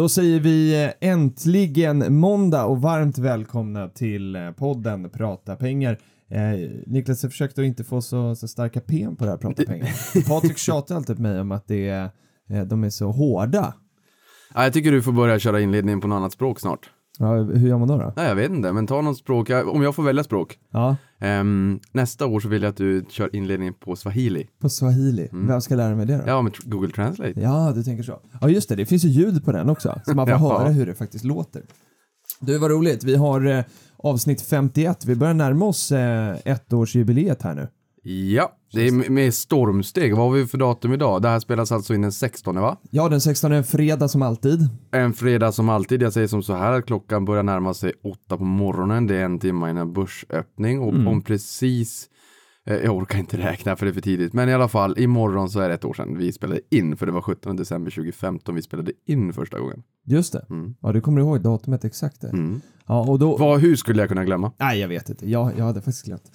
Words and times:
Då 0.00 0.08
säger 0.08 0.40
vi 0.40 0.84
eh, 0.84 1.10
äntligen 1.10 2.14
måndag 2.14 2.64
och 2.64 2.82
varmt 2.82 3.18
välkomna 3.18 3.88
till 3.88 4.36
eh, 4.36 4.50
podden 4.50 5.10
Prata 5.10 5.56
pengar. 5.56 5.98
Eh, 6.28 6.70
Niklas, 6.86 7.22
jag 7.22 7.32
försökte 7.32 7.60
att 7.60 7.64
inte 7.64 7.84
få 7.84 8.02
så, 8.02 8.36
så 8.36 8.48
starka 8.48 8.80
pen 8.80 9.16
på 9.16 9.24
det 9.24 9.30
här 9.30 9.38
Prata 9.38 9.64
pengar. 9.64 9.88
Patrik 10.28 10.58
tjatar 10.58 10.96
alltid 10.96 11.16
på 11.16 11.22
mig 11.22 11.40
om 11.40 11.52
att 11.52 11.68
det 11.68 11.88
är, 11.88 12.10
eh, 12.50 12.62
de 12.62 12.84
är 12.84 12.90
så 12.90 13.10
hårda. 13.10 13.74
Ja, 14.54 14.64
jag 14.64 14.72
tycker 14.72 14.92
du 14.92 15.02
får 15.02 15.12
börja 15.12 15.38
köra 15.38 15.60
inledningen 15.60 16.00
på 16.00 16.08
något 16.08 16.16
annat 16.16 16.32
språk 16.32 16.60
snart. 16.60 16.90
Ja, 17.22 17.34
hur 17.34 17.68
gör 17.68 17.78
man 17.78 17.88
då? 17.88 17.96
då? 17.98 18.12
Nej, 18.16 18.28
jag 18.28 18.34
vet 18.34 18.50
inte, 18.50 18.72
men 18.72 18.86
ta 18.86 19.00
något 19.00 19.18
språk, 19.18 19.50
om 19.66 19.82
jag 19.82 19.94
får 19.94 20.02
välja 20.02 20.24
språk. 20.24 20.58
Ja, 20.70 20.96
Ehm, 21.22 21.80
nästa 21.92 22.26
år 22.26 22.40
så 22.40 22.48
vill 22.48 22.62
jag 22.62 22.70
att 22.70 22.76
du 22.76 23.04
kör 23.08 23.36
inledningen 23.36 23.74
på 23.74 23.96
swahili. 23.96 24.46
på 24.60 24.68
swahili. 24.68 25.28
Vem 25.32 25.60
ska 25.60 25.74
lära 25.74 25.94
mig 25.96 26.06
det 26.06 26.16
då? 26.16 26.22
Ja, 26.26 26.42
med 26.42 26.52
Google 26.64 26.92
Translate. 26.92 27.40
Ja, 27.40 27.72
du 27.74 27.82
tänker 27.82 28.02
så. 28.02 28.20
Ja, 28.40 28.48
just 28.48 28.68
det. 28.68 28.76
Det 28.76 28.86
finns 28.86 29.04
ju 29.04 29.08
ljud 29.08 29.44
på 29.44 29.52
den 29.52 29.70
också, 29.70 30.00
så 30.06 30.14
man 30.14 30.26
får 30.26 30.32
Ja. 30.40 30.58
höra 30.58 30.68
hur 30.68 30.86
det 30.86 30.94
faktiskt 30.94 31.24
låter. 31.24 31.62
Du, 32.40 32.58
vad 32.58 32.70
roligt. 32.70 33.04
Vi 33.04 33.14
har 33.16 33.46
eh, 33.46 33.64
avsnitt 33.96 34.42
51. 34.42 35.04
Vi 35.04 35.14
börjar 35.16 35.34
närma 35.34 35.64
oss 35.64 35.92
eh, 35.92 36.36
ettårsjubileet 36.44 37.42
här 37.42 37.54
nu. 37.54 37.68
Ja, 38.10 38.52
det 38.72 38.88
är 38.88 39.10
med- 39.10 39.34
stormsteg. 39.34 40.16
Vad 40.16 40.26
har 40.26 40.32
vi 40.34 40.46
för 40.46 40.58
datum 40.58 40.92
idag? 40.92 41.22
Det 41.22 41.28
här 41.28 41.40
spelas 41.40 41.72
alltså 41.72 41.94
in 41.94 42.02
den 42.02 42.12
16 42.12 42.60
va? 42.60 42.76
Ja, 42.90 43.08
den 43.08 43.20
16 43.20 43.52
är 43.52 43.56
en 43.56 43.64
fredag 43.64 44.08
som 44.08 44.22
alltid. 44.22 44.68
En 44.92 45.12
fredag 45.12 45.52
som 45.52 45.68
alltid. 45.68 46.02
Jag 46.02 46.12
säger 46.12 46.26
som 46.26 46.42
så 46.42 46.54
här 46.54 46.72
att 46.72 46.86
klockan 46.86 47.24
börjar 47.24 47.42
närma 47.42 47.74
sig 47.74 47.92
åtta 48.04 48.36
på 48.36 48.44
morgonen. 48.44 49.06
Det 49.06 49.16
är 49.16 49.24
en 49.24 49.38
timme 49.38 49.70
innan 49.70 49.92
börsöppning 49.92 50.80
och 50.80 50.88
om 50.88 51.22
precis 51.22 52.06
jag 52.64 52.96
orkar 52.96 53.18
inte 53.18 53.38
räkna 53.38 53.76
för 53.76 53.86
det 53.86 53.90
är 53.90 53.94
för 53.94 54.00
tidigt. 54.00 54.32
Men 54.32 54.48
i 54.48 54.54
alla 54.54 54.68
fall, 54.68 54.98
imorgon 54.98 55.50
så 55.50 55.60
är 55.60 55.68
det 55.68 55.74
ett 55.74 55.84
år 55.84 55.94
sedan 55.94 56.18
vi 56.18 56.32
spelade 56.32 56.60
in. 56.70 56.96
För 56.96 57.06
det 57.06 57.12
var 57.12 57.22
17 57.22 57.56
december 57.56 57.90
2015 57.90 58.54
vi 58.54 58.62
spelade 58.62 58.92
in 59.06 59.32
första 59.32 59.58
gången. 59.60 59.82
Just 60.04 60.32
det. 60.32 60.46
Mm. 60.50 60.74
Ja, 60.80 60.92
du 60.92 61.00
kommer 61.00 61.20
ihåg 61.20 61.40
datumet 61.40 61.84
exakt. 61.84 62.24
Mm. 62.24 62.60
Ja, 62.86 63.10
och 63.10 63.18
då... 63.18 63.36
Vad, 63.36 63.60
hur 63.60 63.76
skulle 63.76 64.02
jag 64.02 64.08
kunna 64.08 64.24
glömma? 64.24 64.52
Nej, 64.58 64.78
jag 64.78 64.88
vet 64.88 65.08
inte. 65.08 65.30
Jag, 65.30 65.58
jag 65.58 65.64
hade 65.64 65.80
faktiskt 65.80 66.04
glömt. 66.04 66.30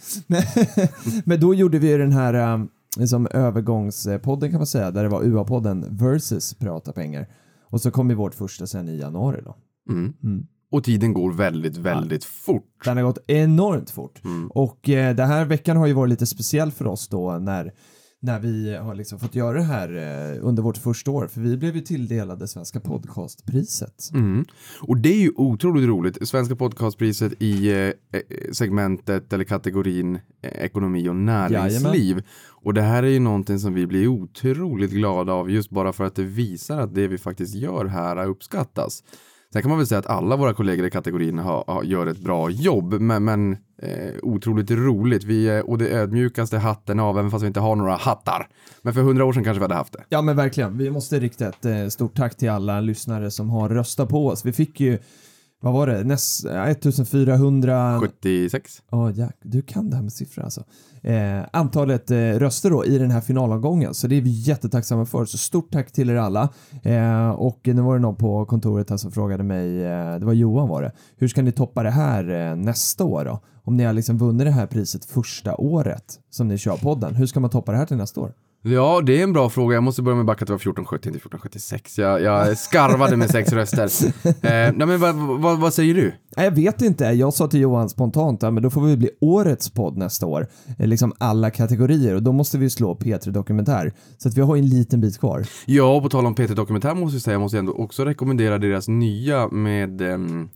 Men 1.25 1.39
då 1.39 1.53
gjorde 1.53 1.79
vi 1.79 1.97
den 1.97 2.11
här 2.11 2.53
um, 2.53 2.69
liksom 2.97 3.27
övergångspodden 3.31 4.51
kan 4.51 4.59
man 4.59 4.67
säga, 4.67 4.91
där 4.91 5.03
det 5.03 5.09
var 5.09 5.23
UA-podden 5.23 5.85
versus 5.89 6.53
Prata 6.53 6.91
pengar. 6.91 7.27
Och 7.61 7.81
så 7.81 7.91
kom 7.91 8.09
ju 8.09 8.15
vårt 8.15 8.33
första 8.33 8.67
sen 8.67 8.89
i 8.89 8.97
januari 8.97 9.41
då. 9.45 9.55
Mm. 9.89 10.47
Och 10.75 10.83
tiden 10.83 11.13
går 11.13 11.31
väldigt, 11.31 11.77
väldigt 11.77 12.23
fort. 12.23 12.85
Den 12.85 12.97
har 12.97 13.03
gått 13.03 13.23
enormt 13.27 13.89
fort. 13.89 14.23
Mm. 14.23 14.47
Och 14.47 14.89
eh, 14.89 15.15
den 15.15 15.27
här 15.27 15.45
veckan 15.45 15.77
har 15.77 15.87
ju 15.87 15.93
varit 15.93 16.09
lite 16.09 16.25
speciell 16.25 16.71
för 16.71 16.87
oss 16.87 17.07
då 17.07 17.37
när, 17.37 17.71
när 18.21 18.39
vi 18.39 18.75
har 18.75 18.95
liksom 18.95 19.19
fått 19.19 19.35
göra 19.35 19.57
det 19.57 19.63
här 19.63 19.89
eh, 19.89 20.45
under 20.45 20.63
vårt 20.63 20.77
första 20.77 21.11
år. 21.11 21.27
För 21.27 21.41
vi 21.41 21.57
blev 21.57 21.75
ju 21.75 21.81
tilldelade 21.81 22.47
Svenska 22.47 22.79
podcastpriset. 22.79 24.09
Mm. 24.13 24.45
Och 24.81 24.97
det 24.97 25.09
är 25.09 25.21
ju 25.21 25.31
otroligt 25.35 25.87
roligt. 25.87 26.27
Svenska 26.27 26.55
podcastpriset 26.55 27.33
i 27.39 27.71
eh, 27.71 27.77
eh, 27.77 27.93
segmentet 28.51 29.33
eller 29.33 29.43
kategorin 29.43 30.19
ekonomi 30.41 31.09
och 31.09 31.15
näringsliv. 31.15 32.23
Och 32.49 32.73
det 32.73 32.81
här 32.81 33.03
är 33.03 33.07
ju 33.07 33.19
någonting 33.19 33.59
som 33.59 33.73
vi 33.73 33.87
blir 33.87 34.07
otroligt 34.07 34.91
glada 34.91 35.33
av 35.33 35.51
just 35.51 35.69
bara 35.69 35.93
för 35.93 36.03
att 36.03 36.15
det 36.15 36.23
visar 36.23 36.79
att 36.79 36.95
det 36.95 37.07
vi 37.07 37.17
faktiskt 37.17 37.55
gör 37.55 37.85
här 37.85 38.25
uppskattas. 38.25 39.03
Sen 39.55 39.61
kan 39.61 39.69
man 39.69 39.77
väl 39.77 39.87
säga 39.87 39.99
att 39.99 40.05
alla 40.05 40.35
våra 40.35 40.53
kollegor 40.53 40.85
i 40.85 40.89
kategorin 40.89 41.37
har, 41.37 41.63
har, 41.67 41.83
gör 41.83 42.07
ett 42.07 42.17
bra 42.17 42.49
jobb, 42.49 42.93
men, 42.93 43.23
men 43.23 43.51
eh, 43.81 44.13
otroligt 44.21 44.71
roligt. 44.71 45.23
Vi 45.23 45.49
är 45.49 45.69
och 45.69 45.77
det 45.77 45.89
ödmjukaste 45.89 46.57
hatten 46.57 46.99
av, 46.99 47.19
även 47.19 47.31
fast 47.31 47.43
vi 47.43 47.47
inte 47.47 47.59
har 47.59 47.75
några 47.75 47.95
hattar. 47.95 48.47
Men 48.81 48.93
för 48.93 49.01
hundra 49.01 49.25
år 49.25 49.33
sedan 49.33 49.43
kanske 49.43 49.59
vi 49.59 49.63
hade 49.63 49.75
haft 49.75 49.93
det. 49.93 50.03
Ja 50.09 50.21
men 50.21 50.35
verkligen, 50.35 50.77
vi 50.77 50.89
måste 50.89 51.19
rikta 51.19 51.47
ett 51.47 51.65
eh, 51.65 51.87
stort 51.87 52.15
tack 52.15 52.37
till 52.37 52.49
alla 52.49 52.81
lyssnare 52.81 53.31
som 53.31 53.49
har 53.49 53.69
röstat 53.69 54.09
på 54.09 54.27
oss. 54.27 54.45
Vi 54.45 54.53
fick 54.53 54.79
ju, 54.79 54.99
vad 55.65 55.73
var 55.73 55.87
det, 55.87 56.03
näst, 56.03 56.45
eh, 56.45 56.63
1400... 56.63 57.99
76. 57.99 58.81
Ja, 58.91 59.11
Jack, 59.11 59.37
du 59.43 59.61
kan 59.61 59.89
det 59.89 59.95
här 59.95 60.03
med 60.03 60.13
siffror 60.13 60.43
alltså. 60.43 60.63
Eh, 61.01 61.41
antalet 61.53 62.11
eh, 62.11 62.17
röster 62.17 62.69
då 62.69 62.85
i 62.85 62.97
den 62.97 63.11
här 63.11 63.21
finalomgången, 63.21 63.93
så 63.93 64.07
det 64.07 64.15
är 64.15 64.21
vi 64.21 64.29
jättetacksamma 64.29 65.05
för. 65.05 65.25
Så 65.25 65.37
stort 65.37 65.71
tack 65.71 65.91
till 65.91 66.09
er 66.09 66.15
alla. 66.15 66.49
Eh, 66.83 67.29
och 67.29 67.59
nu 67.63 67.81
var 67.81 67.95
det 67.95 68.01
någon 68.01 68.15
på 68.15 68.45
kontoret 68.45 68.89
här 68.89 68.97
som 68.97 69.11
frågade 69.11 69.43
mig, 69.43 69.83
eh, 69.83 70.19
det 70.19 70.25
var 70.25 70.33
Johan 70.33 70.69
var 70.69 70.81
det, 70.81 70.91
hur 71.17 71.27
ska 71.27 71.41
ni 71.41 71.51
toppa 71.51 71.83
det 71.83 71.91
här 71.91 72.49
eh, 72.49 72.55
nästa 72.55 73.03
år 73.03 73.25
då? 73.25 73.39
Om 73.63 73.77
ni 73.77 73.83
har 73.83 73.93
liksom 73.93 74.17
vunnit 74.17 74.47
det 74.47 74.51
här 74.51 74.67
priset 74.67 75.05
första 75.05 75.55
året 75.55 76.19
som 76.29 76.47
ni 76.47 76.57
kör 76.57 76.77
podden, 76.77 77.15
hur 77.15 77.25
ska 77.25 77.39
man 77.39 77.49
toppa 77.49 77.71
det 77.71 77.77
här 77.77 77.85
till 77.85 77.97
nästa 77.97 78.21
år? 78.21 78.33
Ja, 78.67 79.01
det 79.05 79.19
är 79.19 79.23
en 79.23 79.33
bra 79.33 79.49
fråga. 79.49 79.73
Jag 79.73 79.83
måste 79.83 80.01
börja 80.01 80.15
med 80.15 80.21
att 80.21 80.27
backa 80.27 80.43
att 80.43 80.47
det 80.47 80.53
var 80.53 80.57
1470 80.59 81.01
till 81.01 81.09
1476. 81.09 81.97
Jag, 81.97 82.21
jag 82.21 82.57
skarvade 82.57 83.17
med 83.17 83.29
sex 83.29 83.53
röster. 83.53 83.85
Eh, 84.25 84.73
nej, 84.75 84.87
men 84.87 84.99
vad, 84.99 85.15
vad, 85.15 85.59
vad 85.59 85.73
säger 85.73 85.93
du? 85.95 86.13
Nej, 86.37 86.45
Jag 86.45 86.51
vet 86.51 86.81
inte. 86.81 87.03
Jag 87.05 87.33
sa 87.33 87.47
till 87.47 87.59
Johan 87.59 87.89
spontant, 87.89 88.41
ja, 88.41 88.51
men 88.51 88.63
då 88.63 88.69
får 88.69 88.81
vi 88.81 88.97
bli 88.97 89.09
årets 89.21 89.69
podd 89.69 89.97
nästa 89.97 90.25
år. 90.25 90.47
Eh, 90.79 90.87
Liksom 90.87 91.13
alla 91.17 91.49
kategorier 91.49 92.15
och 92.15 92.23
då 92.23 92.31
måste 92.31 92.57
vi 92.57 92.69
slå 92.69 92.95
P3 92.95 93.31
Dokumentär. 93.31 93.93
Så 94.17 94.27
att 94.29 94.37
vi 94.37 94.41
har 94.41 94.57
en 94.57 94.67
liten 94.69 95.01
bit 95.01 95.19
kvar. 95.19 95.45
Ja, 95.65 96.01
på 96.01 96.09
tal 96.09 96.25
om 96.25 96.35
Peter 96.35 96.55
Dokumentär 96.55 96.95
måste 96.95 97.15
jag 97.15 97.21
säga, 97.21 97.33
jag 97.33 97.41
måste 97.41 97.57
ändå 97.59 97.73
också 97.73 98.05
rekommendera 98.05 98.57
deras 98.57 98.87
nya 98.87 99.47
med 99.47 100.01
ehm, 100.01 100.49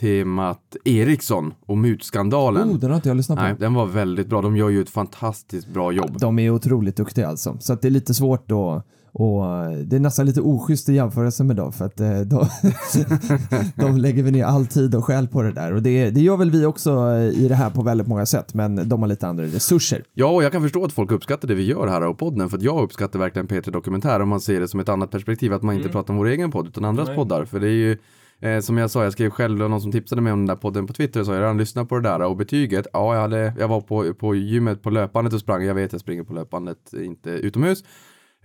temat 0.00 0.76
Ericsson 0.84 1.54
och 1.66 1.78
mutskandalen. 1.78 2.70
Oh, 2.70 2.78
den 2.78 2.90
har 2.90 2.96
inte 2.96 3.08
jag 3.08 3.16
lyssnat 3.16 3.38
på. 3.38 3.44
Nej, 3.44 3.54
den 3.58 3.74
var 3.74 3.86
väldigt 3.86 4.28
bra. 4.28 4.42
De 4.42 4.56
gör 4.56 4.68
ju 4.68 4.80
ett 4.80 4.90
fantastiskt 4.90 5.68
bra 5.68 5.92
jobb. 5.92 6.18
De 6.20 6.38
är 6.38 6.50
otroligt 6.50 6.96
duktiga 6.96 7.28
alltså. 7.28 7.56
Så 7.60 7.72
att 7.72 7.82
det 7.82 7.88
är 7.88 7.90
lite 7.90 8.14
svårt 8.14 8.48
då 8.48 8.82
och 9.18 9.42
det 9.84 9.96
är 9.96 10.00
nästan 10.00 10.26
lite 10.26 10.40
oschysst 10.40 10.88
i 10.88 10.94
jämförelse 10.94 11.44
med 11.44 11.56
dem 11.56 11.72
för 11.72 11.84
att 11.84 12.00
eh, 12.00 12.20
de, 12.20 12.48
de 13.76 13.96
lägger 13.96 14.22
väl 14.22 14.32
ner 14.32 14.44
all 14.44 14.66
tid 14.66 14.94
och 14.94 15.04
själ 15.04 15.28
på 15.28 15.42
det 15.42 15.52
där 15.52 15.72
och 15.72 15.82
det, 15.82 16.10
det 16.10 16.20
gör 16.20 16.36
väl 16.36 16.50
vi 16.50 16.66
också 16.66 16.90
eh, 16.90 17.44
i 17.44 17.48
det 17.48 17.54
här 17.54 17.70
på 17.70 17.82
väldigt 17.82 18.06
många 18.06 18.26
sätt 18.26 18.54
men 18.54 18.88
de 18.88 19.02
har 19.02 19.08
lite 19.08 19.28
andra 19.28 19.44
resurser. 19.44 20.04
Ja, 20.14 20.26
och 20.26 20.44
jag 20.44 20.52
kan 20.52 20.62
förstå 20.62 20.84
att 20.84 20.92
folk 20.92 21.10
uppskattar 21.10 21.48
det 21.48 21.54
vi 21.54 21.64
gör 21.64 21.86
här 21.86 22.02
och 22.02 22.18
podden, 22.18 22.48
för 22.48 22.56
att 22.56 22.62
jag 22.62 22.82
uppskattar 22.82 23.18
verkligen 23.18 23.46
Peter 23.46 23.72
Dokumentär 23.72 24.20
om 24.20 24.28
man 24.28 24.40
ser 24.40 24.60
det 24.60 24.68
som 24.68 24.80
ett 24.80 24.88
annat 24.88 25.10
perspektiv, 25.10 25.52
att 25.52 25.62
man 25.62 25.74
inte 25.74 25.88
pratar 25.88 26.14
om 26.14 26.18
vår 26.18 26.26
egen 26.26 26.50
podd 26.50 26.66
utan 26.66 26.84
andras 26.84 27.08
poddar, 27.08 27.44
för 27.44 27.60
det 27.60 27.68
är 27.68 27.70
ju 27.70 27.98
Eh, 28.40 28.60
som 28.60 28.78
jag 28.78 28.90
sa, 28.90 29.04
jag 29.04 29.12
skrev 29.12 29.30
själv, 29.30 29.62
och 29.62 29.70
någon 29.70 29.80
som 29.80 29.92
tipsade 29.92 30.22
mig 30.22 30.32
om 30.32 30.38
den 30.38 30.46
där 30.46 30.56
podden 30.56 30.86
på 30.86 30.92
Twitter 30.92 31.20
och 31.20 31.26
sa 31.26 31.32
jag 31.32 31.40
redan 31.40 31.58
lyssnat 31.58 31.88
på 31.88 31.94
det 31.94 32.08
där 32.08 32.22
och 32.22 32.36
betyget, 32.36 32.86
ja 32.92 33.14
jag, 33.14 33.20
hade, 33.20 33.54
jag 33.58 33.68
var 33.68 33.80
på, 33.80 34.14
på 34.14 34.34
gymmet 34.34 34.82
på 34.82 34.90
löpbandet 34.90 35.34
och 35.34 35.40
sprang, 35.40 35.64
jag 35.64 35.74
vet 35.74 35.92
jag 35.92 36.00
springer 36.00 36.22
på 36.22 36.34
löpbandet, 36.34 36.92
inte 36.92 37.30
utomhus. 37.30 37.84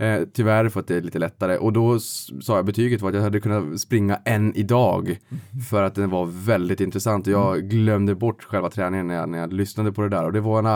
Eh, 0.01 0.21
tyvärr 0.33 0.69
för 0.69 0.79
att 0.79 0.87
det 0.87 0.95
är 0.95 1.01
lite 1.01 1.19
lättare. 1.19 1.57
Och 1.57 1.73
då 1.73 1.99
sa 1.99 2.55
jag 2.55 2.65
betyget 2.65 3.01
var 3.01 3.09
att 3.09 3.15
jag 3.15 3.21
hade 3.21 3.39
kunnat 3.39 3.79
springa 3.79 4.15
en 4.25 4.55
idag 4.55 5.17
för 5.69 5.83
att 5.83 5.95
den 5.95 6.09
var 6.09 6.25
väldigt 6.25 6.81
intressant. 6.81 7.27
Och 7.27 7.33
jag 7.33 7.69
glömde 7.69 8.15
bort 8.15 8.43
själva 8.43 8.69
träningen 8.69 9.07
när 9.07 9.15
jag, 9.15 9.29
när 9.29 9.37
jag 9.37 9.53
lyssnade 9.53 9.91
på 9.91 10.01
det 10.01 10.09
där. 10.09 10.25
Och 10.25 10.33
det 10.33 10.41
var 10.41 10.59
ena 10.59 10.75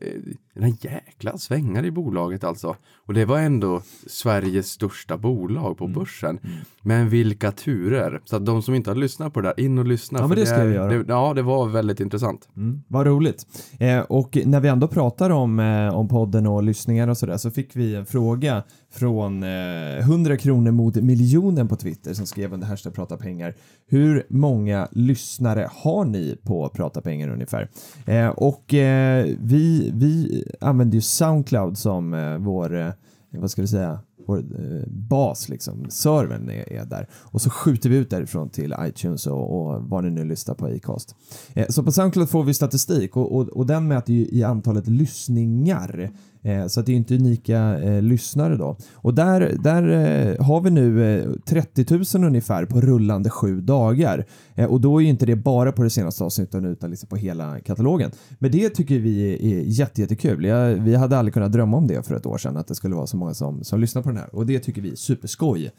eh, 0.00 0.12
den 0.60 0.76
jäkla 0.80 1.38
svängar 1.38 1.84
i 1.84 1.90
bolaget 1.90 2.44
alltså. 2.44 2.76
Och 3.06 3.14
det 3.14 3.24
var 3.24 3.38
ändå 3.38 3.82
Sveriges 4.06 4.66
största 4.66 5.16
bolag 5.16 5.78
på 5.78 5.88
börsen. 5.88 6.38
Men 6.82 7.08
vilka 7.08 7.52
turer. 7.52 8.20
Så 8.24 8.36
att 8.36 8.46
de 8.46 8.62
som 8.62 8.74
inte 8.74 8.90
har 8.90 8.94
lyssnat 8.94 9.34
på 9.34 9.40
det 9.40 9.48
där, 9.48 9.64
in 9.64 9.78
och 9.78 9.86
lyssna. 9.86 10.18
Ja, 10.18 10.26
men 10.26 10.36
det 10.36 10.46
ska 10.46 10.64
vi 10.64 10.74
göra. 10.74 10.88
Det, 10.88 11.04
ja, 11.08 11.34
det 11.34 11.42
var 11.42 11.68
väldigt 11.68 12.00
intressant. 12.00 12.48
Mm, 12.56 12.82
vad 12.88 13.06
roligt. 13.06 13.46
Eh, 13.78 13.98
och 14.00 14.38
när 14.44 14.60
vi 14.60 14.68
ändå 14.68 14.88
pratar 14.88 15.30
om, 15.30 15.60
eh, 15.60 15.96
om 15.96 16.08
podden 16.08 16.46
och 16.46 16.62
lyssningar 16.62 17.08
och 17.08 17.18
sådär 17.18 17.36
så 17.36 17.50
fick 17.50 17.76
vi 17.76 17.94
en 17.94 18.06
fråga 18.06 18.62
från 18.90 19.42
eh, 19.42 19.98
100 19.98 20.36
kronor 20.36 20.70
mot 20.70 20.94
miljonen 20.94 21.68
på 21.68 21.76
Twitter 21.76 22.14
som 22.14 22.26
skrev 22.26 22.52
under 22.52 22.66
hashtag 22.66 22.94
prata 22.94 23.16
pengar. 23.16 23.54
Hur 23.86 24.26
många 24.28 24.88
lyssnare 24.90 25.68
har 25.72 26.04
ni 26.04 26.36
på 26.42 26.68
prata 26.68 27.00
pengar 27.00 27.28
ungefär? 27.28 27.68
Eh, 28.06 28.28
och 28.28 28.74
eh, 28.74 29.26
vi, 29.40 29.92
vi 29.94 30.44
använder 30.60 30.94
ju 30.94 31.00
Soundcloud 31.00 31.78
som 31.78 32.14
eh, 32.14 32.38
vår, 32.38 32.76
eh, 32.76 32.92
vad 33.30 33.50
ska 33.50 33.62
du 33.62 33.68
säga, 33.68 33.98
vår 34.28 34.38
eh, 34.38 34.88
bas 34.88 35.48
liksom, 35.48 35.90
servern 35.90 36.50
är, 36.50 36.72
är 36.72 36.84
där. 36.84 37.08
Och 37.12 37.40
så 37.40 37.50
skjuter 37.50 37.90
vi 37.90 37.96
ut 37.96 38.10
därifrån 38.10 38.48
till 38.48 38.74
iTunes 38.80 39.26
och, 39.26 39.60
och 39.60 39.82
vad 39.82 40.04
ni 40.04 40.10
nu 40.10 40.24
lyssnar 40.24 40.54
på 40.54 40.66
Acast. 40.66 41.14
Eh, 41.54 41.66
så 41.68 41.82
på 41.82 41.92
Soundcloud 41.92 42.28
får 42.28 42.44
vi 42.44 42.54
statistik 42.54 43.16
och, 43.16 43.36
och, 43.36 43.48
och 43.48 43.66
den 43.66 43.88
mäter 43.88 44.14
ju 44.14 44.26
i 44.26 44.42
antalet 44.42 44.86
lyssningar. 44.86 46.00
Eh, 46.00 46.10
Eh, 46.48 46.66
så 46.66 46.80
att 46.80 46.86
det 46.86 46.92
är 46.92 46.96
inte 46.96 47.14
unika 47.14 47.78
eh, 47.78 48.02
lyssnare 48.02 48.56
då. 48.56 48.76
Och 48.94 49.14
där, 49.14 49.56
där 49.62 49.82
eh, 49.82 50.44
har 50.44 50.60
vi 50.60 50.70
nu 50.70 51.18
eh, 51.18 51.30
30 51.44 52.18
000 52.18 52.24
ungefär 52.24 52.64
på 52.64 52.80
rullande 52.80 53.30
sju 53.30 53.60
dagar. 53.60 54.26
Eh, 54.54 54.66
och 54.66 54.80
då 54.80 54.98
är 54.98 55.02
ju 55.02 55.08
inte 55.08 55.26
det 55.26 55.36
bara 55.36 55.72
på 55.72 55.82
det 55.82 55.90
senaste 55.90 56.24
avsnittet 56.24 56.64
utan 56.64 56.90
liksom 56.90 57.08
på 57.08 57.16
hela 57.16 57.60
katalogen. 57.60 58.10
Men 58.38 58.50
det 58.50 58.68
tycker 58.68 58.98
vi 58.98 59.32
är 59.32 59.62
jätte, 59.64 60.00
jättekul. 60.00 60.44
Jag, 60.44 60.74
vi 60.74 60.94
hade 60.94 61.18
aldrig 61.18 61.34
kunnat 61.34 61.52
drömma 61.52 61.76
om 61.76 61.86
det 61.86 62.06
för 62.06 62.14
ett 62.14 62.26
år 62.26 62.38
sedan 62.38 62.56
att 62.56 62.68
det 62.68 62.74
skulle 62.74 62.94
vara 62.94 63.06
så 63.06 63.16
många 63.16 63.34
som, 63.34 63.64
som 63.64 63.80
lyssnar 63.80 64.02
på 64.02 64.08
den 64.08 64.18
här. 64.18 64.34
Och 64.34 64.46
det 64.46 64.58
tycker 64.58 64.82
vi 64.82 64.90
är 64.90 64.96
superskoj. 64.96 65.70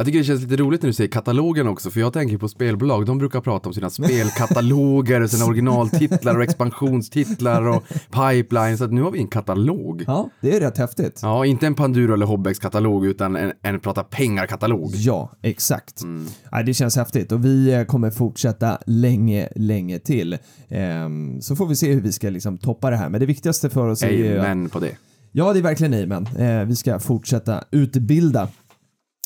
Jag 0.00 0.06
tycker 0.06 0.18
det 0.18 0.24
känns 0.24 0.42
lite 0.42 0.56
roligt 0.56 0.82
när 0.82 0.86
du 0.86 0.92
säger 0.92 1.10
katalogen 1.10 1.66
också, 1.68 1.90
för 1.90 2.00
jag 2.00 2.12
tänker 2.12 2.38
på 2.38 2.48
spelbolag, 2.48 3.06
de 3.06 3.18
brukar 3.18 3.40
prata 3.40 3.68
om 3.68 3.74
sina 3.74 3.90
spelkataloger, 3.90 5.26
sina 5.26 5.44
originaltitlar 5.44 6.36
och 6.36 6.42
expansionstitlar 6.42 7.68
och 7.68 7.84
pipeline, 8.10 8.78
så 8.78 8.84
att 8.84 8.92
nu 8.92 9.02
har 9.02 9.10
vi 9.10 9.18
en 9.18 9.28
katalog. 9.28 10.04
Ja, 10.06 10.30
det 10.40 10.56
är 10.56 10.60
rätt 10.60 10.78
häftigt. 10.78 11.20
Ja, 11.22 11.46
inte 11.46 11.66
en 11.66 11.74
Panduro 11.74 12.14
eller 12.14 12.26
Hobbex-katalog, 12.26 13.06
utan 13.06 13.36
en, 13.36 13.52
en 13.62 13.80
prata 13.80 14.02
pengar-katalog. 14.02 14.90
Ja, 14.94 15.32
exakt. 15.42 16.02
Ja, 16.50 16.62
det 16.62 16.74
känns 16.74 16.96
häftigt 16.96 17.32
och 17.32 17.44
vi 17.44 17.72
eh, 17.72 17.84
kommer 17.84 18.10
fortsätta 18.10 18.78
länge, 18.86 19.48
länge 19.56 19.98
till. 19.98 20.38
Ehm, 20.68 21.40
så 21.40 21.56
får 21.56 21.66
vi 21.66 21.76
se 21.76 21.92
hur 21.92 22.00
vi 22.00 22.12
ska 22.12 22.30
liksom 22.30 22.58
toppa 22.58 22.90
det 22.90 22.96
här. 22.96 23.08
Men 23.08 23.20
det 23.20 23.26
viktigaste 23.26 23.70
för 23.70 23.88
oss 23.88 24.02
är 24.02 24.10
ju... 24.10 24.38
att- 24.38 24.44
Amen 24.44 24.68
på 24.68 24.80
det. 24.80 24.96
Ja, 25.32 25.52
det 25.52 25.58
är 25.58 25.62
verkligen 25.62 25.94
amen. 26.12 26.26
Eh, 26.38 26.64
vi 26.64 26.76
ska 26.76 26.98
fortsätta 26.98 27.64
utbilda 27.70 28.48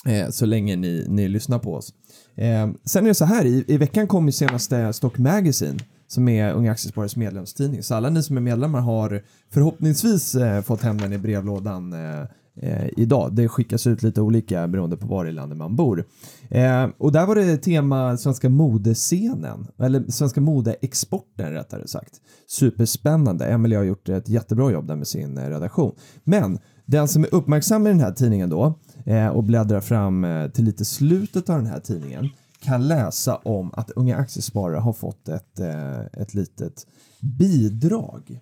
eh, 0.06 0.30
så 0.30 0.46
länge 0.46 0.76
ni, 0.76 1.06
ni 1.08 1.28
lyssnar 1.28 1.58
på 1.58 1.74
oss. 1.74 1.94
Eh, 2.34 2.70
sen 2.84 3.04
är 3.04 3.08
det 3.08 3.14
så 3.14 3.24
här, 3.24 3.44
i, 3.44 3.64
i 3.68 3.76
veckan 3.76 4.06
kom 4.06 4.26
ju 4.26 4.32
senaste 4.32 4.92
Stock 4.92 5.18
Magazine 5.18 5.78
som 6.06 6.28
är 6.28 6.52
Unga 6.52 6.72
Aktiesparares 6.72 7.16
medlemstidning. 7.16 7.82
Så 7.82 7.94
alla 7.94 8.10
ni 8.10 8.22
som 8.22 8.36
är 8.36 8.40
medlemmar 8.40 8.80
har 8.80 9.22
förhoppningsvis 9.50 10.34
eh, 10.34 10.62
fått 10.62 10.82
hem 10.82 10.98
den 10.98 11.12
i 11.12 11.18
brevlådan 11.18 11.92
eh, 11.92 12.20
eh, 12.60 12.88
idag. 12.96 13.34
Det 13.34 13.48
skickas 13.48 13.86
ut 13.86 14.02
lite 14.02 14.20
olika 14.20 14.68
beroende 14.68 14.96
på 14.96 15.06
var 15.06 15.26
i 15.26 15.32
landet 15.32 15.58
man 15.58 15.76
bor. 15.76 16.04
Eh, 16.48 16.88
och 16.98 17.12
där 17.12 17.26
var 17.26 17.34
det 17.34 17.56
tema 17.56 18.16
svenska 18.16 18.48
modescenen, 18.48 19.66
eller 19.78 20.04
svenska 20.08 20.40
modeexporten 20.40 21.52
rättare 21.52 21.88
sagt. 21.88 22.20
Superspännande. 22.48 23.46
Emelie 23.46 23.78
har 23.78 23.84
gjort 23.84 24.08
ett 24.08 24.28
jättebra 24.28 24.72
jobb 24.72 24.86
där 24.86 24.96
med 24.96 25.06
sin 25.06 25.38
eh, 25.38 25.48
redaktion. 25.48 25.94
Men 26.24 26.58
den 26.86 27.08
som 27.08 27.24
är 27.24 27.34
uppmärksam 27.34 27.86
i 27.86 27.90
den 27.90 28.00
här 28.00 28.12
tidningen 28.12 28.50
då 28.50 28.78
eh, 29.04 29.28
och 29.28 29.44
bläddrar 29.44 29.80
fram 29.80 30.24
eh, 30.24 30.48
till 30.50 30.64
lite 30.64 30.84
slutet 30.84 31.50
av 31.50 31.56
den 31.56 31.66
här 31.66 31.80
tidningen 31.80 32.28
kan 32.60 32.88
läsa 32.88 33.36
om 33.36 33.70
att 33.74 33.90
Unga 33.90 34.16
Aktiesparare 34.16 34.78
har 34.78 34.92
fått 34.92 35.28
ett, 35.28 35.60
eh, 35.60 36.00
ett 36.22 36.34
litet 36.34 36.86
bidrag. 37.20 38.40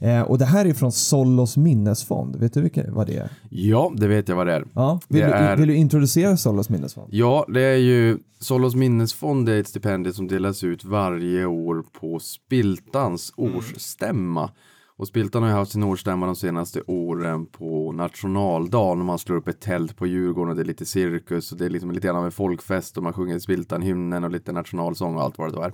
Eh, 0.00 0.20
och 0.22 0.38
det 0.38 0.44
här 0.44 0.64
är 0.64 0.74
från 0.74 0.92
Sollos 0.92 1.56
minnesfond. 1.56 2.36
Vet 2.36 2.54
du 2.54 2.60
vilka, 2.60 2.90
vad 2.92 3.06
det 3.06 3.16
är? 3.16 3.30
Ja, 3.50 3.92
det 3.96 4.08
vet 4.08 4.28
jag 4.28 4.36
vad 4.36 4.46
det 4.46 4.52
är. 4.54 4.64
Ja, 4.74 5.00
vill, 5.08 5.20
Det 5.20 5.26
du, 5.26 5.32
är- 5.32 5.56
vill 5.56 5.68
du 5.68 5.74
introducera 5.76 6.36
Sollos 6.36 6.68
minnesfond? 6.68 7.08
Ja, 7.14 7.46
det 7.54 7.62
är 7.62 7.76
ju 7.76 8.18
Solos 8.40 8.74
minnesfond 8.74 9.48
är 9.48 9.60
ett 9.60 9.68
stipendium 9.68 10.14
som 10.14 10.28
delas 10.28 10.64
ut 10.64 10.84
varje 10.84 11.44
år 11.46 11.84
på 12.00 12.18
Spiltans 12.18 13.32
årsstämma. 13.36 14.50
Och 14.98 15.08
Spiltan 15.08 15.42
har 15.42 15.50
ju 15.50 15.56
haft 15.56 15.72
sin 15.72 15.82
årsstämma 15.82 16.26
de 16.26 16.36
senaste 16.36 16.82
åren 16.86 17.46
på 17.46 17.92
nationaldagen 17.92 18.98
och 19.00 19.06
man 19.06 19.18
slår 19.18 19.36
upp 19.36 19.48
ett 19.48 19.60
tält 19.60 19.96
på 19.96 20.06
Djurgården 20.06 20.50
och 20.50 20.56
det 20.56 20.62
är 20.62 20.66
lite 20.66 20.86
cirkus 20.86 21.52
och 21.52 21.58
det 21.58 21.64
är 21.64 21.70
liksom 21.70 21.90
lite 21.90 22.06
grann 22.06 22.16
av 22.16 22.24
en 22.24 22.32
folkfest 22.32 22.96
och 22.96 23.02
man 23.02 23.12
sjunger 23.12 23.38
Spiltan-hymnen 23.38 24.24
och 24.24 24.30
lite 24.30 24.52
nationalsång 24.52 25.16
och 25.16 25.22
allt 25.22 25.38
vad 25.38 25.52
det 25.52 25.64
är. 25.64 25.72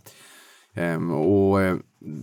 Ehm, 0.75 1.11
och 1.11 1.63
eh, 1.63 1.77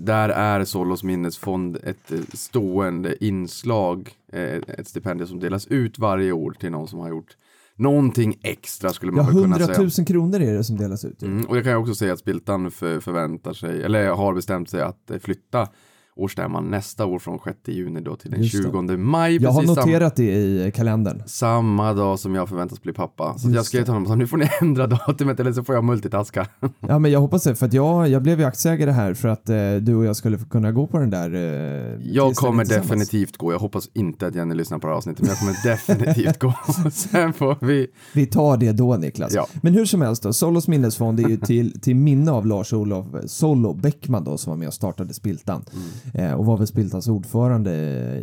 där 0.04 0.30
är 0.30 0.66
Solos 0.66 1.04
minnesfond 1.04 1.78
ett 1.84 2.12
eh, 2.12 2.20
stående 2.34 3.26
inslag, 3.26 4.10
eh, 4.34 4.56
ett 4.68 4.88
stipendium 4.88 5.28
som 5.28 5.40
delas 5.40 5.68
ut 5.68 6.00
varje 6.00 6.32
år 6.32 6.52
till 6.52 6.72
någon 6.72 6.88
som 6.88 7.00
har 7.00 7.10
gjort 7.10 7.38
någonting 7.76 8.40
extra 8.44 8.90
skulle 8.90 9.12
Ja, 9.12 9.16
man 9.16 9.26
väl 9.26 9.44
kunna 9.44 9.56
100 9.56 9.76
säga. 9.76 9.90
000 9.98 10.08
kronor 10.08 10.42
är 10.42 10.54
det 10.54 10.64
som 10.64 10.78
delas 10.78 11.06
ut. 11.06 11.22
Mm, 11.24 11.46
och 11.46 11.58
jag 11.58 11.64
kan 11.64 11.76
också 11.76 11.96
säga 11.96 12.14
att 12.14 12.20
Spiltan 12.20 12.72
för, 12.72 13.00
förväntar 13.00 13.54
sig, 13.54 13.84
eller 13.84 14.10
har 14.10 14.34
bestämt 14.34 14.70
sig 14.70 14.82
att 14.82 15.12
flytta 15.22 15.68
årsstämman 16.16 16.70
nästa 16.72 17.06
år 17.06 17.20
från 17.20 17.40
6 17.44 17.58
juni 17.68 18.02
då 18.02 18.16
till 18.16 18.32
den 18.32 18.42
Just 18.44 18.58
det. 18.58 18.64
20 18.64 18.98
maj. 18.98 19.38
Jag 19.42 19.52
har 19.52 19.64
noterat 19.64 20.16
det 20.16 20.24
i 20.34 20.72
kalendern. 20.76 21.24
samma 21.26 21.94
dag 21.94 22.20
som 22.20 22.36
jag 22.36 22.50
förväntas 22.50 22.82
bli 22.82 22.94
pappa. 22.94 23.38
Så 23.38 23.50
jag 23.50 23.66
skrev 23.66 23.84
till 23.84 23.94
honom, 23.94 24.08
så 24.08 24.16
nu 24.16 24.28
får 24.28 24.38
ni 24.38 24.50
ändra 24.62 24.88
datumet 24.88 25.40
eller 25.40 25.54
så 25.54 25.64
får 25.64 25.76
jag 25.76 25.84
multitaska. 25.84 26.48
Ja, 26.80 27.00
men 27.00 27.12
jag 27.12 27.20
hoppas 27.20 27.44
det, 27.44 27.56
för 27.56 27.66
att 27.66 27.74
jag, 27.74 28.10
jag 28.10 28.24
blev 28.24 28.40
ju 28.40 28.46
aktieägare 28.46 28.92
här 28.92 29.14
för 29.14 29.28
att 29.28 29.50
eh, 29.50 29.76
du 29.82 29.96
och 29.96 30.06
jag 30.06 30.16
skulle 30.16 30.38
kunna 30.38 30.72
gå 30.72 30.88
på 30.88 30.98
den 31.00 31.10
där 31.10 31.34
eh, 31.36 32.12
Jag 32.14 32.36
kommer 32.36 32.66
definitivt 32.66 33.38
gå. 33.38 33.52
Jag 33.52 33.60
hoppas 33.60 33.90
inte 33.94 34.28
att 34.28 34.36
Jenny 34.36 34.56
lyssnar 34.56 34.80
på 34.80 34.88
det 34.88 34.94
här 34.94 34.98
avsnittet, 34.98 35.22
men 35.22 35.30
jag 35.30 35.40
kommer 35.40 35.56
definitivt 35.64 36.40
gå. 36.40 36.54
Sen 36.92 37.34
får 37.34 37.58
vi... 37.62 37.88
Vi 38.14 38.26
tar 38.26 38.58
det 38.58 38.72
då 38.72 38.98
Niklas. 38.98 39.34
Ja. 39.34 39.48
Men 39.62 39.74
hur 39.74 39.86
som 39.86 40.02
helst 40.02 40.24
då, 40.24 40.34
Solos 40.34 40.68
minnesfond 40.68 41.20
är 41.20 41.30
ju 41.30 41.38
till, 41.38 41.82
till 41.82 41.96
minne 41.96 42.32
av 42.32 42.46
Lars-Olof 42.46 43.06
Solo 43.26 43.74
Bäckman 43.74 44.24
då 44.24 44.38
som 44.38 44.50
var 44.50 44.58
med 44.58 44.68
och 44.68 44.74
startade 44.74 45.14
Spiltan 45.14 45.62
Mm. 45.74 45.84
Eh, 46.14 46.34
och 46.34 46.46
var 46.46 46.58
väl 46.58 46.68
Spiltans 46.68 47.08
ordförande 47.08 47.72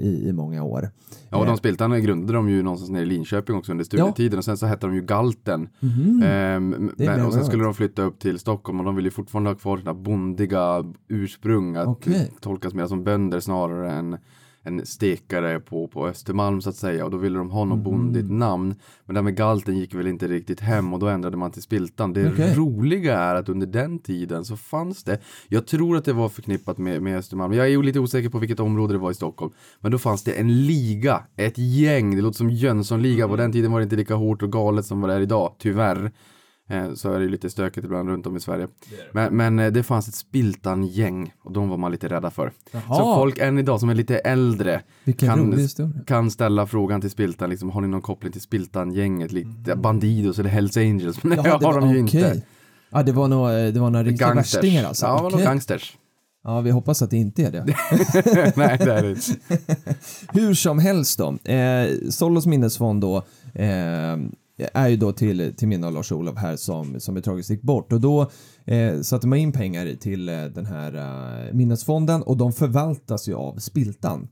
i, 0.00 0.28
i 0.28 0.32
många 0.32 0.62
år. 0.62 0.90
Ja, 1.30 1.38
och 1.38 1.46
de 1.46 1.56
Spiltan 1.56 2.02
grundade 2.02 2.32
de 2.32 2.48
ju 2.48 2.62
någonstans 2.62 2.90
nere 2.90 3.02
i 3.02 3.06
Linköping 3.06 3.56
också 3.56 3.72
under 3.72 3.84
studietiden 3.84 4.38
och 4.38 4.44
sen 4.44 4.56
så 4.56 4.66
hette 4.66 4.86
de 4.86 4.94
ju 4.94 5.02
Galten. 5.02 5.68
Mhm. 5.80 6.22
Ehm, 6.24 6.92
men, 6.96 7.26
och 7.26 7.32
sen 7.32 7.44
skulle 7.44 7.64
de 7.64 7.74
flytta 7.74 8.02
upp 8.02 8.18
till 8.18 8.38
Stockholm 8.38 8.78
och 8.80 8.86
de 8.86 8.96
vill 8.96 9.04
ju 9.04 9.10
fortfarande 9.10 9.50
ha 9.50 9.54
kvar 9.54 9.78
sina 9.78 9.94
bondiga 9.94 10.84
ursprung. 11.08 11.76
Att 11.76 11.86
Okej. 11.86 12.32
tolkas 12.40 12.74
mer 12.74 12.86
som 12.86 13.04
bönder 13.04 13.40
snarare 13.40 13.92
än 13.92 14.18
en 14.68 14.86
stekare 14.86 15.60
på, 15.60 15.88
på 15.88 16.06
Östermalm 16.06 16.60
så 16.60 16.70
att 16.70 16.76
säga 16.76 17.04
och 17.04 17.10
då 17.10 17.16
ville 17.16 17.38
de 17.38 17.50
ha 17.50 17.64
något 17.64 17.78
bondigt 17.78 18.30
namn. 18.30 18.74
Men 19.04 19.14
det 19.14 19.18
här 19.18 19.24
med 19.24 19.36
galten 19.36 19.76
gick 19.76 19.94
väl 19.94 20.06
inte 20.06 20.28
riktigt 20.28 20.60
hem 20.60 20.94
och 20.94 21.00
då 21.00 21.06
ändrade 21.06 21.36
man 21.36 21.50
till 21.50 21.62
Spiltan. 21.62 22.12
Det 22.12 22.32
Okej. 22.32 22.54
roliga 22.54 23.18
är 23.18 23.34
att 23.34 23.48
under 23.48 23.66
den 23.66 23.98
tiden 23.98 24.44
så 24.44 24.56
fanns 24.56 25.04
det, 25.04 25.18
jag 25.48 25.66
tror 25.66 25.96
att 25.96 26.04
det 26.04 26.12
var 26.12 26.28
förknippat 26.28 26.78
med, 26.78 27.02
med 27.02 27.18
Östermalm, 27.18 27.52
jag 27.52 27.66
är 27.66 27.70
ju 27.70 27.82
lite 27.82 28.00
osäker 28.00 28.28
på 28.28 28.38
vilket 28.38 28.60
område 28.60 28.94
det 28.94 28.98
var 28.98 29.10
i 29.10 29.14
Stockholm, 29.14 29.52
men 29.80 29.92
då 29.92 29.98
fanns 29.98 30.24
det 30.24 30.32
en 30.32 30.66
liga, 30.66 31.22
ett 31.36 31.58
gäng, 31.58 32.16
det 32.16 32.22
låter 32.22 32.36
som 32.36 32.50
Jönssonliga, 32.50 33.28
på 33.28 33.36
den 33.36 33.52
tiden 33.52 33.72
var 33.72 33.78
det 33.78 33.84
inte 33.84 33.96
lika 33.96 34.14
hårt 34.14 34.42
och 34.42 34.52
galet 34.52 34.86
som 34.86 35.00
vad 35.00 35.10
det 35.10 35.14
är 35.14 35.20
idag, 35.20 35.54
tyvärr. 35.58 36.12
Eh, 36.70 36.94
Så 36.94 37.12
är 37.12 37.20
det 37.20 37.28
lite 37.28 37.50
stökigt 37.50 37.84
ibland 37.84 38.08
runt 38.08 38.26
om 38.26 38.36
i 38.36 38.40
Sverige. 38.40 38.68
Men, 39.12 39.36
men 39.36 39.58
eh, 39.58 39.72
det 39.72 39.82
fanns 39.82 40.08
ett 40.08 40.14
Spiltan-gäng 40.14 41.32
och 41.44 41.52
de 41.52 41.68
var 41.68 41.76
man 41.76 41.92
lite 41.92 42.08
rädda 42.08 42.30
för. 42.30 42.52
Så 42.72 42.78
Jaha. 42.88 43.16
folk 43.16 43.38
än 43.38 43.58
idag 43.58 43.80
som 43.80 43.88
är 43.88 43.94
lite 43.94 44.18
äldre 44.18 44.80
kan, 45.18 45.58
kan 46.06 46.30
ställa 46.30 46.66
frågan 46.66 47.00
till 47.00 47.10
Spiltan, 47.10 47.50
liksom, 47.50 47.70
har 47.70 47.80
ni 47.80 47.88
någon 47.88 48.02
koppling 48.02 48.32
till 48.32 48.40
Spiltan-gänget? 48.40 49.32
Lite 49.32 49.76
Bandidos 49.76 50.38
eller 50.38 50.50
Hells 50.50 50.76
Angels? 50.76 51.22
Men 51.24 51.42
det 51.42 51.48
Jaha, 51.48 51.58
har 51.62 51.80
de 51.80 51.90
ju 51.90 52.04
okej. 52.04 52.20
inte. 52.24 52.42
Ja, 52.90 53.02
det 53.02 53.12
var 53.12 53.28
nog, 53.28 53.48
det 53.74 53.80
var 53.80 53.90
några 53.90 54.04
riktiga 54.04 54.34
värstingar 54.34 54.84
alltså. 54.84 55.06
Ja, 55.06 55.16
det 55.16 55.22
var 55.22 55.30
nog 55.30 55.40
gangsters. 55.40 55.96
ja, 56.44 56.60
vi 56.60 56.70
hoppas 56.70 57.02
att 57.02 57.10
det 57.10 57.16
inte 57.16 57.42
är 57.42 57.50
det. 57.50 57.64
Nej, 58.56 58.78
det 58.78 58.92
är 58.92 59.02
det 59.02 59.10
inte. 59.10 59.32
Hur 60.32 60.54
som 60.54 60.78
helst 60.78 61.18
då. 61.18 61.52
Eh, 61.52 61.88
Solos 62.10 62.46
minnesfond 62.46 63.00
då 63.00 63.16
eh, 63.54 64.16
Eh, 64.58 64.68
är 64.74 64.88
ju 64.88 64.96
då 64.96 65.12
till, 65.12 65.54
till 65.56 65.68
minne 65.68 65.86
av 65.86 65.92
Lars-Olof 65.92 66.36
här 66.36 66.56
som, 66.56 67.00
som 67.00 67.16
är 67.16 67.20
tragiskt 67.20 67.50
gick 67.50 67.62
bort 67.62 67.92
och 67.92 68.00
då 68.00 68.30
eh, 68.64 69.00
satte 69.00 69.26
man 69.26 69.38
in 69.38 69.52
pengar 69.52 69.94
till 70.00 70.28
eh, 70.28 70.44
den 70.44 70.66
här 70.66 70.94
eh, 70.94 71.54
minnesfonden 71.54 72.22
och 72.22 72.36
de 72.36 72.52
förvaltas 72.52 73.28
ju 73.28 73.34
av 73.34 73.56
Spiltan. 73.58 74.28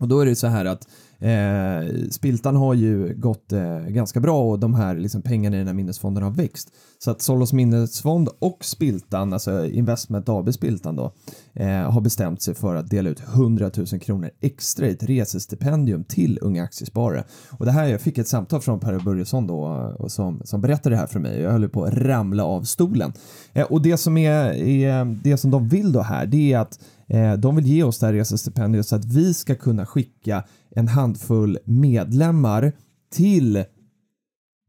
Och 0.00 0.08
då 0.08 0.20
är 0.20 0.26
det 0.26 0.36
så 0.36 0.46
här 0.46 0.64
att 0.64 0.88
eh, 1.24 2.08
Spiltan 2.10 2.56
har 2.56 2.74
ju 2.74 3.14
gått 3.14 3.52
eh, 3.52 3.78
ganska 3.78 4.20
bra 4.20 4.50
och 4.50 4.58
de 4.58 4.74
här 4.74 4.96
liksom, 4.96 5.22
pengarna 5.22 5.56
i 5.56 5.58
den 5.58 5.66
här 5.66 5.74
minnesfonden 5.74 6.22
har 6.22 6.30
växt. 6.30 6.72
Så 6.98 7.10
att 7.10 7.22
Solos 7.22 7.52
minnesfond 7.52 8.28
och 8.38 8.64
Spiltan, 8.64 9.32
alltså 9.32 9.66
Investment 9.66 10.28
AB 10.28 10.54
Spiltan 10.54 10.96
då, 10.96 11.12
eh, 11.52 11.90
har 11.90 12.00
bestämt 12.00 12.42
sig 12.42 12.54
för 12.54 12.74
att 12.74 12.90
dela 12.90 13.10
ut 13.10 13.20
100 13.20 13.70
000 13.76 13.86
kronor 13.86 14.30
extra 14.40 14.86
i 14.86 14.90
ett 14.90 15.02
resestipendium 15.02 16.04
till 16.04 16.38
unga 16.42 16.62
aktiesparare. 16.62 17.24
Och 17.50 17.64
det 17.64 17.72
här, 17.72 17.86
jag 17.86 18.00
fick 18.00 18.18
ett 18.18 18.28
samtal 18.28 18.60
från 18.60 18.80
Per 18.80 18.98
Börjesson 18.98 19.46
då 19.46 19.64
och 19.98 20.12
som, 20.12 20.40
som 20.44 20.60
berättade 20.60 20.94
det 20.94 21.00
här 21.00 21.06
för 21.06 21.20
mig. 21.20 21.40
Jag 21.40 21.50
höll 21.50 21.68
på 21.68 21.84
att 21.84 21.94
ramla 21.94 22.44
av 22.44 22.62
stolen. 22.62 23.12
Eh, 23.52 23.66
och 23.66 23.82
det 23.82 23.96
som 23.96 24.18
är, 24.18 24.52
är 24.54 25.04
det 25.04 25.36
som 25.36 25.50
de 25.50 25.68
vill 25.68 25.92
då 25.92 26.00
här, 26.00 26.26
det 26.26 26.52
är 26.52 26.58
att 26.58 26.78
Eh, 27.08 27.32
De 27.32 27.56
vill 27.56 27.66
ge 27.66 27.82
oss 27.82 27.98
det 27.98 28.06
här 28.06 28.12
resestipendiet 28.12 28.86
så 28.86 28.96
att 28.96 29.04
vi 29.04 29.34
ska 29.34 29.54
kunna 29.54 29.86
skicka 29.86 30.44
en 30.74 30.88
handfull 30.88 31.58
medlemmar 31.64 32.72
till, 33.12 33.64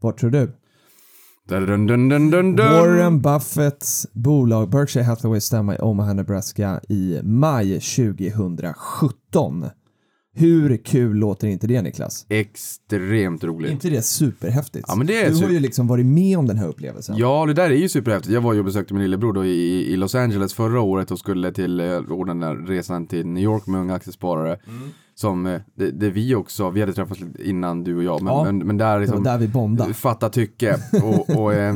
vad 0.02 0.18
tror 0.18 0.30
du? 0.30 0.52
Dun, 1.48 1.88
dun, 1.88 2.32
dun. 2.32 2.56
Warren 2.56 3.22
Buffetts 3.22 4.08
bolag 4.14 4.70
Berkshire 4.70 5.04
Hathaway 5.04 5.42
stämma 5.42 5.76
i 5.76 5.78
Omaha, 5.82 6.14
Nebraska 6.14 6.82
i 6.90 7.20
maj 7.24 7.80
2017. 7.80 9.66
Hur 10.38 10.78
kul 10.78 11.18
låter 11.18 11.48
inte 11.48 11.68
det 11.68 11.82
Niklas? 11.82 12.26
Extremt 12.30 13.44
roligt. 13.44 13.72
inte 13.72 13.90
det 13.90 14.02
superhäftigt? 14.02 14.86
Ja, 14.88 14.96
men 14.96 15.08
det 15.08 15.24
är 15.24 15.30
du 15.30 15.44
har 15.44 15.50
ju 15.50 15.60
liksom 15.60 15.88
varit 15.88 16.06
med 16.06 16.38
om 16.38 16.48
den 16.48 16.58
här 16.58 16.68
upplevelsen. 16.68 17.18
Ja, 17.18 17.46
det 17.46 17.54
där 17.54 17.70
är 17.70 17.76
ju 17.76 17.90
superhäftigt. 17.90 18.34
Jag 18.34 18.42
var 18.42 18.54
ju 18.54 18.60
och 18.60 18.66
besökte 18.66 18.94
min 18.94 19.04
lillebror 19.04 19.34
då 19.34 19.46
i, 19.46 19.94
i 19.94 19.96
Los 19.96 20.16
Angeles 20.16 20.54
förra 20.54 20.82
året 20.82 21.12
och 21.12 21.20
skulle 21.20 21.52
till 21.52 21.80
eh, 21.80 21.98
ordna 21.98 22.34
den 22.34 22.40
där 22.40 22.68
resan 22.68 23.08
till 23.08 23.28
New 23.28 23.44
York 23.44 23.68
med 23.68 23.82
unga 23.82 23.94
aktiesparare. 23.94 24.60
Som 25.16 25.46
eh, 25.46 25.62
det, 25.76 25.92
det 25.92 26.10
vi 26.10 26.36
också, 26.36 26.70
vi 26.70 26.80
hade 26.80 26.94
träffats 26.94 27.22
innan 27.40 27.84
du 27.84 27.96
och 27.98 28.04
jag, 28.04 28.22
men, 28.24 28.34
Ja. 28.34 28.44
men, 28.44 28.58
men 28.58 28.78
där 28.78 28.86
Det 28.88 28.92
var 28.94 29.00
liksom 29.00 29.24
där 29.24 29.38
vi 29.38 29.48
bondade. 29.48 29.94
fatta 29.94 30.30
tycke 30.30 30.78
och, 31.04 31.30
och 31.30 31.54
eh, 31.54 31.76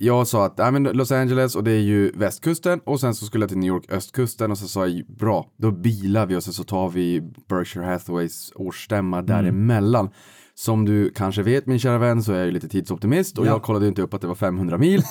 jag 0.00 0.26
sa 0.26 0.46
att 0.46 0.58
nej, 0.58 0.72
men 0.72 0.82
Los 0.84 1.12
Angeles 1.12 1.56
och 1.56 1.64
det 1.64 1.70
är 1.72 1.80
ju 1.80 2.10
västkusten 2.14 2.80
och 2.84 3.00
sen 3.00 3.14
så 3.14 3.26
skulle 3.26 3.42
jag 3.42 3.48
till 3.48 3.58
New 3.58 3.68
York 3.68 3.92
östkusten 3.92 4.50
och 4.50 4.58
så 4.58 4.68
sa 4.68 4.86
jag 4.86 5.06
bra, 5.06 5.46
då 5.56 5.70
bilar 5.70 6.26
vi 6.26 6.36
och 6.36 6.42
sen 6.44 6.52
så 6.52 6.64
tar 6.64 6.88
vi 6.88 7.22
Berkshire 7.48 7.84
Hathaways 7.84 8.52
årsstämma 8.54 9.22
däremellan. 9.22 10.10
Som 10.58 10.84
du 10.84 11.10
kanske 11.10 11.42
vet 11.42 11.66
min 11.66 11.78
kära 11.78 11.98
vän 11.98 12.22
så 12.22 12.32
är 12.32 12.36
jag 12.36 12.46
ju 12.46 12.52
lite 12.52 12.68
tidsoptimist 12.68 13.38
och 13.38 13.46
Ja. 13.46 13.50
jag 13.50 13.62
kollade 13.62 13.88
inte 13.88 14.02
upp 14.02 14.14
att 14.14 14.20
det 14.20 14.26
var 14.26 14.34
500 14.34 14.78
mil. 14.78 15.02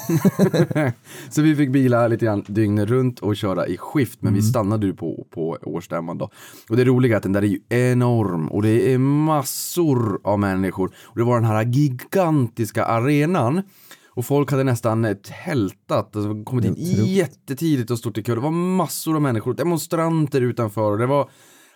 så 1.30 1.42
vi 1.42 1.56
fick 1.56 1.72
bila 1.72 2.08
lite 2.08 2.26
grann 2.26 2.44
dygnet 2.48 2.90
runt 2.90 3.20
och 3.20 3.36
köra 3.36 3.68
i 3.68 3.78
skift 3.78 4.22
men 4.22 4.34
vi 4.34 4.42
stannade 4.42 4.86
ju 4.86 4.94
på, 4.94 5.28
på 5.32 5.58
årsstämman 5.62 6.18
då. 6.18 6.30
Och 6.70 6.78
det 6.78 6.84
roliga 6.86 7.14
är 7.14 7.18
att 7.18 7.24
den 7.24 7.34
där 7.34 7.42
är 7.42 7.46
ju 7.48 7.60
enorm 7.70 8.48
och 8.48 8.62
det 8.62 8.94
är 8.94 8.98
massor 8.98 10.20
av 10.24 10.40
människor 10.40 10.92
och 11.04 11.18
det 11.18 11.24
var 11.24 11.36
den 11.36 11.46
här 11.50 11.64
gigantiska 11.64 12.86
arenan 12.86 13.62
och 14.10 14.26
folk 14.26 14.52
hade 14.52 14.64
nästan 14.64 15.06
eh, 15.06 15.14
tältat, 15.46 16.16
alltså 16.16 16.44
kommit 16.44 16.66
in 16.66 16.76
jättetidigt 17.06 17.92
och 17.92 18.00
stått 18.00 18.18
i 18.18 18.24
kö. 18.24 18.36
Det 18.36 18.42
var 18.42 18.52
massor 18.52 19.16
av 19.16 19.22
människor, 19.22 19.54
demonstranter 19.54 20.42
utanför 20.42 20.92
och 20.92 20.98
det 20.98 21.06
var, 21.06 21.30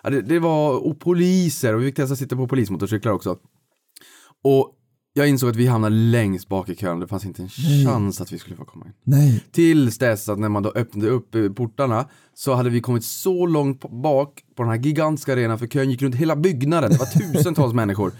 det, 0.03 0.21
det 0.21 0.39
var 0.39 0.87
och 0.87 0.99
poliser 0.99 1.75
och 1.75 1.81
vi 1.81 1.85
fick 1.85 1.95
testa 1.95 2.13
att 2.13 2.19
sitta 2.19 2.35
på 2.35 2.47
polismotorcyklar 2.47 3.11
också. 3.11 3.37
Och 4.43 4.75
jag 5.13 5.29
insåg 5.29 5.49
att 5.49 5.55
vi 5.55 5.67
hamnade 5.67 5.95
längst 5.95 6.47
bak 6.47 6.69
i 6.69 6.75
kön, 6.75 6.99
det 6.99 7.07
fanns 7.07 7.25
inte 7.25 7.41
en 7.41 7.49
chans 7.85 8.21
att 8.21 8.31
vi 8.33 8.39
skulle 8.39 8.55
få 8.55 8.65
komma 8.65 8.85
in. 8.85 8.91
Nej. 9.03 9.43
Tills 9.51 9.97
dess 9.97 10.29
att 10.29 10.39
när 10.39 10.49
man 10.49 10.63
då 10.63 10.71
öppnade 10.75 11.09
upp 11.09 11.35
eh, 11.35 11.49
portarna 11.49 12.05
så 12.33 12.53
hade 12.53 12.69
vi 12.69 12.81
kommit 12.81 13.03
så 13.03 13.45
långt 13.45 13.89
bak 13.89 14.43
på 14.55 14.63
den 14.63 14.71
här 14.71 14.79
gigantiska 14.79 15.33
arenan 15.33 15.59
för 15.59 15.67
kön 15.67 15.89
gick 15.89 16.01
runt 16.01 16.15
hela 16.15 16.35
byggnaden, 16.35 16.91
det 16.91 16.97
var 16.97 17.33
tusentals 17.33 17.73
människor. 17.81 18.11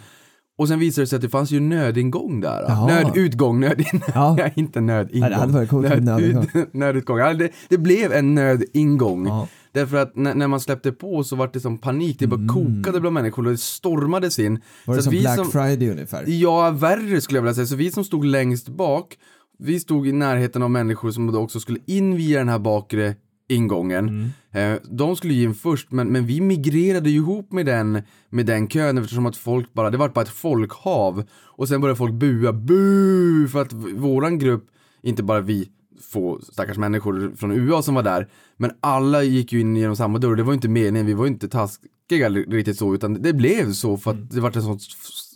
Och 0.58 0.68
sen 0.68 0.80
visade 0.80 1.04
det 1.04 1.08
sig 1.08 1.16
att 1.16 1.22
det 1.22 1.30
fanns 1.30 1.51
ju 1.51 1.60
nödingång 1.60 2.42
där. 2.42 2.66
Jaha. 2.68 2.88
Nödutgång, 2.88 3.60
nödin... 3.60 3.86
Ja. 4.13 4.36
Ja. 4.40 4.50
inte 4.56 4.82
nödingång. 4.82 5.22
Nej, 5.22 5.30
det 5.30 5.36
hade 5.36 5.54
varit 5.54 5.70
coolt 5.70 5.90
med 5.90 6.04
nödingång. 6.04 6.48
nödutgång. 6.72 7.18
Ja, 7.18 7.34
det, 7.34 7.50
det 7.70 7.78
blev 7.78 8.12
en 8.13 8.36
nödingång. 8.36 9.28
Ja. 9.28 9.48
Därför 9.72 9.98
att 9.98 10.16
när, 10.16 10.36
när 10.36 10.48
man 10.48 10.60
släppte 10.60 10.92
på 10.92 11.24
så 11.24 11.36
var 11.36 11.50
det 11.54 11.60
som 11.60 11.78
panik, 11.78 12.20
det 12.20 12.28
bara 12.28 12.48
kokade 12.48 13.00
bland 13.00 13.13
människor 13.13 13.46
och 13.46 13.51
det 13.51 13.58
stormades 13.58 14.40
in. 14.40 14.46
Mm. 14.46 14.62
Var 14.86 14.96
det 14.96 15.01
Så 15.01 15.12
som 15.12 15.20
Black 15.20 15.51
Friday 15.51 15.90
ungefär? 15.90 16.24
Ja, 16.28 16.72
värre 16.72 17.22
skulle 17.22 17.38
jag 17.38 17.44
vilja 17.44 17.54
säga. 17.54 17.68
Så 17.68 17.75
vi 17.75 17.92
som 17.92 18.04
stod 18.04 18.25
längst 18.25 18.70
bak, 18.70 19.18
vi 19.60 19.80
stod 19.80 20.08
i 20.08 20.12
närheten 20.12 20.63
av 20.63 20.72
människor 20.72 21.12
som 21.12 21.32
då 21.32 21.40
också 21.40 21.60
skulle 21.60 21.80
in 21.86 22.16
via 22.16 22.40
den 22.40 22.50
här 22.50 22.60
bakre 22.60 23.16
ingången. 23.50 24.32
Eh, 24.51 24.74
de 24.84 25.16
skulle 25.16 25.34
ju 25.34 25.44
in 25.44 25.54
först, 25.54 25.92
men, 25.92 26.08
men 26.08 26.25
vi 26.25 26.42
migrerade 26.42 27.10
ju 27.10 27.16
ihop 27.16 27.51
med 27.51 27.66
den, 27.66 28.01
med 28.30 28.46
den 28.46 28.68
kön 28.68 28.98
eftersom 28.98 29.25
att 29.25 29.38
folk 29.38 29.74
bara, 29.74 29.90
det 29.90 29.98
var 29.98 30.10
bara 30.10 30.22
ett 30.22 30.30
folkhav. 30.30 31.24
Och 31.44 31.68
sen 31.68 31.82
började 31.82 31.98
folk 31.98 32.13
bua, 32.13 32.54
bu 32.54 33.48
för 33.48 33.62
att 33.62 33.74
våran 33.74 34.40
grupp, 34.40 34.66
inte 35.04 35.24
bara 35.24 35.42
vi 35.42 35.70
få 36.03 36.39
stackars 36.41 36.77
människor 36.77 37.34
från 37.36 37.51
UA 37.51 37.81
som 37.81 37.96
var 37.96 38.03
där, 38.03 38.29
men 38.58 38.72
alla 38.79 39.24
gick 39.24 39.53
ju 39.53 39.60
in 39.60 39.75
genom 39.75 39.96
samma 39.96 40.20
dörr. 40.20 40.36
Det 40.36 40.43
var 40.43 40.53
ju 40.53 40.55
inte 40.55 40.70
meningen, 40.70 41.05
vi 41.05 41.13
var 41.13 41.25
ju 41.25 41.31
inte 41.31 41.48
taskiga 41.48 42.29
riktigt 42.29 42.77
så, 42.77 42.96
utan 42.96 43.22
det 43.22 43.34
blev 43.34 43.74
så 43.74 43.98
för 43.98 44.12
att 44.12 44.31
det 44.31 44.41
var 44.41 44.50
ett 44.50 44.63
sånt 44.63 44.81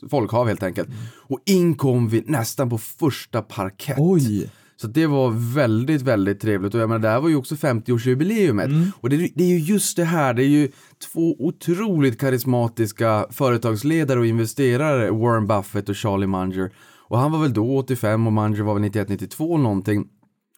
folkhav 0.10 0.48
helt 0.48 0.64
enkelt. 0.64 0.90
Och 1.18 1.40
in 1.46 1.76
kom 1.76 2.08
vi 2.08 2.24
nästan 2.26 2.70
på 2.70 2.78
första 2.78 3.42
parkett. 3.42 3.98
Oj! 4.00 4.50
Så 4.78 4.88
det 4.88 5.08
var 5.08 5.54
väldigt, 5.54 6.02
väldigt 6.02 6.40
trevligt 6.40 6.74
och 6.74 6.80
jag 6.80 6.90
menar 6.90 7.00
det 7.00 7.10
här 7.10 7.20
var 7.20 7.30
ju 7.30 7.36
också 7.36 7.56
50-årsjubileumet. 7.56 8.92
Och 9.02 9.10
det, 9.10 9.30
det 9.36 9.44
är 9.44 9.48
ju 9.48 9.60
just 9.60 9.98
det 9.98 10.04
här, 10.04 10.34
det 10.34 10.44
är 10.44 10.48
ju 10.48 10.72
två 11.14 11.36
otroligt 11.40 12.20
karismatiska 12.20 13.26
företagsledare 13.32 14.20
och 14.20 14.26
investerare, 14.26 15.12
Warren 15.12 15.48
Buffett 15.48 15.90
och 15.90 15.98
Charlie 15.98 16.28
Munger. 16.28 16.72
Och 17.08 17.20
han 17.20 17.32
var 17.32 17.40
väl 17.40 17.54
då 17.54 17.78
85 17.78 18.28
och 18.28 18.34
Munger 18.34 18.62
var 18.62 18.74
väl 18.74 18.84
91-92 18.84 19.58
någonting. 19.58 20.08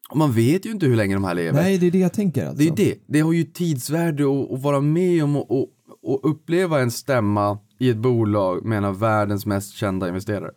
Och 0.10 0.18
man 0.18 0.32
vet 0.32 0.66
ju 0.66 0.72
inte 0.72 0.86
hur 0.86 0.96
länge 0.96 1.14
de 1.14 1.24
här 1.24 1.36
lever. 1.36 1.62
Nej, 1.62 1.78
det 1.78 1.88
är 1.88 1.92
det 1.92 2.00
jag 2.00 2.14
tänker 2.14 2.46
alltså. 2.46 2.58
Det 2.58 2.64
är 2.64 2.86
ju 2.86 2.92
det. 2.92 3.00
Det 3.08 3.20
har 3.20 3.34
ju 3.34 3.44
tidsvärde 3.44 4.24
att, 4.24 4.52
att 4.52 4.62
vara 4.62 4.82
med 4.82 5.24
om 5.24 5.36
och, 5.36 5.52
och, 5.52 5.68
och 6.04 6.32
uppleva 6.32 6.82
en 6.82 6.92
stämma 6.92 7.60
i 7.80 7.90
ett 7.90 7.98
bolag 7.98 8.66
med 8.66 8.78
en 8.78 8.86
av 8.86 9.00
världens 9.00 9.46
mest 9.46 9.74
kända 9.74 10.08
investerare. 10.08 10.52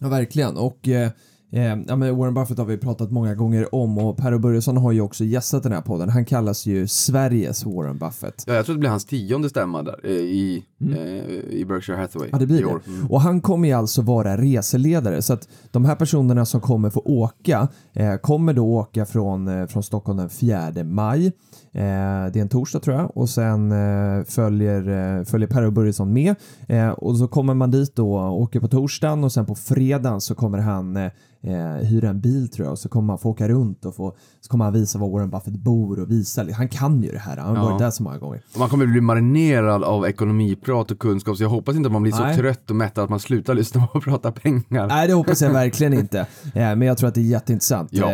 Ja, 0.00 0.08
verkligen. 0.08 0.56
Och 0.56 0.88
eh, 0.88 1.10
eh, 1.56 1.78
ja, 1.88 1.96
men 1.96 2.16
Warren 2.16 2.34
Buffett 2.34 2.58
har 2.58 2.64
vi 2.64 2.78
pratat 2.78 3.10
många 3.10 3.34
gånger 3.34 3.74
om 3.74 3.98
och 3.98 4.16
Per 4.16 4.38
Börjesson 4.38 4.76
har 4.76 4.92
ju 4.92 5.00
också 5.00 5.24
gästat 5.24 5.62
den 5.62 5.72
här 5.72 5.80
podden. 5.80 6.08
Han 6.08 6.24
kallas 6.24 6.66
ju 6.66 6.86
Sveriges 6.86 7.64
Warren 7.64 7.98
Buffett. 7.98 8.44
Ja, 8.46 8.54
jag 8.54 8.64
tror 8.66 8.74
det 8.74 8.80
blir 8.80 8.90
hans 8.90 9.04
tionde 9.04 9.48
stämma 9.48 9.82
där 9.82 10.00
eh, 10.04 10.10
i, 10.10 10.64
eh, 10.80 10.96
i 11.50 11.64
Berkshire 11.68 11.96
Hathaway 11.96 12.28
Ja, 12.32 12.38
det 12.38 12.46
blir 12.46 12.62
det. 12.62 13.06
Och 13.08 13.20
han 13.20 13.40
kommer 13.40 13.68
ju 13.68 13.74
alltså 13.74 14.02
vara 14.02 14.36
reseledare 14.36 15.22
så 15.22 15.32
att 15.32 15.48
de 15.70 15.84
här 15.84 15.94
personerna 15.94 16.46
som 16.46 16.60
kommer 16.60 16.90
få 16.90 17.00
åka 17.00 17.68
eh, 17.92 18.16
kommer 18.16 18.52
då 18.52 18.66
åka 18.66 19.06
från, 19.06 19.48
eh, 19.48 19.66
från 19.66 19.82
Stockholm 19.82 20.18
den 20.18 20.28
4 20.30 20.84
maj. 20.84 21.32
Eh, 21.76 22.32
det 22.32 22.38
är 22.38 22.42
en 22.42 22.48
torsdag 22.48 22.80
tror 22.80 22.96
jag 22.96 23.16
och 23.16 23.28
sen 23.28 23.72
eh, 23.72 24.24
följer, 24.24 25.18
eh, 25.18 25.24
följer 25.24 25.48
Per 25.48 25.62
och 25.62 25.72
Börjesson 25.72 26.12
med 26.12 26.34
och 26.96 27.16
så 27.16 27.28
kommer 27.28 27.54
man 27.54 27.70
dit 27.70 27.96
då 27.96 28.14
och 28.16 28.40
åker 28.40 28.60
på 28.60 28.68
torsdagen 28.68 29.24
och 29.24 29.32
sen 29.32 29.46
på 29.46 29.54
fredagen 29.54 30.20
så 30.20 30.34
kommer 30.34 30.58
han 30.58 31.10
hyra 31.82 32.08
en 32.08 32.20
bil 32.20 32.48
tror 32.48 32.66
jag 32.66 32.72
och 32.72 32.78
så 32.78 32.88
kommer 32.88 33.06
man 33.06 33.18
få 33.18 33.30
åka 33.30 33.48
runt 33.48 33.84
och 33.84 33.96
få, 33.96 34.16
så 34.40 34.50
kommer 34.50 34.64
han 34.64 34.74
visa 34.74 34.98
var 34.98 35.08
Warren 35.08 35.30
Buffett 35.30 35.54
bor 35.56 36.00
och 36.00 36.10
visa. 36.10 36.46
Han 36.52 36.68
kan 36.68 37.02
ju 37.02 37.12
det 37.12 37.18
här, 37.18 37.36
han 37.36 37.56
har 37.56 37.64
Ja. 37.64 37.70
varit 37.70 37.78
där 37.78 37.90
så 37.90 38.02
många 38.02 38.18
gånger. 38.18 38.40
Man 38.58 38.68
kommer 38.68 38.86
bli 38.86 39.00
marinerad 39.00 39.84
av 39.84 40.06
ekonomiprat 40.06 40.90
och 40.90 40.98
kunskap 40.98 41.36
så 41.36 41.42
jag 41.42 41.48
hoppas 41.50 41.76
inte 41.76 41.86
att 41.86 41.92
man 41.92 42.02
blir 42.02 42.14
Nej. 42.20 42.34
så 42.34 42.40
trött 42.40 42.70
och 42.70 42.76
mättad 42.76 43.04
att 43.04 43.10
man 43.10 43.20
slutar 43.20 43.54
lyssna 43.54 43.86
på 43.86 43.98
och 43.98 44.04
prata 44.04 44.32
pengar. 44.32 44.86
Nej, 44.86 45.08
det 45.08 45.14
hoppas 45.14 45.42
jag 45.42 45.50
verkligen 45.50 45.92
inte. 46.00 46.26
Men 46.54 46.82
jag 46.82 46.98
tror 46.98 47.08
att 47.08 47.14
det 47.14 47.20
är 47.20 47.22
jätteintressant. 47.22 47.88
Ja. 47.92 48.06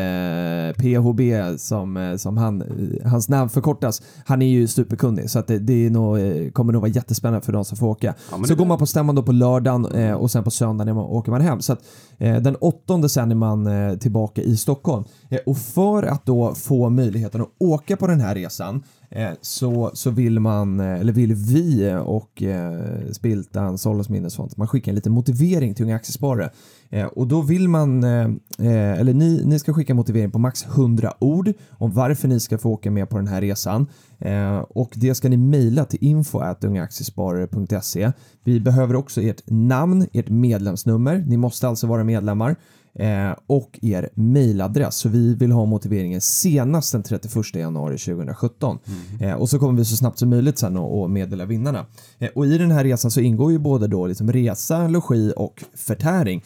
PHB 0.77 1.21
som, 1.59 2.15
som 2.19 2.37
han, 2.37 2.63
hans 3.05 3.29
namn 3.29 3.51
förkortas, 3.53 4.03
han 4.27 4.43
är 4.43 4.47
ju 4.47 4.69
superkunnig 4.69 5.31
så 5.31 5.39
att 5.39 5.47
det, 5.47 5.59
det 5.59 5.87
är 5.87 5.91
nog, 5.91 6.19
eh, 6.19 6.51
kommer 6.51 6.73
nog 6.73 6.83
vara 6.83 6.91
jättespännande 6.91 7.47
för 7.47 7.53
de 7.53 7.65
som 7.65 7.77
får 7.77 7.87
åka. 7.87 8.15
men 8.31 8.45
så 8.49 8.55
går 8.55 8.65
man 8.65 8.79
på 8.79 8.87
stämman 8.87 9.15
då 9.15 9.23
på 9.23 9.33
lördagen 9.33 9.87
eh, 9.87 10.15
och 10.15 10.31
sen 10.31 10.45
på 10.45 10.51
söndagen 10.51 10.95
man, 10.97 11.05
åker 11.05 11.31
man 11.31 11.41
hem. 11.41 11.61
Så 11.61 11.73
att, 11.73 11.85
eh, 12.19 12.37
den 12.37 12.57
åttonde 12.57 13.09
sen 13.09 13.31
är 13.31 13.35
man 13.35 13.67
eh, 13.67 13.97
tillbaka 13.97 14.43
i 14.43 14.57
Stockholm. 14.57 15.05
Eh, 15.29 15.39
och 15.47 15.59
för 15.59 16.03
att 16.03 16.27
då 16.27 16.55
få 16.55 16.91
möjligheten 16.91 17.41
att 17.41 17.51
åka 17.59 17.97
på 17.97 18.07
den 18.07 18.21
här 18.21 18.35
resan 18.35 18.83
Eh, 19.15 19.31
så, 19.41 19.91
så 19.95 20.11
vill 20.11 20.41
man, 20.41 20.81
eh, 20.81 21.01
eller 21.01 21.13
vill 21.13 21.35
vi 21.35 21.97
och 22.05 22.43
eh, 22.43 23.13
Spiltan, 23.13 23.79
Solos 23.79 24.09
minnesfond, 24.09 24.53
man 24.57 24.69
skickar 24.69 24.93
en 24.93 24.97
liten 24.97 25.13
motivering 25.13 25.75
till 25.75 25.85
unga 25.85 25.97
aktiesparare. 25.97 26.51
Eh, 26.91 27.07
och 27.07 27.27
då 27.27 27.41
vill 27.41 27.69
man, 27.69 28.05
eh, 28.05 28.25
eh 28.59 29.01
eller 29.01 29.15
ni, 29.15 29.43
ni 29.45 29.59
ska 29.59 29.73
skicka 29.73 29.95
motivering 29.95 30.31
på 30.31 30.39
max 30.39 30.67
100 30.67 31.13
ord 31.19 31.53
om 31.71 31.93
varför 31.93 32.29
ni 32.29 32.41
ska 32.41 32.59
få 32.59 32.71
åka 32.71 32.91
med 32.91 33.11
på 33.11 33.17
den 33.17 33.27
här 33.27 33.41
resan. 33.41 33.87
Eh, 34.19 34.59
och 34.59 34.93
det 34.97 35.15
ska 35.15 35.29
ni 35.29 35.37
mejla 35.37 35.85
till 35.85 35.99
info.ungaaktiesparare.se. 36.03 38.13
Vi 38.45 38.61
behöver 38.61 38.97
också 38.97 39.23
ert 39.23 39.43
namn, 39.47 40.07
ert 40.13 40.29
medlemsnummer, 40.29 41.25
ni 41.27 41.37
måste 41.37 41.69
alltså 41.69 41.87
vara 41.87 42.05
medlemmar 42.05 42.57
eh, 42.99 43.33
och 43.47 43.79
er 43.83 44.09
mejladress. 44.15 44.97
Så 44.97 45.09
vi 45.09 45.35
vill 45.35 45.53
ha 45.53 45.65
motiveringen 45.65 46.21
senast 46.21 46.93
den 46.93 47.03
31 47.03 47.55
januari 47.55 47.99
2017. 47.99 48.79
Eh, 49.21 49.33
och 49.33 49.49
så 49.49 49.59
kommer 49.59 49.79
vi 49.79 49.85
så 49.85 49.97
snabbt 49.97 50.19
som 50.19 50.31
möjligt 50.31 50.59
sen 50.59 50.77
att 50.77 50.93
att 50.93 51.11
meddela 51.11 51.45
vinnarna. 51.45 51.87
Eh, 52.19 52.29
och 52.35 52.47
i 52.47 52.59
den 52.59 52.71
här 52.71 52.85
resan 52.85 53.11
så 53.11 53.21
ingår 53.21 53.53
ju 53.53 53.59
både 53.59 53.87
då 53.87 54.07
liksom 54.07 54.33
resa, 54.33 54.89
logi 54.89 55.33
och 55.37 55.65
förtäring. 55.75 56.45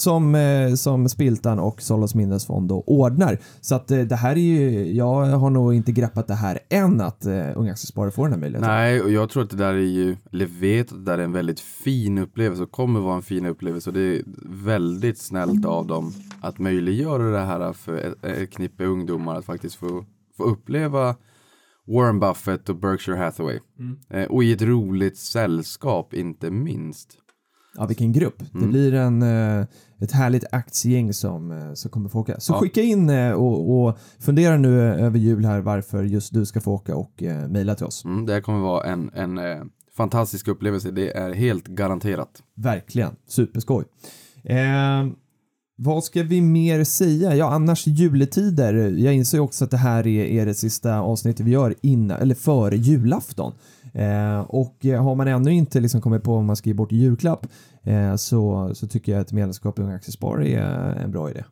Som, 0.00 0.34
eh, 0.34 0.74
som 0.74 1.08
Spiltan 1.08 1.58
och 1.58 1.82
Solos 1.82 2.14
minnesfond 2.14 2.68
då 2.68 2.80
ordnar. 2.86 3.38
Så 3.60 3.74
att 3.74 3.90
eh, 3.90 3.98
det 4.00 4.16
här 4.16 4.30
är 4.32 4.40
ju, 4.40 4.92
jag 4.92 5.24
har 5.24 5.50
nog 5.50 5.74
inte 5.74 5.92
greppat 5.92 6.26
det 6.26 6.34
här 6.34 6.58
än 6.68 7.00
att 7.00 7.26
eh, 7.26 7.46
Unga 7.54 7.72
Aktiesparare 7.72 8.10
får 8.10 8.22
den 8.24 8.32
här 8.32 8.40
möjligheten. 8.40 8.70
Nej, 8.70 9.00
och 9.02 9.10
jag 9.10 9.30
tror 9.30 9.42
att 9.42 9.50
det 9.50 9.56
där 9.56 9.74
är 9.74 9.78
ju, 9.78 10.16
eller 10.32 10.46
vet 10.46 10.92
att 10.92 10.98
det 11.04 11.12
där 11.12 11.18
är 11.18 11.22
en 11.24 11.32
väldigt 11.32 11.60
fin 11.60 12.18
upplevelse 12.18 12.62
och 12.62 12.70
kommer 12.70 13.00
vara 13.00 13.16
en 13.16 13.22
fin 13.22 13.46
upplevelse 13.46 13.90
och 13.90 13.94
det 13.94 14.00
är 14.18 14.22
väldigt 14.64 15.18
snällt 15.18 15.64
av 15.64 15.86
dem 15.86 16.12
att 16.40 16.58
möjliggöra 16.58 17.22
det 17.30 17.44
här 17.44 17.72
för 17.72 17.96
ett, 17.96 18.24
ett 18.24 18.50
knippe 18.50 18.84
ungdomar 18.84 19.36
att 19.36 19.44
faktiskt 19.44 19.74
få, 19.74 20.04
få 20.36 20.44
uppleva 20.44 21.14
Warren 21.86 22.20
Buffett 22.20 22.68
och 22.68 22.76
Berkshire 22.76 23.16
Hathaway. 23.16 23.58
Eh, 24.10 24.24
och 24.24 24.44
i 24.44 24.52
ett 24.52 24.62
roligt 24.62 25.18
sällskap 25.18 26.14
inte 26.14 26.50
minst. 26.50 27.08
Ja, 27.76 27.86
vilken 27.86 28.12
grupp. 28.12 28.38
Det 28.38 28.58
Mm. 28.58 28.70
blir 28.70 28.94
en, 28.94 29.22
ett 30.00 30.12
härligt 30.12 30.44
aktiegäng 30.52 31.12
som, 31.12 31.50
eh, 31.52 31.74
som 31.74 31.90
kommer 31.90 32.08
få 32.08 32.18
åka. 32.20 32.40
Så 32.40 32.52
Ja. 32.52 32.58
skicka 32.58 32.82
in 32.82 33.10
eh, 33.10 33.32
och, 33.32 33.86
och 33.86 33.98
fundera 34.18 34.56
nu 34.56 34.88
eh, 34.88 35.04
över 35.04 35.18
jul 35.18 35.44
här 35.44 35.60
varför 35.60 36.04
just 36.04 36.34
du 36.34 36.46
ska 36.46 36.60
få 36.60 36.72
åka 36.72 36.96
och 36.96 37.22
eh, 37.22 37.48
mejla 37.48 37.74
till 37.74 37.86
oss. 37.86 38.04
Mm, 38.04 38.26
det 38.26 38.32
här 38.32 38.40
kommer 38.40 38.58
vara 38.58 38.84
en, 38.92 39.10
en 39.14 39.38
eh, 39.38 39.62
fantastisk 39.96 40.48
upplevelse, 40.48 40.90
det 40.90 41.16
är 41.16 41.32
helt 41.32 41.66
garanterat. 41.66 42.42
Verkligen, 42.56 43.16
superskoj. 43.28 43.84
Eh, 44.44 45.06
vad 45.82 46.04
ska 46.04 46.22
vi 46.22 46.40
mer 46.40 46.84
säga? 46.84 47.34
Ja, 47.36 47.50
annars 47.50 47.86
juletider. 47.86 48.74
Jag 48.74 49.14
inser 49.14 49.40
också 49.40 49.64
att 49.64 49.70
det 49.70 49.76
här 49.76 50.06
är, 50.06 50.24
är 50.24 50.46
det 50.46 50.54
sista 50.54 51.00
avsnittet 51.00 51.46
vi 51.46 51.50
gör 51.50 51.74
innan, 51.82 52.20
eller 52.20 52.34
före 52.34 52.76
julafton. 52.76 53.52
Eh, 53.94 54.40
och 54.40 54.86
eh, 54.86 55.04
har 55.04 55.14
man 55.14 55.28
ännu 55.28 55.52
inte 55.52 55.80
liksom 55.80 56.00
kommit 56.00 56.22
på 56.22 56.34
vad 56.34 56.44
man 56.44 56.56
ska 56.56 56.70
ge 56.70 56.74
bort 56.74 56.92
julklapp 56.92 57.46
eh, 57.82 58.16
så, 58.16 58.70
så 58.74 58.86
tycker 58.86 59.12
jag 59.12 59.20
att 59.20 59.32
medlemskap 59.32 59.78
i 59.78 59.82
Unga 59.82 59.94
Aktiesparare 59.94 60.48
är 60.48 60.94
en 61.04 61.10
bra 61.10 61.30
idé. 61.30 61.44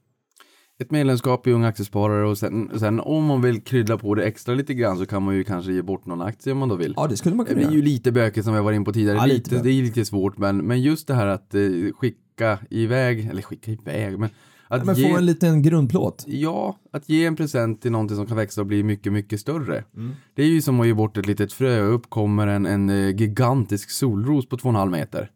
Ett 0.81 0.91
medlemskap 0.91 1.47
i 1.47 1.53
Ung 1.53 1.65
Aktiesparare 1.65 2.29
och 2.29 2.39
sen, 2.39 2.71
sen 2.79 3.01
om 3.01 3.25
man 3.25 3.43
vill 3.43 3.61
krydda 3.61 3.99
på 3.99 4.15
det 4.15 4.25
extra 4.25 4.55
lite 4.55 4.75
grann 4.75 4.99
så 4.99 5.07
kan 5.07 5.23
man 5.23 5.35
ju 5.35 5.45
kanske 5.45 5.73
ge 5.73 5.83
bort 5.83 6.07
någon 6.07 6.23
aktie 6.23 6.53
om 6.53 6.59
man 6.59 6.69
då 6.69 6.75
vill. 6.75 6.95
Ja, 6.97 7.07
det 7.07 7.17
skulle 7.17 7.35
man 7.35 7.47
Det 7.47 7.55
kunna 7.55 7.67
är 7.67 7.73
ju 7.73 7.83
lite 7.83 8.13
bökigt 8.13 8.45
som 8.45 8.55
jag 8.55 8.63
var 8.63 8.73
in 8.73 8.85
på 8.85 8.93
tidigare. 8.93 9.17
Ja, 9.17 9.27
lite 9.27 9.63
det 9.63 9.71
är 9.71 9.83
lite 9.83 10.05
svårt 10.05 10.39
men, 10.39 10.57
men 10.57 10.83
just 10.83 11.07
det 11.07 11.15
här 11.15 11.27
att 11.27 11.55
eh, 11.55 11.61
skicka 11.95 12.59
iväg, 12.71 13.29
eller 13.31 13.43
skicka 13.43 13.71
iväg, 13.71 14.19
men 14.19 14.31
att 14.69 14.87
Men 14.87 14.95
ge, 14.95 15.11
få 15.11 15.17
en 15.17 15.27
liten 15.27 15.63
grundplåt. 15.63 16.25
Ja, 16.27 16.77
att 16.93 17.09
ge 17.09 17.27
en 17.27 17.37
present 17.37 17.83
till 17.83 17.93
någonting 17.93 18.17
som 18.17 18.27
kan 18.27 18.37
växa 18.37 18.61
och 18.61 18.67
bli 18.67 18.83
mycket, 18.83 19.13
mycket 19.13 19.41
större. 19.41 19.85
Mm. 19.97 20.15
Det 20.35 20.43
är 20.43 20.47
ju 20.47 20.63
som 20.63 20.81
att 20.81 20.87
ge 20.87 20.95
bort 20.95 21.17
ett 21.17 21.27
litet 21.27 21.53
frö 21.53 21.83
och 21.87 21.95
uppkommer 21.95 22.47
en, 22.47 22.67
en 22.67 22.91
eh, 22.91 23.17
gigantisk 23.17 23.91
solros 23.91 24.49
på 24.49 24.57
2,5 24.57 24.91
meter. 24.91 25.31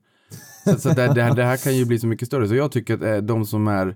Så, 0.65 0.79
så 0.79 0.89
det, 0.89 1.15
det, 1.15 1.23
här, 1.23 1.35
det 1.35 1.45
här 1.45 1.57
kan 1.57 1.77
ju 1.77 1.85
bli 1.85 1.99
så 1.99 2.07
mycket 2.07 2.29
större. 2.29 2.49
Så 2.49 2.55
jag 2.55 2.73
tycker 2.73 2.95
att 2.95 3.03
eh, 3.03 3.17
de 3.17 3.47
som 3.47 3.69
är 3.69 3.87
eh, 3.87 3.95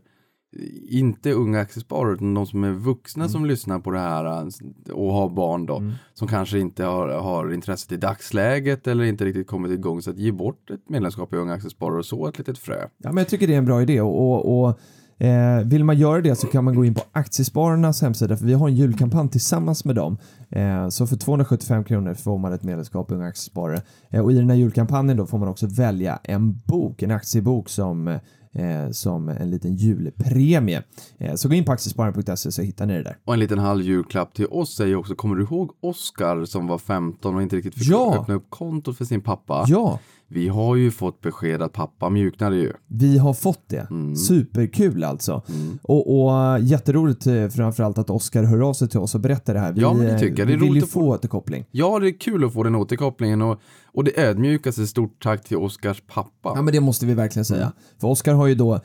inte 0.88 1.32
unga 1.32 1.60
aktiesparare 1.60 2.14
utan 2.14 2.34
de 2.34 2.46
som 2.46 2.64
är 2.64 2.72
vuxna 2.72 3.24
Mm. 3.24 3.32
som 3.32 3.46
lyssnar 3.46 3.78
på 3.78 3.90
det 3.90 3.98
här 3.98 4.48
och 4.92 5.12
har 5.12 5.28
barn 5.28 5.66
då 5.66 5.82
som 6.14 6.28
kanske 6.28 6.58
inte 6.58 6.84
har, 6.84 7.08
har 7.08 7.52
intresset 7.52 7.92
i 7.92 7.96
dagsläget 7.96 8.86
eller 8.86 9.04
inte 9.04 9.24
riktigt 9.24 9.46
kommit 9.46 9.72
igång 9.72 10.02
så 10.02 10.10
att 10.10 10.18
ge 10.18 10.32
bort 10.32 10.70
ett 10.70 10.88
medlemskap 10.88 11.32
i 11.32 11.36
unga 11.36 11.52
aktiesparare 11.54 11.98
och 11.98 12.06
så 12.06 12.26
ett 12.26 12.38
litet 12.38 12.58
frö. 12.58 12.80
Ja, 12.98 13.08
men 13.12 13.16
jag 13.16 13.28
tycker 13.28 13.46
det 13.46 13.54
är 13.54 13.58
en 13.58 13.64
bra 13.64 13.82
idé 13.82 14.00
och, 14.00 14.32
och, 14.32 14.68
och 14.68 14.80
eh, 15.18 15.58
vill 15.64 15.84
man 15.84 15.98
göra 15.98 16.20
det 16.20 16.36
så 16.36 16.46
kan 16.46 16.64
man 16.64 16.74
gå 16.74 16.84
in 16.84 16.94
på 16.94 17.02
Aktiespararnas 17.12 18.02
hemsida 18.02 18.36
för 18.36 18.44
vi 18.44 18.54
har 18.54 18.68
en 18.68 18.76
julkampanj 18.76 19.30
tillsammans 19.30 19.84
med 19.84 19.94
dem. 19.94 20.18
Eh, 20.50 20.88
så 20.88 21.06
för 21.06 21.16
275 21.16 21.84
kronor 21.84 22.14
får 22.14 22.38
man 22.38 22.52
ett 22.52 22.62
medlemskap 22.62 23.10
i 23.10 23.14
Unga 23.14 23.26
Aktiesparare 23.26 23.82
eh, 24.10 24.20
och 24.20 24.32
i 24.32 24.34
den 24.34 24.50
här 24.50 24.56
julkampanjen 24.56 25.16
då 25.16 25.26
får 25.26 25.38
man 25.38 25.48
också 25.48 25.66
välja 25.66 26.18
en 26.22 26.58
bok, 26.58 27.02
en 27.02 27.10
aktiebok 27.10 27.68
som 27.68 28.18
eh, 28.58 28.90
som 28.90 29.28
en 29.28 29.50
liten 29.50 29.74
julpremie. 29.74 30.82
Eh, 31.18 31.34
så 31.34 31.48
gå 31.48 31.54
in 31.54 31.64
på 31.64 31.72
aktiespararen.se 31.72 32.52
så 32.52 32.62
hittar 32.62 32.86
ni 32.86 32.94
det 32.96 33.02
där. 33.02 33.16
Och 33.24 33.34
en 33.34 33.40
liten 33.40 33.58
halv 33.58 33.82
julklapp 33.82 34.34
till 34.34 34.46
oss 34.46 34.80
är 34.80 34.86
ju 34.86 34.96
också, 34.96 35.14
kommer 35.14 35.36
du 35.36 35.42
ihåg 35.42 35.70
Oskar 35.80 36.44
som 36.44 36.66
var 36.66 36.78
15 36.78 37.34
och 37.34 37.42
inte 37.42 37.56
riktigt 37.56 37.74
fick 37.74 37.88
Ja. 37.88 38.18
öppna 38.20 38.34
upp 38.34 38.46
kontot 38.48 38.96
för 38.98 39.04
sin 39.04 39.20
pappa? 39.20 39.64
Ja, 39.68 39.98
Vi 40.28 40.48
har 40.48 40.76
ju 40.76 40.90
fått 40.90 41.20
besked 41.20 41.62
att 41.62 41.72
pappa 41.72 42.10
mjuknade 42.10 42.56
ju. 42.56 42.72
Vi 42.86 43.18
har 43.18 43.34
fått 43.34 43.62
det. 43.68 43.86
Mm. 43.90 44.16
Superkul 44.16 45.04
alltså. 45.04 45.42
Och, 45.82 46.24
och 46.24 46.34
äh, 46.56 46.64
jätteroligt 46.64 47.26
eh, 47.26 47.48
framförallt 47.48 47.98
att 47.98 48.10
Oskar 48.10 48.42
hör 48.42 48.60
av 48.60 48.72
sig 48.74 48.88
till 48.88 48.98
oss 49.00 49.14
och 49.14 49.20
berättar 49.20 49.54
det 49.54 49.60
här. 49.60 49.72
Vi, 49.72 49.80
Ja, 49.80 49.92
men 49.92 50.06
det 50.06 50.12
eh, 50.12 50.18
tycker 50.18 50.38
jag. 50.38 50.48
Det 50.48 50.52
är 50.52 50.56
vi 50.56 50.60
vill 50.60 50.68
roligt 50.70 50.82
ju 50.82 50.84
att 50.86 50.90
få- 50.90 51.00
få 51.00 51.06
återkoppling. 51.08 51.64
Ja, 51.70 51.98
det 51.98 52.08
är 52.08 52.18
kul 52.20 52.44
att 52.44 52.52
få 52.52 52.62
den 52.62 52.74
återkopplingen 52.74 53.42
och, 53.42 53.60
och 53.96 54.04
det 54.04 54.20
ödmjukaste 54.20 54.86
stort 54.86 55.22
tack 55.22 55.44
till 55.44 55.56
Oskars 55.56 56.02
pappa. 56.06 56.52
Ja 56.54 56.62
men 56.62 56.74
det 56.74 56.80
måste 56.80 57.06
vi 57.06 57.14
verkligen 57.14 57.44
säga. 57.44 57.72
För 58.00 58.08
Oskar 58.08 58.34
har 58.34 58.46
ju 58.46 58.54
då, 58.54 58.74
eh, 58.74 58.80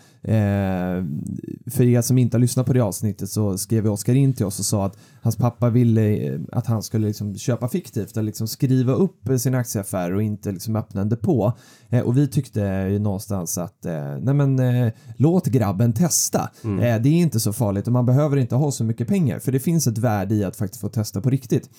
för 1.72 1.82
er 1.82 2.01
som 2.01 2.18
inte 2.18 2.38
har 2.38 2.39
lyssnat 2.39 2.65
på 2.65 2.74
det 2.74 2.80
avsnittet 2.80 3.30
så 3.30 3.58
skrev 3.58 3.88
Oskar 3.88 4.13
in 4.13 4.34
till 4.34 4.46
oss 4.46 4.60
och 4.60 4.65
sa 4.65 4.86
att 4.86 4.98
hans 5.21 5.35
pappa 5.35 5.69
ville 5.69 6.33
eh, 6.33 6.39
att 6.51 6.67
han 6.67 6.83
skulle 6.83 7.07
liksom 7.07 7.35
köpa 7.35 7.67
fiktivt 7.67 8.17
eller 8.17 8.25
liksom 8.25 8.47
skriva 8.47 8.93
upp 8.93 9.29
eh, 9.29 9.37
sin 9.37 9.55
aktieaffär 9.55 10.13
och 10.13 10.23
inte 10.23 10.51
liksom 10.51 10.75
öppna 10.75 11.01
en 11.01 11.09
depå. 11.09 11.53
Eh, 11.89 12.01
och 12.01 12.17
vi 12.17 12.27
tyckte 12.27 12.87
ju 12.91 12.99
någonstans 12.99 13.57
att 13.57 13.85
eh, 13.85 14.17
nej 14.21 14.33
men 14.33 14.59
eh, 14.59 14.93
låt 15.17 15.45
grabben 15.45 15.93
testa. 15.93 16.49
Eh, 16.63 17.01
det 17.01 17.09
är 17.09 17.21
inte 17.21 17.39
så 17.39 17.53
farligt 17.53 17.87
och 17.87 17.93
man 17.93 18.05
behöver 18.05 18.37
inte 18.37 18.55
ha 18.55 18.71
så 18.71 18.83
mycket 18.83 19.07
pengar 19.07 19.39
för 19.39 19.51
det 19.51 19.59
finns 19.59 19.87
ett 19.87 19.97
värde 19.97 20.35
i 20.35 20.43
att 20.43 20.55
faktiskt 20.55 20.81
få 20.81 20.89
testa 20.89 21.21
på 21.21 21.29
riktigt. 21.29 21.69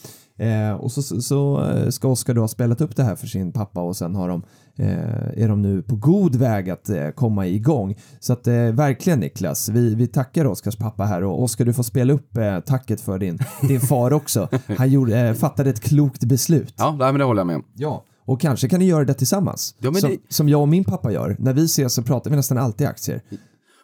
Och 0.78 0.92
så, 0.92 1.02
så, 1.02 1.22
så 1.22 1.66
ska 1.90 2.08
Oskar 2.08 2.34
då 2.34 2.40
ha 2.40 2.49
spelat 2.49 2.80
upp 2.80 2.96
det 2.96 3.02
här 3.02 3.16
för 3.16 3.26
sin 3.26 3.52
pappa 3.52 3.80
och 3.80 3.96
sen 3.96 4.14
har 4.14 4.28
de, 4.28 4.42
är 4.76 5.49
de 5.49 5.62
nu 5.62 5.83
på 5.83 5.97
god 5.97 6.35
väg 6.37 6.71
att 6.71 6.88
eh, 6.88 7.09
komma 7.09 7.47
igång. 7.47 7.95
Så 8.21 8.33
att 8.33 8.47
eh, 8.47 8.55
verkligen 8.55 9.21
Niklas, 9.21 9.68
vi, 9.68 9.94
vi 9.94 10.07
tackar 10.07 10.44
Oskars 10.44 10.77
pappa 10.77 11.05
här 11.05 11.25
och 11.25 11.42
Oskar 11.42 11.64
du 11.64 11.73
får 11.73 11.83
spela 11.83 12.12
upp 12.12 12.37
eh, 12.37 12.61
tacket 12.61 13.01
för 13.01 13.18
din, 13.18 13.38
din 13.68 13.81
far 13.81 14.12
också. 14.12 14.49
Han 14.79 14.90
gjorde, 14.90 15.20
eh, 15.20 15.35
fattade 15.35 15.70
ett 15.70 15.81
klokt 15.81 16.25
beslut. 16.25 16.75
Ja, 16.79 16.96
men 16.99 17.18
det 17.18 17.25
håller 17.25 17.40
jag 17.40 17.46
med 17.46 17.57
om. 17.57 17.64
Ja. 17.75 18.05
Och 18.25 18.40
kanske 18.40 18.68
kan 18.68 18.79
ni 18.81 18.87
göra 18.87 19.05
det 19.05 19.14
tillsammans. 19.14 19.75
Ja, 19.79 19.92
som, 19.94 20.11
det- 20.11 20.18
som 20.29 20.49
jag 20.49 20.61
och 20.61 20.68
min 20.68 20.85
pappa 20.85 21.12
gör. 21.12 21.37
När 21.38 21.53
vi 21.53 21.64
ses 21.64 21.94
så 21.94 22.03
pratar 22.03 22.31
vi 22.31 22.37
nästan 22.37 22.59
alltid 22.59 22.87
aktier. 22.87 23.23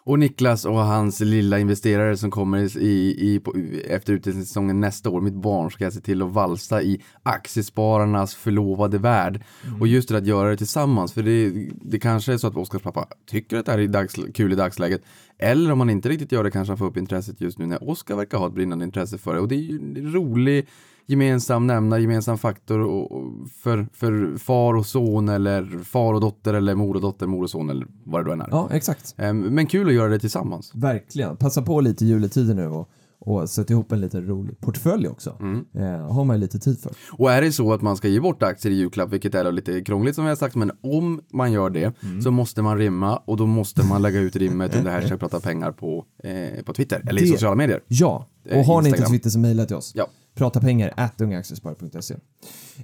Och 0.09 0.19
Niklas 0.19 0.65
och 0.65 0.75
hans 0.75 1.21
lilla 1.21 1.59
investerare 1.59 2.17
som 2.17 2.31
kommer 2.31 2.79
i, 2.79 3.17
i, 3.19 3.41
på, 3.41 3.55
efter 3.85 4.13
utdelningssäsongen 4.13 4.81
nästa 4.81 5.11
år, 5.11 5.21
mitt 5.21 5.35
barn, 5.35 5.71
ska 5.71 5.85
jag 5.85 5.93
se 5.93 6.01
till 6.01 6.23
att 6.23 6.33
valsa 6.33 6.83
i 6.83 7.03
aktiespararnas 7.23 8.35
förlovade 8.35 8.99
värld. 8.99 9.43
Och 9.81 9.89
just 9.89 10.09
det 10.09 10.17
att 10.17 10.27
göra 10.27 10.51
det 10.51 10.57
tillsammans, 10.57 11.13
för 11.13 11.23
det, 11.23 11.69
det 11.71 11.99
kanske 11.99 12.33
är 12.33 12.37
så 12.37 12.47
att 12.47 12.57
Oskars 12.57 12.83
pappa 12.83 13.07
tycker 13.27 13.57
att 13.57 13.67
det 13.67 13.73
här 13.73 13.79
är 13.79 13.87
dags, 13.87 14.15
kul 14.35 14.53
i 14.53 14.57
dagsläget. 14.57 15.03
Eller 15.39 15.73
om 15.73 15.81
han 15.81 15.91
inte 15.91 16.09
riktigt 16.09 16.33
gör 16.33 16.45
det 16.45 16.51
kanske 16.51 16.71
han 16.71 16.79
får 16.79 16.87
upp 16.87 16.97
intresset 16.97 17.41
just 17.41 17.59
nu 17.59 17.67
när 17.67 17.91
Oskar 17.91 18.17
verkar 18.17 18.39
ha 18.39 18.47
ett 18.47 18.55
brinnande 18.55 18.85
intresse 18.85 19.19
för 19.19 19.35
det. 19.35 19.41
Och 19.41 19.49
det 19.49 19.55
är 19.55 19.63
ju 19.63 19.77
en 19.77 20.13
rolig 20.13 20.67
gemensam 21.09 21.67
nämnare, 21.67 22.01
gemensam 22.01 22.39
faktor 22.39 22.79
och, 22.81 23.13
och 23.13 23.25
för, 23.63 23.87
för 23.93 24.37
far 24.39 24.75
och 24.75 24.87
son 24.87 25.29
eller 25.29 25.85
far 25.85 26.15
och 26.15 26.21
dotter 26.21 26.55
eller 26.55 26.75
mor 26.75 26.95
och 26.95 27.01
dotter, 27.01 27.27
mor 27.27 27.43
och 27.43 27.51
son 27.51 27.71
eller 27.71 27.87
vad 28.05 28.25
det 28.27 28.33
än 28.33 28.41
är. 28.41 28.49
Ja, 28.51 28.69
exakt. 28.73 29.15
Ehm, 29.19 29.41
Men 29.41 29.67
kul 29.67 29.89
att 29.89 29.95
göra 29.95 30.09
det 30.09 30.19
tillsammans. 30.19 30.73
Verkligen. 30.75 31.37
Passa 31.37 31.63
på 31.63 31.81
lite 31.81 32.05
i 32.05 32.09
juletider 32.09 32.55
nu 32.55 32.67
och, 32.67 32.89
och 33.21 33.51
sätta 33.51 33.73
ihop 33.73 33.93
en 33.93 34.01
liten 34.01 34.27
rolig 34.27 34.61
portfölj 34.61 35.09
också. 35.09 35.37
Mm. 35.41 35.65
Eh, 35.75 36.13
har 36.13 36.25
man 36.25 36.37
ju 36.37 36.41
lite 36.41 36.59
tid 36.59 36.79
för. 36.81 36.93
Och 37.13 37.33
är 37.33 37.43
det 37.43 37.53
så 37.53 37.73
att 37.73 37.83
man 37.83 37.97
ska 37.97 38.09
ge 38.09 38.21
bort 38.21 38.43
aktier 38.43 38.73
i 38.73 38.77
julklapp, 38.77 39.13
vilket 39.13 39.35
är 39.35 39.53
lite 39.53 39.81
krångligt 39.81 40.15
som 40.15 40.25
vi 40.25 40.29
har 40.29 40.37
sagt, 40.37 40.55
men 40.55 40.71
om 40.83 41.21
man 41.33 41.53
gör 41.53 41.71
det 41.71 42.03
Mm. 42.03 42.23
så 42.23 42.31
måste 42.31 42.63
man 42.63 42.79
rimma 42.79 43.17
och 43.17 43.37
då 43.37 43.47
måste 43.47 43.85
man 43.87 44.03
lägga 44.03 44.21
ut 44.21 44.37
rimmet 44.37 44.77
under 44.77 44.91
hashtag 44.91 45.21
prata 45.21 45.41
pengar 45.41 45.73
på, 45.73 46.05
eh, 46.25 46.65
på 46.65 46.73
Twitter 46.73 47.03
eller 47.09 47.23
i 47.23 47.25
Det- 47.25 47.31
sociala 47.31 47.57
medier. 47.57 47.81
Ja, 47.89 48.27
och 48.51 48.57
har 48.65 48.83
ni 48.83 48.89
inte 48.89 48.89
Instagram. 48.89 49.11
Twitter 49.13 49.31
så 49.31 49.39
mejla 49.39 49.65
till 49.65 49.77
oss. 49.77 49.93
Ja. 49.95 50.07
Prata 50.39 50.61
pengar 50.61 50.93
at 50.97 51.21
ungaaktiesparare.se. 51.21 52.15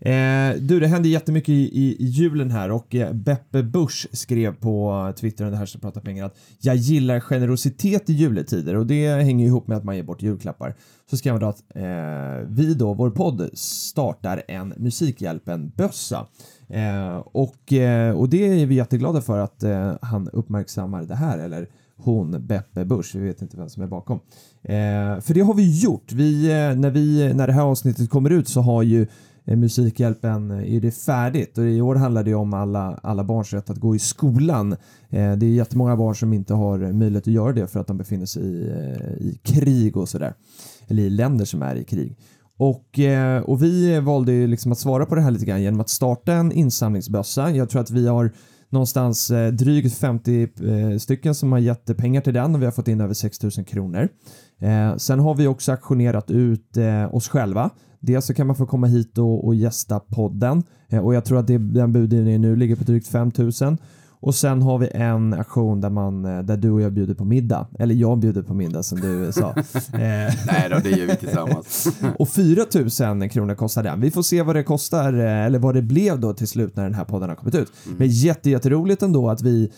Eh, 0.01 0.55
du, 0.61 0.81
det 0.81 0.87
händer 0.87 1.11
jättemycket 1.11 1.49
i, 1.49 1.53
i, 1.53 1.97
i 1.99 2.05
julen 2.05 2.51
här 2.51 2.71
och 2.71 2.95
eh, 2.95 3.13
Beppe 3.13 3.63
Busch 3.63 4.07
skrev 4.13 4.55
på 4.55 5.13
Twitter 5.17 5.45
under 5.45 5.59
hashtag 5.59 5.83
prata 5.83 6.01
pengar 6.01 6.25
att 6.25 6.37
jag 6.59 6.77
gillar 6.77 7.21
generositet 7.21 8.11
i 8.11 8.13
juletider 8.13 8.77
och 8.77 8.87
det 8.87 9.09
hänger 9.09 9.47
ihop 9.47 9.67
med 9.67 9.77
att 9.77 9.85
man 9.85 9.97
ger 9.97 10.03
bort 10.03 10.23
julklappar. 10.23 10.75
Så 11.11 11.17
skrev 11.17 11.33
han 11.33 11.41
då 11.41 11.47
att 11.47 11.63
eh, 11.75 12.49
vi 12.49 12.75
då, 12.75 12.95
vår 12.95 13.11
podd, 13.11 13.51
startar 13.55 14.43
en 14.49 14.75
Musikhjälpen-bössa. 14.77 16.27
Eh, 16.69 17.17
och, 17.17 17.73
eh, 17.73 18.17
och 18.17 18.29
det 18.29 18.63
är 18.63 18.67
vi 18.67 18.75
jätteglada 18.75 19.21
för 19.21 19.39
att 19.39 19.63
eh, 19.63 19.93
han 20.03 20.29
uppmärksammar 20.29 21.03
det 21.03 21.15
här, 21.15 21.39
eller 21.39 21.69
hon, 21.97 22.47
Beppe 22.47 22.85
Busch, 22.85 23.15
vi 23.15 23.21
vet 23.21 23.43
inte 23.43 23.57
vem 23.57 23.69
som 23.69 23.83
är 23.83 23.87
bakom. 23.87 24.21
Eh, 24.63 25.21
för 25.21 25.35
det 25.35 25.41
har 25.41 25.55
vi 25.55 25.81
gjort. 25.81 26.13
Vi, 26.13 26.45
eh, 26.45 26.79
när, 26.79 26.91
vi, 26.91 27.35
när 27.35 27.47
det 27.47 27.53
här 27.53 27.63
avsnittet 27.63 28.11
kommer 28.11 28.31
ut 28.31 28.49
så 28.49 28.61
har 28.61 28.83
ju 28.83 29.07
eh, 29.45 29.57
Musikhjälpen 29.57 30.51
eh, 30.51 30.75
är 30.75 30.81
det 30.81 30.91
färdigt 30.91 31.59
och 31.59 31.65
i 31.65 31.81
år 31.81 31.95
handlar 31.95 32.25
det 32.25 32.35
om 32.35 32.55
alla, 32.55 33.01
alla 33.03 33.25
barns 33.25 33.53
rätt 33.53 33.71
att 33.71 33.79
gå 33.79 33.97
i 33.97 33.99
skolan. 33.99 34.73
Eh, 35.09 35.33
det 35.33 35.47
är 35.47 35.51
jättemånga 35.51 35.97
barn 35.97 36.15
som 36.15 36.33
inte 36.33 36.55
har 36.55 36.79
möjlighet 36.79 37.29
att 37.29 37.35
göra 37.35 37.53
det 37.53 37.67
för 37.67 37.81
att 37.81 37.87
de 37.87 37.99
befinner 37.99 38.27
sig 38.27 38.43
i, 38.43 38.69
eh, 38.69 39.27
i 39.27 39.39
krig 39.43 39.97
och 39.97 40.09
sådär. 40.09 40.35
Eller 40.89 41.03
i 41.03 41.11
länder 41.11 41.45
som 41.45 41.63
är 41.63 41.77
i 41.77 41.85
krig. 41.85 42.17
Och, 42.57 42.99
eh, 42.99 43.43
och 43.43 43.63
vi 43.63 44.01
valde 44.01 44.33
ju 44.33 44.47
liksom 44.47 44.73
att 44.73 44.79
svara 44.79 45.07
på 45.07 45.15
det 45.15 45.21
här 45.21 45.31
lite 45.31 45.45
grann 45.45 45.63
genom 45.63 45.81
att 45.81 45.89
starta 45.89 46.33
en 46.33 46.53
insamlingsbössa. 46.53 47.51
Jag 47.51 47.71
tror 47.71 47.81
att 47.81 47.91
vi 47.91 48.09
har 48.09 48.33
någonstans 48.75 49.31
eh, 49.31 49.53
drygt 49.53 49.95
50 49.95 50.43
eh, 50.43 50.99
stycken 50.99 51.35
som 51.35 51.53
har 51.53 51.59
gett 51.59 51.97
pengar 51.97 52.21
till 52.21 52.35
den 52.35 52.55
och 52.55 52.61
vi 52.61 52.65
har 52.65 52.73
fått 52.73 52.89
in 52.89 53.01
över 53.01 53.15
6 53.15 53.43
000 53.43 53.53
kronor. 53.53 54.09
Eh, 54.61 54.97
sen 54.97 55.21
har 55.21 55.35
vi 55.35 55.47
också 55.47 55.73
aktionerat 55.73 56.31
ut 56.31 56.77
eh, 56.77 57.15
oss 57.15 57.29
själva. 57.29 57.71
Dels 58.01 58.27
så 58.27 58.35
kan 58.35 58.47
man 58.47 58.57
få 58.57 58.67
komma 58.67 58.87
hit 58.87 59.19
och, 59.19 59.47
och 59.47 59.55
gästa 59.55 60.01
podden 60.01 60.63
eh, 60.89 60.99
och 60.99 61.15
jag 61.15 61.25
tror 61.25 61.39
att 61.39 61.47
det, 61.47 61.59
den 61.59 61.93
budgivningen 61.93 62.41
nu 62.41 62.57
ligger 62.57 62.77
på 62.77 62.85
drygt 62.85 63.09
5 63.09 63.33
000. 63.39 63.53
Och 64.25 64.35
sen 64.35 64.63
har 64.63 64.79
vi 64.79 64.89
en 64.95 65.35
aktion 65.35 65.81
där, 65.81 65.91
man, 65.91 66.25
eh, 66.25 66.43
där 66.43 66.57
du 66.57 66.71
och 66.71 66.81
jag 66.81 66.93
bjuder 66.93 67.15
på 67.15 67.25
middag. 67.25 67.67
Eller 67.79 67.95
jag 67.95 68.19
bjuder 68.19 68.43
på 68.43 68.55
middag 68.55 68.83
som 68.83 69.01
du 69.01 69.33
sa. 69.33 69.55
Eh, 69.95 70.01
Nej 70.47 70.69
då, 70.71 70.79
det 70.85 70.91
gör 70.91 71.07
vi 71.07 71.17
tillsammans. 71.17 71.89
och 72.19 72.29
4 72.29 72.63
000 73.15 73.29
kronor 73.31 73.55
kostar 73.55 73.83
den. 73.83 74.01
Vi 74.01 74.11
får 74.11 74.23
se 74.23 74.43
vad 74.43 74.57
det 74.57 74.63
kostar 74.63 75.13
eh, 75.13 75.45
eller 75.47 75.59
vad 75.59 75.75
det 75.75 75.83
blev 75.83 76.21
då 76.21 76.33
till 76.35 76.49
slut 76.49 76.77
när 76.77 76.83
den 76.85 76.95
här 76.95 77.05
podden 77.05 77.29
har 77.29 77.37
kommit 77.37 77.55
ut. 77.55 77.73
Men 77.97 78.09
jätte, 78.09 78.51
jätteroligt 78.51 79.03
ändå 79.03 79.31
att 79.31 79.43
vi 79.43 79.71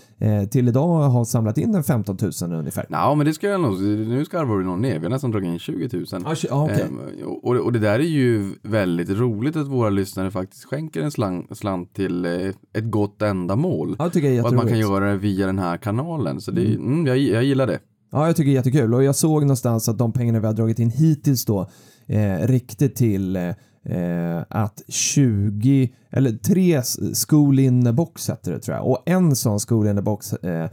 till 0.50 0.68
idag 0.68 0.88
har 1.08 1.24
samlat 1.24 1.58
in 1.58 1.74
en 1.74 1.84
15 1.84 2.16
000 2.42 2.52
ungefär. 2.52 2.86
Ja, 2.88 3.14
men 3.14 3.26
det 3.26 3.32
ska 3.34 3.48
jag 3.48 3.60
nog, 3.60 3.80
nu 3.82 4.24
skarvar 4.24 4.58
du 4.58 4.64
nog 4.64 4.78
ner, 4.78 4.98
vi 4.98 5.04
har 5.04 5.10
nästan 5.10 5.30
dragit 5.30 5.52
in 5.52 5.58
20 5.58 5.88
000. 5.96 6.04
Ja, 6.10 6.18
tj- 6.18 6.46
ja, 6.50 6.64
okej. 6.64 6.82
Ehm, 6.82 7.00
och, 7.42 7.54
och 7.56 7.72
det 7.72 7.78
där 7.78 7.98
är 7.98 8.02
ju 8.02 8.54
väldigt 8.62 9.10
roligt 9.10 9.56
att 9.56 9.66
våra 9.68 9.90
lyssnare 9.90 10.30
faktiskt 10.30 10.64
skänker 10.64 11.00
en 11.02 11.10
slang, 11.10 11.46
slant 11.50 11.94
till 11.94 12.24
ett 12.72 12.90
gott 12.90 13.22
ändamål. 13.22 13.96
Ja, 13.98 14.04
jag 14.04 14.12
tycker 14.12 14.28
är 14.28 14.35
och 14.42 14.48
att 14.48 14.54
man 14.54 14.68
kan 14.68 14.78
göra 14.78 15.10
det 15.10 15.16
via 15.16 15.46
den 15.46 15.58
här 15.58 15.76
kanalen. 15.76 16.40
Så 16.40 16.50
det, 16.50 16.74
mm, 16.74 17.06
jag, 17.06 17.18
jag 17.18 17.44
gillar 17.44 17.66
det. 17.66 17.78
Ja, 18.12 18.26
jag 18.26 18.36
tycker 18.36 18.50
det 18.50 18.52
är 18.52 18.56
jättekul 18.56 18.94
och 18.94 19.04
jag 19.04 19.14
såg 19.14 19.42
någonstans 19.42 19.88
att 19.88 19.98
de 19.98 20.12
pengarna 20.12 20.40
vi 20.40 20.46
har 20.46 20.54
dragit 20.54 20.78
in 20.78 20.90
hittills 20.90 21.44
då 21.44 21.70
eh, 22.06 22.36
räckte 22.36 22.88
till 22.88 23.36
eh, 23.36 24.42
att 24.48 24.82
20, 24.88 25.92
eller 26.10 26.32
tre 26.32 26.82
school 27.28 27.58
in 27.58 27.84
the 27.84 27.92
box 27.92 28.28
hette 28.28 28.50
det 28.50 28.58
tror 28.58 28.76
jag, 28.76 28.86
och 28.86 29.02
en 29.06 29.36
sån 29.36 29.58
school 29.58 29.86
in 29.86 29.96
the 29.96 30.02
box 30.02 30.32
eh, 30.32 30.70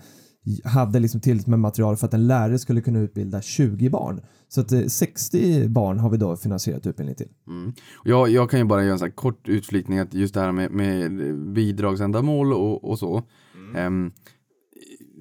hade 0.64 1.00
liksom 1.00 1.22
tillräckligt 1.22 1.48
med 1.48 1.60
material 1.60 1.98
för 1.98 2.08
att 2.08 2.14
en 2.14 2.28
lärare 2.28 2.60
skulle 2.60 2.82
kunna 2.82 3.00
utbilda 3.00 3.42
20 3.42 3.90
barn. 3.90 4.22
Så 4.48 4.62
att 4.62 4.72
eh, 4.72 4.86
60 4.86 5.68
barn 5.68 6.00
har 6.00 6.10
vi 6.10 6.18
då 6.18 6.36
finansierat 6.36 6.88
utbildning 6.88 7.16
till. 7.16 7.30
Mm. 7.48 7.74
Jag, 8.04 8.30
jag 8.30 8.50
kan 8.50 8.60
ju 8.60 8.66
bara 8.66 8.82
göra 8.84 8.94
en 8.94 9.00
sån 9.00 9.06
här 9.06 9.16
kort 9.16 9.50
utflikning 9.50 10.00
att 10.00 10.14
just 10.14 10.34
det 10.34 10.40
här 10.40 10.52
med, 10.52 10.72
med 10.72 11.36
bidragsändamål 11.54 12.54
och, 12.54 12.90
och 12.90 13.00
så. 13.00 13.24
Ehm, 13.76 14.12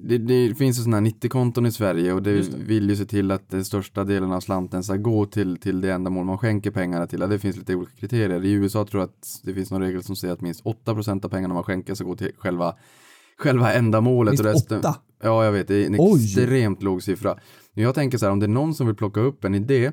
det, 0.03 0.17
det 0.17 0.55
finns 0.55 0.79
ju 0.79 0.83
sådana 0.83 0.97
här 0.97 1.05
90-konton 1.05 1.65
i 1.65 1.71
Sverige 1.71 2.13
och 2.13 2.23
det, 2.23 2.49
vill 2.55 2.89
ju 2.89 2.95
se 2.95 3.05
till 3.05 3.31
att 3.31 3.49
den 3.49 3.65
största 3.65 4.03
delen 4.03 4.31
av 4.31 4.39
slanten 4.39 4.83
ska 4.83 4.95
gå 4.95 5.25
till, 5.25 5.57
till 5.57 5.81
det 5.81 5.91
ändamål 5.91 6.25
man 6.25 6.37
skänker 6.37 6.71
pengarna 6.71 7.07
till. 7.07 7.19
Ja, 7.19 7.27
det 7.27 7.39
finns 7.39 7.57
lite 7.57 7.75
olika 7.75 7.95
kriterier. 7.95 8.45
I 8.45 8.51
USA 8.51 8.85
tror 8.85 9.01
jag 9.01 9.09
att 9.09 9.41
det 9.43 9.53
finns 9.53 9.71
någon 9.71 9.81
regel 9.81 10.03
som 10.03 10.15
säger 10.15 10.33
att 10.33 10.41
minst 10.41 10.63
8% 10.63 11.25
av 11.25 11.29
pengarna 11.29 11.53
man 11.53 11.63
skänker 11.63 11.95
ska 11.95 12.05
gå 12.05 12.15
till 12.15 12.31
själva, 12.37 12.75
själva 13.37 13.73
ändamålet. 13.73 14.31
Minst 14.31 14.45
och 14.45 14.51
resten, 14.51 14.79
åtta? 14.79 14.95
Ja, 15.23 15.45
jag 15.45 15.51
vet. 15.51 15.67
Det 15.67 15.75
är 15.75 15.85
en 15.85 15.95
Oj. 15.99 16.23
extremt 16.23 16.83
låg 16.83 17.03
siffra. 17.03 17.37
Jag 17.73 17.95
tänker 17.95 18.17
så 18.17 18.25
här, 18.25 18.31
om 18.31 18.39
det 18.39 18.45
är 18.45 18.47
någon 18.47 18.73
som 18.73 18.87
vill 18.87 18.95
plocka 18.95 19.19
upp 19.19 19.43
en 19.43 19.55
idé 19.55 19.91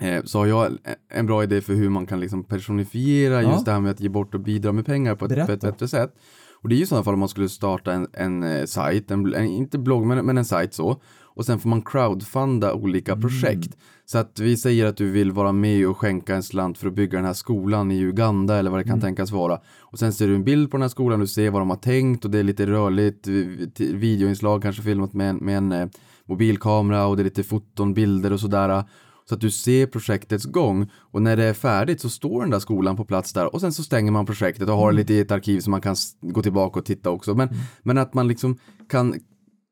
eh, 0.00 0.22
så 0.24 0.38
har 0.38 0.46
jag 0.46 0.72
en- 1.14 1.26
bra 1.26 1.42
idé 1.42 1.60
för 1.60 1.74
hur 1.74 1.88
man 1.90 2.06
kan 2.06 2.20
liksom 2.20 2.44
personifiera 2.44 3.42
Ja. 3.42 3.52
just 3.52 3.64
det 3.64 3.72
här 3.72 3.80
med 3.80 3.90
att 3.90 4.00
ge 4.00 4.08
bort 4.08 4.34
och 4.34 4.40
bidra 4.40 4.72
med 4.72 4.86
pengar 4.86 5.14
på 5.14 5.24
ett, 5.24 5.46
på 5.46 5.52
ett 5.52 5.60
bättre 5.60 5.88
sätt. 5.88 6.14
Och 6.62 6.68
det 6.68 6.74
är 6.74 6.76
ju 6.76 6.82
i 6.82 6.86
sådana 6.86 7.04
fall 7.04 7.14
om 7.14 7.20
man 7.20 7.28
skulle 7.28 7.48
starta 7.48 7.92
en, 7.92 8.06
en 8.12 8.42
eh, 8.42 8.64
sajt, 8.64 9.10
en, 9.10 9.34
en, 9.34 9.44
inte 9.46 9.78
blogg 9.78 10.06
men, 10.06 10.26
men 10.26 10.38
en 10.38 10.44
sajt 10.44 10.74
så. 10.74 11.00
Och 11.22 11.46
sen 11.46 11.58
får 11.58 11.68
man 11.68 11.82
crowdfunda 11.82 12.74
olika 12.74 13.12
Mm. 13.12 13.22
projekt. 13.22 13.76
Så 14.08 14.18
att 14.18 14.38
vi 14.40 14.56
säger 14.56 14.86
att 14.86 14.96
du 14.96 15.10
vill 15.10 15.32
vara 15.32 15.52
med 15.52 15.88
och 15.88 15.96
skänka 15.98 16.34
en 16.34 16.42
slant 16.42 16.78
för 16.78 16.86
att 16.88 16.94
bygga 16.94 17.18
den 17.18 17.24
här 17.26 17.32
skolan 17.32 17.90
i 17.90 18.00
Uganda 18.00 18.56
eller 18.56 18.70
vad 18.70 18.80
det 18.80 18.84
kan 18.84 18.92
Mm. 18.92 19.00
tänkas 19.00 19.30
vara. 19.30 19.60
Och 19.80 19.98
sen 19.98 20.12
ser 20.12 20.28
du 20.28 20.34
en 20.34 20.44
bild 20.44 20.70
på 20.70 20.76
den 20.76 20.82
här 20.82 20.88
skolan, 20.88 21.20
du 21.20 21.26
ser 21.26 21.50
vad 21.50 21.60
de 21.60 21.70
har 21.70 21.76
tänkt 21.76 22.24
och 22.24 22.30
det 22.30 22.38
är 22.38 22.42
lite 22.42 22.66
rörligt, 22.66 23.26
ti- 23.26 23.96
videoinslag 23.96 24.62
kanske 24.62 24.82
filmat 24.82 25.12
med 25.12 25.30
en, 25.30 25.36
med 25.36 25.56
en 25.56 25.72
eh, 25.72 25.88
mobilkamera 26.24 27.06
och 27.06 27.16
det 27.16 27.22
är 27.22 27.24
lite 27.24 27.42
foton, 27.42 27.94
bilder 27.94 28.32
och 28.32 28.40
sådär. 28.40 28.84
Så 29.28 29.34
att 29.34 29.40
du 29.40 29.50
ser 29.50 29.86
projektets 29.86 30.44
gång 30.44 30.90
och 30.94 31.22
när 31.22 31.36
det 31.36 31.44
är 31.44 31.52
färdigt 31.54 32.00
så 32.00 32.10
står 32.10 32.40
den 32.42 32.50
där 32.50 32.58
skolan 32.58 32.96
på 32.96 33.04
plats 33.04 33.32
där 33.32 33.54
och 33.54 33.60
sen 33.60 33.72
så 33.72 33.82
stänger 33.82 34.10
man 34.12 34.26
projektet 34.26 34.68
och 34.68 34.76
har 34.76 34.90
det 34.90 34.96
lite 34.96 35.14
i 35.14 35.20
ett 35.20 35.30
arkiv 35.30 35.60
så 35.60 35.70
man 35.70 35.80
kan 35.80 35.96
gå 36.20 36.42
tillbaka 36.42 36.78
och 36.80 36.86
titta 36.86 37.10
också. 37.10 37.34
Men, 37.34 37.48
men 37.82 37.98
att 37.98 38.14
man 38.14 38.28
liksom 38.28 38.58
kan, 38.88 39.14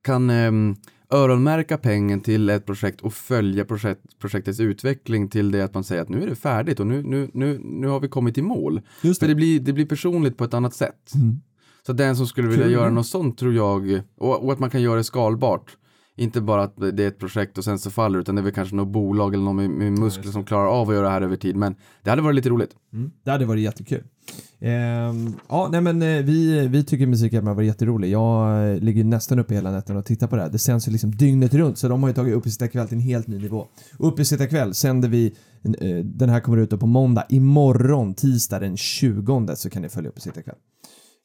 kan 0.05 0.31
ehm, 0.31 0.77
öronmärka 1.11 1.79
pengen 1.79 2.21
till 2.21 2.51
ett 2.51 2.67
projekt 2.67 3.01
och 3.01 3.15
följa 3.15 3.65
projekt, 3.65 4.19
projektets 4.19 4.61
utveckling 4.61 5.29
till 5.29 5.51
det 5.51 5.61
att 5.65 5.75
man 5.75 5.85
säger 5.85 6.03
att 6.03 6.09
nu 6.09 6.23
är 6.23 6.27
det 6.27 6.37
färdigt 6.37 6.81
och 6.81 6.87
nu, 6.87 7.03
nu, 7.03 7.31
nu, 7.33 7.61
nu 7.65 7.87
har 7.87 8.01
vi 8.01 8.09
kommit 8.09 8.39
i 8.39 8.43
mål. 8.43 8.81
Just 9.03 9.21
För 9.21 9.29
det 9.29 9.35
blir, 9.35 9.61
det 9.61 9.73
blir 9.73 9.87
personligt 9.87 10.37
på 10.37 10.45
ett 10.45 10.55
annat 10.55 10.75
sätt. 10.75 11.15
Mm. 11.15 11.41
Så 11.87 11.93
den 11.93 12.17
som 12.17 12.27
skulle 12.27 12.49
vilja 12.49 12.65
Kul. 12.65 12.73
göra 12.73 12.91
något 12.91 13.07
sånt 13.07 13.39
tror 13.39 13.55
jag, 13.55 14.01
och, 14.19 14.45
och 14.45 14.53
att 14.53 14.59
man 14.59 14.71
kan 14.71 14.83
göra 14.83 14.97
det 14.97 15.05
skalbart. 15.05 15.77
Inte 16.17 16.41
bara 16.41 16.63
att 16.63 16.77
det 16.77 17.05
är 17.05 17.09
ett 17.09 17.19
projekt 17.19 17.59
och 17.59 17.65
sen 17.65 17.79
så 17.79 17.91
faller 17.91 18.19
utan 18.19 18.35
det 18.35 18.41
är 18.41 18.43
väl 18.43 18.53
kanske 18.53 18.77
något 18.77 18.89
bolag 18.89 19.35
eller 19.35 19.45
någon 19.45 19.57
med, 19.57 19.71
med 19.71 19.99
muskler 19.99 20.33
som 20.33 20.45
klarar 20.45 20.67
av 20.67 20.89
att 20.89 20.95
göra 20.95 21.07
det 21.07 21.13
här 21.13 21.23
över 21.23 21.37
tid. 21.37 21.57
Men 21.57 21.75
det 22.03 22.11
hade 22.11 22.23
varit 22.23 22.37
lite 22.37 22.49
roligt. 22.49 22.71
Mm. 22.93 23.11
Det 23.25 23.31
hade 23.31 23.45
varit 23.45 23.63
jättekul. 23.63 24.03
Ehm, 24.61 25.35
ja, 25.49 25.69
nej 25.73 25.81
men 25.81 26.03
eh, 26.03 26.23
vi, 26.23 26.69
vi 26.69 26.85
tycker 26.85 27.43
har 27.43 27.55
varit 27.55 27.67
jätterolig. 27.67 28.11
Jag 28.11 28.71
eh, 28.73 28.79
ligger 28.81 29.05
nästan 29.05 29.39
uppe 29.39 29.55
hela 29.55 29.71
natten 29.71 29.97
och 29.97 30.05
tittar 30.05 30.27
på 30.27 30.37
det 30.37 30.43
här. 30.43 30.51
Det 30.51 30.59
sänds 30.59 30.89
ju 30.89 30.93
liksom 30.93 31.11
dygnet 31.11 31.55
runt 31.55 31.79
så 31.79 31.89
de 31.89 32.03
har 32.03 32.11
ju 32.11 32.15
tagit 32.15 32.35
Uppesittarkväll 32.35 32.89
till 32.89 32.97
en 32.97 33.03
helt 33.03 33.27
ny 33.27 33.39
nivå. 33.39 33.67
Uppesittarkväll 33.99 34.75
sänder 34.75 35.09
vi, 35.09 35.35
eh, 35.81 35.97
den 36.05 36.29
här 36.29 36.41
kommer 36.41 36.59
ut 36.59 36.81
på 36.81 36.87
måndag. 36.87 37.27
Imorgon, 37.29 38.15
tisdag 38.15 38.59
den 38.59 38.77
20 38.77 39.57
så 39.57 39.71
kan 39.71 39.83
ni 39.83 39.89
följa 39.89 40.11
Uppesittarkväll. 40.11 40.55
Eh, 40.55 40.61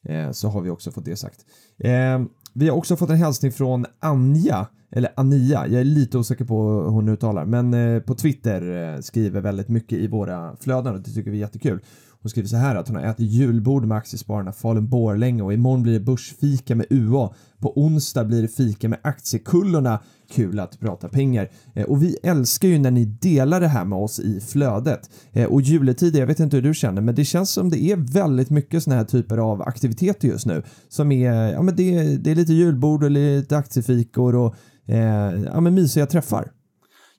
Eh, 0.08 0.30
så 0.30 0.48
har 0.48 0.60
vi 0.60 0.70
också 0.70 0.90
fått 0.90 1.04
det 1.04 1.16
sagt. 1.16 1.44
Eh, 1.78 2.20
vi 2.54 2.68
har 2.68 2.76
också 2.76 2.96
fått 2.96 3.10
en 3.10 3.16
hälsning 3.16 3.52
från 3.52 3.86
Anja, 4.00 4.66
eller 4.92 5.12
Ania, 5.16 5.66
jag 5.66 5.80
är 5.80 5.84
lite 5.84 6.18
osäker 6.18 6.44
på 6.44 6.72
hur 6.72 6.90
hon 6.90 7.08
uttalar, 7.08 7.44
men 7.44 7.74
eh, 7.74 8.00
på 8.00 8.14
Twitter 8.14 9.02
skriver 9.02 9.40
väldigt 9.40 9.68
mycket 9.68 9.98
i 9.98 10.06
våra 10.06 10.56
flöden 10.56 10.94
och 10.94 11.00
det 11.00 11.10
tycker 11.10 11.30
vi 11.30 11.36
är 11.36 11.40
jättekul. 11.40 11.80
Hon 12.22 12.30
skriver 12.30 12.48
så 12.48 12.56
här 12.56 12.76
att 12.76 12.88
hon 12.88 12.96
har 12.96 13.02
ätit 13.02 13.30
julbord 13.30 13.84
med 13.84 13.98
Aktiespararna 13.98 14.50
Falun-Borlänge 14.50 15.42
och 15.42 15.52
imorgon 15.52 15.82
blir 15.82 15.92
det 15.92 16.00
börsfika 16.00 16.74
med 16.74 16.86
UA. 16.90 17.30
På 17.58 17.80
onsdag 17.80 18.24
blir 18.24 18.42
det 18.42 18.48
fika 18.48 18.88
med 18.88 18.98
Aktiekullorna. 19.02 20.00
Kul 20.32 20.60
att 20.60 20.80
prata 20.80 21.08
pengar. 21.08 21.50
Eh, 21.74 21.84
och 21.84 22.02
vi 22.02 22.16
älskar 22.22 22.68
ju 22.68 22.78
när 22.78 22.90
ni 22.90 23.04
delar 23.04 23.60
det 23.60 23.68
här 23.68 23.84
med 23.84 23.98
oss 23.98 24.20
i 24.20 24.40
flödet. 24.40 25.10
Eh, 25.32 25.46
och 25.46 25.60
juletid, 25.60 26.16
jag 26.16 26.26
vet 26.26 26.40
inte 26.40 26.56
hur 26.56 26.62
du 26.62 26.74
känner, 26.74 27.02
men 27.02 27.14
det 27.14 27.24
känns 27.24 27.50
som 27.50 27.70
det 27.70 27.82
är 27.82 27.96
väldigt 27.96 28.50
mycket 28.50 28.82
såna 28.82 28.96
här 28.96 29.04
typer 29.04 29.38
av 29.38 29.62
aktiviteter 29.62 30.28
just 30.28 30.46
nu. 30.46 30.62
Som 30.88 31.12
är, 31.12 31.52
ja 31.52 31.62
men 31.62 31.76
det, 31.76 32.16
det 32.16 32.30
är 32.30 32.34
lite 32.34 32.52
julbord 32.52 33.04
och 33.04 33.10
lite 33.10 33.56
aktiefikor 33.56 34.34
och 34.34 34.54
eh, 34.86 35.42
ja 35.44 35.60
men 35.60 35.74
mysiga 35.74 36.06
träffar. 36.06 36.50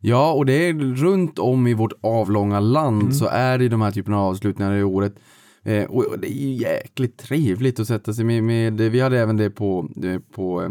Ja, 0.01 0.33
och 0.33 0.45
det 0.45 0.53
är 0.53 0.73
runt 0.95 1.39
om 1.39 1.67
i 1.67 1.73
vårt 1.73 1.93
avlånga 2.01 2.59
land 2.59 3.15
så 3.15 3.25
är 3.25 3.57
det 3.57 3.69
de 3.69 3.81
här 3.81 3.91
typerna 3.91 4.17
av 4.19 4.29
avslutningar 4.29 4.73
i 4.75 4.83
året. 4.83 5.15
Eh, 5.63 5.83
och 5.83 6.19
det 6.19 6.27
är 6.27 6.41
ju 6.47 6.53
jäkligt 6.53 7.17
trevligt 7.17 7.79
att 7.79 7.87
sätta 7.87 8.13
sig 8.13 8.25
med, 8.25 8.43
med 8.43 8.81
vi 8.81 8.99
hade 8.99 9.19
även 9.19 9.37
det 9.37 9.49
på, 9.49 9.89
eh, 10.03 10.19
på 10.35 10.63
eh, 10.63 10.69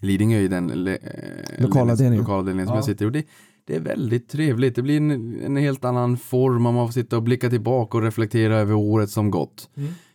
Lidingö 0.00 0.38
i 0.38 0.48
den 0.48 0.66
le, 0.66 0.92
eh, 0.92 1.62
Lokalavdelningen. 1.62 2.18
lokalavdelningen 2.24 2.66
som 2.66 2.74
Ja. 2.74 2.78
jag 2.78 2.84
sitter 2.84 3.04
i. 3.04 3.08
Och 3.08 3.12
det, 3.12 3.24
det 3.66 3.76
är 3.76 3.80
väldigt 3.80 4.28
trevligt. 4.28 4.74
Det 4.74 4.82
blir 4.82 4.96
en, 4.96 5.40
en 5.44 5.56
helt 5.56 5.84
annan 5.84 6.16
form 6.16 6.66
om 6.66 6.74
man 6.74 6.86
får 6.88 6.92
sitta 6.92 7.16
och 7.16 7.22
blicka 7.22 7.50
tillbaka 7.50 7.96
och 7.98 8.02
reflektera 8.02 8.56
över 8.58 8.74
året 8.74 9.10
som 9.10 9.30
gått. 9.30 9.70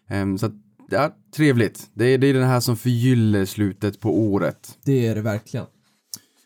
Em, 0.10 0.38
så 0.38 0.46
att, 0.46 0.54
är 0.92 1.12
trevligt. 1.36 1.90
Det 1.94 2.06
är, 2.06 2.18
det 2.18 2.28
är 2.28 2.34
den 2.34 2.44
här 2.48 2.60
som 2.60 2.78
förgyller 2.78 3.46
slutet 3.46 4.00
på 4.00 4.20
året. 4.20 4.78
Det 4.86 5.08
är 5.08 5.16
det 5.16 5.22
verkligen. 5.22 5.66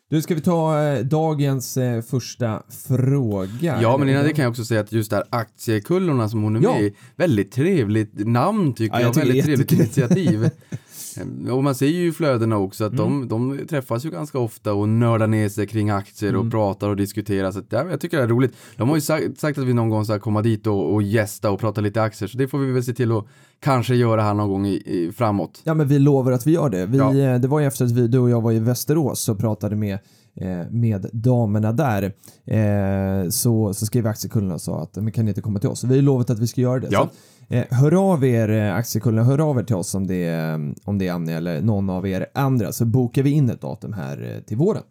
Du, 0.09 0.21
ska 0.21 0.35
vi 0.35 0.41
ta 0.41 0.83
eh, 0.83 0.99
dagens 1.05 1.77
eh, 1.77 2.01
första 2.01 2.63
fråga? 2.87 3.81
Ja, 3.81 3.97
men 3.97 4.09
innan 4.09 4.23
det 4.23 4.33
kan 4.33 4.43
jag 4.43 4.49
också 4.49 4.65
säga 4.65 4.81
att 4.81 4.91
just 4.91 5.11
där 5.11 5.23
aktiekullorna 5.29 6.29
som 6.29 6.43
hon 6.43 6.55
är 6.55 6.61
Ja. 6.61 6.73
med 6.73 6.83
i, 6.83 6.95
väldigt 7.15 7.51
trevligt 7.51 8.11
namn 8.27 8.73
tycker 8.73 8.95
Ja, 8.95 9.01
jag, 9.01 9.07
jag 9.07 9.13
tycker 9.13 9.27
väldigt 9.27 9.45
det 9.45 9.51
är 9.51 9.55
trevligt 9.55 9.71
initiativ. 9.71 10.49
Ehm, 11.21 11.49
och 11.51 11.63
man 11.63 11.75
ser 11.75 11.87
ju 11.87 12.07
i 12.07 12.11
flödena 12.11 12.57
också 12.57 12.83
att 12.85 12.93
Mm. 12.93 13.27
de, 13.27 13.57
de 13.57 13.67
träffas 13.67 14.05
ju 14.05 14.09
ganska 14.09 14.39
ofta 14.39 14.73
och 14.73 14.89
nördar 14.89 15.27
ner 15.27 15.49
sig 15.49 15.67
kring 15.67 15.89
aktier 15.89 16.29
Mm. 16.29 16.45
och 16.45 16.51
pratar 16.51 16.89
och 16.89 16.95
diskuterar. 16.95 17.51
Så 17.51 17.61
ja, 17.69 17.85
jag 17.89 18.01
tycker 18.01 18.17
det 18.17 18.23
är 18.23 18.27
roligt. 18.27 18.53
De 18.77 18.89
har 18.89 18.95
ju 18.95 19.01
sagt, 19.01 19.39
sagt 19.39 19.57
att 19.59 19.65
vi 19.65 19.73
någon 19.73 19.89
gång 19.89 20.05
ska 20.05 20.19
komma 20.19 20.41
dit 20.41 20.67
och, 20.67 20.93
och 20.93 21.01
gästa 21.03 21.51
och 21.51 21.59
prata 21.59 21.81
lite 21.81 22.01
aktier, 22.01 22.27
så 22.27 22.37
det 22.37 22.47
får 22.47 22.57
vi 22.59 22.71
väl 22.71 22.83
se 22.83 22.93
till 22.93 23.11
att 23.11 23.25
kanske 23.59 23.95
göra 23.95 24.21
här 24.21 24.33
någon 24.33 24.49
gång 24.49 24.65
i, 24.67 24.73
i, 24.85 25.11
framåt. 25.17 25.61
Ja, 25.63 25.73
men 25.73 25.87
vi 25.87 25.99
lovar 25.99 26.31
att 26.31 26.47
vi 26.47 26.51
gör 26.51 26.69
det. 26.69 26.85
Vi, 26.85 26.97
Ja. 26.97 27.15
eh, 27.17 27.39
Det 27.39 27.47
var 27.47 27.59
ju 27.59 27.65
efter 27.65 27.85
att 27.85 27.91
vi, 27.91 28.07
du 28.07 28.19
och 28.19 28.29
jag 28.29 28.41
var 28.41 28.51
i 28.51 28.59
Västerås 28.59 29.29
och 29.29 29.39
pratade 29.39 29.75
med, 29.75 29.93
eh, 30.35 30.69
med 30.71 31.09
damerna 31.13 31.71
där. 31.71 32.13
Eh, 32.45 33.29
så, 33.29 33.73
så 33.73 33.85
skrev 33.85 34.07
aktiekunderna 34.07 34.53
och 34.53 34.61
sa 34.61 34.81
att 34.81 34.95
men 34.95 35.11
kan 35.11 35.25
ni 35.25 35.31
inte 35.31 35.41
komma 35.41 35.59
till 35.59 35.69
oss? 35.69 35.83
Vi 35.83 35.95
har 35.95 36.01
lovat 36.01 36.29
att 36.29 36.39
vi 36.39 36.47
ska 36.47 36.61
göra 36.61 36.79
det. 36.79 36.87
Ja. 36.91 36.99
Så, 36.99 37.03
eh, 37.05 37.09
Eh, 37.49 37.65
hör 37.69 38.11
av 38.11 38.25
er 38.25 38.49
eh, 38.49 38.55
aktiekullen, 38.55 38.75
aktiekunderna, 38.77 39.23
hör 39.23 39.49
av 39.49 39.59
er 39.59 39.63
till 39.63 39.75
oss 39.75 39.95
om 39.95 40.07
det, 40.07 40.23
är, 40.25 40.53
eh, 40.53 40.59
om 40.83 40.97
det 40.97 41.07
är 41.07 41.13
Annie 41.13 41.33
eller 41.33 41.61
någon 41.61 41.89
av 41.89 42.07
er 42.07 42.27
andra 42.33 42.71
så 42.71 42.85
bokar 42.85 43.23
vi 43.23 43.29
in 43.29 43.49
ett 43.49 43.61
datum 43.61 43.93
här 43.93 44.43
till 44.47 44.57
våren. 44.57 44.83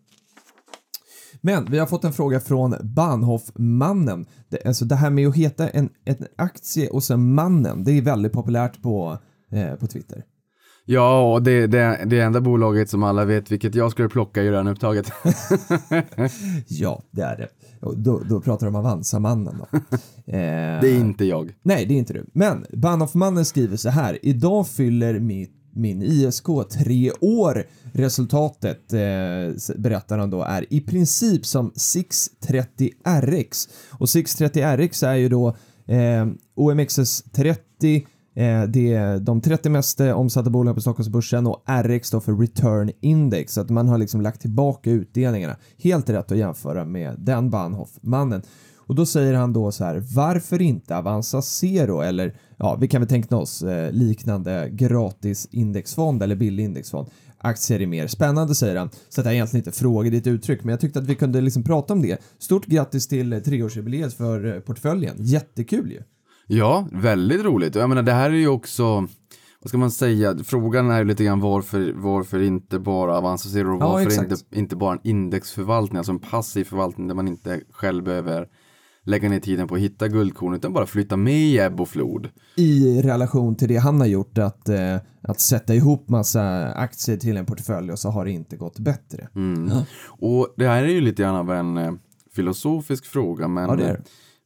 Men 1.41 1.71
vi 1.71 1.79
har 1.79 1.87
fått 1.87 2.05
en 2.05 2.13
fråga 2.13 2.41
från 2.41 2.75
Bahnhof-mannen. 2.83 4.27
Det, 4.49 4.67
alltså 4.67 4.85
det 4.85 4.95
här 4.95 5.11
med 5.11 5.29
att 5.29 5.37
heta 5.37 5.69
en, 5.69 5.89
en 6.05 6.27
aktie 6.37 6.91
och 6.91 7.05
sen 7.05 7.35
mannen, 7.35 7.85
det 7.85 7.93
är 7.93 8.03
väldigt 8.03 8.33
populärt 8.33 8.83
på, 8.83 9.19
eh, 9.51 9.75
på 9.75 9.87
Twitter. 9.87 10.25
Ja, 10.89 11.33
och 11.33 11.43
det, 11.43 11.67
det, 11.67 12.05
det 12.07 12.21
enda 12.21 12.41
bolaget 12.41 12.91
som 12.91 13.03
alla 13.03 13.25
vet 13.25 13.53
vilket 13.53 13.75
jag 13.75 13.91
skulle 13.91 14.09
plocka 14.09 14.43
i 14.43 14.51
redan 14.51 14.69
upptaget. 14.69 15.13
Ja, 16.69 17.03
det 17.11 17.23
är 17.23 17.37
det. 17.37 17.49
Och 17.81 17.99
då, 17.99 18.23
då 18.29 18.41
pratar 18.41 18.67
de 18.67 18.75
om 18.75 18.87
Avanza-mannen 18.87 19.55
då. 19.59 19.79
Eh, 20.29 20.81
det 20.81 20.89
är 20.89 20.99
inte 20.99 21.25
jag. 21.25 21.55
Nej, 21.63 21.87
det 21.87 21.95
är 21.95 21.99
inte 21.99 22.13
du. 22.13 22.27
Men 22.33 22.67
Bahnhof-mannen 22.73 23.45
skriver 23.45 23.77
så 23.77 23.89
här. 23.89 24.19
Idag 24.23 24.69
fyller 24.69 25.19
min, 25.21 25.49
min 25.73 26.03
ISK 26.03 26.47
tre 26.71 27.11
år. 27.21 27.65
Resultatet, 27.93 28.93
eh, 28.93 28.99
berättar 29.77 30.19
han 30.19 30.31
då, 30.31 30.43
är 30.43 30.65
i 30.71 30.81
princip 30.81 31.47
som 31.47 31.73
630 31.75 32.91
RX. 33.23 33.69
Och 33.91 34.09
630 34.09 34.77
RX 34.77 35.03
är 35.03 35.15
ju 35.15 35.29
då 35.29 35.57
eh, 35.87 36.27
OMXS 36.55 37.23
30 37.23 37.63
Eh, 37.87 38.03
Eh, 38.37 38.63
det 38.63 38.95
är 38.95 39.19
de 39.19 39.41
30 39.41 39.69
mest 39.69 40.01
eh, 40.01 40.19
omsatta 40.19 40.51
bolagen 40.51 40.75
på 40.75 40.81
Stockholmsbörsen 40.81 41.47
och 41.47 41.63
RX 41.85 42.11
då 42.11 42.21
för 42.21 42.33
Return 42.33 42.91
Index. 43.01 43.53
Så 43.53 43.61
att 43.61 43.71
man 43.71 43.89
har 43.89 43.99
liksom 43.99 44.21
lagt 44.21 44.41
tillbaka 44.41 44.91
utdelningarna. 44.91 45.57
Helt 45.79 46.11
rätt 46.11 46.33
att 46.33 46.39
jämföra 46.39 46.85
med 46.85 47.15
den 47.19 47.51
Bahnhof-mannen. 47.51 48.43
Och 48.77 48.95
då 48.95 49.07
säger 49.07 49.35
han 49.35 49.53
då 49.53 49.73
så 49.73 49.85
här, 49.85 50.03
varför 50.15 50.63
inte 50.63 50.97
Avanza 50.97 51.43
Zero 51.43 52.01
eller 52.01 52.37
ja, 52.57 52.77
vi 52.81 52.89
kan 52.89 53.01
väl 53.01 53.09
tänka 53.09 53.37
oss 53.37 53.63
eh, 53.63 53.93
liknande 53.93 54.69
gratis 54.73 55.49
indexfond 55.51 56.23
eller 56.23 56.37
billig 56.37 56.65
indexfond. 56.65 57.09
Aktier 57.39 57.83
är 57.83 57.87
mer 57.87 58.07
spännande 58.07 58.55
säger 58.55 58.77
han. 58.77 58.91
Så 59.09 59.23
det 59.23 59.29
är 59.29 59.35
egentligen 59.35 59.67
inte 59.67 59.79
fråga 59.79 60.11
ditt 60.11 60.27
uttryck, 60.27 60.65
men 60.65 60.71
jag 60.71 60.81
tyckte 60.81 60.99
att 60.99 61.07
vi 61.07 61.15
kunde 61.15 61.41
liksom 61.41 61.63
prata 61.63 61.93
om 61.93 62.03
det. 62.03 62.19
Stort 62.39 62.67
grattis 62.67 63.09
till 63.09 63.33
eh, 63.33 63.39
treårsjubileet 63.39 64.15
för 64.15 64.61
portföljen. 64.61 65.17
Jättekul 65.19 65.93
ju. 65.93 66.03
Ja, 66.47 66.89
väldigt 66.93 67.45
roligt. 67.45 67.75
Jag 67.75 67.89
menar, 67.89 68.03
det 68.03 68.13
här 68.13 68.31
är 68.31 68.35
ju 68.35 68.49
också, 68.49 68.85
vad 69.61 69.69
ska 69.69 69.79
man 69.79 69.91
säga, 69.91 70.37
frågan 70.45 70.91
är 70.91 70.99
ju 70.99 71.05
lite 71.05 71.25
grann 71.25 71.41
varför, 71.41 71.93
varför 71.97 72.43
inte 72.43 72.79
bara 72.79 73.19
Avanza 73.19 73.49
Zero 73.49 73.77
och 73.77 73.83
Ja, 73.83 73.89
varför 73.89 74.23
inte, 74.23 74.37
inte 74.53 74.77
bara 74.77 74.93
en 74.93 75.01
indexförvaltning, 75.03 75.99
alltså 75.99 76.13
en 76.13 76.19
passiv 76.19 76.65
förvaltning 76.65 77.09
där 77.09 77.15
man 77.15 77.29
inte 77.29 77.61
själv 77.71 78.05
behöver 78.05 78.47
lägga 79.07 79.29
ner 79.29 79.41
tiden 79.41 79.69
på 79.69 79.75
att 79.75 79.81
hitta 79.81 80.09
guldkorn 80.09 80.55
utan 80.55 80.73
bara 80.73 80.87
flytta 80.87 81.17
med 81.17 81.35
i 81.35 81.59
ebb 81.59 81.81
och 81.81 81.89
flod. 81.89 82.29
I 82.57 83.03
relation 83.03 83.57
till 83.57 83.69
det 83.69 83.77
han 83.77 84.01
har 84.01 84.07
gjort, 84.07 84.39
att, 84.39 84.69
eh, 84.69 84.97
att 85.23 85.41
sätta 85.41 85.75
ihop 85.75 86.09
massa 86.09 86.73
aktier 86.73 87.17
till 87.17 87.37
en 87.37 87.47
portfölj 87.47 87.93
och 87.93 87.99
så 87.99 88.11
har 88.11 88.25
det 88.25 88.31
inte 88.31 88.57
gått 88.57 88.79
bättre. 88.79 89.29
Mm. 89.35 89.71
Och 90.07 90.55
det 90.57 90.67
här 90.67 90.83
är 90.83 90.89
ju 90.89 91.01
lite 91.01 91.23
grann 91.23 91.37
av 91.37 91.53
en 91.53 91.79
eh, 91.79 91.93
filosofisk 92.35 93.07
fråga 93.07 93.49
men, 93.49 93.79
Ja, 93.79 93.97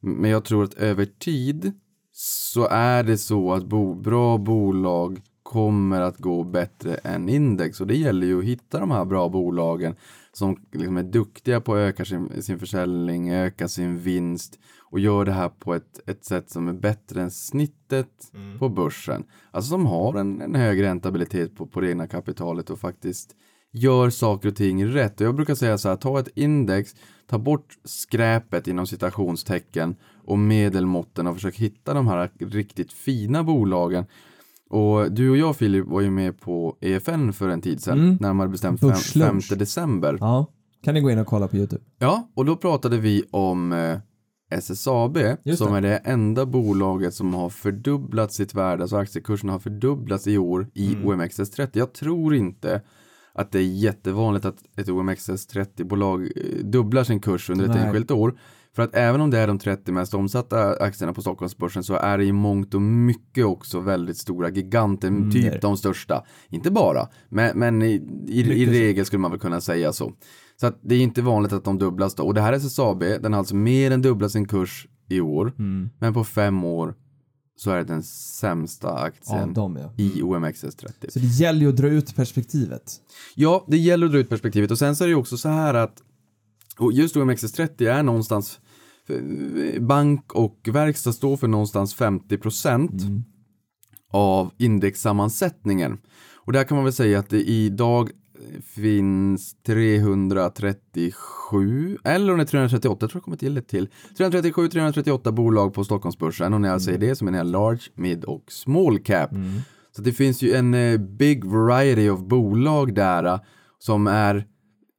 men 0.01 0.31
jag 0.31 0.45
tror 0.45 0.63
att 0.63 0.73
över 0.73 1.05
tid 1.05 1.73
så 2.11 2.67
är 2.67 3.03
det 3.03 3.17
så 3.17 3.53
att 3.53 3.65
bo, 3.65 3.95
bra 3.95 4.37
bolag 4.37 5.21
kommer 5.43 6.01
att 6.01 6.17
gå 6.17 6.43
bättre 6.43 6.95
än 6.95 7.29
index 7.29 7.81
och 7.81 7.87
det 7.87 7.95
gäller 7.95 8.27
ju 8.27 8.39
att 8.39 8.45
hitta 8.45 8.79
de 8.79 8.91
här 8.91 9.05
bra 9.05 9.29
bolagen 9.29 9.95
som 10.33 10.65
liksom 10.71 10.97
är 10.97 11.03
duktiga 11.03 11.61
på 11.61 11.73
att 11.73 11.79
öka 11.79 12.05
sin, 12.05 12.41
sin 12.43 12.59
försäljning, 12.59 13.29
öka 13.29 13.67
sin 13.67 13.97
vinst 13.97 14.59
och 14.91 14.99
gör 14.99 15.25
det 15.25 15.31
här 15.31 15.49
på 15.49 15.73
ett, 15.73 16.09
ett 16.09 16.25
sätt 16.25 16.49
som 16.49 16.67
är 16.67 16.73
bättre 16.73 17.21
än 17.21 17.31
snittet 17.31 18.31
på 18.59 18.69
börsen. 18.69 19.23
Alltså 19.51 19.69
som 19.69 19.85
har 19.85 20.19
en, 20.19 20.41
en 20.41 20.55
hög 20.55 20.83
räntabilitet 20.83 21.55
på, 21.55 21.67
på 21.67 21.81
det 21.81 21.89
egna 21.89 22.07
kapitalet 22.07 22.69
och 22.69 22.79
faktiskt 22.79 23.35
gör 23.71 24.09
saker 24.09 24.49
och 24.49 24.55
ting 24.55 24.87
rätt. 24.87 25.21
Och 25.21 25.27
jag 25.27 25.35
brukar 25.35 25.55
säga 25.55 25.77
så 25.77 25.89
här, 25.89 25.95
ta 25.95 26.19
ett 26.19 26.29
index, 26.35 26.95
ta 27.27 27.37
bort 27.37 27.77
skräpet 27.83 28.67
inom 28.67 28.87
citationstecken 28.87 29.95
och 30.23 30.39
medelmåtten 30.39 31.27
och 31.27 31.35
försök 31.35 31.55
hitta 31.55 31.93
de 31.93 32.07
här 32.07 32.29
riktigt 32.39 32.93
fina 32.93 33.43
bolagen. 33.43 34.05
Och 34.69 35.11
du 35.11 35.29
och 35.29 35.37
jag 35.37 35.55
Filip 35.55 35.87
var 35.87 36.01
ju 36.01 36.09
med 36.11 36.39
på 36.39 36.77
EFN 36.81 37.33
för 37.33 37.49
en 37.49 37.61
tid 37.61 37.81
sedan, 37.83 37.99
Mm. 37.99 38.17
närmare 38.21 38.47
bestämt 38.49 38.79
fem, 38.79 38.89
5 38.89 38.95
Börslunch. 38.97 39.53
december. 39.57 40.17
Ja, 40.19 40.45
kan 40.83 40.93
ni 40.93 41.01
gå 41.01 41.11
in 41.11 41.19
och 41.19 41.27
kolla 41.27 41.47
på 41.47 41.57
YouTube. 41.57 41.83
Ja, 41.99 42.29
och 42.35 42.45
då 42.45 42.55
pratade 42.55 42.97
vi 42.97 43.23
om 43.31 43.71
eh, 43.73 43.97
SSAB 44.51 45.17
Just 45.43 45.57
som 45.63 45.71
det. 45.71 45.77
är 45.77 45.81
det 45.81 45.97
enda 45.97 46.45
bolaget 46.45 47.13
som 47.13 47.33
har 47.33 47.49
fördubblat 47.49 48.33
sitt 48.33 48.53
värde, 48.53 48.81
alltså 48.83 48.95
aktiekursen 48.97 49.49
har 49.49 49.59
fördubblats 49.59 50.27
i 50.27 50.37
år 50.37 50.67
i 50.73 50.93
Mm. 50.95 51.05
OMXS30. 51.07 51.69
Jag 51.73 51.93
tror 51.93 52.35
inte 52.35 52.81
att 53.33 53.51
det 53.51 53.59
är 53.59 53.63
jättevanligt 53.63 54.45
att 54.45 54.57
ett 54.77 54.87
OMXS30-bolag 54.89 56.21
eh, 56.23 56.65
dubblar 56.65 57.03
sin 57.03 57.19
kurs 57.19 57.49
under 57.49 57.65
ett 57.65 57.71
Nej. 57.71 57.83
enskilt 57.85 58.11
år. 58.11 58.37
För 58.75 58.83
att 58.83 58.95
även 58.95 59.21
om 59.21 59.29
det 59.29 59.39
är 59.39 59.47
de 59.47 59.59
30 59.59 59.91
mest 59.91 60.13
omsatta 60.13 60.73
aktierna 60.73 61.13
på 61.13 61.21
Stockholmsbörsen 61.21 61.83
så 61.83 61.93
är 61.95 62.17
det 62.17 62.25
i 62.25 62.31
mångt 62.31 62.73
och 62.73 62.81
mycket 62.81 63.45
också 63.45 63.79
väldigt 63.79 64.17
stora 64.17 64.49
giganter, 64.49 65.07
Mm, 65.07 65.31
typ 65.31 65.51
det. 65.51 65.59
de 65.61 65.77
största. 65.77 66.23
Inte 66.49 66.71
bara, 66.71 67.07
men, 67.29 67.59
men 67.59 67.81
i, 67.81 67.91
i, 68.27 68.39
i 68.41 68.65
regel 68.65 69.05
skulle 69.05 69.19
man 69.19 69.31
väl 69.31 69.39
kunna 69.39 69.61
säga 69.61 69.93
så. 69.93 70.11
Så 70.59 70.67
att 70.67 70.79
det 70.81 70.95
är 70.95 70.99
inte 70.99 71.21
vanligt 71.21 71.53
att 71.53 71.63
de 71.63 71.77
dubblas 71.77 72.15
då. 72.15 72.23
Och 72.23 72.33
det 72.33 72.41
här 72.41 72.53
är 72.53 72.57
SSAB, 72.57 72.99
den 72.99 73.33
har 73.33 73.39
alltså 73.39 73.55
mer 73.55 73.91
än 73.91 74.01
dubblat 74.01 74.31
sin 74.31 74.47
kurs 74.47 74.87
i 75.09 75.21
år. 75.21 75.53
Mm. 75.59 75.89
Men 75.99 76.13
på 76.13 76.23
fem 76.23 76.63
år 76.63 76.95
så 77.55 77.71
är 77.71 77.77
det 77.77 77.83
den 77.83 78.03
sämsta 78.03 78.93
aktien 78.93 79.39
Av 79.39 79.53
dem 79.53 79.77
ja. 79.81 79.93
i 79.97 80.21
OMXS30. 80.21 81.09
Så 81.09 81.19
det 81.19 81.25
gäller 81.27 81.59
ju 81.59 81.69
att 81.69 81.77
dra 81.77 81.87
ut 81.87 82.15
perspektivet. 82.15 82.95
Ja, 83.35 83.65
det 83.67 83.77
gäller 83.77 84.05
att 84.05 84.11
dra 84.11 84.19
ut 84.19 84.29
perspektivet 84.29 84.71
och 84.71 84.77
sen 84.79 84.95
så 84.95 85.03
är 85.03 85.07
det 85.07 85.11
ju 85.11 85.15
också 85.19 85.37
så 85.37 85.49
här 85.49 85.73
att 85.73 86.01
och 86.77 86.93
just 86.93 87.15
OMXS30 87.15 87.89
är 87.89 88.03
någonstans 88.03 88.59
bank 89.79 90.33
och 90.33 90.69
verkstad 90.71 91.13
står 91.13 91.37
för 91.37 91.47
någonstans 91.47 91.97
50% 91.97 93.23
av 94.11 94.51
indexsammansättningen. 94.57 95.97
Och 96.35 96.53
där 96.53 96.63
kan 96.63 96.75
man 96.75 96.83
väl 96.83 96.93
säga 96.93 97.19
att 97.19 97.29
det 97.29 97.43
idag 97.43 98.09
finns 98.63 99.55
337 99.65 101.97
eller 102.03 102.31
om 102.31 102.37
det 102.37 102.43
är 102.43 102.45
338, 102.45 103.03
jag 103.03 103.11
tror 103.11 103.19
det 103.19 103.23
kommer 103.23 103.37
till 103.37 103.57
ett 103.57 103.67
till. 103.67 103.89
337-338 104.17 105.31
bolag 105.31 105.73
på 105.73 105.83
Stockholmsbörsen 105.83 106.53
och 106.53 106.61
när 106.61 106.69
jag 106.69 106.81
säger 106.81 106.99
det 106.99 107.15
så 107.15 107.25
menar 107.25 107.37
jag 107.37 107.47
large, 107.47 107.81
mid 107.95 108.23
och 108.23 108.51
small 108.51 108.99
cap. 108.99 109.29
Så 109.95 110.01
det 110.01 110.11
finns 110.11 110.41
ju 110.41 110.53
en 110.53 110.73
eh, 110.73 110.97
big 110.97 111.45
variety 111.45 112.09
of 112.09 112.19
bolag 112.19 112.95
där 112.95 113.23
eh, 113.23 113.39
som 113.79 114.07
är 114.07 114.47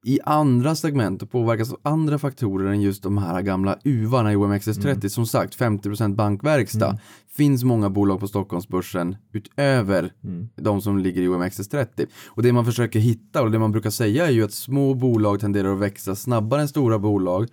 i 0.03 0.19
andra 0.23 0.75
segment 0.75 1.21
och 1.21 1.31
påverkas 1.31 1.71
av 1.71 1.79
andra 1.83 2.19
faktorer 2.19 2.71
än 2.71 2.81
just 2.81 3.03
de 3.03 3.17
här 3.17 3.41
gamla 3.41 3.79
uvarna 3.83 4.33
i 4.33 4.35
OMXS30. 4.35 5.07
Som 5.07 5.25
sagt, 5.25 5.59
50% 5.59 6.15
bankverkstad. 6.15 6.99
Finns 7.35 7.63
många 7.63 7.89
bolag 7.89 8.19
på 8.19 8.27
Stockholmsbörsen 8.27 9.15
utöver 9.33 10.13
de 10.55 10.81
som 10.81 10.97
ligger 10.97 11.21
i 11.21 11.27
OMXS30. 11.27 12.07
Och 12.27 12.43
det 12.43 12.53
man 12.53 12.65
försöker 12.65 12.99
hitta 12.99 13.41
och 13.41 13.51
det 13.51 13.59
man 13.59 13.71
brukar 13.71 13.89
säga 13.89 14.27
är 14.27 14.31
ju 14.31 14.43
att 14.43 14.53
små 14.53 14.93
bolag 14.93 15.39
tenderar 15.39 15.73
att 15.73 15.79
växa 15.79 16.15
snabbare 16.15 16.61
än 16.61 16.67
stora 16.67 16.99
bolag. 16.99 17.47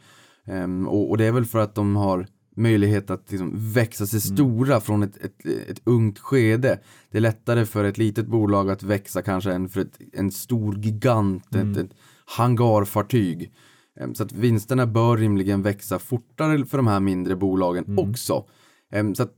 Ehm, 0.46 0.88
och, 0.88 1.10
och 1.10 1.18
det 1.18 1.24
är 1.24 1.32
väl 1.32 1.46
för 1.46 1.58
att 1.58 1.74
de 1.74 1.96
har 1.96 2.26
möjlighet 2.56 3.10
att 3.10 3.30
liksom 3.30 3.52
växa 3.72 4.06
sig 4.06 4.20
stora 4.20 4.80
från 4.80 5.02
ett, 5.02 5.16
ett, 5.16 5.46
ett 5.68 5.80
ungt 5.84 6.18
skede. 6.18 6.78
Det 7.10 7.18
är 7.18 7.22
lättare 7.22 7.66
för 7.66 7.84
ett 7.84 7.98
litet 7.98 8.26
bolag 8.26 8.70
att 8.70 8.82
växa 8.82 9.22
kanske 9.22 9.52
än 9.52 9.68
för 9.68 9.80
ett, 9.80 9.98
en 10.12 10.30
stor 10.30 10.78
gigant, 10.78 11.54
ett, 11.54 11.76
ett 11.76 11.90
hangarfartyg. 12.38 13.52
Ehm, 14.00 14.14
Så 14.14 14.22
att 14.22 14.32
vinsterna 14.32 14.86
bör 14.86 15.16
rimligen 15.16 15.62
växa 15.62 15.98
fortare 15.98 16.64
för 16.66 16.76
de 16.76 16.86
här 16.86 17.00
mindre 17.00 17.36
bolagen 17.36 17.98
också. 17.98 18.44
Ehm, 18.92 19.14
Så 19.14 19.22
att 19.22 19.32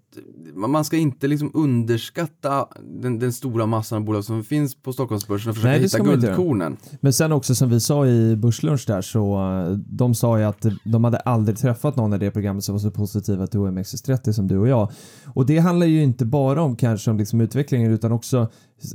man- 0.54 0.70
man 0.70 0.84
ska 0.84 0.96
inte 0.96 1.26
liksom 1.28 1.50
underskatta 1.54 2.66
den, 3.02 3.18
den 3.18 3.32
stora 3.32 3.66
massan 3.66 3.98
av 3.98 4.04
bolag 4.04 4.24
som 4.24 4.44
finns 4.44 4.74
på 4.82 4.92
Stockholmsbörsen 4.92 5.50
och 5.50 5.56
försöka 5.56 5.70
Nej, 5.72 5.80
hitta 5.82 5.98
guldkornen. 5.98 6.76
Men 7.00 7.12
sen 7.12 7.32
också 7.32 7.54
som 7.54 7.70
vi 7.70 7.80
sa 7.80 8.06
i 8.06 8.36
Börslunch 8.36 8.84
där 8.86 9.00
så 9.00 9.34
eh, 9.68 9.72
de 9.76 10.14
sa 10.14 10.38
ju 10.38 10.44
att 10.44 10.66
de 10.84 11.04
hade 11.04 11.18
aldrig 11.18 11.58
träffat 11.58 11.96
någon 11.96 12.12
i 12.14 12.18
det 12.18 12.30
programmet 12.30 12.64
som 12.64 12.74
var 12.74 12.80
så 12.80 12.90
positiva 12.90 13.46
till 13.46 13.60
OMXS30 13.60 14.32
som 14.32 14.48
du 14.48 14.58
och 14.58 14.68
jag. 14.68 14.90
Och 15.34 15.46
det 15.46 15.58
handlar 15.58 15.86
ju 15.86 16.02
inte 16.02 16.24
bara 16.24 16.62
om 16.62 16.76
kanske 16.76 17.10
om 17.10 17.18
liksom 17.18 17.40
utvecklingen 17.40 17.92
utan 17.92 18.12
också 18.12 18.38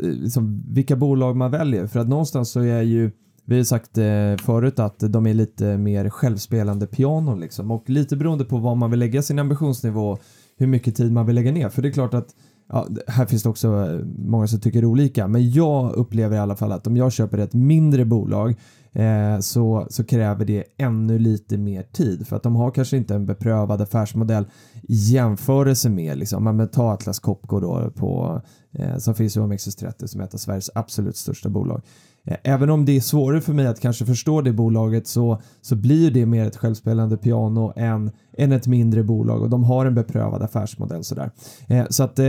eh, 0.04 0.08
liksom 0.10 0.64
vilka 0.74 0.96
bolag 0.96 1.36
man 1.36 1.52
väljer. 1.52 1.88
För 1.88 2.00
att 2.00 2.08
någonstans 2.08 2.50
så 2.52 2.60
är 2.60 2.82
ju 2.82 3.12
vi 3.50 3.58
har 3.58 3.64
sagt 3.64 3.98
eh, 3.98 4.46
förut 4.46 4.80
att 4.80 5.00
de 5.00 5.28
är 5.28 5.34
lite 5.34 5.78
mer 5.78 6.10
självspelande 6.10 6.88
pianon 6.88 7.40
liksom 7.40 7.72
och 7.72 7.90
lite 7.90 8.16
beroende 8.16 8.46
på 8.46 8.58
vad 8.58 8.78
man 8.78 8.92
vill 8.92 9.00
lägga 9.00 9.22
sin 9.22 9.40
ambitionsnivå 9.40 10.18
hur 10.58 10.68
mycket 10.68 10.96
tid 10.96 11.12
man 11.12 11.26
vill 11.26 11.36
lägga 11.36 11.52
ner. 11.52 11.70
För 11.70 11.82
det 11.82 11.88
är 11.88 11.92
klart 11.92 12.14
att 12.14 12.36
Ja, 12.70 12.88
här 13.08 13.26
finns 13.26 13.44
det 13.44 13.50
också 13.50 13.68
eh, 13.68 14.06
många 14.18 14.48
som 14.48 14.60
tycker 14.60 14.86
olika, 14.86 15.28
men 15.28 15.52
jag 15.52 15.92
upplever 15.94 16.36
i 16.36 16.40
alla 16.40 16.56
fall 16.56 16.72
att 16.72 16.88
om 16.88 16.98
jag 16.98 17.12
köper 17.12 17.38
ett 17.38 17.54
mindre 17.54 18.06
bolag 18.06 18.56
eh, 18.92 19.40
så, 19.40 19.88
så 19.90 20.04
kräver 20.04 20.46
det 20.46 20.64
ännu 20.78 21.20
lite 21.20 21.58
mer 21.58 21.84
tid 21.84 22.28
för 22.28 22.36
att 22.36 22.44
de 22.44 22.56
har 22.56 22.72
kanske 22.72 22.98
inte 22.98 23.16
en 23.16 23.26
beprövad 23.26 23.82
affärsmodell 23.82 24.46
i 24.74 24.94
jämförelse 24.94 25.90
med, 25.90 26.18
liksom, 26.18 26.44
men 26.44 26.68
ta 26.68 26.94
Atlas 26.94 27.20
Copco 27.20 27.60
då 27.60 27.92
på, 27.96 28.42
eh, 28.72 28.98
som 28.98 29.16
finns 29.16 29.38
i 29.38 29.40
OMXS30 29.40 30.06
som 30.06 30.22
är 30.22 30.26
ett 30.26 30.34
av 30.34 30.38
Sveriges 30.38 30.70
absolut 30.76 31.18
största 31.18 31.50
bolag. 31.50 31.82
Eh, 32.28 32.38
även 32.44 32.70
om 32.70 32.86
det 32.86 32.96
är 32.96 33.02
svårare 33.02 33.42
för 33.42 33.54
mig 33.54 33.68
att 33.68 33.80
kanske 33.80 34.06
förstå 34.06 34.42
det 34.42 34.54
bolaget 34.54 35.08
så, 35.08 35.42
så 35.62 35.76
blir 35.76 36.12
det 36.12 36.26
mer 36.26 36.46
ett 36.46 36.58
självspelande 36.58 37.18
piano 37.18 37.74
än, 37.76 38.12
än 38.38 38.52
ett 38.52 38.68
mindre 38.68 39.04
bolag 39.04 39.42
och 39.42 39.50
de 39.50 39.64
har 39.64 39.86
en 39.86 39.96
beprövad 39.96 40.44
affärsmodell 40.44 41.04
sådär. 41.04 41.32
Eh, 41.68 41.86
så 41.90 42.04
att, 42.04 42.20
eh, 42.20 42.26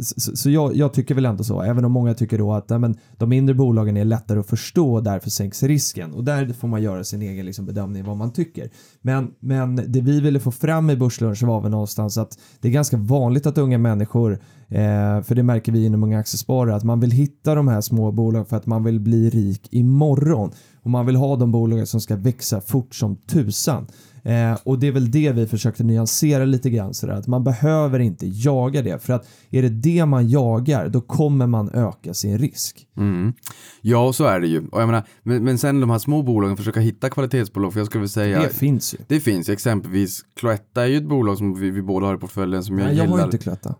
så, 0.00 0.36
så 0.36 0.50
jag, 0.50 0.76
jag 0.76 0.92
tycker 0.92 1.14
väl 1.14 1.26
ändå 1.26 1.44
så, 1.44 1.62
även 1.62 1.84
om 1.84 1.92
många 1.92 2.14
tycker 2.14 2.38
då 2.38 2.52
att 2.52 2.68
nej, 2.68 2.78
men, 2.78 2.96
de 3.16 3.28
mindre 3.28 3.54
bolagen 3.54 3.96
är 3.96 4.04
lättare 4.04 4.40
att 4.40 4.46
förstå 4.46 4.94
och 4.94 5.02
därför 5.02 5.30
sänks 5.30 5.62
risken 5.62 6.12
och 6.12 6.24
där 6.24 6.52
får 6.52 6.68
man 6.68 6.82
göra 6.82 7.04
sin 7.04 7.22
egen 7.22 7.46
liksom, 7.46 7.66
bedömning 7.66 8.04
vad 8.04 8.16
man 8.16 8.32
tycker. 8.32 8.70
Men, 9.02 9.30
men 9.40 9.76
det 9.76 10.00
vi 10.00 10.20
ville 10.20 10.40
få 10.40 10.50
fram 10.50 10.90
i 10.90 10.96
Börslunch 10.96 11.42
var 11.42 11.60
väl 11.60 11.70
någonstans 11.70 12.18
att 12.18 12.38
det 12.60 12.68
är 12.68 12.72
ganska 12.72 12.96
vanligt 12.96 13.46
att 13.46 13.58
unga 13.58 13.78
människor 13.78 14.38
Eh, 14.72 15.22
för 15.22 15.34
det 15.34 15.42
märker 15.42 15.72
vi 15.72 15.84
inom 15.84 16.02
Unga 16.02 16.18
Aktiesparare 16.18 16.74
att 16.74 16.84
man 16.84 17.00
vill 17.00 17.10
hitta 17.10 17.54
de 17.54 17.68
här 17.68 17.80
små 17.80 18.12
bolagen 18.12 18.46
för 18.46 18.56
att 18.56 18.66
man 18.66 18.84
vill 18.84 19.00
bli 19.00 19.30
rik 19.30 19.68
imorgon 19.70 20.50
och 20.82 20.90
man 20.90 21.06
vill 21.06 21.16
ha 21.16 21.36
de 21.36 21.52
bolagen 21.52 21.86
som 21.86 22.00
ska 22.00 22.16
växa 22.16 22.60
fort 22.60 22.94
som 22.94 23.16
tusan. 23.16 23.86
Eh, 24.24 24.58
och 24.64 24.78
det 24.78 24.86
är 24.86 24.92
väl 24.92 25.10
det 25.10 25.32
vi 25.32 25.46
försökte 25.46 25.84
nyansera 25.84 26.44
lite 26.44 26.70
grann 26.70 26.94
sådär 26.94 27.14
att 27.14 27.26
man 27.26 27.44
behöver 27.44 27.98
inte 27.98 28.26
jaga 28.26 28.82
det 28.82 29.02
för 29.02 29.12
att 29.12 29.28
är 29.50 29.62
det 29.62 29.68
det 29.68 30.06
man 30.06 30.28
jagar 30.28 30.88
då 30.88 31.00
kommer 31.00 31.46
man 31.46 31.70
öka 31.70 32.14
sin 32.14 32.38
risk. 32.38 32.86
Mm. 32.96 33.32
Ja, 33.80 34.12
så 34.12 34.24
är 34.24 34.40
det 34.40 34.46
ju. 34.46 34.66
Och 34.68 34.80
jag 34.80 34.86
menar, 34.86 35.04
men, 35.22 35.44
men 35.44 35.58
sen 35.58 35.80
de 35.80 35.90
här 35.90 35.98
små 35.98 36.22
bolagen 36.22 36.56
försöka 36.56 36.80
hitta 36.80 37.10
kvalitetsbolag, 37.10 37.72
för 37.72 37.80
jag 37.80 37.86
skulle 37.86 38.00
vilja 38.00 38.08
säga 38.08 38.42
Det 38.42 38.48
finns 38.48 38.94
ju. 38.94 38.98
Det 39.06 39.20
finns 39.20 39.48
exempelvis 39.48 40.20
Cloetta 40.36 40.82
är 40.82 40.86
ju 40.86 40.96
ett 40.96 41.08
bolag 41.08 41.38
som 41.38 41.54
vi, 41.54 41.70
vi 41.70 41.82
båda 41.82 42.06
har 42.06 42.14
i 42.14 42.18
portföljen 42.18 42.64
som 42.64 42.78
jag 42.78 42.86
Nej, 42.86 42.96
jag 42.96 43.04
gillar. 43.04 43.18
har 43.18 43.24
inte 43.24 43.38
Cloetta. 43.38 43.74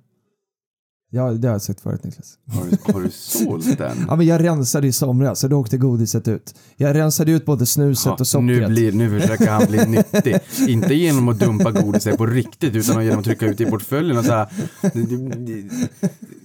Ja, 1.14 1.31
det 1.31 1.48
har 1.48 1.55
jag 1.55 1.62
sagt 1.62 1.81
förut 1.81 2.05
Niklas. 2.05 2.35
Har 2.53 2.64
du, 2.64 2.92
har 2.92 3.01
du 3.01 3.11
sålt 3.11 3.79
den? 3.79 4.05
Ja, 4.09 4.16
men 4.16 4.27
jag 4.27 4.44
rensade 4.44 4.87
i 4.87 4.92
somras 4.92 5.40
så 5.40 5.48
då 5.48 5.57
åkte 5.57 5.77
godiset 5.77 6.29
ut. 6.29 6.55
Jag 6.77 6.96
rensade 6.96 7.33
ut 7.33 7.44
både 7.44 7.66
snuset 7.66 8.20
och 8.20 8.27
sockret. 8.27 8.46
nu, 8.46 8.66
blir, 8.68 8.92
nu 8.92 9.20
försöker 9.20 9.51
han 9.51 9.66
bli 9.68 9.87
nyttig. 10.12 10.38
Inte 10.68 10.94
genom 10.94 11.29
att 11.29 11.38
dumpa 11.38 11.70
godiset 11.70 12.18
på 12.18 12.27
riktigt 12.27 12.75
utan 12.77 13.05
genom 13.05 13.18
att 13.18 13.25
trycka 13.25 13.46
ut 13.46 13.61
i 13.61 13.66
portföljen 13.66 14.18
och 14.18 14.25
så 14.25 14.33
här. 14.33 14.48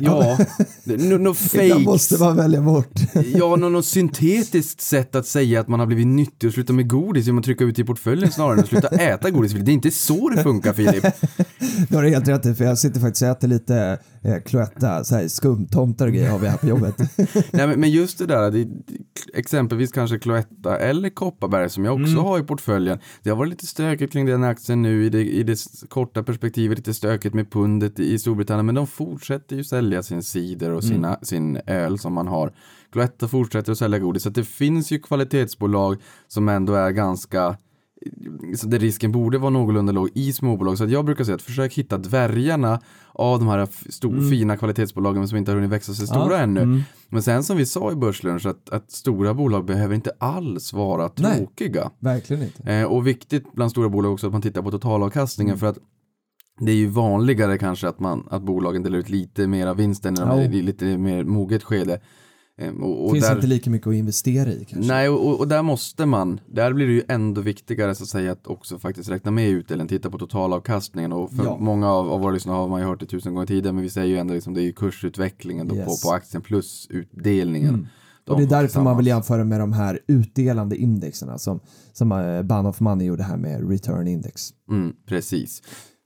Ja, 0.00 0.38
något 0.84 0.98
Ibland 1.14 1.36
fake. 1.36 1.78
måste 1.78 2.18
man 2.18 2.36
välja 2.36 2.60
bort. 2.60 3.00
Ja, 3.34 3.56
något, 3.56 3.86
syntetiskt 3.86 4.80
sätt 4.80 5.14
att 5.14 5.26
säga 5.26 5.60
att 5.60 5.68
man 5.68 5.80
har 5.80 5.86
blivit 5.86 6.06
nyttig 6.06 6.46
och 6.48 6.54
sluta 6.54 6.72
med 6.72 6.88
godis 6.90 7.26
genom 7.26 7.38
att 7.38 7.44
trycka 7.44 7.64
ut 7.64 7.78
i 7.78 7.84
portföljen 7.84 8.32
snarare 8.32 8.52
än 8.54 8.60
att 8.60 8.68
sluta 8.68 8.88
äta 8.88 9.30
godis. 9.30 9.52
Det 9.52 9.70
är 9.70 9.74
inte 9.74 9.90
så 9.90 10.28
det 10.28 10.42
funkar 10.42 10.72
Filip. 10.72 11.04
Du 11.88 11.96
har 11.96 12.04
helt 12.04 12.28
rätt 12.28 12.56
för 12.58 12.64
jag 12.64 12.78
sitter 12.78 13.00
faktiskt 13.00 13.22
och 13.22 13.28
äter 13.28 13.48
lite 13.48 13.98
eh, 14.24 14.38
Cloetta, 14.42 15.04
så 15.04 15.14
här 15.14 15.28
skumtomtar 15.28 16.06
och 16.06 16.12
grejer 16.12 16.30
har 16.30 16.38
vi 16.38 16.46
här 16.48 16.56
på 16.58 16.66
jobbet. 16.66 16.98
Nej, 17.52 17.66
men, 17.66 17.80
men 17.80 17.90
just 17.90 18.18
det 18.18 18.26
där, 18.26 18.50
det, 18.50 18.68
exempelvis 19.34 19.92
kanske 19.92 20.18
Cloetta 20.18 20.78
eller 20.78 21.10
Kopparberg 21.10 21.70
som 21.70 21.84
jag 21.84 21.94
också 21.94 22.12
Mm. 22.12 22.24
har 22.24 22.38
i 22.38 22.42
portföljen. 22.42 22.98
Det 23.22 23.30
har 23.30 23.36
varit 23.36 23.50
lite 23.50 23.66
stökigt 23.66 24.12
kring 24.12 24.26
den 24.26 24.44
aktien 24.44 24.82
nu 24.82 25.04
i 25.04 25.08
det, 25.08 25.20
i 25.24 25.42
det 25.42 25.58
korta 25.88 26.22
perspektivet, 26.22 26.78
lite 26.78 26.94
stökigt 26.94 27.34
med 27.34 27.50
pundet 27.52 28.00
i 28.00 28.18
Storbritannien, 28.18 28.66
men 28.66 28.74
de 28.74 28.86
fortsätter 28.86 29.56
ju 29.56 29.64
sälja 29.64 30.02
sin 30.02 30.22
cider 30.22 30.70
och 30.72 30.84
sina, 30.84 31.08
Mm. 31.08 31.18
sin 31.22 31.60
öl 31.66 31.98
som 31.98 32.12
man 32.12 32.28
har. 32.28 32.52
Cloetta 32.92 33.28
fortsätter 33.28 33.72
att 33.72 33.78
sälja 33.78 33.98
godis, 33.98 34.22
så 34.22 34.30
det 34.30 34.44
finns 34.44 34.90
ju 34.92 34.98
kvalitetsbolag 34.98 35.96
som 36.28 36.48
ändå 36.48 36.74
är 36.74 36.90
ganska 36.90 37.56
där 38.64 38.78
risken 38.78 39.12
borde 39.12 39.38
vara 39.38 39.50
någorlunda 39.50 39.92
låg 39.92 40.08
i 40.14 40.32
småbolag. 40.32 40.78
Så 40.78 40.84
jag 40.84 41.04
brukar 41.04 41.24
säga 41.24 41.34
att 41.34 41.42
försök 41.42 41.74
hitta 41.74 41.98
dvärgarna 41.98 42.80
av 43.12 43.38
de 43.38 43.48
här 43.48 43.58
f- 43.58 43.84
sto- 43.90 44.30
fina 44.30 44.56
kvalitetsbolagen 44.56 45.28
som 45.28 45.38
inte 45.38 45.50
har 45.50 45.56
hunnit 45.56 45.70
växa 45.70 45.94
sig 45.94 46.06
stora 46.06 46.38
ännu. 46.40 46.60
mm. 46.60 46.82
Men 47.08 47.22
sen 47.22 47.44
som 47.44 47.56
vi 47.56 47.66
sa 47.66 47.92
i 47.92 47.94
Börslunch 47.94 48.46
att, 48.46 48.70
att 48.70 48.90
stora 48.92 49.34
bolag 49.34 49.64
behöver 49.64 49.94
inte 49.94 50.10
alls 50.18 50.72
vara 50.72 51.10
Nej. 51.16 51.36
tråkiga. 51.38 51.90
Verkligen 51.98 52.42
inte. 52.42 52.72
Eh, 52.72 52.84
och 52.84 53.06
viktigt 53.06 53.52
bland 53.52 53.70
stora 53.70 53.88
bolag 53.88 54.12
också 54.12 54.26
att 54.26 54.32
man 54.32 54.42
tittar 54.42 54.62
på 54.62 54.70
totalavkastningen 54.70 55.52
Mm. 55.52 55.60
för 55.60 55.66
att 55.66 55.78
det 56.60 56.72
är 56.72 56.76
ju 56.76 56.86
vanligare 56.86 57.58
kanske 57.58 57.88
att, 57.88 58.00
man, 58.00 58.26
att 58.30 58.42
bolagen 58.42 58.82
delar 58.82 58.98
ut 58.98 59.08
lite 59.10 59.46
mera 59.46 59.74
vinst 59.74 60.06
än 60.06 60.14
när 60.14 60.26
de 60.26 60.38
Ja. 60.38 60.44
är 60.44 60.54
i 60.54 60.62
lite 60.62 60.98
mer 60.98 61.24
moget 61.24 61.62
skede. 61.62 62.00
Eh, 62.58 62.74
och, 62.74 63.04
och 63.06 63.12
finns 63.12 63.24
där, 63.28 63.34
inte 63.34 63.46
lika 63.46 63.70
mycket 63.70 63.86
att 63.88 63.94
investera 63.94 64.50
i 64.52 64.64
kanske. 64.68 64.92
Nej, 64.92 65.08
och, 65.08 65.38
och- 65.40 65.48
där 65.48 65.62
måste 65.62 66.06
man, 66.06 66.40
där 66.46 66.72
blir 66.72 66.86
det 66.86 66.92
ju 66.92 67.02
ändå 67.08 67.40
viktigare 67.40 67.94
så 67.94 68.02
att 68.02 68.08
säga 68.08 68.32
att 68.32 68.46
också 68.46 68.78
faktiskt 68.78 69.10
räkna 69.10 69.30
med 69.30 69.48
utdelningen, 69.50 69.88
titta 69.88 70.10
på 70.10 70.18
totalavkastningen 70.18 71.12
och 71.12 71.30
för 71.32 71.44
Ja. 71.44 71.56
många 71.60 71.90
av, 71.92 72.10
av 72.10 72.20
våra 72.20 72.32
lyssnare 72.32 72.54
har 72.56 72.68
man 72.68 72.80
ju 72.80 72.86
hört 72.86 73.00
det 73.00 73.06
tusen 73.06 73.34
gånger 73.34 73.46
tidigare 73.46 73.72
men 73.72 73.82
vi 73.82 73.90
säger 73.90 74.08
ju 74.08 74.16
ändå 74.16 74.34
liksom 74.34 74.54
det 74.54 74.60
är 74.60 74.64
ju 74.64 74.72
kursutvecklingen 74.72 75.68
då 75.68 75.76
Yes. 75.76 76.02
på, 76.02 76.08
på 76.08 76.14
aktien 76.14 76.42
plus 76.42 76.86
utdelningen. 76.90 77.68
Mm. 77.74 77.86
Och 78.28 78.36
det 78.38 78.42
är 78.42 78.48
därför 78.62 78.80
man 78.80 78.96
vill 78.96 79.06
jämföra 79.06 79.44
med 79.44 79.60
de 79.60 79.72
här 79.72 80.00
utdelande 80.06 80.76
indexerna 80.76 81.38
som, 81.38 81.60
som 81.92 82.12
eh, 82.12 82.42
Ban 82.42 82.72
Money 82.80 83.06
gjorde 83.06 83.22
här 83.22 83.36
med 83.36 83.70
return 83.70 84.08
index. 84.08 84.50
Mm, 84.70 84.92
precis. 85.06 85.62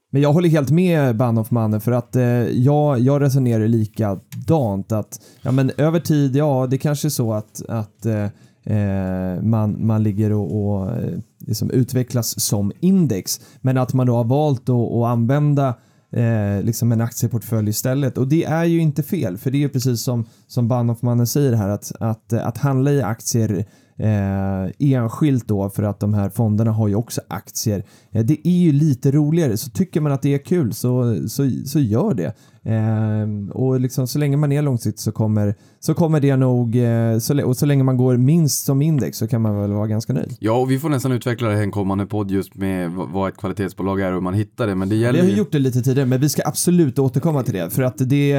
Men 0.09 0.21
jag 0.21 0.33
håller 0.33 0.49
helt 0.49 0.71
med 0.71 1.17
Ban 1.17 1.45
Money 1.49 1.79
för 1.79 1.91
att 1.91 2.15
eh, 2.15 2.23
jag, 2.23 2.99
jag 2.99 3.21
resonerar 3.21 3.67
likadant 3.67 4.91
att 4.91 5.21
ja, 5.41 5.51
men 5.51 5.71
över 5.77 5.99
tid, 5.99 6.35
ja 6.35 6.67
det 6.69 6.77
kanske 6.77 7.07
är 7.07 7.09
så 7.09 7.33
att, 7.33 7.61
att 7.69 8.05
eh, 8.05 8.27
eh, 8.63 9.41
man, 9.41 9.85
man 9.85 10.03
ligger 10.03 10.33
och, 10.33 10.65
och 10.65 10.91
eh, 10.91 11.19
liksom 11.39 11.71
utvecklas 11.71 12.39
som 12.41 12.71
index. 12.79 13.39
Men 13.61 13.77
att 13.77 13.93
man 13.93 14.07
då 14.07 14.15
har 14.15 14.23
valt 14.23 14.69
att, 14.69 14.75
att 14.75 15.05
använda 15.05 15.73
eh, 16.11 16.63
liksom 16.63 16.91
en 16.91 17.01
aktieportfölj 17.01 17.69
istället. 17.69 18.17
Och 18.17 18.27
det 18.27 18.43
är 18.43 18.65
ju 18.65 18.79
inte 18.79 19.03
fel 19.03 19.37
för 19.37 19.51
det 19.51 19.57
är 19.57 19.59
ju 19.59 19.69
precis 19.69 20.01
som, 20.01 20.25
som 20.47 20.67
Banhoffmannen 20.67 21.27
säger 21.27 21.53
här 21.53 21.69
att, 21.69 21.91
att, 21.99 22.33
att 22.33 22.57
handla 22.57 22.91
i 22.91 23.01
aktier 23.01 23.65
eh, 23.99 24.71
enskilt 24.79 25.47
då 25.47 25.69
för 25.69 25.83
att 25.83 25.99
de 25.99 26.13
här 26.13 26.29
fonderna 26.29 26.71
har 26.71 26.87
ju 26.87 26.95
också 26.95 27.21
aktier. 27.27 27.83
Eh, 28.11 28.25
det 28.25 28.47
är 28.47 28.57
ju 28.59 28.71
lite 28.71 29.11
roligare 29.11 29.57
så 29.57 29.69
tycker 29.69 30.01
man 30.01 30.11
att 30.11 30.21
det 30.21 30.33
är 30.33 30.37
kul 30.37 30.73
så, 30.73 31.15
så, 31.29 31.49
så 31.65 31.79
gör 31.79 32.13
det. 32.13 32.33
Eh, 32.63 33.51
och 33.55 33.79
liksom, 33.79 34.07
så 34.07 34.19
länge 34.19 34.37
man 34.37 34.51
är 34.51 34.61
långsiktigt 34.61 34.99
så 34.99 35.11
kommer, 35.11 35.55
så 35.79 35.93
kommer 35.93 36.19
det 36.19 36.35
nog, 36.35 36.75
eh, 36.75 37.17
så, 37.19 37.43
och 37.45 37.57
så 37.57 37.65
länge 37.65 37.83
man 37.83 37.97
går 37.97 38.17
minst 38.17 38.65
som 38.65 38.81
index 38.81 39.17
så 39.17 39.27
kan 39.27 39.41
man 39.41 39.61
väl 39.61 39.71
vara 39.71 39.87
ganska 39.87 40.13
nöjd. 40.13 40.35
Ja, 40.39 40.53
och 40.53 40.71
vi 40.71 40.79
får 40.79 40.89
nästan 40.89 41.11
utveckla 41.11 41.47
det 41.47 41.53
här 41.53 41.61
i 41.61 41.63
en 41.63 41.71
kommande 41.71 42.05
podd 42.05 42.31
just 42.31 42.55
med 42.55 42.91
vad 42.91 43.29
ett 43.29 43.37
kvalitetsbolag 43.37 44.01
är 44.01 44.07
och 44.07 44.13
hur 44.13 44.21
man 44.21 44.33
hittar 44.33 44.67
det. 44.67 44.75
Men 44.75 44.89
det 44.89 44.95
Vi 44.95 45.01
gäller 45.01 45.19
har 45.19 45.25
ju 45.25 45.31
ju... 45.31 45.37
gjort 45.37 45.51
det 45.51 45.59
lite 45.59 45.81
tidigare 45.81 46.07
men 46.07 46.21
vi 46.21 46.29
ska 46.29 46.41
absolut 46.45 46.99
återkomma 46.99 47.43
till 47.43 47.53
det 47.53 47.69
för 47.69 47.83
att 47.83 47.97
det, 47.97 48.37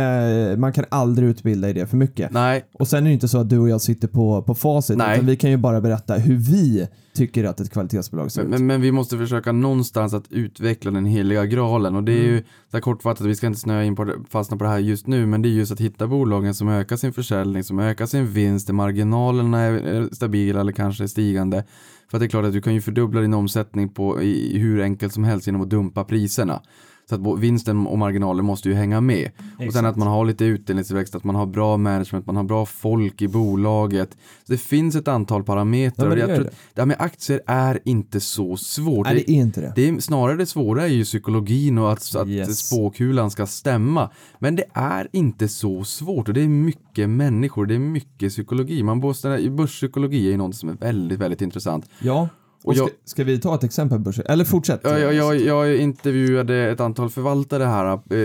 man 0.58 0.72
kan 0.72 0.84
aldrig 0.88 1.28
utbilda 1.28 1.68
i 1.70 1.72
det 1.72 1.86
för 1.86 1.96
mycket. 1.96 2.32
Nej, 2.32 2.64
Och 2.72 2.88
sen 2.88 2.98
är 3.04 3.08
det 3.08 3.12
inte 3.14 3.28
så 3.28 3.38
att 3.38 3.48
du 3.48 3.58
och 3.58 3.68
jag 3.68 3.80
sitter 3.80 4.08
på, 4.08 4.42
på 4.42 4.54
facit 4.54 4.96
Nej. 4.96 5.14
utan 5.14 5.26
vi 5.26 5.36
kan 5.36 5.49
ju 5.50 5.56
bara 5.56 5.80
berätta 5.80 6.14
hur 6.14 6.36
vi 6.36 6.88
tycker 7.14 7.44
att 7.44 7.60
ett 7.60 7.70
kvalitetsbolag 7.70 8.32
ser 8.32 8.42
men, 8.42 8.52
ut. 8.52 8.58
men, 8.58 8.66
men 8.66 8.80
vi 8.80 8.92
måste 8.92 9.18
försöka 9.18 9.52
någonstans 9.52 10.14
att 10.14 10.32
utveckla 10.32 10.90
den 10.90 11.06
heliga 11.06 11.46
graalen 11.46 11.96
och 11.96 12.04
det 12.04 12.12
är 12.12 12.20
Mm. 12.20 12.30
ju 12.34 12.40
så 12.42 12.76
här 12.76 12.80
kortfattat, 12.80 13.26
vi 13.26 13.34
ska 13.34 13.46
inte 13.46 13.58
snöa 13.60 13.84
in 13.84 13.96
på 13.96 14.04
det, 14.04 14.14
fastna 14.30 14.56
på 14.56 14.64
det 14.64 14.70
här 14.70 14.78
just 14.78 15.06
nu, 15.06 15.26
men 15.26 15.42
det 15.42 15.48
är 15.48 15.50
just 15.50 15.72
att 15.72 15.80
hitta 15.80 16.06
bolagen 16.06 16.54
som 16.54 16.68
ökar 16.68 16.96
sin 16.96 17.12
försäljning, 17.12 17.64
som 17.64 17.78
ökar 17.78 18.06
sin 18.06 18.26
vinst, 18.26 18.66
där 18.66 18.74
marginalerna 18.74 19.60
är 19.60 20.14
stabila 20.14 20.60
eller 20.60 20.72
kanske 20.72 21.08
stigande. 21.08 21.64
För 22.10 22.16
att 22.16 22.20
det 22.20 22.26
är 22.26 22.28
klart 22.28 22.44
att 22.44 22.52
du 22.52 22.60
kan 22.62 22.74
ju 22.74 22.80
fördubbla 22.80 23.20
din 23.20 23.34
omsättning 23.34 23.88
på 23.88 24.22
i 24.22 24.58
hur 24.58 24.82
enkelt 24.82 25.12
som 25.14 25.24
helst 25.24 25.46
genom 25.46 25.62
att 25.62 25.70
dumpa 25.70 26.04
priserna. 26.04 26.62
Så 27.10 27.14
att 27.14 27.40
vinsten 27.40 27.86
och 27.86 27.98
marginalen 27.98 28.44
måste 28.44 28.68
ju 28.68 28.74
hänga 28.74 29.00
med. 29.00 29.30
Och 29.66 29.72
sen 29.72 29.86
att 29.86 29.96
man 29.96 30.08
har 30.08 30.24
lite 30.24 30.44
utdelningstillväxt, 30.44 31.14
att 31.14 31.24
man 31.24 31.34
har 31.34 31.46
bra 31.46 31.76
management, 31.76 32.26
man 32.26 32.36
har 32.36 32.44
bra 32.44 32.66
folk 32.66 33.22
i 33.22 33.28
bolaget. 33.28 34.10
Så 34.46 34.52
det 34.52 34.58
finns 34.58 34.94
ett 34.94 35.08
antal 35.08 35.44
parametrar. 35.44 36.08
Ja, 36.08 36.14
det 36.14 36.20
jag 36.20 36.28
tror, 36.36 36.44
det. 36.44 36.50
det 36.74 36.80
här 36.80 36.86
med 36.86 36.96
aktier 36.98 37.40
är 37.46 37.78
inte 37.84 38.20
så 38.20 38.56
svårt. 38.56 39.06
Nej, 39.06 39.14
det 39.14 39.30
är 39.32 39.34
inte 39.34 39.60
det. 39.60 39.72
Det 39.76 39.88
är 39.88 40.00
snarare 40.00 40.36
det 40.36 40.46
svåra 40.46 40.82
är 40.82 40.88
ju 40.88 41.04
psykologin 41.04 41.78
och 41.78 41.92
att, 41.92 42.14
att 42.16 42.28
Yes. 42.28 42.58
spåkulan 42.58 43.30
ska 43.30 43.46
stämma. 43.46 44.10
Men 44.38 44.56
det 44.56 44.64
är 44.74 45.08
inte 45.12 45.48
så 45.48 45.84
svårt 45.84 46.28
och 46.28 46.34
det 46.34 46.42
är 46.42 46.48
mycket 46.48 47.08
människor, 47.10 47.66
det 47.66 47.74
är 47.74 47.78
mycket 47.78 48.32
psykologi. 48.32 48.82
Man 48.82 48.98
måste, 48.98 49.50
börspsykologi 49.50 50.26
är 50.26 50.30
ju 50.30 50.36
något 50.36 50.56
som 50.56 50.68
är 50.68 50.74
väldigt, 50.74 51.18
väldigt 51.18 51.42
intressant. 51.42 51.86
Ja. 52.00 52.28
Och 52.64 52.74
jag- 52.74 52.88
ska, 52.88 52.96
ska 53.04 53.24
vi 53.24 53.38
ta 53.38 53.54
ett 53.54 53.64
exempel 53.64 53.98
Börse? 53.98 54.22
Eller 54.22 54.44
fortsätt. 54.44 54.80
Jag, 54.84 55.14
jag, 55.14 55.40
jag, 55.40 55.76
intervjuade 55.76 56.70
ett 56.70 56.80
antal 56.80 57.10
förvaltare 57.10 57.64
här 57.64 58.00
eh, 58.10 58.18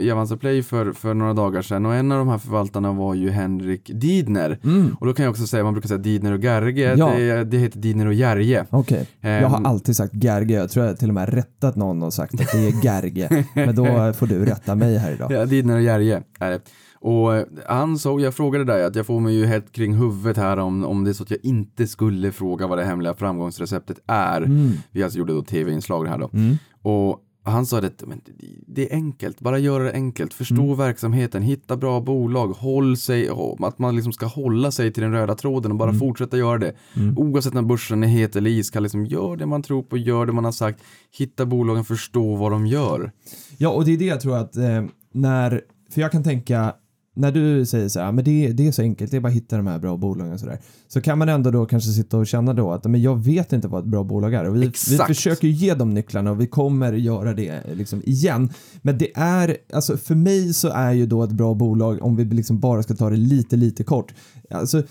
i 0.00 0.10
Avanza 0.12 0.36
Play 0.36 0.62
för, 0.62 0.92
för 0.92 1.14
några 1.14 1.32
dagar 1.34 1.62
sedan 1.62 1.86
och 1.86 1.94
en 1.94 2.12
av 2.12 2.18
de 2.18 2.28
här 2.28 2.38
förvaltarna 2.38 2.92
var 2.92 3.14
ju 3.14 3.30
Henrik 3.30 3.90
Didner. 3.94 4.58
Mm. 4.64 4.96
Och 5.00 5.06
då 5.06 5.14
kan 5.14 5.24
jag 5.24 5.30
också 5.30 5.46
säga, 5.46 5.64
man 5.64 5.72
brukar 5.72 5.88
säga 5.88 5.98
Didner 5.98 6.32
och 6.32 6.44
Gerge, 6.44 6.94
Ja. 6.96 7.12
det, 7.16 7.44
det 7.44 7.58
heter 7.58 7.78
Didner 7.78 8.06
och 8.06 8.14
Gerge. 8.14 8.64
Okej. 8.70 9.06
Jag 9.20 9.48
har 9.48 9.58
Ehm. 9.58 9.66
alltid 9.66 9.96
sagt 9.96 10.14
Gerge. 10.14 10.54
Jag 10.54 10.70
tror 10.70 10.86
jag 10.86 10.98
till 10.98 11.08
och 11.08 11.14
med 11.14 11.28
rättat 11.34 11.76
någon 11.76 12.02
och 12.02 12.14
sagt 12.14 12.34
att 12.34 12.52
det 12.52 12.58
är 12.68 12.84
Gerge. 12.84 13.44
Men 13.54 13.74
då 13.74 14.12
får 14.12 14.26
du 14.26 14.44
rätta 14.44 14.74
mig 14.74 14.96
här 14.98 15.12
idag. 15.12 15.32
Ja, 15.32 15.44
Didner 15.44 15.74
och 15.76 15.82
Gerge 15.82 16.22
är 16.40 16.50
det. 16.50 16.60
Och 17.00 17.34
eh, 17.36 17.44
han 17.66 17.98
såg, 17.98 18.20
jag 18.20 18.34
frågade 18.34 18.64
dig 18.64 18.84
att 18.84 18.96
jag 18.96 19.06
får 19.06 19.20
mig 19.20 19.34
ju 19.34 19.46
helt 19.46 19.72
kring 19.72 19.94
huvudet 19.94 20.36
här 20.36 20.56
om, 20.56 20.84
om 20.84 21.04
det 21.04 21.10
är 21.10 21.14
så 21.14 21.22
att 21.22 21.30
jag 21.30 21.40
inte 21.44 21.86
skulle 21.86 22.32
fråga 22.32 22.66
vad 22.66 22.78
det 22.78 22.84
hemliga 22.84 23.14
framgångsreceptet 23.14 23.98
är. 24.06 24.42
Mm. 24.42 24.70
Vi 24.90 25.02
alltså 25.02 25.18
gjorde 25.18 25.32
då 25.32 25.42
tv-inslag 25.42 26.06
här 26.08 26.18
då. 26.18 26.30
Mm. 26.32 26.56
Och 26.82 27.24
han 27.44 27.66
sa 27.66 27.80
det, 27.80 28.02
men 28.06 28.20
det- 28.66 28.92
är 28.92 28.94
enkelt, 28.96 29.40
bara 29.40 29.58
göra 29.58 29.84
det 29.84 29.92
enkelt, 29.92 30.34
förstå 30.34 30.62
Mm. 30.62 30.76
verksamheten, 30.76 31.42
hitta 31.42 31.76
bra 31.76 32.00
bolag, 32.00 32.48
håll 32.48 32.96
sig, 32.96 33.28
att 33.58 33.78
man 33.78 33.94
liksom 33.96 34.12
ska 34.12 34.26
hålla 34.26 34.70
sig 34.70 34.92
till 34.92 35.02
den 35.02 35.12
röda 35.12 35.34
tråden 35.34 35.72
och 35.72 35.78
bara 35.78 35.88
Mm. 35.90 36.00
fortsätta 36.00 36.38
göra 36.38 36.58
det. 36.58 36.72
Oavsett 37.16 37.54
när 37.54 37.62
börsen 37.62 38.02
är 38.02 38.08
het 38.08 38.36
eller 38.36 38.50
iskall, 38.50 38.82
liksom 38.82 39.06
gör 39.06 39.36
det 39.36 39.46
man 39.46 39.62
tror 39.62 39.82
på, 39.82 39.96
gör 39.96 40.26
det 40.26 40.32
man 40.32 40.44
har 40.44 40.52
sagt, 40.52 40.80
hitta 41.18 41.46
bolagen, 41.46 41.84
förstå 41.84 42.36
vad 42.36 42.52
de 42.52 42.66
gör. 42.66 43.12
Ja, 43.58 43.68
och 43.70 43.84
det 43.84 43.92
är 43.92 43.98
det 43.98 44.04
jag 44.04 44.20
tror 44.20 44.36
att 44.36 44.56
eh, 44.56 44.84
när, 45.12 45.60
för 45.90 46.00
jag 46.00 46.12
kan 46.12 46.22
tänka, 46.24 46.72
när 47.18 47.32
du 47.32 47.66
säger 47.66 47.88
så 47.88 48.00
här, 48.00 48.12
men 48.12 48.24
det, 48.24 48.52
det 48.52 48.66
är 48.66 48.72
så 48.72 48.82
enkelt, 48.82 49.10
det 49.10 49.16
är 49.16 49.20
bara 49.20 49.28
att 49.28 49.34
hitta 49.34 49.56
de 49.56 49.66
här 49.66 49.78
bra 49.78 49.96
bolagen 49.96 50.32
och 50.32 50.40
så 50.40 50.46
där. 50.46 50.58
Så 50.88 51.00
kan 51.00 51.18
man 51.18 51.28
ändå 51.28 51.50
då 51.50 51.66
kanske 51.66 51.90
sitta 51.90 52.18
och 52.18 52.26
känna 52.26 52.54
då 52.54 52.72
att, 52.72 52.84
men 52.84 53.02
jag 53.02 53.24
vet 53.24 53.52
inte 53.52 53.68
vad 53.68 53.80
ett 53.80 53.90
bra 53.90 54.04
bolag 54.04 54.34
är 54.34 54.44
och 54.44 54.56
vi, 54.56 54.60
vi 54.60 54.98
försöker 55.06 55.48
ge 55.48 55.74
dem 55.74 55.94
nycklarna 55.94 56.30
och 56.30 56.40
vi 56.40 56.46
kommer 56.46 56.92
göra 56.92 57.34
det 57.34 57.62
liksom 57.74 58.02
igen. 58.04 58.50
Men 58.82 58.98
det 58.98 59.10
är, 59.14 59.56
alltså 59.72 59.96
för 59.96 60.14
mig 60.14 60.54
så 60.54 60.68
är 60.68 60.92
ju 60.92 61.06
då 61.06 61.22
ett 61.22 61.32
bra 61.32 61.54
bolag, 61.54 62.02
om 62.02 62.16
vi 62.16 62.24
liksom 62.24 62.60
bara 62.60 62.82
ska 62.82 62.94
ta 62.94 63.10
det 63.10 63.16
lite, 63.16 63.56
lite 63.56 63.84
kort, 63.84 64.14
alltså 64.50 64.82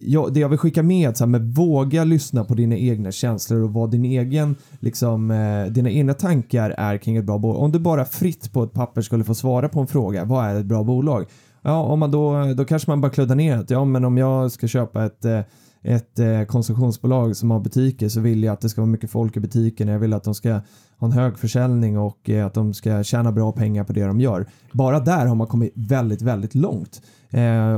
ja, 0.00 0.28
det 0.32 0.40
jag 0.40 0.48
vill 0.48 0.58
skicka 0.58 0.82
med 0.82 1.04
är 1.04 1.08
att 1.08 1.16
så 1.16 1.24
här, 1.24 1.30
men 1.30 1.50
våga 1.50 2.04
lyssna 2.04 2.44
på 2.44 2.54
dina 2.54 2.76
egna 2.76 3.12
känslor 3.12 3.62
och 3.62 3.72
vad 3.72 3.90
din 3.90 4.04
egen, 4.04 4.56
liksom, 4.80 5.30
eh, 5.30 5.72
dina 5.72 5.90
egna 5.90 6.14
tankar 6.14 6.70
är 6.70 6.98
kring 6.98 7.16
ett 7.16 7.24
bra 7.24 7.38
bolag. 7.38 7.62
Om 7.62 7.72
du 7.72 7.78
bara 7.78 8.04
fritt 8.04 8.52
på 8.52 8.62
ett 8.62 8.72
papper 8.72 9.02
skulle 9.02 9.24
få 9.24 9.34
svara 9.34 9.68
på 9.68 9.80
en 9.80 9.86
fråga, 9.86 10.24
vad 10.24 10.44
är 10.44 10.54
ett 10.54 10.66
bra 10.66 10.84
bolag? 10.84 11.26
Ja, 11.62 11.82
om 11.82 11.98
man 11.98 12.10
då, 12.10 12.54
då 12.56 12.64
kanske 12.64 12.90
man 12.90 13.00
bara 13.00 13.12
kluddar 13.12 13.34
ner 13.34 13.56
att 13.56 13.70
ja, 13.70 13.84
men 13.84 14.04
om 14.04 14.18
jag 14.18 14.52
ska 14.52 14.68
köpa 14.68 15.04
ett 15.04 15.24
eh, 15.24 15.40
ett 15.82 16.18
eh, 16.18 16.42
konsumtionsbolag 16.42 17.36
som 17.36 17.50
har 17.50 17.60
butiker 17.60 18.08
så 18.08 18.20
vill 18.20 18.44
jag 18.44 18.52
att 18.52 18.60
det 18.60 18.68
ska 18.68 18.80
vara 18.80 18.90
mycket 18.90 19.10
folk 19.10 19.36
i 19.36 19.40
butikerna. 19.40 19.92
Jag 19.92 19.98
vill 19.98 20.12
att 20.12 20.24
de 20.24 20.34
ska 20.34 20.52
ha 20.98 21.06
en 21.06 21.12
hög 21.12 21.38
försäljning 21.38 21.98
och 21.98 22.30
eh, 22.30 22.46
att 22.46 22.54
de 22.54 22.74
ska 22.74 23.02
tjäna 23.02 23.32
bra 23.32 23.52
pengar 23.52 23.84
på 23.84 23.92
det 23.92 24.04
de 24.04 24.20
gör. 24.20 24.46
Bara 24.72 25.00
där 25.00 25.26
har 25.26 25.34
man 25.34 25.46
kommit 25.46 25.72
väldigt, 25.74 26.22
väldigt 26.22 26.54
långt. 26.54 27.02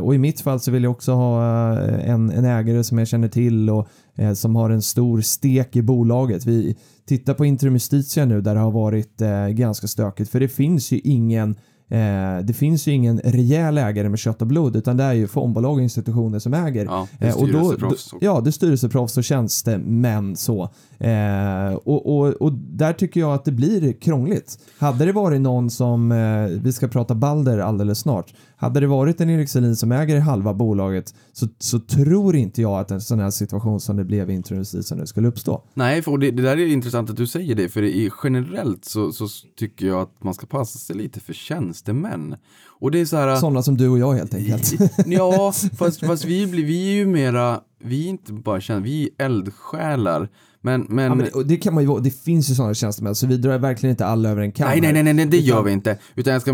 Och 0.02 0.14
i 0.14 0.18
mitt 0.18 0.40
fall 0.40 0.60
så 0.60 0.70
vill 0.70 0.82
jag 0.82 0.92
också 0.92 1.12
ha 1.12 1.44
en, 1.80 2.30
en 2.30 2.44
ägare 2.44 2.84
som 2.84 2.98
jag 2.98 3.08
känner 3.08 3.28
till 3.28 3.70
och 3.70 3.88
som 4.34 4.56
har 4.56 4.70
en 4.70 4.82
stor 4.82 5.20
stek 5.20 5.76
i 5.76 5.82
bolaget. 5.82 6.46
Vi 6.46 6.76
tittar 7.06 7.34
på 7.34 7.44
Interim 7.44 7.72
Justitia 7.72 8.24
nu 8.24 8.40
där 8.40 8.54
det 8.54 8.60
har 8.60 8.70
varit 8.70 9.22
ganska 9.50 9.86
stökigt 9.86 10.30
för 10.30 10.40
det 10.40 10.48
finns 10.48 10.92
ju 10.92 10.98
ingen 11.04 11.56
Eh, 11.92 12.38
det 12.44 12.52
finns 12.52 12.88
ju 12.88 12.92
ingen 12.92 13.20
rejäl 13.24 13.78
ägare 13.78 14.08
med 14.08 14.18
kött 14.18 14.40
och 14.42 14.46
blod 14.48 14.76
utan 14.76 14.96
det 14.96 15.04
är 15.04 15.12
ju 15.12 15.26
fondbolag 15.26 15.72
och 15.72 15.82
institutioner 15.82 16.38
som 16.38 16.54
äger. 16.54 16.84
Ja, 16.84 17.08
det 17.18 17.26
är 17.26 17.28
Eh, 17.28 17.34
styrelseproffs. 17.36 18.14
ja, 18.20 18.40
det 18.40 18.50
är 18.50 18.52
styrelseproffs 18.52 19.16
och 19.16 19.24
tjänstemän 19.24 20.36
så. 20.36 20.62
Eh, 20.98 21.74
och, 21.74 22.18
och, 22.18 22.26
och 22.28 22.52
där 22.52 22.92
tycker 22.92 23.20
jag 23.20 23.34
att 23.34 23.44
det 23.44 23.52
blir 23.52 23.92
krångligt. 23.92 24.58
Hade 24.78 25.04
det 25.04 25.12
varit 25.12 25.40
någon 25.40 25.70
som, 25.70 26.12
eh, 26.12 26.58
vi 26.62 26.72
ska 26.72 26.88
prata 26.88 27.14
Balder 27.14 27.58
alldeles 27.58 27.98
snart, 27.98 28.34
hade 28.62 28.80
det 28.80 28.86
varit 28.86 29.20
en 29.20 29.30
Erik 29.30 29.48
Selin 29.48 29.76
som 29.76 29.92
äger 29.92 30.20
halva 30.20 30.54
bolaget 30.54 31.14
så, 31.32 31.48
så 31.58 31.80
tror 31.80 32.36
inte 32.36 32.62
jag 32.62 32.80
att 32.80 32.90
en 32.90 33.00
sån 33.00 33.20
här 33.20 33.30
situation 33.30 33.80
som 33.80 33.96
det 33.96 34.04
blev 34.04 34.30
i 34.30 34.34
Introducisen 34.34 35.06
skulle 35.06 35.28
uppstå. 35.28 35.62
Nej, 35.74 36.02
för 36.02 36.18
det, 36.18 36.30
det 36.30 36.42
där 36.42 36.56
är 36.56 36.66
intressant 36.66 37.10
att 37.10 37.16
du 37.16 37.26
säger 37.26 37.54
det, 37.54 37.68
för 37.68 37.82
i, 37.82 38.10
generellt 38.24 38.84
så, 38.84 39.12
så 39.12 39.28
tycker 39.56 39.86
jag 39.86 40.00
att 40.00 40.24
man 40.24 40.34
ska 40.34 40.46
passa 40.46 40.78
sig 40.78 40.96
lite 40.96 41.20
för 41.20 41.32
tjänstemän. 41.32 42.36
Och 42.80 42.90
det 42.90 43.00
är 43.00 43.04
så 43.04 43.16
här... 43.16 43.36
Sådana 43.36 43.62
som 43.62 43.76
du 43.76 43.88
och 43.88 43.98
jag 43.98 44.12
helt 44.12 44.34
enkelt. 44.34 44.72
ja, 45.06 45.52
fast, 45.78 46.00
fast 46.00 46.24
vi, 46.24 46.46
blir, 46.46 46.64
vi 46.64 46.88
är 46.88 46.94
ju 46.94 47.06
mera, 47.06 47.60
vi 47.84 48.04
är 48.04 48.08
inte 48.08 48.32
bara 48.32 48.60
kända, 48.60 48.82
vi 48.82 49.10
är 49.18 49.24
eldsjälar. 49.24 50.28
Men, 50.64 50.86
men, 50.88 51.04
Ja, 51.04 51.14
men 51.14 51.26
det, 51.34 51.44
det 51.44 51.56
kan 51.56 51.74
man 51.74 51.84
ju 51.84 52.00
det 52.00 52.10
finns 52.10 52.50
ju 52.50 52.54
sådana 52.54 52.74
tjänstemän 52.74 53.14
så 53.14 53.26
vi 53.26 53.36
drar 53.36 53.58
verkligen 53.58 53.90
inte 53.90 54.06
alla 54.06 54.28
över 54.28 54.42
en 54.42 54.52
kam. 54.52 54.68
Nej, 54.68 54.80
nej, 54.80 55.02
nej, 55.02 55.14
nej, 55.14 55.26
det 55.26 55.36
gör 55.38 55.62
vi 55.62 55.72
inte. 55.72 55.98
Utan 56.14 56.32
jag 56.32 56.42
ska 56.42 56.50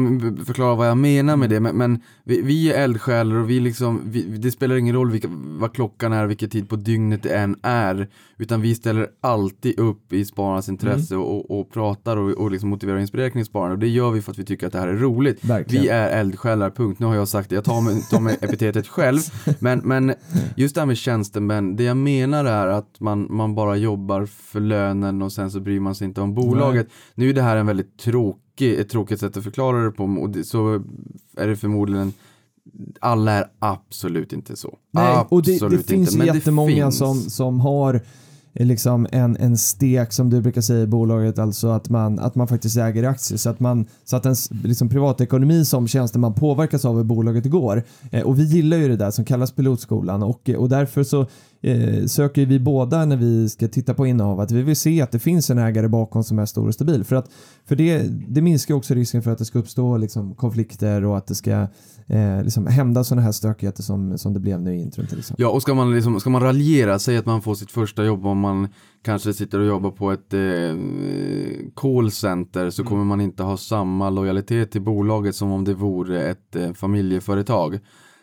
förklara 0.46 0.74
vad 0.74 0.88
jag 0.88 0.96
menar 0.96 1.36
med 1.36 1.50
det. 1.50 1.60
Men, 1.60 1.76
men 1.76 2.00
vi, 2.24 2.42
vi 2.42 2.72
är 2.72 2.84
eldsjälar 2.84 3.36
och 3.36 3.50
vi 3.50 3.60
liksom, 3.60 4.00
vi, 4.04 4.22
det 4.22 4.50
spelar 4.50 4.76
ingen 4.76 4.94
roll 4.94 5.10
vilka, 5.10 5.28
vad 5.58 5.72
klockan 5.74 6.12
är, 6.12 6.26
vilken 6.26 6.50
tid 6.50 6.68
på 6.68 6.76
dygnet 6.76 7.22
det 7.22 7.30
än 7.36 7.56
är. 7.62 8.08
Utan 8.38 8.60
vi 8.60 8.74
ställer 8.74 9.06
alltid 9.20 9.78
upp 9.78 10.12
i 10.12 10.24
spararnas 10.24 10.68
intresse 10.68 11.14
Mm. 11.14 11.26
och, 11.26 11.60
och 11.60 11.70
pratar 11.72 12.16
och, 12.16 12.30
och 12.30 12.50
liksom 12.50 12.68
motiverar 12.68 12.96
och 12.96 13.02
inspirerar 13.02 13.30
kring 13.30 13.44
sparande. 13.44 13.72
Och 13.72 13.78
det 13.78 13.88
gör 13.88 14.10
vi 14.10 14.22
för 14.22 14.32
att 14.32 14.38
vi 14.38 14.44
tycker 14.44 14.66
att 14.66 14.72
det 14.72 14.78
här 14.78 14.88
är 14.88 14.96
roligt. 14.96 15.44
Verkligen. 15.44 15.82
Vi 15.82 15.88
är 15.88 16.20
eldsjälar, 16.20 16.70
punkt. 16.70 16.98
Nu 17.00 17.06
har 17.06 17.14
jag 17.14 17.28
sagt 17.28 17.48
det. 17.48 17.54
Jag 17.54 17.64
tar 17.64 17.80
mig, 17.80 18.02
tar 18.10 18.20
mig 18.20 18.38
epitetet 18.40 18.86
själv. 18.88 19.18
Men, 19.58 19.78
men 19.84 20.14
just 20.56 20.74
det 20.74 20.80
här 20.80 20.86
med 20.86 20.96
tjänstemän, 20.96 21.76
det 21.76 21.84
jag 21.84 21.96
menar 21.96 22.44
är 22.44 22.66
att 22.66 23.00
man, 23.00 23.26
man 23.30 23.54
bara 23.54 23.76
jobbar 23.76 23.97
för 24.26 24.60
lönen 24.60 25.22
och 25.22 25.32
sen 25.32 25.50
så 25.50 25.60
bryr 25.60 25.80
man 25.80 25.94
sig 25.94 26.06
inte 26.06 26.20
om 26.20 26.34
bolaget. 26.34 26.88
Nu 27.14 27.30
är 27.30 27.34
det 27.34 27.42
här 27.42 27.56
en 27.56 27.66
väldigt 27.66 27.98
tråkig, 27.98 28.74
ett 28.74 28.88
tråkigt 28.88 29.20
sätt 29.20 29.36
att 29.36 29.44
förklara 29.44 29.84
det 29.84 29.90
på 29.90 30.04
och 30.04 30.30
det, 30.30 30.44
så 30.44 30.82
är 31.36 31.48
det 31.48 31.56
förmodligen 31.56 32.12
alla 33.00 33.32
är 33.32 33.44
absolut 33.58 34.32
inte 34.32 34.56
så. 34.56 34.78
Nej, 34.90 35.24
och 35.28 35.42
det, 35.42 35.68
det 35.68 35.78
finns 35.78 36.14
inte, 36.14 36.26
ju 36.26 36.34
jättemånga 36.34 36.84
finns. 36.84 36.98
som, 36.98 37.16
som 37.20 37.60
har 37.60 38.00
eh, 38.54 38.66
liksom 38.66 39.06
en, 39.12 39.36
en 39.36 39.56
stek 39.56 40.12
som 40.12 40.30
du 40.30 40.40
brukar 40.40 40.60
säga 40.60 40.82
i 40.82 40.86
bolaget, 40.86 41.38
alltså 41.38 41.68
att 41.68 41.88
man, 41.88 42.18
att 42.18 42.34
man 42.34 42.48
faktiskt 42.48 42.76
äger 42.76 43.04
aktier 43.04 43.38
så 43.38 43.50
att, 43.50 43.60
man, 43.60 43.86
så 44.04 44.16
att 44.16 44.24
ens 44.24 44.50
liksom 44.64 44.88
privatekonomi 44.88 45.64
som 45.64 45.88
tjänsteman 45.88 46.34
påverkas 46.34 46.84
av 46.84 46.96
hur 46.96 47.04
bolaget 47.04 47.44
går. 47.44 47.82
Eh, 48.10 48.22
och 48.22 48.38
vi 48.38 48.44
gillar 48.44 48.76
ju 48.76 48.88
det 48.88 48.96
där 48.96 49.10
som 49.10 49.24
kallas 49.24 49.52
pilotskolan 49.52 50.22
och, 50.22 50.50
och 50.50 50.68
därför 50.68 51.04
så 51.04 51.26
eh, 51.60 52.06
söker 52.06 52.46
vi 52.46 52.60
båda 52.60 53.04
när 53.04 53.16
vi 53.16 53.48
ska 53.48 53.68
titta 53.68 53.94
på 53.94 54.06
innehav 54.06 54.40
att 54.40 54.50
vi 54.50 54.62
vill 54.62 54.76
se 54.76 55.02
att 55.02 55.12
det 55.12 55.18
finns 55.18 55.50
en 55.50 55.58
ägare 55.58 55.88
bakom 55.88 56.24
som 56.24 56.38
är 56.38 56.46
stor 56.46 56.68
och 56.68 56.74
stabil. 56.74 57.04
För, 57.04 57.16
att, 57.16 57.30
för 57.64 57.76
det, 57.76 58.02
det 58.28 58.42
minskar 58.42 58.74
också 58.74 58.94
risken 58.94 59.22
för 59.22 59.30
att 59.30 59.38
det 59.38 59.44
ska 59.44 59.58
uppstå 59.58 59.96
liksom, 59.96 60.34
konflikter 60.34 61.04
och 61.04 61.16
att 61.16 61.26
det 61.26 61.34
ska 61.34 61.66
eh, 62.06 62.42
liksom, 62.42 62.66
hända 62.66 63.04
sådana 63.04 63.22
här 63.22 63.32
stökigheter 63.32 63.82
som, 63.82 64.18
som 64.18 64.34
det 64.34 64.40
blev 64.40 64.60
nu 64.60 64.74
i 64.74 64.80
intron 64.80 65.06
till 65.06 65.18
exempel. 65.18 65.42
Ja, 65.42 65.50
och 65.50 65.62
ska 65.62 65.74
man, 65.74 65.94
liksom, 65.94 66.20
ska 66.20 66.30
man 66.30 66.42
raljera, 66.42 66.98
säg 66.98 67.16
att 67.16 67.26
man 67.26 67.42
får 67.42 67.54
sitt 67.54 67.70
första 67.70 68.04
jobb 68.04 68.26
om 68.26 68.38
man 68.38 68.68
kanske 69.02 69.32
sitter 69.32 69.58
och 69.58 69.66
jobbar 69.66 69.90
på 69.90 70.12
ett 70.12 70.34
eh, 70.34 70.40
callcenter 71.74 72.70
så 72.70 72.84
kommer 72.84 73.04
man 73.04 73.20
inte 73.20 73.42
ha 73.42 73.56
samma 73.56 74.10
lojalitet 74.10 74.70
till 74.70 74.82
bolaget 74.82 75.34
som 75.34 75.52
om 75.52 75.64
det 75.64 75.74
vore 75.74 76.22
ett 76.22 76.56
eh, 76.56 76.72
familjeföretag. 76.72 77.78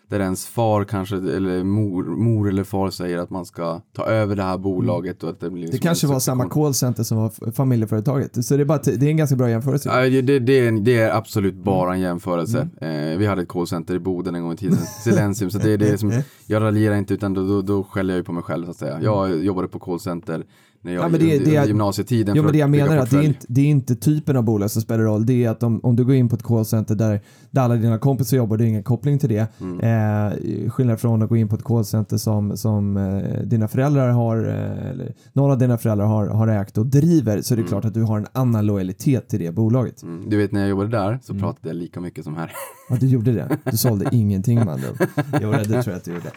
Där 0.10 0.20
ens 0.20 0.48
far 0.48 0.84
kanske, 0.84 1.16
eller 1.16 1.64
mor, 1.64 2.04
mor 2.04 2.50
eller 2.50 2.64
far 2.64 2.90
säger 2.90 3.18
att 3.18 3.30
man 3.30 3.46
ska 3.46 3.82
ta 3.94 4.06
över 4.06 4.36
det 4.36 4.44
här 4.44 4.58
bolaget 4.58 5.24
och 5.24 5.30
att 5.30 5.40
det 5.40 5.50
blir 5.50 5.66
Det 5.66 5.72
liksom 5.72 5.88
kanske 5.88 6.08
var 6.08 6.20
samma 6.20 6.50
callcenter 6.50 7.04
som 7.04 7.18
var 7.18 7.52
familjeföretaget. 7.52 8.46
Så 8.46 8.56
det 8.58 8.64
är, 8.64 8.66
bara 8.66 8.78
det 8.78 9.06
är 9.06 9.10
en 9.10 9.18
ganska 9.18 9.36
bra 9.36 9.50
jämförelse. 9.50 9.90
Ja, 9.90 10.10
det, 10.10 10.22
det, 10.22 10.40
det, 10.40 10.68
är, 10.68 10.72
det 10.72 10.98
är 10.98 11.16
absolut 11.18 11.56
bara 11.56 11.86
Mm. 11.86 11.96
en 11.96 12.02
jämförelse. 12.02 12.70
Eh, 12.82 13.18
vi 13.18 13.26
hade 13.26 13.42
ett 13.42 13.48
callcenter 13.48 13.96
i 13.96 14.00
Boden 14.00 14.36
en 14.36 14.42
gång 14.44 14.54
i 14.54 14.58
tiden, 14.58 14.78
Silensium, 15.04 15.52
så 15.52 15.58
det 15.58 15.72
är 15.72 15.78
det 15.78 15.98
som, 15.98 16.12
jag 16.48 16.62
raljerar 16.62 16.96
inte 16.96 17.14
utan 17.14 17.34
då, 17.34 17.48
då, 17.48 17.62
då 17.62 17.84
skäller 17.84 18.14
jag 18.14 18.18
ju 18.20 18.24
på 18.24 18.32
mig 18.32 18.44
själv 18.44 18.66
så 18.66 18.72
att 18.72 18.78
säga. 18.78 19.00
Jag 19.02 19.44
jobbade 19.44 19.68
på 19.68 19.80
callcenter 19.80 20.44
när 20.86 20.94
jag 20.94 21.06
Mm. 21.06 21.14
Ja, 21.22 21.28
men 21.30 21.44
det- 21.46 21.52
det 21.62 21.68
gymnasietiden 21.68 22.36
Jo 22.36 22.44
men 22.44 22.52
det 22.52 22.58
jag 22.58 22.70
menar 22.70 22.96
är 22.96 23.00
att 23.00 23.10
det 23.10 23.18
är, 23.18 23.22
inte, 23.24 23.46
det 23.48 23.62
är 23.62 23.66
inte 23.66 23.96
typen 23.96 24.38
av 24.38 24.44
bolag 24.44 24.72
som 24.72 24.82
spelar 24.82 25.04
roll. 25.04 25.26
Det 25.26 25.44
är 25.46 25.50
att 25.50 25.64
om, 25.64 25.80
om 25.84 25.96
du 25.96 26.06
går 26.06 26.16
in 26.16 26.30
på 26.30 26.36
ett 26.36 26.44
callcenter 26.44 26.96
där, 26.96 27.22
där 27.52 27.62
alla 27.62 27.76
dina 27.76 27.98
kompisar 27.98 28.38
jobbar, 28.38 28.58
det 28.58 28.64
är 28.64 28.68
ingen 28.68 28.84
koppling 28.84 29.20
till 29.20 29.30
det. 29.30 29.48
Mm. 29.62 29.80
Eh, 29.80 30.70
skillnad 30.70 31.00
från 31.00 31.22
att 31.22 31.30
gå 31.30 31.36
in 31.38 31.48
på 31.48 31.56
ett 31.56 31.64
callcenter 31.64 32.18
som, 32.18 32.58
som 32.58 32.98
eh, 32.98 33.42
dina 33.44 33.68
föräldrar 33.68 34.10
har, 34.10 34.38
eh, 34.38 34.90
eller 34.92 35.14
några 35.34 35.54
av 35.54 35.60
dina 35.60 35.78
föräldrar 35.78 36.06
har, 36.06 36.28
har 36.28 36.48
ägt 36.48 36.78
och 36.78 36.86
driver, 36.86 37.42
så 37.42 37.54
är 37.54 37.58
det 37.58 37.64
klart 37.64 37.86
att 37.86 37.94
du 37.94 38.02
har 38.04 38.18
en 38.20 38.28
annan 38.32 38.66
lojalitet 38.66 39.28
till 39.30 39.40
det 39.40 39.52
bolaget. 39.52 40.04
Mm, 40.04 40.30
du 40.30 40.38
vet 40.38 40.52
när 40.52 40.60
jag 40.60 40.70
jobbade 40.70 40.90
där 40.90 41.20
så 41.24 41.34
pratade 41.34 41.68
jag 41.70 41.76
lika 41.76 42.00
mycket 42.02 42.24
som 42.24 42.36
här. 42.36 42.52
Ja, 42.90 42.96
du 43.00 43.08
gjorde 43.08 43.32
det. 43.32 43.58
Du 43.72 43.78
sålde 43.78 44.10
ingenting 44.12 44.56
med 44.60 44.70
andra. 44.70 44.88
Jo, 45.42 45.52
det 45.52 45.84
tror 45.84 45.84
jag 45.86 45.96
att 45.96 46.04
du 46.04 46.12
gjorde. 46.14 46.30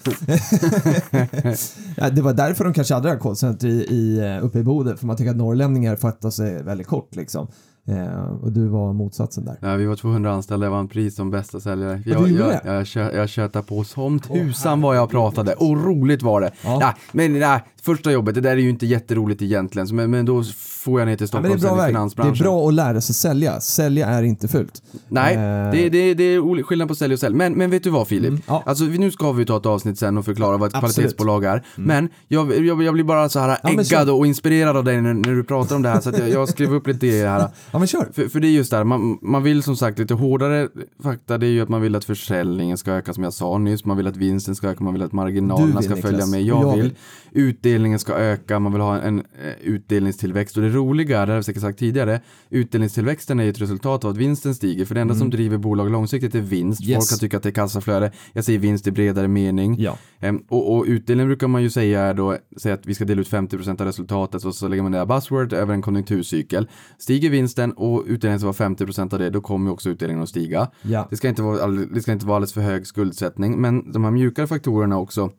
ja, 1.97 2.11
det 2.11 2.23
var 2.23 2.33
därför 2.33 2.65
de 2.65 2.73
kanske 2.73 2.95
hade 2.95 3.09
det 3.09 3.13
här 3.13 3.19
callcenter 3.21 3.69
i, 3.69 3.71
i, 3.85 4.19
eh, 4.19 4.38
uppe 4.41 4.59
i 4.59 4.63
Boden, 4.63 4.97
för 4.97 5.07
man 5.07 5.17
tycker 5.17 5.31
att 5.31 5.37
norrlänningar 5.37 5.97
fattar 5.97 6.31
sig 6.31 6.63
väldigt 6.63 6.87
kort 6.87 7.17
liksom. 7.17 7.49
Eh, 7.89 8.43
och 8.43 8.53
du 8.53 8.69
var 8.69 8.93
motsatsen 8.93 9.45
där. 9.45 9.57
Ja, 9.61 9.75
vi 9.77 9.87
var 9.87 9.97
200 9.97 10.33
anställda, 10.33 10.67
jag 10.67 10.71
vann 10.71 10.89
pris 10.89 11.15
som 11.17 11.31
bästa 11.31 11.61
säljare. 11.61 12.03
du 12.05 12.11
Jag, 12.11 12.29
gjorde 12.29 12.61
jag, 12.65 12.77
jag, 12.77 12.87
kö, 12.87 13.11
jag 13.17 13.29
tjötade 13.29 13.65
på 13.67 13.85
som 13.85 14.21
tusan 14.21 14.81
vad 14.81 14.97
jag 14.97 15.11
pratade 15.11 15.55
och 15.55 15.85
roligt 15.85 16.23
var 16.23 16.41
det. 16.41 16.51
Ja. 16.65 16.79
Ja. 16.81 16.95
men 17.13 17.39
nej, 17.39 17.61
första 17.83 18.13
jobbet, 18.13 18.35
det 18.35 18.41
där 18.41 18.51
är 18.51 18.57
ju 18.57 18.71
inte 18.71 18.87
jätteroligt 18.87 19.43
egentligen, 19.43 19.89
så- 19.89 19.95
men, 19.95 20.11
men 20.11 20.27
då 20.27 20.43
får 20.85 21.01
jag 21.01 21.07
ner 21.07 21.17
till 21.17 21.25
Ja, 21.25 21.29
Stockholm 21.29 21.61
bra 21.61 21.69
sen 21.69 21.75
i 21.75 21.81
väg. 21.81 21.87
Det 21.87 21.93
finansbranschen. 21.93 22.35
är 22.35 22.51
bra 22.51 22.69
att 22.69 22.75
lära 22.75 23.01
sig 23.01 23.15
sälja. 23.15 23.61
Sälja 23.61 24.07
är 24.07 24.23
inte 24.23 24.49
fult. 24.49 24.83
Nej, 25.09 25.35
Eh. 25.37 25.71
det, 25.73 25.89
det, 25.89 26.15
det 26.15 26.25
är 26.25 26.63
skillnad 26.63 26.89
på 26.89 26.95
sälj 26.95 27.15
och 27.15 27.21
sälj. 27.21 27.35
Men, 27.37 27.53
men 27.53 27.71
vet 27.71 27.83
du 27.85 27.91
vad 27.91 28.09
Filip? 28.09 28.29
Mm, 28.29 28.41
ja. 28.47 28.63
Alltså 28.67 28.85
nu 28.85 29.11
ska 29.11 29.33
vi 29.33 29.45
ta 29.47 29.57
ett 29.57 29.67
avsnitt 29.67 29.99
sen 29.99 30.19
och 30.19 30.25
förklara 30.25 30.57
vad 30.57 30.69
ett 30.69 30.75
Absolut. 30.75 30.95
kvalitetsbolag 30.95 31.45
är. 31.45 31.63
Men 31.77 32.09
jag, 32.29 32.67
jag, 32.67 32.83
jag 32.83 32.95
blir 32.95 33.05
bara 33.05 33.29
så 33.29 33.39
här 33.41 33.59
äggad 33.65 33.87
kör. 33.87 34.13
och 34.15 34.27
inspirerad 34.27 34.77
av 34.77 34.85
dig 34.85 35.01
när, 35.03 35.15
när 35.15 35.35
du 35.35 35.45
pratar 35.45 35.77
om 35.77 35.83
det 35.83 35.89
här. 35.89 36.01
Så 36.01 36.11
jag, 36.19 36.29
jag 36.29 36.49
skrev 36.49 36.75
upp 36.75 36.87
lite 36.87 37.07
här. 37.07 37.49
Ja, 37.79 37.81
men 37.81 37.89
kör. 37.89 38.09
För, 38.13 38.29
för 38.29 38.41
det 38.41 38.49
är 38.49 38.51
just 38.51 38.71
där, 38.71 38.85
man, 38.85 39.19
man 39.23 39.43
vill 39.43 39.63
som 39.63 39.77
sagt 39.77 39.99
lite 39.99 40.15
hårdare 40.15 40.69
fakta, 41.03 41.39
det 41.39 41.47
är 41.47 41.51
ju 41.51 41.61
att 41.61 41.69
man 41.69 41.81
vill 41.83 41.95
att 41.97 42.05
försäljningen 42.05 42.79
ska 42.79 42.93
öka 42.93 43.15
som 43.15 43.25
jag 43.25 43.33
sa 43.33 43.59
nyss, 43.59 43.85
man 43.85 43.97
vill 43.97 44.07
att 44.07 44.17
vinsten 44.17 44.55
ska 44.55 44.69
öka, 44.69 44.85
man 44.85 44.93
vill 44.93 45.03
att 45.03 45.13
marginalerna 45.13 45.81
vill, 45.81 45.85
ska 45.91 45.97
följa 45.97 46.11
Niklas. 46.11 46.31
med, 46.31 46.43
jag, 46.43 46.63
Jag 46.63 46.75
vill. 46.77 46.83
vill. 46.83 46.95
Utdelningen 47.33 47.99
ska 47.99 48.13
öka, 48.15 48.59
man 48.59 48.73
vill 48.73 48.81
ha 48.81 48.97
en, 49.01 49.03
en 49.19 49.19
eh, 49.19 49.53
utdelningstillväxt 49.63 50.57
och 50.57 50.63
det 50.63 50.69
roliga, 50.69 51.27
det 51.27 51.33
har 51.33 51.37
jag 51.37 51.45
säkert 51.45 51.63
sagt 51.63 51.79
tidigare, 51.79 52.21
utdelningstillväxten 52.51 53.41
är 53.41 53.45
ju 53.45 53.51
ett 53.51 53.61
resultat 53.61 54.05
av 54.05 54.11
att 54.11 54.17
vinsten 54.17 54.55
stiger, 54.55 54.85
för 54.85 54.95
det 54.95 55.01
enda 55.01 55.15
som 55.15 55.31
driver 55.31 55.59
bolag 55.59 55.91
långsiktigt 55.91 56.35
är 56.35 56.41
vinst, 56.41 56.81
Mm. 56.81 56.91
Yes. 56.91 56.99
folk 56.99 57.09
kan 57.11 57.19
tycka 57.19 57.37
att 57.37 57.43
det 57.43 57.49
är 57.49 57.53
kassaflöde, 57.53 58.13
jag 58.33 58.45
säger 58.45 58.59
vinst 58.59 58.87
i 58.87 58.91
bredare 58.91 59.29
mening. 59.29 59.77
Ja. 59.79 59.99
Ehm, 60.21 60.43
och, 60.49 60.77
och 60.77 60.85
utdelning 60.89 61.27
brukar 61.27 61.49
man 61.49 61.63
ju 61.63 61.71
säga 61.71 62.01
är 62.01 62.15
då, 62.15 62.37
säga 62.57 62.75
att 62.75 62.87
vi 62.87 62.95
ska 62.95 63.05
dela 63.05 63.21
ut 63.21 63.31
50% 63.31 63.81
av 63.81 63.87
resultatet 63.87 64.45
och 64.45 64.55
så 64.55 64.69
lägger 64.69 64.83
man 64.83 64.93
det 64.93 64.99
här 64.99 65.07
buzzword 65.07 65.53
över 65.53 65.75
en 65.75 65.83
konjunkturcykel. 65.83 66.69
Stiger 66.99 67.31
vinsten 67.31 67.68
och 67.73 68.05
utdelningen 68.07 68.41
ska 68.41 68.47
vara 68.47 68.75
50% 68.75 69.13
av 69.13 69.19
det, 69.19 69.31
då 69.31 69.41
kommer 69.41 69.71
också 69.71 69.91
utdelningen 69.91 70.23
att 70.23 70.29
stiga. 70.29 70.71
Ja. 70.83 71.07
Det 71.11 71.17
ska, 71.17 71.29
inte 71.29 71.43
vara, 71.43 71.67
det 71.67 72.03
ska 72.03 72.13
inte 72.13 72.27
vara 72.27 72.37
alldeles 72.37 72.53
för 72.53 72.61
hög 72.61 72.87
skuldsättning, 72.87 73.61
men 73.61 73.93
de 73.93 74.05
här 74.05 74.11
mjukare 74.11 74.47
faktorerna 74.47 74.99
också, 74.99 75.31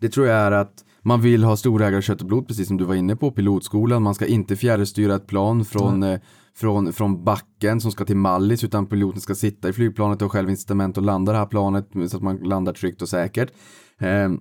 det 0.00 0.08
tror 0.08 0.26
jag 0.26 0.36
är 0.36 0.52
att 0.52 0.84
man 1.02 1.20
vill 1.20 1.44
ha 1.44 1.56
storägare 1.56 2.02
kött 2.02 2.20
och 2.20 2.26
blod, 2.26 2.48
precis 2.48 2.68
som 2.68 2.76
du 2.76 2.84
var 2.84 2.94
inne 2.94 3.16
på, 3.16 3.30
pilotskolan, 3.30 4.02
man 4.02 4.14
ska 4.14 4.26
inte 4.26 4.56
fjärrstyra 4.56 5.14
ett 5.14 5.26
plan 5.26 5.64
från, 5.64 6.02
eh, 6.02 6.20
från, 6.56 6.92
från 6.92 7.24
backen 7.24 7.80
som 7.80 7.92
ska 7.92 8.04
till 8.04 8.16
Mallis, 8.16 8.64
utan 8.64 8.86
piloten 8.86 9.20
ska 9.20 9.34
sitta 9.34 9.68
i 9.68 9.72
flygplanet 9.72 10.22
och 10.22 10.32
själv 10.32 10.50
incitament 10.50 10.96
och 10.96 11.02
landa 11.02 11.32
det 11.32 11.38
här 11.38 11.46
planet 11.46 11.88
så 12.08 12.16
att 12.16 12.22
man 12.22 12.36
landar 12.36 12.72
tryggt 12.72 13.02
och 13.02 13.08
säkert. 13.08 13.52
Ehm, 13.98 14.40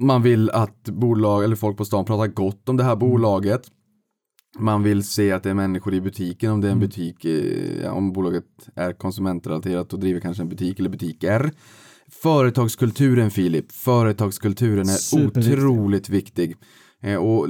man 0.00 0.22
vill 0.22 0.50
att 0.50 0.84
bolag 0.84 1.44
eller 1.44 1.56
folk 1.56 1.76
på 1.76 1.84
stan 1.84 2.04
pratar 2.04 2.26
gott 2.26 2.68
om 2.68 2.76
det 2.76 2.84
här 2.84 2.96
bolaget. 2.96 3.62
Man 4.58 4.82
vill 4.82 5.04
se 5.04 5.32
att 5.32 5.42
det 5.42 5.50
är 5.50 5.54
människor 5.54 5.94
i 5.94 6.00
butiken 6.00 6.50
om 6.50 6.60
det 6.60 6.68
är 6.68 6.72
en 6.72 6.80
butik, 6.80 7.24
eh, 7.24 7.96
om 7.96 8.12
bolaget 8.12 8.44
är 8.74 8.92
konsumentrelaterat 8.92 9.92
och 9.92 10.00
driver 10.00 10.20
kanske 10.20 10.42
en 10.42 10.48
butik 10.48 10.78
eller 10.78 10.90
butiker. 10.90 11.52
Företagskulturen 12.10 13.30
Filip, 13.30 13.72
företagskulturen 13.72 14.88
är 14.88 15.26
otroligt 15.26 16.08
viktig. 16.08 16.56
Eh, 17.00 17.16
och 17.16 17.46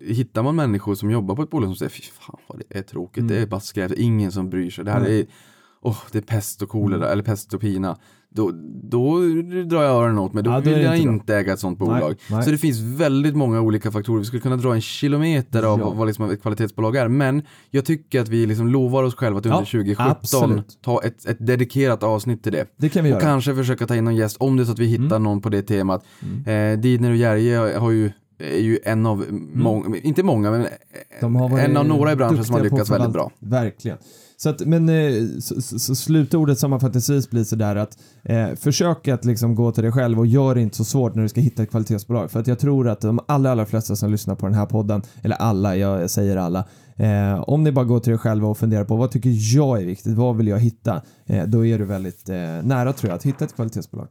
hittar 0.00 0.42
man 0.42 0.56
människor 0.56 0.94
som 0.94 1.10
jobbar 1.10 1.36
på 1.36 1.42
ett 1.42 1.50
bolag 1.50 1.68
som 1.68 1.76
säger 1.76 1.90
fy 1.90 2.02
fan 2.02 2.40
vad 2.46 2.58
det 2.58 2.78
är 2.78 2.82
tråkigt, 2.82 3.28
det 3.28 3.38
är 3.38 3.46
bara 3.46 3.60
skräp, 3.60 3.92
ingen 3.92 4.32
som 4.32 4.50
bryr 4.50 4.70
sig, 4.70 4.84
det 4.84 4.90
här 4.90 5.08
är, 5.08 5.26
oh, 5.82 5.98
det 6.12 6.18
är 6.18 6.22
pest 6.22 6.62
och 6.62 6.68
kolera, 6.68 7.08
eller 7.08 7.22
pest 7.22 7.54
och 7.54 7.60
pina. 7.60 7.98
Då, 8.36 8.50
då 8.82 9.18
drar 9.68 9.82
jag 9.82 9.92
öronen 9.92 10.18
åt 10.18 10.32
mig, 10.32 10.42
då 10.42 10.50
Ja, 10.50 10.60
vill 10.60 10.80
jag 10.82 10.98
inte 10.98 11.26
bra. 11.26 11.36
äga 11.36 11.52
ett 11.52 11.58
sånt 11.58 11.78
bolag. 11.78 12.14
nej. 12.30 12.42
Så 12.44 12.50
det 12.50 12.58
finns 12.58 12.80
väldigt 12.80 13.36
många 13.36 13.60
olika 13.60 13.90
faktorer, 13.90 14.18
vi 14.18 14.24
skulle 14.24 14.40
kunna 14.42 14.56
dra 14.56 14.74
en 14.74 14.80
kilometer 14.80 15.62
av 15.62 15.78
Ja. 15.80 15.90
vad 15.90 16.06
liksom 16.06 16.30
ett 16.30 16.42
kvalitetsbolag 16.42 16.96
är, 16.96 17.08
men 17.08 17.42
jag 17.70 17.84
tycker 17.84 18.20
att 18.20 18.28
vi 18.28 18.46
liksom 18.46 18.68
lovar 18.68 19.02
oss 19.02 19.14
själva 19.14 19.38
att 19.38 19.46
under 19.46 19.58
Ja, 19.58 19.64
2017 19.64 20.06
absolut. 20.10 20.78
ta 20.84 21.02
ett, 21.02 21.26
ett 21.26 21.46
dedikerat 21.46 22.02
avsnitt 22.02 22.42
till 22.42 22.52
det. 22.52 22.66
Det 22.76 22.88
kan 22.88 23.04
vi 23.04 23.08
Och 23.08 23.10
göra. 23.10 23.20
Mm. 23.20 23.32
kanske 23.32 23.54
försöka 23.54 23.86
ta 23.86 23.96
in 23.96 24.04
någon 24.04 24.16
gäst 24.16 24.36
om 24.40 24.56
det 24.56 24.62
är 24.62 24.64
så 24.64 24.72
att 24.72 24.78
vi 24.78 24.86
hittar 24.86 25.18
någon 25.18 25.40
på 25.40 25.48
det 25.48 25.62
temat. 25.62 26.04
Eh, 26.46 26.78
Didner 26.78 27.10
och 27.10 27.16
Jerje 27.16 27.78
har 27.78 27.90
ju, 27.90 28.10
är 28.38 28.60
ju 28.62 28.78
en 28.84 29.06
av 29.06 29.24
många, 29.54 29.96
inte 29.96 30.22
många 30.22 30.50
men 30.50 30.66
Mm. 31.22 31.56
En 31.56 31.76
av 31.76 31.86
några 31.86 32.12
i 32.12 32.16
branschen 32.16 32.44
som 32.44 32.54
har 32.54 32.62
lyckats 32.62 32.90
väldigt 32.90 33.12
bra. 33.12 33.30
Verkligen. 33.38 33.98
Så 34.36 34.48
att, 34.48 34.60
men 34.60 34.88
eh, 34.88 35.38
så, 35.40 35.60
så, 35.78 35.94
slutordet 35.94 36.58
sammanfattningsvis 36.58 37.30
blir 37.30 37.44
sådär 37.44 37.76
att 37.76 37.98
eh, 38.22 38.54
försök 38.54 39.08
att 39.08 39.24
liksom 39.24 39.54
gå 39.54 39.72
till 39.72 39.82
dig 39.82 39.92
själv 39.92 40.18
och 40.18 40.26
gör 40.26 40.54
det 40.54 40.60
inte 40.60 40.76
så 40.76 40.84
svårt 40.84 41.14
när 41.14 41.22
du 41.22 41.28
ska 41.28 41.40
hitta 41.40 41.62
ett 41.62 41.70
kvalitetsbolag. 41.70 42.30
För 42.30 42.40
att 42.40 42.46
jag 42.46 42.58
tror 42.58 42.88
att 42.88 43.00
de 43.00 43.20
allra, 43.28 43.50
allra 43.50 43.66
flesta 43.66 43.96
som 43.96 44.10
lyssnar 44.10 44.34
på 44.34 44.46
den 44.46 44.54
här 44.54 44.66
podden, 44.66 45.02
eller 45.22 45.36
alla, 45.36 45.76
jag, 45.76 46.10
säger 46.10 46.36
alla, 46.36 46.64
eh, 46.96 47.40
om 47.40 47.64
ni 47.64 47.72
bara 47.72 47.84
går 47.84 48.00
till 48.00 48.12
er 48.12 48.16
själva 48.16 48.48
och 48.48 48.58
funderar 48.58 48.84
på 48.84 48.96
vad 48.96 49.10
tycker 49.10 49.56
jag 49.56 49.82
är 49.82 49.86
viktigt, 49.86 50.16
vad 50.16 50.36
vill 50.36 50.48
jag 50.48 50.58
hitta, 50.58 51.02
eh, 51.26 51.44
då 51.46 51.66
är 51.66 51.78
du 51.78 51.84
väldigt 51.84 52.28
eh, 52.28 52.36
nära 52.62 52.92
tror 52.92 53.10
jag 53.10 53.16
att 53.16 53.26
hitta 53.26 53.44
ett 53.44 53.54
kvalitetsbolag. 53.54 54.08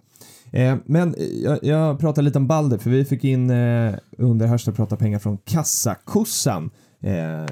Eh, 0.53 0.75
men 0.85 1.15
eh, 1.15 1.23
jag, 1.23 1.59
jag 1.63 1.99
pratar 1.99 2.21
lite 2.21 2.37
om 2.37 2.47
Balder 2.47 2.77
för 2.77 2.89
vi 2.89 3.05
fick 3.05 3.23
in 3.23 3.49
eh, 3.49 3.93
under 4.17 4.47
Hashtag 4.47 4.75
prata 4.75 4.95
pengar 4.95 5.19
från 5.19 5.37
Kassakossan. 5.37 6.69
Eh, 7.03 7.45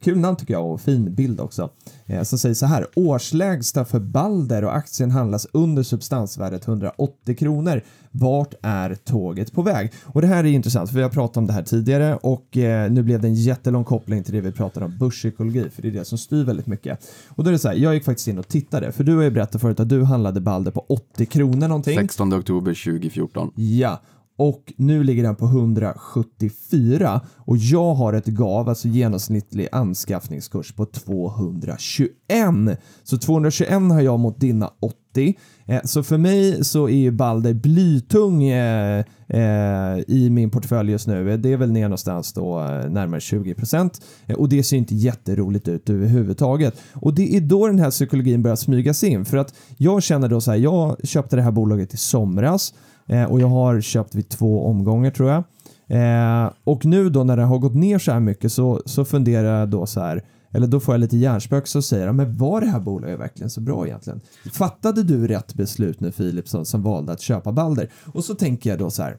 kul 0.00 0.18
namn 0.18 0.36
tycker 0.36 0.54
jag 0.54 0.72
och 0.72 0.80
fin 0.80 1.14
bild 1.14 1.40
också. 1.40 1.70
Eh, 2.06 2.22
som 2.22 2.38
säger 2.38 2.54
så 2.54 2.66
här. 2.66 2.86
Årslägsta 2.96 3.84
för 3.84 4.00
Balder 4.00 4.64
och 4.64 4.76
aktien 4.76 5.10
handlas 5.10 5.46
under 5.52 5.82
substansvärdet 5.82 6.68
180 6.68 7.36
kronor. 7.36 7.82
Vart 8.10 8.54
är 8.62 8.94
tåget 8.94 9.52
på 9.52 9.62
väg? 9.62 9.92
Och 10.04 10.20
det 10.20 10.26
här 10.26 10.44
är 10.44 10.48
intressant 10.48 10.90
för 10.90 10.96
vi 10.96 11.02
har 11.02 11.10
pratat 11.10 11.36
om 11.36 11.46
det 11.46 11.52
här 11.52 11.62
tidigare 11.62 12.16
och 12.16 12.56
eh, 12.56 12.90
nu 12.90 13.02
blev 13.02 13.20
det 13.20 13.28
en 13.28 13.34
jättelång 13.34 13.84
koppling 13.84 14.22
till 14.22 14.34
det 14.34 14.40
vi 14.40 14.52
pratade 14.52 14.86
om 14.86 14.98
börspsykologi 14.98 15.70
för 15.70 15.82
det 15.82 15.88
är 15.88 15.92
det 15.92 16.04
som 16.04 16.18
styr 16.18 16.44
väldigt 16.44 16.66
mycket. 16.66 16.98
Och 17.28 17.44
då 17.44 17.50
är 17.50 17.52
det 17.52 17.58
så 17.58 17.68
här, 17.68 17.76
jag 17.76 17.94
gick 17.94 18.04
faktiskt 18.04 18.28
in 18.28 18.38
och 18.38 18.48
tittade 18.48 18.92
för 18.92 19.04
du 19.04 19.16
har 19.16 19.22
ju 19.22 19.30
berättat 19.30 19.60
förut 19.60 19.80
att 19.80 19.88
du 19.88 20.02
handlade 20.02 20.40
Balder 20.40 20.70
på 20.70 20.84
80 20.88 21.26
kronor 21.26 21.68
någonting. 21.68 21.98
16 21.98 22.34
oktober 22.34 22.84
2014. 22.84 23.52
Ja, 23.54 24.00
och 24.36 24.72
nu 24.76 25.04
ligger 25.04 25.22
den 25.22 25.36
på 25.36 25.44
174 25.44 27.20
och 27.36 27.56
jag 27.56 27.94
har 27.94 28.12
ett 28.12 28.26
GAV, 28.26 28.68
alltså 28.68 28.88
genomsnittlig 28.88 29.68
anskaffningskurs 29.72 30.72
på 30.72 30.86
221. 30.86 32.08
Så 33.02 33.18
221 33.18 33.72
har 33.72 34.00
jag 34.00 34.20
mot 34.20 34.40
dina 34.40 34.70
80. 34.80 35.34
Eh, 35.66 35.80
Så 35.84 36.02
för 36.02 36.18
mig 36.18 36.64
så 36.64 36.88
är 36.88 36.96
ju 36.96 37.10
Balder 37.10 37.54
blytung 37.54 38.42
eh, 38.44 39.04
eh, 39.28 39.98
i 40.06 40.28
min 40.30 40.50
portfölj 40.50 40.90
just 40.90 41.06
nu. 41.06 41.36
Det 41.36 41.52
är 41.52 41.56
väl 41.56 41.72
ner 41.72 41.82
någonstans 41.82 42.32
då 42.32 42.60
eh, 42.60 42.90
närmare 42.90 43.20
20 43.20 43.54
procent 43.54 44.00
eh, 44.26 44.36
och 44.36 44.48
det 44.48 44.62
ser 44.62 44.76
inte 44.76 44.94
jätteroligt 44.94 45.68
ut 45.68 45.90
överhuvudtaget. 45.90 46.74
Och 46.92 47.14
det 47.14 47.36
är 47.36 47.40
då 47.40 47.66
den 47.66 47.78
här 47.78 47.90
psykologin 47.90 48.42
börjar 48.42 48.56
smygas 48.56 49.04
in 49.04 49.24
för 49.24 49.36
att 49.36 49.54
jag 49.76 50.02
känner 50.02 50.28
då 50.28 50.40
så 50.40 50.50
här, 50.50 50.58
jag 50.58 50.96
köpte 51.08 51.36
det 51.36 51.42
här 51.42 51.52
bolaget 51.52 51.94
i 51.94 51.96
somras 51.96 52.74
Eh, 53.06 53.24
och 53.24 53.40
jag 53.40 53.48
har 53.48 53.80
köpt 53.80 54.14
vid 54.14 54.28
två 54.28 54.66
omgångar 54.66 55.10
tror 55.10 55.30
jag. 55.30 55.44
Eh, 55.86 56.50
och 56.64 56.84
nu 56.84 57.10
då 57.10 57.24
när 57.24 57.36
det 57.36 57.42
har 57.42 57.58
gått 57.58 57.74
ner 57.74 57.98
så 57.98 58.12
här 58.12 58.20
mycket 58.20 58.52
så, 58.52 58.82
så 58.86 59.04
funderar 59.04 59.60
jag 59.60 59.68
då 59.68 59.86
så 59.86 60.00
här, 60.00 60.24
eller 60.50 60.66
då 60.66 60.80
får 60.80 60.94
jag 60.94 61.00
lite 61.00 61.16
hjärnspök 61.16 61.66
så 61.66 61.82
säger 61.82 62.06
jag, 62.06 62.14
men 62.14 62.36
var 62.36 62.60
det 62.60 62.66
här 62.66 62.80
bolaget 62.80 63.20
verkligen 63.20 63.50
så 63.50 63.60
bra 63.60 63.86
egentligen? 63.86 64.20
Fattade 64.52 65.02
du 65.02 65.26
rätt 65.26 65.54
beslut 65.54 66.00
nu 66.00 66.12
Philip 66.12 66.48
som, 66.48 66.64
som 66.64 66.82
valde 66.82 67.12
att 67.12 67.20
köpa 67.20 67.52
Balder? 67.52 67.90
Och 68.06 68.24
så 68.24 68.34
tänker 68.34 68.70
jag 68.70 68.78
då 68.78 68.90
så 68.90 69.02
här, 69.02 69.16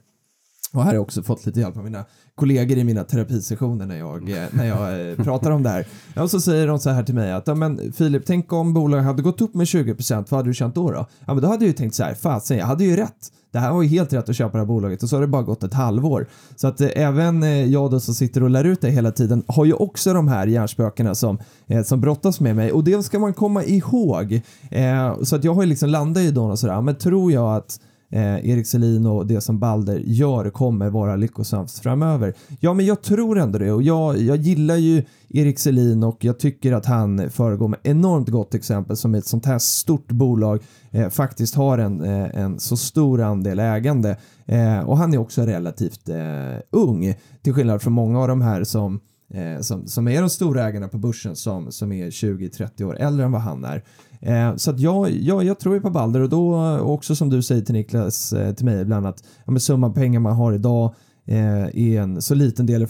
och 0.74 0.80
här 0.80 0.86
har 0.86 0.94
jag 0.94 1.02
också 1.02 1.24
fått 1.24 1.46
lite 1.46 1.60
hjälp 1.60 1.78
av 1.78 1.84
mina 1.84 2.06
kollegor 2.36 2.78
i 2.78 2.84
mina 2.84 3.04
terapisessioner 3.04 3.86
när 3.86 3.98
jag, 3.98 4.30
eh, 4.30 4.44
när 4.52 4.66
jag 4.66 5.10
eh, 5.10 5.16
pratar 5.24 5.52
om 5.52 5.64
det 5.64 5.70
här. 5.70 5.86
Och 6.16 6.32
så 6.32 6.42
säger 6.42 6.68
de 6.68 6.80
så 6.80 6.90
här 6.90 7.04
till 7.04 7.16
mig 7.16 7.32
att 7.32 7.48
ja, 7.48 7.56
men 7.56 7.94
Filip, 7.94 8.24
tänk 8.26 8.54
om 8.54 8.74
bolaget 8.74 9.06
hade 9.06 9.22
gått 9.22 9.42
upp 9.42 9.54
med 9.54 9.66
20%, 9.66 10.26
vad 10.30 10.38
hade 10.38 10.50
du 10.50 10.54
känt 10.54 10.76
då? 10.76 10.92
då? 10.92 11.06
Ja, 11.26 11.34
men 11.34 11.44
då 11.44 11.48
hade 11.48 11.66
jag 11.66 11.68
ju 11.68 11.74
tänkt 11.74 11.96
så 11.96 12.04
här, 12.04 12.14
fasen, 12.14 12.58
jag 12.58 12.66
hade 12.66 12.84
ju 12.84 12.96
rätt. 12.96 13.32
Det 13.52 13.60
här 13.60 13.74
var 13.74 13.82
ju 13.82 13.90
helt 13.90 14.14
rätt 14.14 14.30
att 14.30 14.36
köpa 14.36 14.52
det 14.52 14.58
här 14.58 14.66
bolaget 14.66 15.04
och 15.04 15.10
så 15.10 15.16
har 15.16 15.22
det 15.22 15.28
bara 15.28 15.42
gått 15.42 15.64
ett 15.64 15.74
halvår. 15.74 16.28
Så 16.56 16.68
att 16.68 16.82
eh, 16.82 16.90
även 16.96 17.44
eh, 17.44 17.66
jag 17.66 17.92
då 17.92 18.00
som 18.00 18.14
sitter 18.14 18.44
och 18.44 18.50
lär 18.50 18.64
ut 18.64 18.82
det 18.82 18.90
hela 18.90 19.12
tiden 19.12 19.44
har 19.48 19.66
ju 19.66 19.74
också 19.74 20.14
de 20.14 20.28
här 20.28 20.48
hjärnspökena 20.48 21.16
som, 21.16 21.40
eh, 21.68 21.84
som 21.84 22.02
brottas 22.02 22.40
med 22.40 22.56
mig 22.56 22.72
och 22.72 22.84
det 22.84 23.04
ska 23.04 23.20
man 23.20 23.34
komma 23.34 23.64
ihåg. 23.64 24.42
Eh, 24.72 25.22
så 25.24 25.36
att 25.36 25.44
jag 25.44 25.54
har 25.54 25.64
ju 25.64 25.70
liksom 25.70 25.90
landat 25.90 26.24
i 26.24 26.32
då 26.32 26.46
och 26.46 26.60
sådär, 26.60 26.82
men 26.82 26.96
tror 26.96 27.32
jag 27.32 27.56
att 27.56 27.80
eh, 28.10 28.50
Erik 28.50 28.68
Selin 28.68 29.06
och 29.06 29.28
det 29.28 29.42
som 29.42 29.60
Balder 29.60 30.02
gör 30.06 30.50
kommer 30.50 30.90
vara 30.90 31.16
lyckosamt 31.16 31.72
framöver. 31.72 32.34
Ja, 32.60 32.74
men 32.74 32.86
jag 32.86 33.02
tror 33.02 33.40
ändå 33.40 33.60
det 33.60 33.72
och 33.72 33.84
jag, 33.84 34.18
jag 34.18 34.38
gillar 34.38 34.76
ju 34.76 35.04
Erik 35.30 35.60
Selin 35.60 36.04
och 36.04 36.18
jag 36.24 36.40
tycker 36.40 36.74
att 36.74 36.86
han 36.86 37.30
föregår 37.30 37.68
med 37.68 37.80
enormt 37.84 38.30
gott 38.30 38.56
exempel 38.56 38.98
som 38.98 39.16
ett 39.16 39.26
sånt 39.26 39.46
här 39.46 39.60
stort 39.60 40.12
bolag 40.12 40.60
eh, 40.92 41.10
faktiskt 41.10 41.56
har 41.56 41.78
en, 41.78 42.02
eh, 42.02 42.42
en 42.42 42.60
så 42.60 42.78
stor 42.78 43.22
andel 43.22 43.60
ägande 43.60 44.18
eh, 44.46 44.80
och 44.80 44.98
han 44.98 45.14
är 45.14 45.18
också 45.18 45.42
relativt 45.42 46.10
eh, 46.10 46.60
ung 46.72 47.16
till 47.42 47.54
skillnad 47.54 47.82
från 47.82 47.94
många 47.94 48.20
av 48.20 48.28
de 48.28 48.42
här 48.42 48.64
som 48.64 49.00
eh, 49.34 49.62
som, 49.62 49.88
som 49.88 50.08
är 50.08 50.22
de 50.22 50.30
stora 50.30 50.64
ägarna 50.68 50.88
på 50.88 50.98
börsen 50.98 51.36
som, 51.36 51.72
som 51.72 51.92
är 51.92 52.10
20-30 52.10 52.84
år 52.84 52.98
äldre 52.98 53.26
än 53.26 53.32
vad 53.32 53.42
han 53.42 53.66
är. 53.66 53.84
Eh, 54.22 54.56
så 54.56 54.72
att 54.72 54.80
jag, 54.80 55.12
jag, 55.12 55.44
jag 55.44 55.60
tror 55.60 55.76
ju 55.76 55.82
på 55.82 55.90
Balder 55.90 56.22
och 56.22 56.30
då 56.30 56.78
också 56.80 57.16
som 57.16 57.30
du 57.30 57.42
säger 57.42 57.62
till 57.62 57.76
Niklas, 57.76 58.34
eh, 58.34 58.54
till 58.54 58.66
mig 58.66 58.82
ibland 58.82 59.08
att 59.08 59.24
ja, 59.46 59.52
men 59.52 59.60
summan 59.60 59.94
pengar 59.94 60.20
man 60.20 60.36
har 60.36 60.54
idag 60.54 60.94
eh, 61.28 61.64
är 61.64 62.02
en 62.02 62.22
så 62.22 62.36
liten 62.36 62.66
del 62.66 62.82
i 62.82 62.84
eh, 62.84 62.90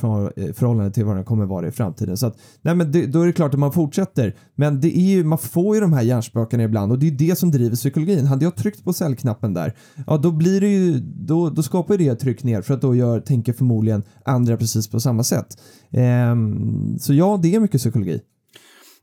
förhållande 0.53 0.91
till 0.91 1.05
vad 1.05 1.15
den 1.15 1.25
kommer 1.25 1.45
vara 1.45 1.67
i 1.67 1.71
framtiden. 1.71 2.17
Så 2.17 2.27
att, 2.27 2.37
nej, 2.61 2.75
men 2.75 2.91
det, 2.91 3.05
då 3.05 3.21
är 3.21 3.25
det 3.25 3.33
klart 3.33 3.53
att 3.53 3.59
man 3.59 3.71
fortsätter. 3.71 4.35
Men 4.55 4.81
det 4.81 4.97
är 4.97 5.15
ju, 5.15 5.23
man 5.23 5.37
får 5.37 5.75
ju 5.75 5.81
de 5.81 5.93
här 5.93 6.01
hjärnspökena 6.01 6.63
ibland 6.63 6.91
och 6.91 6.99
det 6.99 7.07
är 7.07 7.11
det 7.11 7.37
som 7.37 7.51
driver 7.51 7.75
psykologin. 7.75 8.25
Hade 8.25 8.45
jag 8.45 8.55
tryckt 8.55 8.83
på 8.83 8.93
säljknappen 8.93 9.53
där, 9.53 9.73
ja 10.07 10.17
då 10.17 10.31
blir 10.31 10.61
det 10.61 10.67
ju, 10.67 10.99
då, 10.99 11.49
då 11.49 11.63
skapar 11.63 11.97
det 11.97 12.07
ett 12.07 12.19
tryck 12.19 12.43
ner 12.43 12.61
för 12.61 12.73
att 12.73 12.81
då 12.81 12.95
gör, 12.95 13.19
tänker 13.19 13.53
förmodligen 13.53 14.03
andra 14.25 14.57
precis 14.57 14.87
på 14.87 14.99
samma 14.99 15.23
sätt. 15.23 15.57
Ehm, 15.91 16.99
så 16.99 17.13
ja, 17.13 17.39
det 17.41 17.55
är 17.55 17.59
mycket 17.59 17.81
psykologi. 17.81 18.21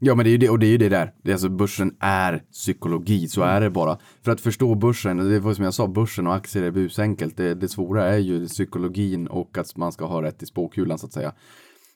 Ja 0.04 0.14
men 0.14 0.24
det 0.24 0.30
är 0.30 0.32
ju 0.32 0.38
det, 0.38 0.48
och 0.48 0.58
det 0.58 0.66
är 0.66 0.70
ju 0.70 0.78
det 0.78 0.88
där. 0.88 1.12
Det 1.22 1.30
är 1.30 1.34
alltså 1.34 1.48
börsen 1.48 1.96
är 2.00 2.42
psykologi, 2.52 3.28
så 3.28 3.42
är 3.42 3.60
det 3.60 3.70
bara. 3.70 3.98
För 4.22 4.32
att 4.32 4.40
förstå 4.40 4.74
börsen, 4.74 5.30
det 5.30 5.40
var 5.40 5.54
som 5.54 5.64
jag 5.64 5.74
sa, 5.74 5.86
börsen 5.86 6.26
och 6.26 6.34
aktier 6.34 6.62
är 6.62 6.70
busenkelt. 6.70 7.36
Det, 7.36 7.54
det 7.54 7.68
svåra 7.68 8.04
är 8.04 8.18
ju 8.18 8.46
psykologin 8.46 9.26
och 9.26 9.58
att 9.58 9.76
man 9.76 9.92
ska 9.92 10.06
ha 10.06 10.22
rätt 10.22 10.42
i 10.42 10.46
spåkulan 10.46 10.98
så 10.98 11.06
att 11.06 11.12
säga. 11.12 11.32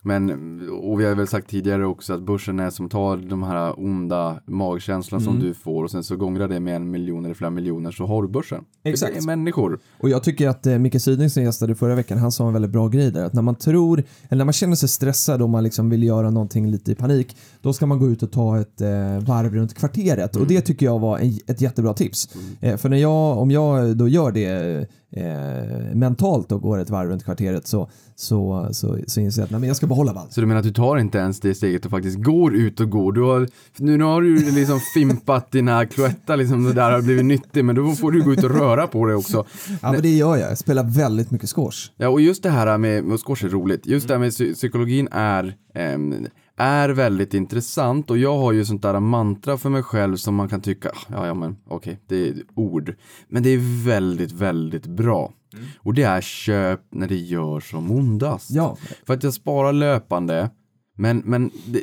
Men, 0.07 0.30
och 0.70 1.00
vi 1.00 1.04
har 1.04 1.14
väl 1.14 1.26
sagt 1.26 1.48
tidigare 1.48 1.86
också 1.86 2.14
att 2.14 2.22
börsen 2.22 2.61
är 2.61 2.70
som 2.70 2.88
tar 2.88 3.16
de 3.16 3.42
här 3.42 3.80
onda 3.80 4.40
magkänslorna 4.46 5.24
som 5.24 5.40
du 5.40 5.54
får 5.54 5.84
och 5.84 5.90
sen 5.90 6.04
så 6.04 6.16
gångrar 6.16 6.48
det 6.48 6.61
med 6.61 6.76
en 6.76 6.90
miljon 6.90 7.24
eller 7.24 7.34
flera 7.34 7.50
miljoner 7.50 7.90
så 7.90 8.07
har 8.07 8.22
du 8.22 8.28
börsen. 8.28 8.64
Exakt. 8.84 9.12
Det 9.12 9.18
är 9.18 9.26
människor. 9.26 9.78
Och 10.00 10.09
jag 10.09 10.22
tycker 10.22 10.48
att 10.48 10.66
eh, 10.66 10.78
Micke 10.78 11.02
Syding 11.02 11.30
som 11.30 11.42
gästade 11.42 11.74
förra 11.74 11.94
veckan, 11.94 12.18
han 12.18 12.32
sa 12.32 12.46
en 12.46 12.52
väldigt 12.52 12.70
bra 12.70 12.88
grej 12.88 13.11
där. 13.11 13.24
Att 13.24 13.32
när 13.32 13.42
man 13.42 13.54
tror, 13.54 14.02
eller 14.28 14.38
när 14.38 14.44
man 14.44 14.52
känner 14.52 14.76
sig 14.76 14.88
stressad 14.88 15.42
och 15.42 15.50
man 15.50 15.64
liksom 15.64 15.90
vill 15.90 16.02
göra 16.02 16.30
någonting 16.30 16.70
lite 16.70 16.92
i 16.92 16.94
panik, 16.94 17.36
då 17.61 17.72
ska 17.72 17.86
man 17.86 17.98
gå 17.98 18.09
ut 18.09 18.22
och 18.22 18.32
ta 18.32 18.61
ett 18.61 18.80
eh, 18.80 18.88
varv 19.18 19.54
runt 19.54 19.74
kvarteret. 19.74 20.36
Och 20.36 20.46
det 20.46 20.61
tycker 20.61 20.86
jag 20.86 20.98
var 20.98 21.18
en, 21.18 21.38
ett 21.46 21.61
jättebra 21.61 21.94
tips. 21.94 22.28
Eh, 22.61 22.76
för 22.76 22.88
när 22.88 22.96
jag, 22.96 23.38
om 23.38 23.50
jag 23.50 23.96
då 23.96 24.09
gör 24.09 24.32
det 24.32 24.86
eh, 25.11 25.94
mentalt 25.94 26.52
och 26.52 26.61
går 26.61 26.78
ett 26.78 26.90
varv 26.90 27.09
runt 27.09 27.24
kvarteret 27.24 27.66
så, 27.66 27.90
så, 28.19 28.69
så, 28.73 28.99
så 29.07 29.21
inser 29.21 29.41
jag 29.43 29.45
att 29.45 29.51
nej, 29.51 29.61
men 29.61 29.69
jag 29.69 29.77
ska 29.77 29.87
behålla 29.87 30.12
valv. 30.12 30.29
Så 30.31 30.41
du 30.41 30.47
menar 30.47 30.59
att 30.59 30.64
du 30.67 30.73
tar 30.73 30.97
inte 30.99 31.19
ens 31.19 31.41
det 31.41 31.55
steget 31.55 31.85
och 31.85 31.91
faktiskt 31.91 32.19
går 32.23 32.55
ut 32.55 32.81
och 32.81 32.91
går? 32.91 33.12
Du 33.12 33.21
har, 33.23 33.49
nu, 33.77 33.97
nu 33.99 34.05
har 34.05 34.23
du 34.23 34.51
liksom 34.51 34.81
fimpat 34.95 35.51
dina 35.51 35.87
Cloetta, 35.87 36.37
liksom 36.37 36.64
det 36.64 36.73
där 36.73 36.91
har 36.93 37.03
blivit 37.03 37.25
nyttigt, 37.25 37.64
men 37.64 37.75
då 37.77 37.93
får 37.93 38.12
du 38.12 38.23
gå 38.23 38.33
ut 38.33 38.45
och 38.45 38.51
röra 38.51 38.87
på 38.87 39.07
dig 39.07 39.17
också. 39.17 39.45
Ja, 39.83 39.93
men 39.93 40.03
det 40.03 40.09
gör 40.17 40.37
jag. 40.37 40.51
Jag 40.51 40.59
spelar 40.59 40.85
väldigt 40.85 41.31
mycket 41.31 41.51
squash. 41.51 41.91
Ja, 41.97 42.09
och 42.09 42.21
just 42.21 42.43
det 42.43 42.51
här 42.51 42.79
med, 42.79 43.05
med 43.05 43.21
squash 43.21 43.45
är 43.45 43.49
roligt. 43.49 43.87
Just 43.87 44.09
det 44.09 44.14
här 44.14 44.19
med 44.19 44.31
psy- 44.31 44.55
psykologin 44.55 45.09
är, 45.12 45.55
ehm, 45.75 46.27
är 46.59 46.89
väldigt 46.89 47.35
intressant 47.35 48.11
och 48.11 48.19
jag 48.19 48.39
har 48.39 48.53
ju 48.53 48.64
sånt 48.64 48.83
där 48.83 49.01
mantra 49.01 49.59
för 49.59 49.71
mig 49.71 49.83
själv 49.83 50.17
som 50.17 50.35
man 50.35 50.49
kan 50.49 50.61
tycka, 50.61 50.89
"Ah, 50.89 50.95
ja, 51.12 51.27
ja 51.27 51.35
men 51.35 51.57
okej, 51.69 52.01
det 52.09 52.29
är 52.29 52.35
ord. 52.55 52.95
Men 53.29 53.43
det 53.43 53.51
är 53.51 53.85
väldigt, 53.85 54.33
väldigt 54.33 54.87
bra. 54.87 55.33
Och 55.78 55.94
det 55.94 56.02
är 56.02 56.20
köp 56.20 56.80
när 56.90 57.09
det 57.09 57.16
gör 57.16 57.61
som 57.61 57.90
ondast. 57.90 58.50
Ja, 58.50 58.76
För 59.07 59.14
att 59.14 59.22
jag 59.22 59.34
sparar 59.34 59.72
löpande. 59.72 60.50
Men, 60.96 61.22
men 61.24 61.50
det, 61.66 61.80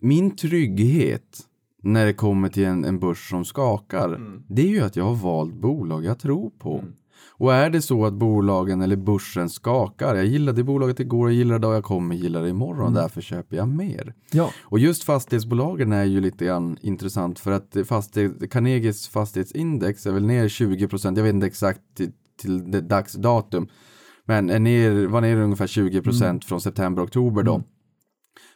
min 0.00 0.36
trygghet 0.36 1.38
när 1.82 2.06
det 2.06 2.12
kommer 2.12 2.48
till 2.48 2.64
en, 2.64 2.84
en 2.84 2.98
börs 2.98 3.30
som 3.30 3.44
skakar. 3.44 4.20
Det 4.48 4.62
är 4.62 4.66
ju 4.68 4.80
att 4.80 4.96
jag 4.96 5.04
har 5.04 5.14
valt 5.14 5.54
bolag 5.54 6.04
jag 6.04 6.18
tror 6.18 6.50
på. 6.50 6.84
Och 7.40 7.54
är 7.54 7.70
det 7.70 7.82
så 7.82 8.06
att 8.06 8.14
bolagen 8.14 8.80
eller 8.80 8.96
börsen 8.96 9.50
skakar. 9.50 10.14
Jag 10.14 10.26
gillade 10.26 10.64
bolaget 10.64 11.00
igår, 11.00 11.28
jag 11.30 11.36
gillar 11.36 11.58
det 11.58 11.66
och 11.66 11.74
jag 11.74 11.84
kommer 11.84 12.14
gilla 12.14 12.40
det 12.40 12.48
imorgon. 12.48 12.94
Därför 12.94 13.20
köper 13.20 13.56
jag 13.56 13.68
mer. 13.68 14.14
ja, 14.32 14.50
Och 14.62 14.78
just 14.78 15.04
fastighetsbolagen 15.04 15.92
är 15.92 16.04
ju 16.04 16.20
lite 16.20 16.44
grann 16.44 16.76
intressant 16.80 17.38
för 17.38 17.52
att 17.52 17.76
fastighet, 17.84 18.50
Carnegies 18.50 19.08
fastighetsindex 19.08 20.06
är 20.06 20.12
väl 20.12 20.26
ner 20.26 20.48
20 20.48 20.88
procent. 20.88 21.16
Jag 21.16 21.24
vet 21.24 21.34
inte 21.34 21.46
exakt 21.46 22.00
till, 22.40 22.70
det 22.70 22.80
dagsdatum. 22.80 23.68
Men 24.24 24.50
är 24.50 24.58
ner, 24.58 25.06
var 25.06 25.20
ner 25.20 25.36
ungefär 25.36 25.66
20 25.66 26.02
procent 26.02 26.44
från 26.44 26.60
september, 26.60 27.04
oktober 27.04 27.42
då. 27.42 27.62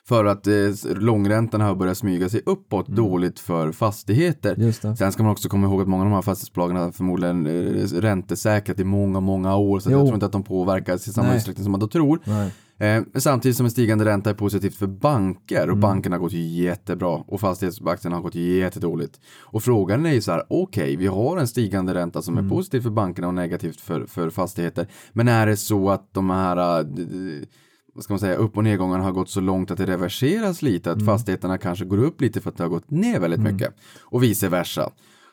För 0.09 0.25
att 0.25 0.47
eh, 0.47 0.55
långräntan 0.85 1.61
har 1.61 1.75
börjat 1.75 1.99
smyga 1.99 2.29
sig 2.29 2.43
uppåt 2.47 2.89
dåligt 2.89 3.41
för 3.41 3.73
fastigheter. 3.73 4.73
Sen 4.95 5.13
ska 5.13 5.23
man 5.23 5.33
också 5.33 5.49
komma 5.49 5.67
ihåg 5.67 5.83
att 5.83 5.89
många 5.89 6.03
av 6.03 6.11
de 6.11 6.15
här 6.15 6.23
fastighetsbolagen 6.23 6.77
har 6.77 6.93
förmodligen 6.93 7.47
eh, 7.47 7.87
räntesäkrat 8.01 8.81
i 8.81 8.85
många, 8.85 9.21
många 9.21 9.57
år. 9.57 9.81
Så 9.81 9.91
jag 9.91 10.01
tror 10.01 10.15
inte 10.15 10.27
att 10.27 10.33
de 10.33 10.43
påverkas 10.43 11.09
i 11.09 11.13
samma 11.13 11.29
Nej. 11.29 11.37
utsträckning 11.37 11.65
som 11.65 11.71
man 11.71 11.81
då 11.81 11.89
tror. 11.89 12.21
Nej. 12.25 12.51
Eh, 12.79 13.03
samtidigt 13.17 13.57
som 13.57 13.67
en 13.67 13.71
stigande 13.71 14.05
ränta 14.05 14.31
är 14.31 14.35
positivt 14.35 14.75
för 14.75 14.87
banker 14.87 15.63
Mm. 15.63 15.71
och 15.71 15.79
bankerna 15.79 16.17
har 16.17 16.21
gått 16.21 16.33
jättebra 16.33 17.09
och 17.27 17.41
fastighetsaktierna 17.41 18.17
har 18.17 18.23
gått 18.23 18.35
jättedåligt. 18.35 19.21
Och 19.41 19.63
frågan 19.63 20.07
är 20.07 20.13
ju 20.13 20.21
så 20.21 20.33
här, 20.33 20.43
okej, 20.49 20.97
vi 20.97 21.07
har 21.07 21.37
en 21.39 21.49
stigande 21.49 21.95
ränta 21.95 22.23
som 22.23 22.35
Mm. 22.39 22.47
är 22.47 22.51
positiv 22.57 22.81
för 22.81 22.91
bankerna 22.91 23.29
och 23.29 23.35
negativt 23.35 23.81
för, 23.81 24.07
för 24.07 24.31
fastigheter. 24.31 24.87
Men 25.13 25.29
är 25.29 25.47
det 25.47 25.57
så 25.57 25.91
att 25.91 26.09
de 26.15 26.31
här 26.31 26.83
d- 26.83 27.47
vad 27.95 28.05
ska 28.05 28.13
man 28.13 28.21
säga, 28.21 28.35
upp 28.37 28.57
och 28.57 28.65
nedgångarna 28.65 29.05
har 29.05 29.13
gått 29.13 29.31
så 29.31 29.41
långt 29.41 29.71
att 29.71 29.79
det 29.79 29.87
reverseras 29.87 30.63
lite, 30.63 30.91
Mm. 30.91 30.99
att 31.03 31.07
fastigheterna 31.07 31.59
kanske 31.59 31.85
går 31.85 31.99
upp 32.05 32.21
lite 32.21 32.41
för 32.41 32.51
att 32.51 32.57
det 32.57 32.63
har 32.65 32.69
gått 32.71 32.91
ner 32.91 33.21
väldigt 33.21 33.41
mycket. 33.41 33.75
Och 34.03 34.23
vice 34.23 34.49
versa. 34.49 34.91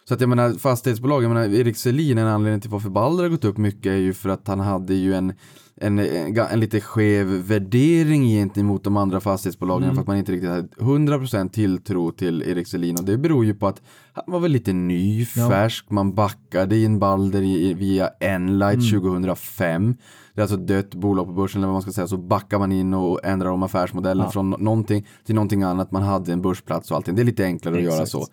Så 0.08 0.14
att 0.14 0.22
jag 0.22 0.30
menar 0.30 0.52
fastighetsbolag, 0.52 1.24
jag 1.24 1.30
menar 1.30 1.46
Erik 1.54 1.78
Selin, 1.78 2.18
en 2.18 2.28
anledning 2.28 2.62
till 2.62 2.70
varför 2.70 2.89
Balder 2.89 3.24
har 3.24 3.30
gått 3.30 3.46
upp 3.46 3.58
mycket 3.58 3.86
är 3.86 3.96
ju 3.98 4.14
för 4.14 4.30
att 4.30 4.48
han 4.48 4.60
hade 4.60 4.94
ju 4.94 5.14
en 5.14 5.34
en, 5.82 6.00
en, 6.00 6.38
en 6.38 6.60
lite 6.60 6.82
skev 6.82 7.28
värdering 7.28 8.24
gentemot 8.26 8.84
de 8.84 8.98
andra 8.98 9.20
fastighetsbolagen 9.20 9.84
Mm. 9.84 9.96
för 9.96 10.02
att 10.02 10.08
man 10.08 10.18
inte 10.18 10.32
riktigt 10.32 10.50
hade 10.50 10.68
100% 10.80 11.50
tilltro 11.50 12.12
till 12.12 12.44
Erik 12.44 12.68
Selin 12.68 12.98
och 13.00 13.06
det 13.06 13.18
beror 13.18 13.46
ju 13.46 13.54
på 13.56 13.68
att 13.68 13.82
han 14.14 14.24
var 14.28 14.40
väl 14.40 14.52
lite 14.52 14.74
ny, 14.74 15.26
Ja. 15.36 15.50
färsk, 15.50 15.90
man 15.90 16.14
backade 16.14 16.78
in 16.78 17.00
Balder 17.00 17.42
i, 17.42 17.74
via 17.74 18.08
Enlight 18.20 18.74
Mm. 18.74 19.02
2005 19.02 19.96
det 20.34 20.42
är 20.42 20.44
alltså 20.44 20.58
dött 20.58 20.96
bolag 20.96 21.26
på 21.26 21.32
börsen 21.34 21.60
eller 21.62 21.68
vad 21.68 21.74
man 21.76 21.82
ska 21.82 21.92
säga 21.92 22.08
så 22.08 22.18
backar 22.18 22.60
man 22.60 22.72
in 22.72 22.94
och 22.94 23.20
ändrar 23.26 23.50
om 23.50 23.64
affärsmodellen 23.64 24.24
Ja. 24.26 24.32
från 24.32 24.50
någonting 24.50 25.08
till 25.26 25.36
någonting 25.36 25.64
annat 25.64 25.92
man 25.92 26.04
hade 26.04 26.34
en 26.34 26.42
börsplats 26.42 26.92
och 26.92 26.98
allting 26.98 27.16
det 27.16 27.22
är 27.22 27.24
lite 27.24 27.46
enklare 27.46 27.76
att 27.76 27.82
göra 27.84 27.94
Exakt. 27.94 28.12
så 28.12 28.26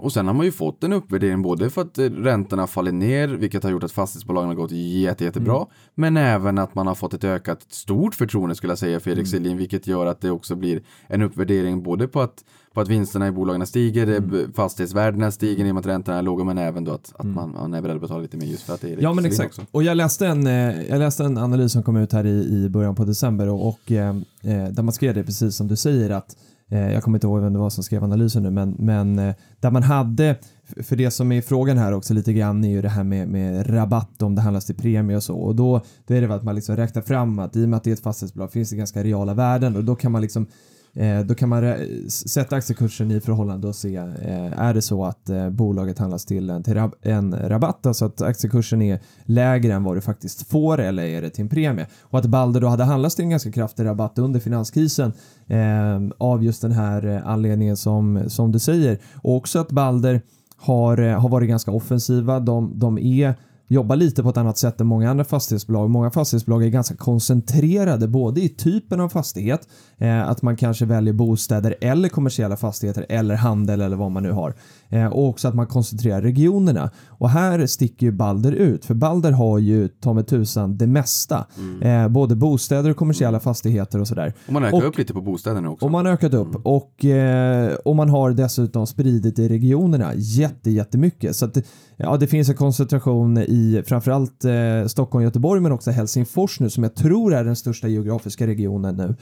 och 0.00 0.12
sen 0.12 0.26
har 0.26 0.34
man 0.34 0.46
ju 0.46 0.52
fått 0.52 0.84
en 0.84 0.92
uppvärdering 0.92 1.42
både 1.42 1.70
för 1.70 1.82
att 1.82 1.98
eh, 1.98 2.04
räntorna 2.04 2.66
faller 2.66 2.92
ner, 2.92 3.28
vilket 3.28 3.62
har 3.62 3.70
gjort 3.70 3.84
att 3.84 3.92
fastighetsbolagen 3.92 4.48
har 4.48 4.54
gått 4.54 4.70
jätte, 4.72 5.24
jättebra, 5.24 5.56
Mm. 5.56 5.68
men 5.94 6.16
även 6.16 6.58
att 6.58 6.74
man 6.74 6.86
har 6.86 6.94
fått 6.94 7.14
ett 7.14 7.24
ökat 7.24 7.66
stort 7.68 8.14
förtroende 8.14 8.54
skulle 8.54 8.70
jag 8.70 8.78
säga 8.78 9.00
för 9.00 9.10
Erik 9.10 9.18
Mm. 9.18 9.26
Selin, 9.26 9.56
vilket 9.56 9.86
gör 9.86 10.06
att 10.06 10.20
det 10.20 10.30
också 10.30 10.54
blir 10.56 10.82
en 11.06 11.22
uppvärdering 11.22 11.82
både 11.82 12.08
på 12.08 12.20
att, 12.20 12.44
på 12.74 12.80
att 12.80 12.88
vinsterna 12.88 13.28
i 13.28 13.32
bolagen 13.32 13.66
stiger, 13.66 14.06
Mm. 14.06 14.24
mm. 14.34 14.52
fastighetsvärdena 14.52 15.30
stiger 15.30 15.64
i 15.64 15.70
och 15.70 15.74
med 15.74 15.80
att 15.80 15.86
räntorna 15.86 16.18
är 16.18 16.22
låga, 16.22 16.44
men 16.44 16.58
även 16.58 16.84
då 16.84 16.92
att, 16.92 17.12
att 17.18 17.26
man, 17.26 17.50
man 17.50 17.74
är 17.74 17.82
beredd 17.82 17.94
att 17.96 18.02
betala 18.02 18.20
lite 18.20 18.36
mer 18.36 18.46
just 18.46 18.62
för 18.62 18.74
att 18.74 18.80
det 18.80 18.88
är 18.88 18.92
Erik 18.92 19.02
Ja 19.02 19.08
men 19.12 19.24
Selin 19.24 19.32
exakt. 19.32 19.48
också. 19.58 19.62
Och 19.70 19.82
jag 19.82 19.96
läste, 19.96 20.26
en, 20.26 20.46
eh, 20.46 20.82
jag 20.88 20.98
läste 20.98 21.24
en 21.24 21.38
analys 21.38 21.72
som 21.72 21.82
kom 21.82 21.96
ut 21.96 22.12
här 22.12 22.26
i, 22.26 22.64
i 22.64 22.68
början 22.68 22.94
på 22.94 23.04
december 23.04 23.48
och, 23.48 23.68
och 23.68 23.92
eh, 23.92 24.08
eh, 24.42 24.68
där 24.70 24.82
man 24.82 24.92
skrev 24.92 25.14
det 25.14 25.24
precis 25.24 25.56
som 25.56 25.68
du 25.68 25.76
säger 25.76 26.10
att 26.10 26.30
eh, 26.32 26.36
Eh, 26.70 26.92
jag 26.92 27.02
kommer 27.02 27.16
inte 27.16 27.26
ihåg 27.26 27.40
vem 27.40 27.52
det 27.52 27.58
var 27.58 27.70
som 27.70 27.84
skrev 27.84 28.04
analysen 28.04 28.42
nu 28.42 28.50
men, 28.50 28.76
men 28.78 29.18
eh, 29.18 29.34
där 29.60 29.70
man 29.70 29.82
hade 29.82 30.36
för 30.82 30.96
det 30.96 31.10
som 31.10 31.32
är 31.32 31.42
frågan 31.42 31.78
här 31.78 31.92
också 31.92 32.14
lite 32.14 32.32
grann 32.32 32.64
är 32.64 32.68
ju 32.68 32.82
det 32.82 32.88
här 32.88 33.04
med, 33.04 33.28
med 33.28 33.70
rabatt 33.70 34.22
om 34.22 34.34
det 34.34 34.40
handlas 34.40 34.66
till 34.66 34.74
premie 34.74 35.16
och 35.16 35.22
så. 35.22 35.36
Och 35.36 35.54
då, 35.54 35.80
då 36.06 36.14
är 36.14 36.20
det 36.20 36.26
väl 36.26 36.36
att 36.36 36.44
man 36.44 36.54
liksom 36.54 36.76
räknar 36.76 37.02
fram 37.02 37.38
att 37.38 37.56
i 37.56 37.64
och 37.64 37.68
med 37.68 37.76
att 37.76 37.84
det 37.84 37.90
är 37.90 37.94
ett 37.94 38.02
fastighetsbolag 38.02 38.52
finns 38.52 38.70
det 38.70 38.76
ganska 38.76 39.02
reala 39.02 39.34
värden 39.34 39.76
och 39.76 39.84
då 39.84 39.94
kan 39.94 40.12
man 40.12 40.22
liksom 40.22 40.46
Eh, 40.94 41.20
då 41.20 41.34
kan 41.34 41.48
man 41.48 41.74
sätta 42.08 42.56
aktiekursen 42.56 43.10
i 43.10 43.20
förhållande 43.20 43.68
och 43.68 43.76
se, 43.76 43.96
eh, 43.96 44.60
är 44.60 44.74
det 44.74 44.82
så 44.82 45.04
att 45.04 45.28
eh, 45.28 45.50
bolaget 45.50 45.98
handlas 45.98 46.24
till 46.24 46.50
en, 46.50 46.62
till 46.62 46.74
rab- 46.74 46.94
en 47.02 47.36
rabatt, 47.48 47.86
alltså 47.86 48.04
att 48.04 48.22
aktiekursen 48.22 48.82
är 48.82 49.00
lägre 49.24 49.72
än 49.72 49.84
vad 49.84 49.96
du 49.96 50.00
faktiskt 50.00 50.46
får 50.46 50.80
eller 50.80 51.02
är 51.02 51.22
det 51.22 51.30
till 51.30 51.42
en 51.42 51.48
premie? 51.48 51.86
Och 52.00 52.18
att 52.18 52.26
Balder 52.26 52.60
då 52.60 52.68
hade 52.68 52.84
handlats 52.84 53.16
till 53.16 53.24
en 53.24 53.30
ganska 53.30 53.52
kraftig 53.52 53.84
rabatt 53.84 54.18
under 54.18 54.40
finanskrisen 54.40 55.12
eh, 55.46 56.00
av 56.18 56.44
just 56.44 56.62
den 56.62 56.72
här 56.72 57.06
eh, 57.06 57.26
anledningen 57.26 57.76
som, 57.76 58.24
som 58.28 58.52
du 58.52 58.58
säger. 58.58 58.98
Och 59.14 59.36
också 59.36 59.58
att 59.58 59.70
Balder 59.70 60.20
har, 60.56 60.98
eh, 60.98 61.20
har 61.20 61.28
varit 61.28 61.48
ganska 61.48 61.70
offensiva. 61.70 62.40
De, 62.40 62.72
de 62.78 62.98
är 62.98 63.34
jobbar 63.70 63.96
lite 63.96 64.22
på 64.22 64.28
ett 64.28 64.36
annat 64.36 64.58
sätt 64.58 64.80
än 64.80 64.86
många 64.86 65.10
andra 65.10 65.24
fastighetsbolag. 65.24 65.90
Många 65.90 66.10
fastighetsbolag 66.10 66.64
är 66.64 66.68
ganska 66.68 66.96
koncentrerade 66.96 68.08
både 68.08 68.40
i 68.40 68.48
typen 68.48 69.00
av 69.00 69.08
fastighet, 69.08 69.68
eh, 69.98 70.28
att 70.28 70.42
man 70.42 70.56
kanske 70.56 70.84
väljer 70.84 71.14
bostäder 71.14 71.74
eller 71.80 72.08
kommersiella 72.08 72.56
fastigheter 72.56 73.06
eller 73.08 73.34
handel 73.34 73.80
eller 73.80 73.96
vad 73.96 74.10
man 74.10 74.22
nu 74.22 74.32
har. 74.32 74.54
Eh, 74.90 75.06
och 75.06 75.28
också 75.28 75.48
att 75.48 75.54
man 75.54 75.66
koncentrerar 75.66 76.22
regionerna. 76.22 76.90
Och 77.08 77.30
här 77.30 77.66
sticker 77.66 78.06
ju 78.06 78.12
Balder 78.12 78.52
ut, 78.52 78.84
för 78.84 78.94
Balder 78.94 79.32
har 79.32 79.58
ju 79.58 79.88
ta 79.88 80.12
mig 80.12 80.24
tusan 80.24 80.76
det 80.76 80.86
mesta. 80.86 81.46
Eh, 81.80 82.08
både 82.08 82.36
bostäder 82.36 82.90
och 82.90 82.96
kommersiella 82.96 83.40
fastigheter 83.40 84.00
och 84.00 84.08
sådär. 84.08 84.34
Och 84.46 84.52
man 84.52 84.64
ökar 84.64 84.76
Och- 84.76 84.84
upp 84.84 84.98
lite 84.98 85.12
på 85.12 85.20
bostäderna 85.20 85.70
också. 85.70 85.84
Och 85.86 85.92
man 85.92 86.06
har 86.06 86.12
ökat 86.12 86.34
upp 86.34 86.66
och, 86.66 87.04
eh, 87.04 87.74
och 87.84 87.96
man 87.96 88.10
har 88.10 88.30
dessutom 88.30 88.86
spridit 88.86 89.38
i 89.38 89.48
regionerna 89.48 90.12
jätte, 90.14 90.70
jättemycket. 90.70 91.36
Så 91.36 91.44
att 91.44 91.56
ja, 91.96 92.16
det 92.16 92.26
finns 92.26 92.48
en 92.48 92.54
koncentration 92.56 93.38
i 93.38 93.82
framförallt 93.86 94.44
eh, 94.44 94.86
Stockholm, 94.86 95.24
Göteborg 95.24 95.60
men 95.60 95.72
också 95.72 95.90
Helsingfors 95.90 96.60
nu 96.60 96.70
som 96.70 96.82
jag 96.82 96.94
tror 96.94 97.34
är 97.34 97.44
den 97.44 97.56
största 97.56 97.88
geografiska 97.88 98.46
regionen 98.46 98.96
nu. 98.96 99.16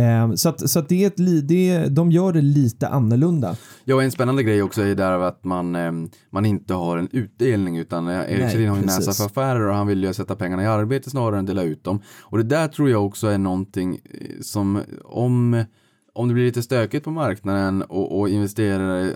Eh, 0.00 0.32
så 0.34 0.48
att, 0.48 0.70
så 0.70 0.78
att 0.78 0.88
det 0.88 1.02
är 1.04 1.06
ett, 1.06 1.48
det, 1.48 1.86
de 1.88 2.10
gör 2.12 2.32
det 2.32 2.40
lite 2.40 2.88
annorlunda. 2.88 3.56
Ja, 3.84 4.02
en 4.02 4.10
spännande 4.10 4.42
grej 4.42 4.62
också 4.62 4.82
är 4.82 4.94
där 4.94 5.11
att 5.18 5.44
man, 5.44 5.76
eh, 5.76 5.92
man 6.30 6.44
inte 6.44 6.74
har 6.74 6.98
en 6.98 7.08
utdelning 7.12 7.78
utan 7.78 8.08
eh, 8.08 8.14
Erik 8.14 8.40
Nej, 8.40 8.50
Selin 8.50 8.68
har 8.68 8.76
ju 8.76 8.82
precis. 8.82 9.06
näsa 9.06 9.12
för 9.12 9.24
affärer 9.24 9.68
och 9.68 9.74
han 9.74 9.86
vill 9.86 10.04
ju 10.04 10.14
sätta 10.14 10.36
pengarna 10.36 10.62
i 10.62 10.66
arbete 10.66 11.10
snarare 11.10 11.38
än 11.38 11.46
dela 11.46 11.62
ut 11.62 11.84
dem. 11.84 12.02
Och 12.20 12.38
det 12.38 12.44
där 12.44 12.68
tror 12.68 12.90
jag 12.90 13.06
också 13.06 13.26
är 13.26 13.38
någonting 13.38 14.00
eh, 14.04 14.40
som 14.40 14.82
om 15.04 15.64
om 16.14 16.28
det 16.28 16.34
blir 16.34 16.44
lite 16.44 16.62
stökigt 16.62 17.04
på 17.04 17.10
marknaden 17.10 17.82
och, 17.82 18.20
och 18.20 18.28
investerare 18.28 19.14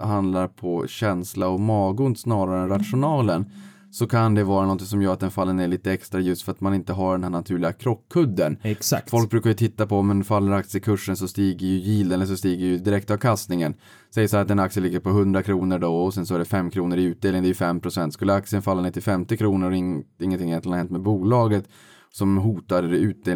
handlar 0.00 0.48
på 0.48 0.86
känsla 0.86 1.48
och 1.48 1.60
magont 1.60 2.20
snarare 2.20 2.62
än 2.62 2.68
rationalen 2.68 3.50
så 3.94 4.06
kan 4.06 4.34
det 4.34 4.44
vara 4.44 4.66
något 4.66 4.82
som 4.82 5.02
gör 5.02 5.12
att 5.12 5.20
den 5.20 5.30
faller 5.30 5.52
ner 5.52 5.68
lite 5.68 5.92
extra 5.92 6.20
just 6.20 6.42
för 6.42 6.52
att 6.52 6.60
man 6.60 6.74
inte 6.74 6.92
har 6.92 7.12
den 7.12 7.22
här 7.22 7.30
naturliga 7.30 7.72
krockkudden. 7.72 8.56
Exakt. 8.62 9.10
Folk 9.10 9.30
brukar 9.30 9.50
ju 9.50 9.54
titta 9.56 9.86
på, 9.86 10.02
men 10.02 10.24
faller 10.24 10.52
aktiekursen 10.52 11.16
så 11.16 11.28
stiger 11.28 11.66
ju 11.66 11.74
yielden 11.74 12.12
eller 12.12 12.26
så 12.26 12.36
stiger 12.36 12.66
ju 12.66 12.78
direktavkastningen. 12.78 13.74
Säg 14.14 14.28
så 14.28 14.36
här 14.36 14.44
att 14.44 14.50
en 14.50 14.58
aktie 14.58 14.82
ligger 14.82 15.00
på 15.00 15.08
100 15.10 15.42
kronor 15.42 15.78
då 15.78 15.96
och 15.96 16.14
sen 16.14 16.26
så 16.26 16.34
är 16.34 16.38
det 16.38 16.44
5 16.44 16.70
kronor 16.70 16.98
i 16.98 17.02
utdelning, 17.04 17.42
det 17.42 17.46
är 17.46 17.48
ju 17.48 17.54
5 17.54 17.80
procent. 17.80 18.12
Skulle 18.14 18.34
aktien 18.34 18.62
falla 18.62 18.82
ner 18.82 18.90
till 18.90 19.02
50 19.02 19.36
kronor 19.36 19.66
och 19.70 19.76
ing- 19.76 20.02
ingenting 20.20 20.48
egentligen 20.48 20.72
har 20.72 20.78
hänt 20.78 20.90
med 20.90 21.00
bolaget 21.02 21.68
som 22.16 22.36
hotar 22.38 22.82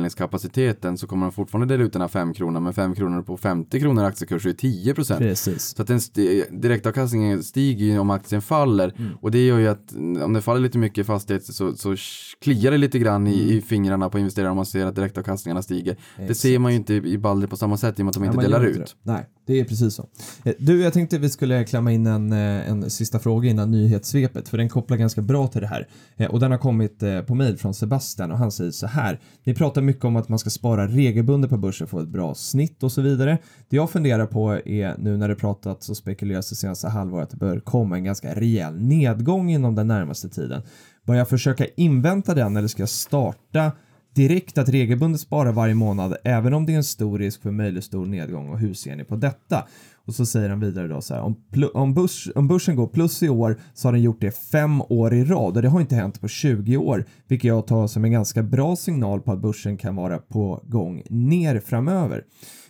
utdelningskapaciteten 0.08 0.98
så 0.98 1.06
kommer 1.06 1.26
de 1.26 1.32
fortfarande 1.32 1.74
dela 1.74 1.84
ut 1.84 1.92
den 1.92 2.00
här 2.02 2.08
5 2.08 2.34
kronor, 2.34 2.60
men 2.60 2.74
5 2.74 2.94
kronor 2.94 3.22
på 3.22 3.36
50 3.36 3.80
kronor 3.80 4.04
aktiekurs 4.04 4.46
är 4.46 4.52
10 4.52 4.94
procent. 4.94 5.18
Precis. 5.20 5.62
Så 5.76 5.82
att 5.82 5.88
den 5.88 5.98
sti- 5.98 6.44
direktavkastningen 6.60 7.42
stiger 7.42 7.86
ju 7.86 7.98
om 7.98 8.10
aktien 8.10 8.42
faller 8.42 8.94
Mm. 8.98 9.10
och 9.20 9.30
det 9.30 9.46
gör 9.46 9.58
ju 9.58 9.68
att 9.68 9.92
om 10.24 10.32
det 10.32 10.40
faller 10.42 10.60
lite 10.60 10.78
mycket 10.78 10.98
i 10.98 11.04
fastighet 11.04 11.44
så, 11.44 11.76
så 11.76 11.96
kliar 12.42 12.70
det 12.70 12.78
lite 12.78 12.98
grann 12.98 13.26
i, 13.26 13.42
Mm. 13.42 13.58
i 13.58 13.60
fingrarna 13.60 14.08
på 14.10 14.18
investerare 14.18 14.50
om 14.50 14.56
man 14.56 14.66
ser 14.66 14.86
att 14.86 14.94
direktavkastningarna 14.94 15.62
stiger. 15.62 15.96
Det 16.28 16.34
ser 16.34 16.58
man 16.58 16.72
ju 16.72 16.76
inte 16.78 16.94
i 16.94 17.18
Balder 17.18 17.46
på 17.46 17.56
samma 17.56 17.76
sätt 17.76 17.98
i 17.98 18.02
och 18.02 18.04
med 18.04 18.10
att 18.10 18.14
de 18.14 18.24
Ja, 18.24 18.26
inte 18.30 18.36
man 18.36 18.44
delar 18.44 18.64
ut. 18.64 18.76
det. 18.76 19.12
Nej, 19.12 19.26
det 19.48 19.60
är 19.60 19.64
precis 19.64 19.94
så. 19.94 20.08
Eh, 20.44 20.54
du, 20.58 20.82
jag 20.82 20.92
tänkte 20.92 21.18
vi 21.18 21.28
skulle 21.28 21.64
klämma 21.64 21.92
in 21.92 22.06
en, 22.06 22.32
eh, 22.32 22.70
en 22.70 22.90
sista 22.90 23.18
fråga 23.18 23.50
innan 23.50 23.70
nyhetssvepet, 23.70 24.48
för 24.48 24.58
den 24.58 24.68
kopplar 24.68 24.96
ganska 24.96 25.22
bra 25.22 25.46
till 25.46 25.60
det 25.60 25.66
här. 25.66 25.88
Eh, 26.16 26.30
och 26.30 26.40
den 26.40 26.50
har 26.50 26.58
kommit 26.58 27.02
på 27.26 27.34
mail 27.34 27.56
från 27.56 27.74
Sebastian 27.74 28.32
och 28.32 28.38
han 28.38 28.52
säger 28.52 28.70
så 28.70 28.86
här. 28.86 29.20
Ni 29.44 29.54
pratar 29.54 29.82
mycket 29.82 30.04
om 30.04 30.16
att 30.16 30.28
man 30.28 30.38
ska 30.38 30.50
spara 30.50 30.86
regelbundet 30.86 31.50
på 31.50 31.56
börsen 31.56 31.86
för 31.86 31.96
att 31.96 32.00
få 32.00 32.06
ett 32.06 32.12
bra 32.12 32.34
snitt 32.34 32.82
och 32.82 32.92
så 32.92 33.00
vidare. 33.00 33.38
Det 33.68 33.76
jag 33.76 33.90
funderar 33.90 34.26
på 34.26 34.52
är 34.52 34.98
nu 34.98 35.16
när 35.16 35.28
det 35.28 35.34
pratats 35.34 35.88
och 35.88 35.96
spekuleras 35.96 36.50
det 36.50 36.56
senaste 36.56 36.88
halvåret 36.88 37.24
att 37.24 37.30
det 37.30 37.36
bör 37.36 37.60
komma 37.60 37.96
en 37.96 38.04
ganska 38.04 38.34
rejäl 38.34 38.80
nedgång 38.80 39.50
inom 39.50 39.74
den 39.74 39.86
närmaste 39.86 40.28
tiden. 40.28 40.62
Bör 41.06 41.14
jag 41.14 41.28
försöka 41.28 41.66
invänta 41.76 42.34
den 42.34 42.56
eller 42.56 42.68
ska 42.68 42.82
jag 42.82 42.88
starta 42.88 43.72
direkt 44.18 44.58
att 44.58 44.68
regelbundet 44.68 45.20
spara 45.20 45.52
varje 45.52 45.74
månad 45.74 46.16
även 46.24 46.54
om 46.54 46.66
det 46.66 46.72
är 46.72 46.76
en 46.76 46.84
stor 46.84 47.18
risk 47.18 47.42
för 47.42 47.50
möjlig 47.50 47.84
stor 47.84 48.06
nedgång 48.06 48.48
och 48.48 48.58
hur 48.58 48.74
ser 48.74 48.96
ni 48.96 49.04
på 49.04 49.16
detta? 49.16 49.64
Och 50.06 50.14
så 50.14 50.26
säger 50.26 50.48
han 50.48 50.60
vidare 50.60 50.88
då 50.88 51.00
så 51.00 51.14
här, 51.14 51.20
om, 51.20 51.36
om, 51.74 51.94
börs, 51.94 52.28
om 52.34 52.48
börsen 52.48 52.76
går 52.76 52.86
plus 52.86 53.22
i 53.22 53.28
år 53.28 53.60
så 53.74 53.88
har 53.88 53.92
den 53.92 54.02
gjort 54.02 54.20
det 54.20 54.30
fem 54.30 54.82
år 54.82 55.14
i 55.14 55.24
rad 55.24 55.56
och 55.56 55.62
det 55.62 55.68
har 55.68 55.80
inte 55.80 55.94
hänt 55.94 56.20
på 56.20 56.28
20 56.28 56.76
år, 56.76 57.04
vilket 57.26 57.48
jag 57.48 57.66
tar 57.66 57.86
som 57.86 58.04
en 58.04 58.12
ganska 58.12 58.42
bra 58.42 58.76
signal 58.76 59.20
på 59.20 59.32
att 59.32 59.38
börsen 59.38 59.76
kan 59.76 59.96
vara 59.96 60.18
på 60.18 60.60
gång 60.64 61.02
ner 61.10 61.60
framöver. 61.60 62.24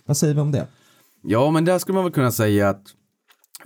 Vad 0.05 0.17
säger 0.17 0.33
vi 0.33 0.41
om 0.41 0.51
det? 0.51 0.67
Ja, 1.23 1.51
men 1.51 1.65
där 1.65 1.79
skulle 1.79 1.95
man 1.95 2.03
väl 2.03 2.13
kunna 2.13 2.31
säga 2.31 2.69
att 2.69 2.83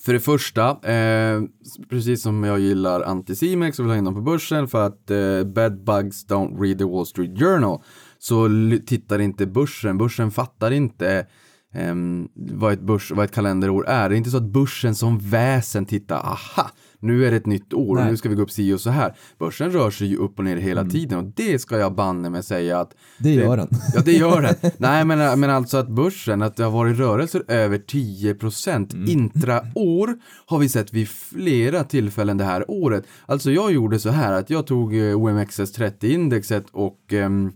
för 0.05 0.13
det 0.13 0.19
första, 0.19 0.69
eh, 0.69 1.41
precis 1.89 2.21
som 2.21 2.43
jag 2.43 2.59
gillar 2.59 3.01
Anticimex 3.01 3.79
och 3.79 3.85
vill 3.85 3.91
ha 3.91 3.97
in 3.97 4.03
dem 4.03 4.15
på 4.15 4.21
börsen 4.21 4.67
för 4.67 4.87
att 4.87 5.11
eh, 5.11 5.43
bad 5.43 5.83
bugs 5.83 6.27
don't 6.27 6.61
read 6.61 6.77
the 6.77 6.83
Wall 6.83 7.05
Street 7.05 7.39
Journal 7.39 7.81
så 8.17 8.49
tittar 8.85 9.19
inte 9.19 9.45
börsen, 9.45 9.97
börsen 9.97 10.31
fattar 10.31 10.71
inte 10.71 11.27
eh, 11.73 11.95
vad, 12.35 12.73
ett 12.73 12.81
börs, 12.81 13.11
vad 13.11 13.25
ett 13.25 13.35
kalenderår 13.35 13.87
är. 13.87 14.09
Det 14.09 14.15
är 14.15 14.17
inte 14.17 14.29
så 14.29 14.37
att 14.37 14.53
börsen 14.53 14.95
som 14.95 15.19
väsen 15.19 15.85
tittar, 15.85 16.15
aha, 16.15 16.69
nu 17.03 17.25
är 17.25 17.31
det 17.31 17.37
ett 17.37 17.45
nytt 17.45 17.73
år 17.73 17.97
och 17.97 18.05
nu 18.05 18.17
ska 18.17 18.29
vi 18.29 18.35
gå 18.35 18.41
upp 18.41 18.51
si 18.51 18.73
och 18.73 18.81
så 18.81 18.89
här. 18.89 19.15
Börsen 19.39 19.71
rör 19.71 19.91
sig 19.91 20.07
ju 20.07 20.17
upp 20.17 20.39
och 20.39 20.45
ner 20.45 20.57
hela 20.57 20.85
tiden 20.85 21.17
och 21.19 21.31
det 21.35 21.59
ska 21.59 21.77
jag 21.77 21.95
banne 21.95 22.29
med 22.29 22.45
säga 22.45 22.79
att 22.79 22.95
Det 23.17 23.33
gör 23.33 23.57
den. 23.57 23.67
Ja, 23.95 24.01
det 24.05 24.13
gör 24.13 24.41
den. 24.41 24.55
Nej, 24.77 25.05
men, 25.05 25.39
men 25.39 25.49
alltså 25.49 25.77
att 25.77 25.87
börsen, 25.87 26.41
att 26.41 26.55
det 26.55 26.63
har 26.63 26.71
varit 26.71 26.97
rörelser 26.97 27.43
över 27.47 27.77
10 27.77 28.35
procent 28.35 28.93
intraår 28.93 30.17
har 30.45 30.59
vi 30.59 30.69
sett 30.69 30.93
vid 30.93 31.09
flera 31.09 31.83
tillfällen 31.83 32.37
det 32.37 32.43
här 32.43 32.65
året. 32.67 33.03
Alltså 33.25 33.51
jag 33.51 33.71
gjorde 33.71 33.99
så 33.99 34.09
här 34.09 34.33
att 34.33 34.49
jag 34.49 34.67
tog 34.67 34.95
eh, 34.95 34.99
OMXS30-indexet 34.99 36.65
och 36.71 37.13
ehm, 37.13 37.51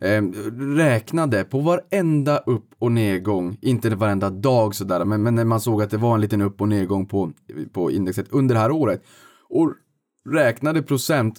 Ehm, 0.00 0.32
räknade 0.76 1.44
på 1.44 1.60
varenda 1.60 2.38
upp 2.38 2.74
och 2.78 2.92
nedgång, 2.92 3.58
inte 3.62 3.90
varenda 3.90 4.30
dag 4.30 4.74
sådär, 4.74 5.04
men, 5.04 5.22
men 5.22 5.34
när 5.34 5.44
man 5.44 5.60
såg 5.60 5.82
att 5.82 5.90
det 5.90 5.96
var 5.96 6.14
en 6.14 6.20
liten 6.20 6.42
upp 6.42 6.60
och 6.60 6.68
nedgång 6.68 7.06
på, 7.06 7.32
på 7.72 7.90
indexet 7.90 8.26
under 8.30 8.54
det 8.54 8.60
här 8.60 8.70
året 8.70 9.02
och 9.48 9.74
räknade 10.30 10.82
procent 10.82 11.38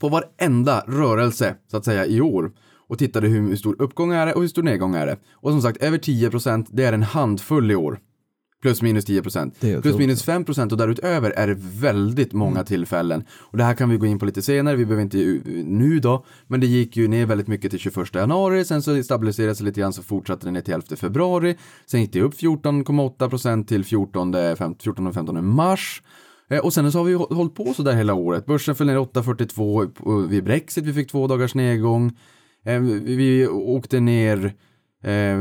på 0.00 0.08
varenda 0.08 0.84
rörelse 0.86 1.56
så 1.70 1.76
att 1.76 1.84
säga 1.84 2.06
i 2.06 2.20
år 2.20 2.52
och 2.88 2.98
tittade 2.98 3.28
hur, 3.28 3.48
hur 3.48 3.56
stor 3.56 3.82
uppgång 3.82 4.12
är 4.12 4.26
det 4.26 4.32
och 4.32 4.40
hur 4.40 4.48
stor 4.48 4.62
nedgång 4.62 4.94
är 4.94 5.06
det. 5.06 5.16
Och 5.32 5.50
som 5.50 5.62
sagt, 5.62 5.82
över 5.82 5.98
10% 5.98 6.66
det 6.70 6.84
är 6.84 6.92
en 6.92 7.02
handfull 7.02 7.70
i 7.70 7.74
år. 7.74 8.00
Plus 8.62 8.82
minus 8.82 9.06
10%. 9.08 9.52
Det 9.60 9.72
är 9.72 9.80
Plus 9.80 9.94
minus 9.98 10.26
5% 10.28 10.70
och 10.72 10.78
därutöver 10.78 11.30
är 11.30 11.46
det 11.46 11.56
väldigt 11.58 12.32
många 12.32 12.64
tillfällen. 12.64 13.24
Och 13.38 13.58
det 13.58 13.64
här 13.64 13.74
kan 13.74 13.88
vi 13.90 13.96
gå 13.96 14.06
in 14.06 14.18
på 14.18 14.26
lite 14.26 14.42
senare, 14.42 14.76
vi 14.76 14.84
behöver 14.86 15.02
inte 15.02 15.40
nu 15.64 16.00
då. 16.00 16.24
Men 16.46 16.60
det 16.60 16.66
gick 16.66 16.96
ju 16.96 17.08
ner 17.08 17.26
väldigt 17.26 17.46
mycket 17.48 17.70
till 17.70 17.80
21 17.80 18.14
januari, 18.14 18.64
sen 18.64 18.82
så 18.82 19.02
stabiliserade 19.02 19.54
sig 19.54 19.64
lite 19.66 19.80
grann 19.80 19.92
så 19.92 20.02
fortsatte 20.02 20.46
det 20.46 20.50
ner 20.50 20.60
till 20.60 20.74
11 20.74 20.96
februari. 20.96 21.56
Sen 21.86 22.00
gick 22.00 22.12
det 22.12 22.20
upp 22.20 22.34
14,8% 22.34 23.64
till 23.66 23.84
14, 23.84 24.34
14 24.78 25.06
och 25.06 25.14
15 25.14 25.46
mars. 25.46 26.02
Eh, 26.50 26.58
Och 26.58 26.72
sen 26.72 26.92
så 26.92 26.98
har 26.98 27.04
vi 27.04 27.14
hå- 27.14 27.34
hållit 27.34 27.54
på 27.54 27.74
så 27.74 27.82
där 27.82 27.92
hela 27.92 28.14
året. 28.14 28.46
Börsen 28.46 28.74
föll 28.74 28.86
ner 28.86 28.96
8,42 28.98 29.86
på- 29.86 30.18
vid 30.20 30.44
Brexit, 30.44 30.84
vi 30.84 30.92
fick 30.92 31.10
två 31.10 31.26
dagars 31.26 31.54
nedgång. 31.54 32.12
Eh, 32.64 32.80
vi 32.80 33.46
åkte 33.48 34.00
ner, 34.00 34.54
eh, 35.04 35.38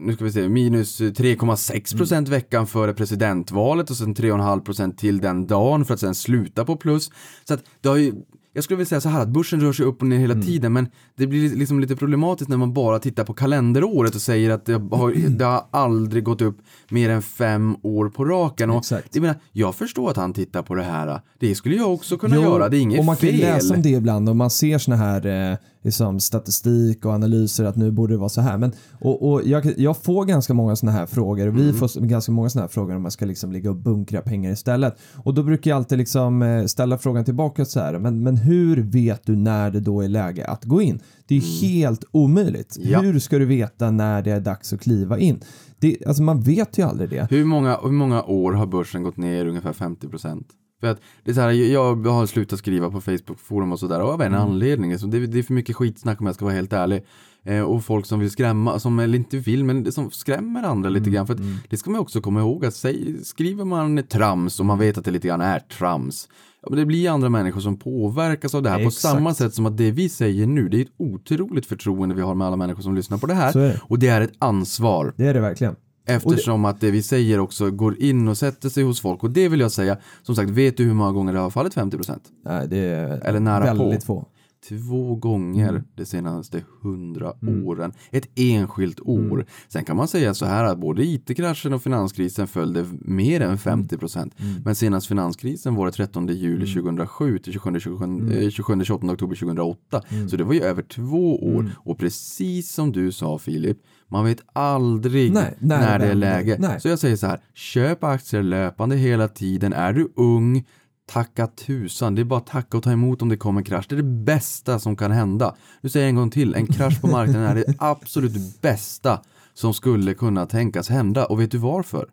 nu 0.00 0.12
ska 0.14 0.24
vi 0.24 0.32
se, 0.32 0.48
minus 0.48 1.00
3,6 1.00 1.96
procent 1.96 2.28
veckan 2.28 2.66
före 2.66 2.94
presidentvalet 2.94 3.90
och 3.90 3.96
sen 3.96 4.14
3,5 4.14 4.60
procent 4.60 4.98
till 4.98 5.18
den 5.20 5.46
dagen 5.46 5.84
för 5.84 5.94
att 5.94 6.00
sen 6.00 6.14
sluta 6.14 6.64
på 6.64 6.76
plus. 6.76 7.10
Så 7.48 7.54
att 7.54 7.64
det 7.80 7.88
har 7.88 7.96
ju, 7.96 8.12
jag 8.52 8.64
skulle 8.64 8.76
vilja 8.76 8.88
säga 8.88 9.00
så 9.00 9.08
här 9.08 9.20
att 9.22 9.28
börsen 9.28 9.60
rör 9.60 9.72
sig 9.72 9.86
upp 9.86 10.00
och 10.02 10.08
ner 10.08 10.18
hela 10.18 10.34
tiden 10.34 10.72
men 10.72 10.86
det 11.16 11.26
blir 11.26 11.56
liksom 11.56 11.80
lite 11.80 11.96
problematiskt 11.96 12.50
när 12.50 12.56
man 12.56 12.72
bara 12.72 12.98
tittar 12.98 13.24
på 13.24 13.34
kalenderåret 13.34 14.14
och 14.14 14.20
säger 14.20 14.50
att 14.50 14.66
det 14.66 14.72
har, 14.72 15.28
det 15.38 15.44
har 15.44 15.64
aldrig 15.70 16.24
gått 16.24 16.42
upp 16.42 16.58
mer 16.90 17.10
än 17.10 17.22
fem 17.22 17.76
år 17.82 18.08
på 18.08 18.24
raken. 18.24 18.70
Och 18.70 18.78
Exakt. 18.78 19.14
jag, 19.14 19.22
menar, 19.22 19.36
jag 19.52 19.74
förstår 19.74 20.10
att 20.10 20.16
han 20.16 20.32
tittar 20.32 20.62
på 20.62 20.74
det 20.74 20.82
här. 20.82 21.20
Det 21.38 21.54
skulle 21.54 21.76
jag 21.76 21.92
också 21.94 22.18
kunna 22.18 22.36
Jo, 22.36 22.42
göra, 22.42 22.68
det 22.68 22.76
är 22.76 22.80
inget 22.80 22.98
och 22.98 23.04
man 23.04 23.16
kan 23.16 23.28
fel. 23.28 23.40
läsa 23.40 23.74
om 23.74 23.82
det 23.82 23.88
ibland 23.90 24.28
och 24.28 24.36
man 24.36 24.50
ser 24.50 24.78
såna 24.78 24.96
här 24.96 25.50
eh, 25.52 25.56
liksom 25.82 26.20
statistik 26.20 27.04
och 27.04 27.12
analyser 27.12 27.64
att 27.64 27.76
nu 27.76 27.90
borde 27.90 28.14
det 28.14 28.18
vara 28.18 28.28
så 28.28 28.40
här. 28.40 28.58
Men, 28.58 28.72
och, 29.00 29.30
och 29.32 29.42
jag, 29.46 29.78
jag 29.78 29.96
får 29.96 30.24
ganska 30.24 30.54
många 30.54 30.76
såna 30.76 30.92
här 30.92 31.06
frågor 31.06 31.48
och 31.48 31.56
vi 31.56 31.62
Mm. 31.62 31.74
får 31.74 32.00
ganska 32.00 32.32
många 32.32 32.50
såna 32.50 32.62
här 32.62 32.68
frågor 32.68 32.96
om 32.96 33.02
man 33.02 33.10
ska 33.10 33.24
liksom 33.26 33.52
ligga 33.52 33.70
och 33.70 33.76
bunkra 33.76 34.20
pengar 34.20 34.52
istället. 34.52 34.96
Och 35.24 35.34
då 35.34 35.42
brukar 35.42 35.70
jag 35.70 35.76
alltid 35.76 35.98
liksom 35.98 36.42
eh, 36.42 36.64
ställa 36.64 36.98
frågan 36.98 37.24
tillbaka 37.24 37.64
så 37.64 37.80
här, 37.80 37.98
men, 37.98 38.22
men 38.22 38.36
hur 38.36 38.76
vet 38.82 39.26
du 39.26 39.36
när 39.36 39.70
det 39.70 39.80
då 39.80 40.00
är 40.00 40.08
läge 40.08 40.44
att 40.46 40.64
gå 40.64 40.82
in? 40.82 41.00
Det 41.26 41.36
är 41.36 41.60
helt 41.62 42.04
omöjligt. 42.10 42.76
Mm. 42.76 42.90
Ja. 42.90 43.00
Hur 43.00 43.18
ska 43.18 43.38
du 43.38 43.44
veta 43.44 43.90
när 43.90 44.22
det 44.22 44.30
är 44.30 44.40
dags 44.40 44.72
att 44.72 44.80
kliva 44.80 45.18
in? 45.18 45.40
Det, 45.78 45.96
alltså 46.06 46.22
man 46.22 46.40
vet 46.40 46.78
ju 46.78 46.82
aldrig 46.82 47.10
det. 47.10 47.26
Hur 47.30 47.44
många, 47.44 47.78
hur 47.82 47.90
många 47.90 48.22
år 48.22 48.52
har 48.52 48.66
börsen 48.66 49.02
gått 49.02 49.16
ner 49.16 49.46
ungefär 49.46 49.72
50 49.72 50.08
procent? 50.08 50.46
För 50.80 50.86
att 50.86 51.00
det 51.24 51.30
är 51.30 51.34
så 51.34 51.40
här, 51.40 51.50
jag 51.50 52.06
har 52.06 52.26
slutat 52.26 52.58
skriva 52.58 52.90
på 52.90 53.00
Facebook-forum 53.00 53.72
och 53.72 53.78
sådär 53.78 54.00
av 54.00 54.22
en 54.22 54.34
anledning. 54.34 54.98
Så 54.98 55.06
det, 55.06 55.26
det 55.26 55.38
är 55.38 55.42
för 55.42 55.54
mycket 55.54 55.76
skitsnack 55.76 56.20
om 56.20 56.26
jag 56.26 56.34
ska 56.34 56.44
vara 56.44 56.54
helt 56.54 56.72
ärlig. 56.72 57.04
Eh, 57.44 57.60
och 57.60 57.84
folk 57.84 58.06
som 58.06 58.20
vill 58.20 58.30
skrämma, 58.30 58.78
som 58.78 58.98
eller 58.98 59.18
inte 59.18 59.38
vill, 59.38 59.64
men 59.64 59.92
som 59.92 60.10
skrämmer 60.10 60.62
andra 60.62 60.90
lite 60.90 61.10
grann. 61.10 61.26
För 61.26 61.34
att 61.34 61.40
det 61.68 61.76
ska 61.76 61.90
man 61.90 62.00
också 62.00 62.20
komma 62.20 62.40
ihåg 62.40 62.64
att 62.64 62.74
säg, 62.74 63.24
skriver 63.24 63.64
man 63.64 64.02
trams 64.02 64.60
och 64.60 64.66
man 64.66 64.78
vet 64.78 64.98
att 64.98 65.04
det 65.04 65.10
lite 65.10 65.28
grann 65.28 65.40
är 65.40 65.58
trams. 65.58 66.28
Ja, 66.62 66.68
men 66.70 66.78
det 66.78 66.86
blir 66.86 67.10
andra 67.10 67.28
människor 67.28 67.60
som 67.60 67.76
påverkas 67.76 68.54
av 68.54 68.62
det 68.62 68.70
här 68.70 68.76
på 68.76 68.88
Exakt. 68.88 69.00
samma 69.00 69.34
sätt 69.34 69.54
som 69.54 69.66
att 69.66 69.76
det 69.76 69.90
vi 69.90 70.08
säger 70.08 70.46
nu, 70.46 70.68
det 70.68 70.76
är 70.76 70.82
ett 70.82 70.92
otroligt 70.96 71.66
förtroende 71.66 72.14
vi 72.14 72.22
har 72.22 72.34
med 72.34 72.46
alla 72.46 72.56
människor 72.56 72.82
som 72.82 72.94
lyssnar 72.94 73.18
på 73.18 73.26
det 73.26 73.34
här. 73.34 73.52
Det. 73.52 73.80
Och 73.82 73.98
det 73.98 74.08
är 74.08 74.20
ett 74.20 74.32
ansvar. 74.38 75.14
Det 75.16 75.26
är 75.26 75.34
det 75.34 75.40
verkligen. 75.40 75.76
Eftersom 76.16 76.64
att 76.64 76.80
det 76.80 76.90
vi 76.90 77.02
säger 77.02 77.38
också 77.40 77.70
går 77.70 78.02
in 78.02 78.28
och 78.28 78.38
sätter 78.38 78.68
sig 78.68 78.82
hos 78.84 79.00
folk. 79.00 79.22
Och 79.22 79.30
det 79.30 79.48
vill 79.48 79.60
jag 79.60 79.72
säga, 79.72 79.96
som 80.22 80.36
sagt, 80.36 80.50
vet 80.50 80.76
du 80.76 80.84
hur 80.84 80.94
många 80.94 81.12
gånger 81.12 81.32
det 81.32 81.38
har 81.38 81.50
fallit 81.50 81.74
50%? 81.74 82.18
Nej, 82.44 82.68
det 82.68 82.78
är 82.78 83.20
Eller 83.24 83.40
nära 83.40 83.74
på. 83.74 83.82
väldigt 83.84 84.04
få. 84.04 84.26
Två 84.68 85.14
gånger 85.14 85.68
Mm. 85.68 85.82
de 85.96 86.04
senaste 86.06 86.62
hundra 86.82 87.32
åren. 87.66 87.92
Ett 88.10 88.28
enskilt 88.38 89.00
år. 89.00 89.34
Mm. 89.34 89.46
Sen 89.68 89.84
kan 89.84 89.96
man 89.96 90.08
säga 90.08 90.34
så 90.34 90.46
här 90.46 90.64
att 90.64 90.78
både 90.78 91.04
IT-kraschen 91.04 91.72
och 91.74 91.82
finanskrisen 91.82 92.46
följde 92.46 92.86
mer 93.00 93.40
än 93.40 93.58
50%. 93.58 94.16
Mm. 94.38 94.62
Men 94.64 94.74
senast 94.74 95.06
finanskrisen 95.06 95.74
var 95.74 95.86
det 95.86 95.92
13 95.92 96.26
juli 96.28 96.66
2007 96.74 97.38
till 97.38 97.52
27, 97.52 97.80
27, 97.80 98.04
Mm. 98.04 98.30
eh, 98.30 98.50
27 98.50 98.84
28 98.84 99.06
oktober 99.12 99.36
2008. 99.36 100.02
Så 100.30 100.36
det 100.36 100.44
var 100.44 100.54
ju 100.54 100.62
över 100.62 100.82
två 100.82 101.36
år. 101.54 101.70
Och 101.76 101.98
precis 101.98 102.72
som 102.72 102.92
du 102.92 103.12
sa 103.12 103.38
Filip, 103.38 103.78
man 104.10 104.24
vet 104.24 104.40
aldrig 104.52 105.32
Nej, 105.32 105.54
när 105.58 105.80
när 105.80 105.98
det 105.98 106.06
är 106.06 106.14
läge. 106.14 106.56
Nej. 106.58 106.80
Så 106.80 106.88
jag 106.88 106.98
säger 106.98 107.16
så 107.16 107.26
här, 107.26 107.40
köp 107.54 108.04
aktier 108.04 108.42
löpande 108.42 108.96
hela 108.96 109.28
tiden. 109.28 109.72
Är 109.72 109.92
du 109.92 110.12
ung, 110.16 110.64
tacka 111.10 111.46
tusan. 111.46 112.14
Det 112.14 112.22
är 112.22 112.24
bara 112.24 112.38
att 112.38 112.46
tacka 112.46 112.76
och 112.76 112.82
ta 112.82 112.92
emot 112.92 113.22
om 113.22 113.28
det 113.28 113.36
kommer 113.36 113.60
en 113.60 113.64
krasch. 113.64 113.86
Det 113.88 113.94
är 113.94 113.96
det 113.96 114.24
bästa 114.24 114.78
som 114.78 114.96
kan 114.96 115.10
hända. 115.10 115.54
Nu 115.80 115.88
säger 115.88 116.06
jag 116.06 116.08
en 116.08 116.16
gång 116.16 116.30
till, 116.30 116.54
en 116.54 116.66
krasch 116.66 117.00
på 117.00 117.06
marknaden 117.06 117.42
är 117.42 117.54
det 117.54 117.64
absolut 117.78 118.60
bästa 118.60 119.20
som 119.54 119.74
skulle 119.74 120.14
kunna 120.14 120.46
tänkas 120.46 120.88
hända. 120.88 121.24
Och 121.24 121.40
vet 121.40 121.50
du 121.50 121.58
varför? 121.58 122.08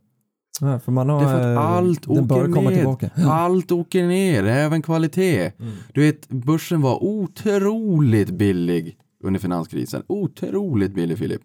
Ja, 0.62 0.80
för 0.80 0.92
man 0.92 1.10
har, 1.10 1.20
Det 1.20 1.26
är 1.26 1.34
för 1.34 1.52
att 1.52 1.58
eh, 1.58 1.66
allt 1.66 2.08
åker 2.08 2.62
ner. 2.62 3.30
Allt 3.30 3.72
åker 3.72 4.08
ner, 4.08 4.44
även 4.44 4.82
kvalitet. 4.82 5.52
Du 5.94 6.02
vet, 6.02 6.30
börsen 6.30 6.82
var 6.82 7.04
otroligt 7.04 8.30
billig 8.30 8.98
under 9.24 9.40
finanskrisen. 9.40 10.04
Otroligt 10.08 10.94
billig 10.94 11.18
Filip. 11.18 11.42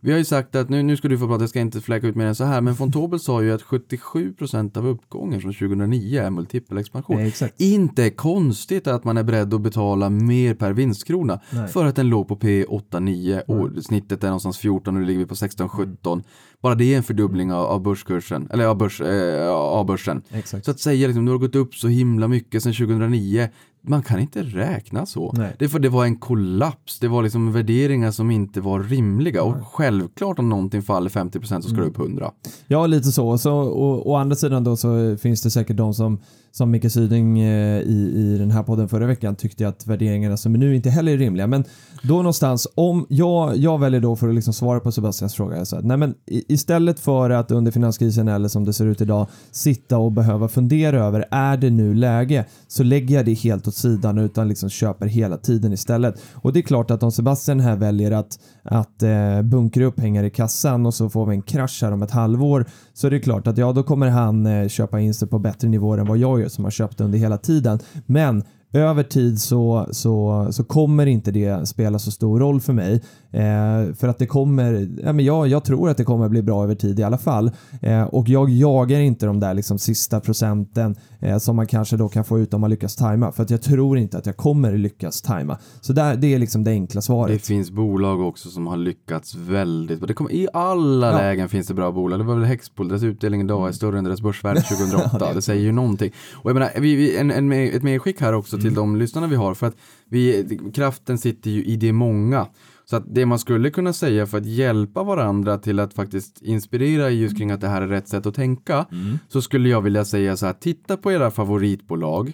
Vi 0.00 0.10
har 0.10 0.18
ju 0.18 0.24
sagt 0.24 0.54
att 0.54 0.68
nu, 0.68 0.82
nu 0.82 0.96
ska 0.96 1.08
du 1.08 1.18
få 1.18 1.26
prata, 1.26 1.42
jag 1.42 1.50
ska 1.50 1.60
inte 1.60 1.80
fläcka 1.80 2.06
ut 2.06 2.16
mer 2.16 2.26
än 2.26 2.34
så 2.34 2.44
här, 2.44 2.60
men 2.60 2.74
von 2.74 2.92
Tobel 2.92 3.20
sa 3.20 3.42
ju 3.42 3.52
att 3.52 3.62
77% 3.62 4.78
av 4.78 4.86
uppgången 4.86 5.40
från 5.40 5.52
2009 5.52 6.22
är 6.22 6.30
multipelexpansion. 6.30 7.16
Nej, 7.16 7.28
exakt. 7.28 7.60
Inte 7.60 8.10
konstigt 8.10 8.86
att 8.86 9.04
man 9.04 9.16
är 9.16 9.22
beredd 9.22 9.54
att 9.54 9.60
betala 9.60 10.10
mer 10.10 10.54
per 10.54 10.72
vinstkrona 10.72 11.40
Nej. 11.50 11.68
för 11.68 11.84
att 11.84 11.96
den 11.96 12.08
låg 12.08 12.28
på 12.28 12.36
P 12.36 12.64
8-9 12.64 13.40
och 13.40 13.84
snittet 13.84 14.24
är 14.24 14.28
någonstans 14.28 14.58
14 14.58 14.94
och 14.94 15.00
nu 15.00 15.06
ligger 15.06 15.20
vi 15.20 15.26
på 15.26 15.34
16-17. 15.34 16.22
Bara 16.62 16.74
det 16.74 16.92
är 16.92 16.96
en 16.96 17.02
fördubbling 17.02 17.52
av, 17.52 17.66
av 17.66 17.82
börskursen, 17.82 18.48
eller 18.50 18.66
av, 18.66 18.76
börs, 18.76 19.00
eh, 19.00 19.48
av 19.48 19.86
börsen. 19.86 20.22
Exakt. 20.30 20.64
Så 20.64 20.70
att 20.70 20.80
säga 20.80 21.06
liksom, 21.06 21.24
du 21.24 21.32
har 21.32 21.38
gått 21.38 21.54
upp 21.54 21.74
så 21.74 21.88
himla 21.88 22.28
mycket 22.28 22.62
sedan 22.62 22.72
2009, 22.72 23.48
man 23.86 24.02
kan 24.02 24.20
inte 24.20 24.42
räkna 24.42 25.06
så. 25.06 25.32
Nej. 25.36 25.56
Det, 25.58 25.68
för 25.68 25.78
det 25.78 25.88
var 25.88 26.04
en 26.04 26.16
kollaps, 26.16 26.98
det 26.98 27.08
var 27.08 27.22
liksom 27.22 27.52
värderingar 27.52 28.10
som 28.10 28.30
inte 28.30 28.60
var 28.60 28.82
rimliga 28.82 29.42
och 29.42 29.54
självklart 29.72 30.38
om 30.38 30.48
någonting 30.48 30.82
faller 30.82 31.10
50% 31.10 31.42
så 31.60 31.68
ska 31.68 31.70
Mm. 31.70 31.84
det 31.84 31.90
upp 31.90 31.98
100. 31.98 32.30
Ja, 32.66 32.86
lite 32.86 33.12
så. 33.12 33.38
så 33.38 33.54
och, 33.54 34.10
å 34.10 34.14
andra 34.16 34.36
sidan 34.36 34.64
då 34.64 34.76
så 34.76 35.16
finns 35.16 35.42
det 35.42 35.50
säkert 35.50 35.76
de 35.76 35.94
som, 35.94 36.18
som 36.54 36.70
Micke 36.70 36.92
Syding 36.92 37.40
eh, 37.40 37.80
i, 37.80 38.12
i 38.16 38.38
den 38.38 38.50
här 38.50 38.62
podden 38.62 38.88
förra 38.88 39.06
veckan 39.06 39.36
tyckte 39.36 39.68
att 39.68 39.86
värderingarna 39.86 40.36
som 40.36 40.54
är 40.54 40.58
nu 40.58 40.76
inte 40.76 40.90
heller 40.90 41.12
är 41.12 41.18
rimliga. 41.18 41.46
Men 41.46 41.64
då 42.02 42.14
någonstans, 42.14 42.68
om 42.74 43.06
jag, 43.08 43.56
jag 43.56 43.78
väljer 43.78 44.00
då 44.00 44.16
för 44.16 44.28
att 44.28 44.34
liksom 44.34 44.54
svara 44.54 44.80
på 44.80 44.92
Sebastians 44.92 45.34
fråga, 45.34 45.64
så 45.64 45.76
att, 45.76 45.84
nej 45.84 45.96
men 45.96 46.14
istället 46.26 47.00
för 47.00 47.30
att 47.30 47.50
under 47.50 47.72
finanskrisen 47.72 48.28
eller 48.28 48.48
som 48.48 48.64
det 48.64 48.72
ser 48.72 48.86
ut 48.86 49.00
idag 49.00 49.26
sitta 49.50 49.98
och 49.98 50.12
behöva 50.12 50.48
fundera 50.48 51.04
över, 51.04 51.24
är 51.30 51.56
det 51.56 51.70
nu 51.70 51.94
läge? 51.94 52.44
Så 52.68 52.82
lägger 52.82 53.14
jag 53.14 53.24
det 53.24 53.34
helt 53.34 53.68
åt 53.68 53.74
sidan 53.74 54.18
utan 54.18 54.48
liksom 54.48 54.70
köper 54.70 55.06
hela 55.06 55.36
tiden 55.36 55.72
istället. 55.72 56.14
Och 56.34 56.52
det 56.52 56.60
är 56.60 56.62
klart 56.62 56.90
att 56.90 57.02
om 57.02 57.12
Sebastian 57.12 57.60
här 57.60 57.76
väljer 57.76 58.10
att, 58.10 58.38
att 58.62 59.02
eh, 59.02 59.42
bunkra 59.42 59.84
upp 59.84 59.96
pengar 59.96 60.24
i 60.24 60.30
kassan 60.30 60.86
och 60.86 60.94
så 60.94 61.10
får 61.10 61.26
vi 61.26 61.34
en 61.34 61.42
krasch 61.42 61.82
här 61.82 61.92
om 61.92 62.02
ett 62.02 62.10
halvår 62.10 62.66
så 62.92 63.06
är 63.06 63.10
det 63.10 63.20
klart 63.20 63.46
att 63.46 63.58
ja, 63.58 63.72
då 63.72 63.82
kommer 63.82 64.08
han 64.08 64.46
eh, 64.46 64.68
köpa 64.68 65.00
in 65.00 65.14
sig 65.14 65.28
på 65.28 65.38
bättre 65.38 65.68
nivåer 65.68 65.98
än 65.98 66.06
vad 66.06 66.18
jag 66.18 66.40
gör 66.40 66.43
som 66.48 66.64
har 66.64 66.70
köpt 66.70 67.00
under 67.00 67.18
hela 67.18 67.38
tiden. 67.38 67.78
Men 68.06 68.44
över 68.74 69.02
tid 69.02 69.40
så, 69.40 69.86
så, 69.90 70.46
så 70.50 70.64
kommer 70.64 71.06
inte 71.06 71.30
det 71.30 71.68
spela 71.68 71.98
så 71.98 72.10
stor 72.10 72.40
roll 72.40 72.60
för 72.60 72.72
mig. 72.72 73.02
Eh, 73.32 73.94
för 73.94 74.08
att 74.08 74.18
det 74.18 74.26
kommer, 74.26 74.88
ja, 75.04 75.12
men 75.12 75.24
jag, 75.24 75.48
jag 75.48 75.64
tror 75.64 75.88
att 75.90 75.96
det 75.96 76.04
kommer 76.04 76.28
bli 76.28 76.42
bra 76.42 76.62
över 76.64 76.74
tid 76.74 77.00
i 77.00 77.02
alla 77.02 77.18
fall. 77.18 77.50
Eh, 77.82 78.02
och 78.02 78.28
jag 78.28 78.50
jagar 78.50 79.00
inte 79.00 79.26
de 79.26 79.40
där 79.40 79.54
liksom 79.54 79.78
sista 79.78 80.20
procenten 80.20 80.96
eh, 81.20 81.38
som 81.38 81.56
man 81.56 81.66
kanske 81.66 81.96
då 81.96 82.08
kan 82.08 82.24
få 82.24 82.38
ut 82.38 82.54
om 82.54 82.60
man 82.60 82.70
lyckas 82.70 82.96
tajma. 82.96 83.32
För 83.32 83.42
att 83.42 83.50
jag 83.50 83.62
tror 83.62 83.98
inte 83.98 84.18
att 84.18 84.26
jag 84.26 84.36
kommer 84.36 84.72
lyckas 84.78 85.22
tajma. 85.22 85.58
Så 85.80 85.92
där, 85.92 86.16
det 86.16 86.34
är 86.34 86.38
liksom 86.38 86.64
det 86.64 86.70
enkla 86.70 87.00
svaret. 87.00 87.32
Det 87.32 87.46
finns 87.46 87.70
bolag 87.70 88.20
också 88.20 88.48
som 88.48 88.66
har 88.66 88.76
lyckats 88.76 89.34
väldigt 89.34 89.98
bra. 89.98 90.06
Det 90.06 90.14
kommer, 90.14 90.32
I 90.32 90.48
alla 90.52 91.10
Ja. 91.12 91.16
lägen 91.18 91.48
finns 91.48 91.66
det 91.66 91.74
bra 91.74 91.92
bolag. 91.92 92.20
Det 92.20 92.24
var 92.24 92.34
väl 92.34 92.44
Hexpol, 92.44 92.88
deras 92.88 93.02
utdelning 93.02 93.40
idag 93.40 93.68
är 93.68 93.72
större 93.72 93.98
än 93.98 94.04
deras 94.04 94.20
börsvärde 94.20 94.60
2008. 94.92 95.34
det 95.34 95.42
säger 95.42 95.62
ju 95.62 95.72
någonting. 95.72 96.10
Och 96.42 96.50
jag 96.50 96.54
menar, 96.54 96.70
vi, 96.80 96.94
vi, 96.94 97.16
en, 97.16 97.30
en, 97.30 97.52
ett 97.52 97.82
medskick 97.82 98.20
här 98.20 98.32
också 98.32 98.58
till 98.64 98.74
de 98.74 98.96
lyssnarna 98.96 99.26
vi 99.26 99.36
har. 99.36 99.54
För 99.54 99.66
att 99.66 99.76
vi, 100.08 100.58
kraften 100.74 101.18
sitter 101.18 101.50
ju 101.50 101.64
i 101.64 101.76
det 101.76 101.92
många. 101.92 102.46
Så 102.84 102.96
att 102.96 103.14
det 103.14 103.26
man 103.26 103.38
skulle 103.38 103.70
kunna 103.70 103.92
säga 103.92 104.26
för 104.26 104.38
att 104.38 104.46
hjälpa 104.46 105.02
varandra 105.02 105.58
till 105.58 105.80
att 105.80 105.94
faktiskt 105.94 106.42
inspirera 106.42 107.10
just 107.10 107.36
kring 107.36 107.50
att 107.50 107.60
det 107.60 107.68
här 107.68 107.82
är 107.82 107.88
rätt 107.88 108.08
sätt 108.08 108.26
att 108.26 108.34
tänka. 108.34 108.86
Så 109.28 109.42
skulle 109.42 109.68
jag 109.68 109.80
vilja 109.80 110.04
säga 110.04 110.36
så 110.36 110.46
här, 110.46 110.52
titta 110.52 110.96
på 110.96 111.12
era 111.12 111.30
favoritbolag. 111.30 112.32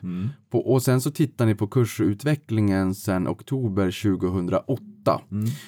På, 0.50 0.58
och 0.58 0.82
sen 0.82 1.00
så 1.00 1.10
tittar 1.10 1.46
ni 1.46 1.54
på 1.54 1.66
kursutvecklingen 1.66 2.94
sen 2.94 3.28
oktober 3.28 4.02
2008. 4.18 4.80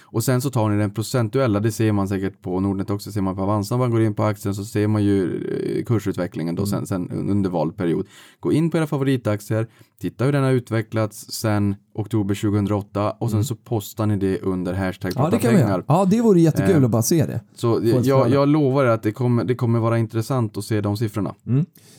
Och 0.03 0.25
sen 0.25 0.41
så 0.41 0.51
tar 0.51 0.69
ni 0.71 0.77
den 0.79 0.91
procentuella, 0.91 1.61
det 1.61 1.73
ser 1.73 1.93
man 1.93 2.09
säkert 2.09 2.43
på 2.43 2.61
Nordnet 2.61 2.91
också, 2.91 3.13
ser 3.13 3.21
man 3.21 3.37
på 3.37 3.43
Avanza, 3.43 3.77
man 3.77 3.91
går 3.91 4.03
in 4.03 4.15
på 4.15 4.23
aktien 4.25 4.55
så 4.55 4.65
ser 4.65 4.87
man 4.89 5.05
ju 5.05 5.45
eh, 5.79 5.85
kursutvecklingen 5.85 6.55
då 6.55 6.67
sen, 6.67 6.87
sen 6.87 7.11
under 7.11 7.51
valperiod. 7.51 8.07
Gå 8.41 8.53
in 8.53 8.71
på 8.71 8.77
era 8.79 8.87
favoritaktier, 8.87 9.67
titta 10.01 10.25
hur 10.25 10.33
den 10.33 10.43
har 10.45 10.51
utvecklats 10.51 11.27
sen 11.33 11.75
oktober 11.95 12.35
2008 12.35 13.11
och 13.11 13.31
sen 13.31 13.45
så 13.45 13.55
postar 13.57 14.07
ni 14.07 14.17
det 14.17 14.39
under 14.41 14.75
hashtag 14.75 15.13
Ja, 15.17 15.31
det 15.31 15.39
kan 15.39 15.51
vi 15.51 15.57
pengar. 15.57 15.71
göra. 15.71 15.85
Ja, 15.89 16.05
det 16.11 16.21
vore 16.21 16.41
jättekul 16.41 16.77
Eh, 16.77 16.85
att 16.85 16.91
bara 16.91 17.03
se 17.03 17.27
det. 17.27 17.41
Så 17.55 17.81
jag, 18.05 18.31
jag 18.31 18.49
lovar 18.49 18.85
att 18.85 19.03
det 19.03 19.13
kommer, 19.13 19.45
det 19.45 19.55
kommer 19.55 19.79
vara 19.79 19.99
intressant 19.99 20.57
att 20.57 20.65
se 20.65 20.81
de 20.81 20.97
siffrorna. 20.97 21.35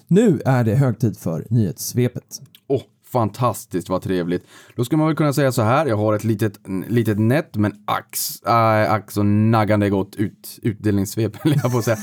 Nu 0.07 0.41
är 0.45 0.63
det 0.63 0.75
hög 0.75 0.99
tid 0.99 1.17
för 1.17 1.45
nyhetssvepet. 1.49 2.41
Fantastiskt 3.14 3.89
vad 3.89 4.01
trevligt. 4.01 4.45
Då 4.76 4.86
ska 4.86 4.97
man 4.97 5.07
väl 5.07 5.16
kunna 5.16 5.34
säga 5.34 5.51
så 5.51 5.61
här, 5.61 5.86
jag 5.86 5.97
har 5.97 6.14
ett 6.14 6.24
litet, 6.24 6.59
litet 6.88 7.20
nät, 7.20 7.55
men 7.55 7.74
ax, 7.86 8.41
äh, 8.41 8.91
ax 8.91 9.18
och 9.18 9.26
naggande 9.26 9.89
gott 9.89 10.16
ut, 10.16 10.59
utdelningssvep, 10.61 11.34
jag 11.43 11.72
på 11.72 11.78
att 11.78 11.84
säga. 11.84 11.97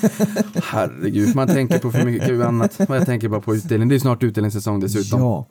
Herregud, 0.62 1.36
man 1.36 1.48
tänker 1.48 1.78
på 1.78 1.90
för 1.90 2.04
mycket 2.04 2.40
annat. 2.40 2.80
Jag 2.88 3.06
tänker 3.06 3.28
bara 3.28 3.40
på 3.40 3.54
utdelning. 3.54 3.88
Det 3.88 3.94
är 3.94 3.98
snart 3.98 4.22
utdelningssäsong 4.22 4.80
dessutom. 4.80 5.20
Ja. 5.20 5.46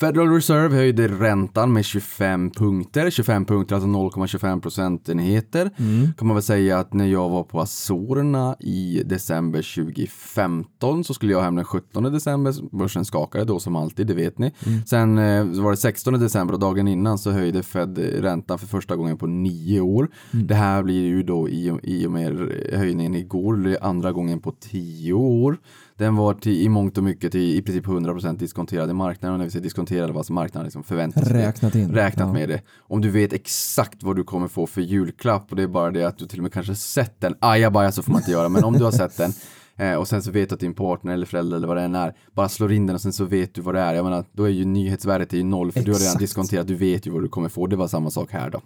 Federal 0.00 0.28
Reserve 0.34 0.76
höjde 0.76 1.08
räntan 1.08 1.72
med 1.72 1.84
25 1.84 2.50
punkter, 2.50 3.10
25 3.10 3.44
punkter, 3.44 3.74
alltså 3.74 3.88
0,25 3.88 4.60
procentenheter. 4.60 5.70
Kan 6.18 6.26
man 6.28 6.34
väl 6.36 6.42
säga 6.42 6.78
att 6.78 6.92
när 6.92 7.06
jag 7.06 7.28
var 7.28 7.42
på 7.44 7.60
Azorerna 7.60 8.56
i 8.60 9.02
december 9.06 9.62
2015 9.84 11.04
så 11.04 11.14
skulle 11.14 11.32
jag 11.32 11.42
hem 11.42 11.54
den 11.56 11.64
17 11.64 12.02
december, 12.12 12.76
börsen 12.78 13.04
skakade 13.04 13.44
då 13.44 13.58
som 13.58 13.76
alltid, 13.76 14.06
det 14.06 14.14
vet 14.14 14.38
ni. 14.38 14.52
Sen 14.86 15.18
eh, 15.18 15.44
var 15.44 15.70
det 15.70 15.76
16 15.76 16.12
december 16.20 16.54
och 16.54 16.60
dagen 16.60 16.88
innan 16.88 17.18
så 17.18 17.30
höjde 17.30 17.62
Fed 17.62 17.98
räntan 17.98 18.58
för 18.58 18.66
första 18.66 18.96
gången 18.96 19.16
på 19.18 19.26
nio 19.26 19.80
år. 19.80 20.08
Det 20.30 20.54
här 20.54 20.82
blir 20.82 21.04
ju 21.06 21.22
då 21.22 21.48
i, 21.48 21.70
och- 21.70 21.80
i 21.82 22.06
och 22.06 22.10
med 22.12 22.52
höjningen 22.72 23.14
igår, 23.14 23.76
andra 23.80 24.12
gången 24.12 24.40
på 24.40 24.52
tio 24.60 25.12
år. 25.12 25.56
Den 26.00 26.16
var 26.16 26.34
till, 26.34 26.52
i 26.52 26.68
mångt 26.68 26.98
och 26.98 27.04
mycket 27.04 27.32
till 27.32 27.56
i 27.56 27.62
princip 27.62 27.86
100% 27.86 28.38
diskonterad 28.38 28.90
i 28.90 28.92
marknaden 28.92 29.32
och 29.32 29.38
när 29.38 29.44
vi 29.44 29.50
säger 29.50 29.62
diskonterad 29.62 30.16
alltså 30.16 30.32
marknaden 30.32 30.64
liksom 30.64 30.82
förväntat 30.82 31.26
sig. 31.26 31.46
Räknat 31.46 31.74
in. 31.74 31.90
räknat 31.92 32.26
Ja. 32.28 32.32
med 32.32 32.48
det. 32.48 32.62
Om 32.78 33.00
du 33.00 33.10
vet 33.10 33.32
exakt 33.32 34.02
vad 34.02 34.16
du 34.16 34.24
kommer 34.24 34.48
få 34.48 34.66
för 34.66 34.80
julklapp 34.80 35.46
och 35.50 35.56
det 35.56 35.62
är 35.62 35.66
bara 35.66 35.90
det 35.90 36.04
att 36.04 36.18
du 36.18 36.26
till 36.26 36.38
och 36.38 36.42
med 36.42 36.52
kanske 36.52 36.74
sett 36.74 37.20
den, 37.20 37.34
ajabaja 37.40 37.92
så 37.92 38.02
får 38.02 38.12
man 38.12 38.20
inte 38.20 38.30
göra, 38.30 38.48
men 38.48 38.64
om 38.64 38.72
du 38.72 38.84
har 38.84 38.90
sett 38.92 39.16
den 39.16 39.32
eh, 39.80 39.94
och 39.94 40.08
sen 40.08 40.22
så 40.22 40.30
vet 40.30 40.48
du 40.48 40.54
att 40.54 40.60
din 40.60 40.74
partner 40.74 41.12
eller 41.12 41.26
förälder 41.26 41.56
eller 41.56 41.68
vad 41.68 41.76
det 41.76 41.82
än 41.82 41.94
är, 41.94 42.14
bara 42.32 42.48
slår 42.48 42.72
in 42.72 42.86
den 42.86 42.94
och 42.94 43.02
sen 43.02 43.12
så 43.12 43.24
vet 43.24 43.54
du 43.54 43.60
vad 43.60 43.74
det 43.74 43.80
är. 43.80 43.94
Jag 43.94 44.04
menar, 44.04 44.24
då 44.32 44.44
är 44.44 44.48
ju 44.48 44.64
nyhetsvärdet 44.64 45.32
är 45.32 45.36
ju 45.36 45.44
noll 45.44 45.72
för 45.72 45.80
du 45.80 45.92
har 45.92 45.98
redan 45.98 46.06
Exakt. 46.06 46.20
diskonterat, 46.20 46.66
du 46.66 46.74
vet 46.74 47.06
ju 47.06 47.10
vad 47.10 47.22
du 47.22 47.28
kommer 47.28 47.48
få. 47.48 47.66
Det 47.66 47.76
var 47.76 47.88
samma 47.88 48.10
sak 48.10 48.32
här 48.32 48.50
då. 48.50 48.60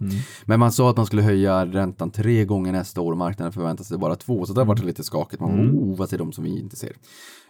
Men 0.45 0.61
man 0.61 0.73
sa 0.73 0.91
att 0.91 0.97
man 0.97 1.07
skulle 1.07 1.23
höja 1.23 1.67
räntan 1.67 2.11
tre 2.11 2.45
gånger 2.45 2.73
nästa 2.73 3.01
år 3.01 3.13
och 3.13 3.19
marknaden 3.19 3.53
förväntar 3.53 3.85
sig 3.85 3.99
bara 3.99 4.17
två, 4.17 4.47
så 4.47 4.53
det 4.53 4.61
har 4.61 4.67
varit 4.67 4.85
lite 4.85 5.05
skakigt. 5.05 5.41
Man, 5.41 5.71
oh, 5.71 5.97
vad 5.97 6.09
ser 6.09 6.19
de 6.19 6.33
som 6.33 6.45
vi 6.45 6.61
inte 6.61 6.77
ser? 6.77 6.93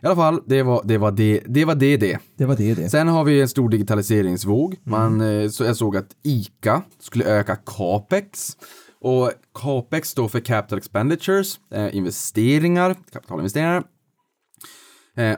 I 0.03 0.07
alla 0.07 0.17
fall, 0.17 0.41
det 0.47 0.62
var 0.62 0.83
det, 0.85 0.99
var 0.99 1.12
det, 1.12 1.41
det, 1.47 1.65
var 1.65 1.75
det, 1.75 1.97
det. 1.97 2.19
Det 2.37 2.45
var 2.45 2.57
det 2.57 2.75
det. 2.75 2.91
Sen 2.91 3.09
har 3.09 3.25
vi 3.25 3.41
en 3.41 3.49
stor 3.49 3.69
digitaliseringsvåg. 3.69 4.77
Man, 4.85 5.21
eh, 5.21 5.49
så 5.49 5.65
jag 5.65 5.77
såg 5.77 5.97
att 5.97 6.09
ICA 6.23 6.83
skulle 7.01 7.25
öka 7.25 7.57
capex. 7.57 8.57
Och 9.05 9.33
capex 9.55 10.09
står 10.09 10.29
för 10.29 10.41
capital 10.41 10.79
expenditures, 10.79 11.61
eh, 11.71 11.97
investeringar, 11.97 12.97
kapitalinvesteringar. 13.13 13.85
Eh, 15.17 15.37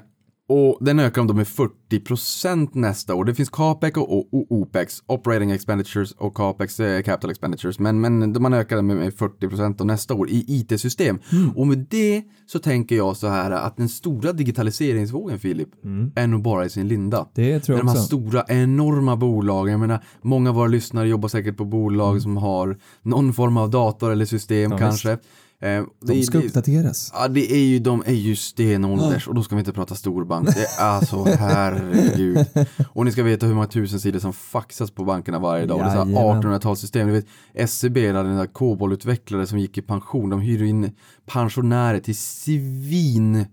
och 0.49 0.79
den 0.81 0.99
ökar 1.01 1.21
de 1.21 1.27
då 1.27 1.35
med 1.35 1.47
40% 1.47 2.69
nästa 2.73 3.15
år. 3.15 3.25
Det 3.25 3.35
finns 3.35 3.49
capex 3.51 3.97
och, 3.99 4.27
opex, 4.53 5.03
operating 5.07 5.51
expenditures 5.51 6.13
och 6.13 6.35
capex, 6.37 6.81
eh, 6.81 7.03
capital 7.03 7.31
expenditures. 7.31 7.79
Men, 7.79 8.01
men 8.01 8.43
man 8.43 8.55
ökar 8.55 8.77
den 8.77 8.87
med, 8.87 8.97
med 8.97 9.13
40% 9.13 9.75
då 9.79 9.85
nästa 9.85 10.15
år 10.15 10.29
i 10.31 10.45
IT-system. 10.49 11.19
Och 11.57 11.67
med 11.67 11.87
det 11.91 12.23
så 12.47 12.59
tänker 12.59 12.97
jag 12.97 13.17
så 13.17 13.29
här 13.29 13.51
att 13.51 13.77
den 13.77 13.89
stora 13.89 14.33
digitaliseringsvågen, 14.33 15.39
Filip, 15.39 15.69
är 16.15 16.27
nog 16.27 16.43
bara 16.43 16.65
i 16.65 16.71
sin 16.71 16.89
linda. 16.89 17.27
Det 17.35 17.61
tror 17.61 17.79
jag 17.79 17.87
De 17.87 17.89
här 17.89 17.97
också. 17.97 18.07
stora 18.07 18.45
enorma 18.49 19.17
bolagen, 19.17 19.71
jag 19.73 19.81
menar, 19.81 20.05
många 20.23 20.51
av 20.51 20.57
våra 20.57 20.69
lyssnare 20.69 21.09
jobbar 21.09 21.29
säkert 21.29 21.57
på 21.57 21.65
bolag 21.65 22.23
som 22.23 22.37
har 22.37 22.79
någon 23.03 23.33
form 23.33 23.57
av 23.57 23.71
dator 23.71 24.13
eller 24.13 24.25
system 24.25 24.57
Mm. 24.57 24.73
Ja, 24.73 24.79
kanske. 24.79 25.19
Eh, 25.61 25.69
De 25.69 25.87
det- 26.15 26.23
ska 26.23 26.39
det- 26.39 26.47
uppdateras. 26.47 27.11
Ja, 27.15 27.29
det 27.29 27.53
är 27.53 27.65
ju, 27.67 27.79
de 27.79 28.03
är 28.07 28.13
ju 28.15 28.37
stenålders 28.37 29.29
och 29.29 29.35
då 29.35 29.43
ska 29.43 29.55
vi 29.57 29.61
inte 29.61 29.73
prata 29.73 29.95
storbank. 29.95 30.49
Det 30.55 30.67
är 30.79 30.85
alltså, 30.85 31.25
herregud. 31.25 32.47
Och 32.93 33.05
ni 33.05 33.13
ska 33.13 33.23
veta 33.23 33.47
hur 33.47 33.55
många 33.55 33.67
tusen 33.67 34.01
sidor 34.01 34.19
som 34.19 34.33
faxas 34.33 34.91
på 34.91 35.05
bankerna 35.05 35.39
varje 35.39 35.67
dag. 35.67 35.77
Och 35.79 35.85
det 35.85 35.91
är 35.91 35.95
så 35.95 36.05
här 36.05 36.11
Jajamän. 36.13 36.43
1800-talssystem. 36.43 37.07
Du 37.07 37.13
vet, 37.13 37.27
SCB, 37.55 38.07
hade 38.13 38.29
den 38.29 38.39
där 38.39 38.47
COBOL-utvecklare 38.47 39.47
som 39.47 39.59
gick 39.59 39.79
i 39.79 39.83
pension, 39.83 40.31
de 40.31 40.41
hyr 40.41 40.63
in 40.63 40.91
pensionärer 41.27 42.01
till 42.01 42.17
svinhöga 42.17 43.47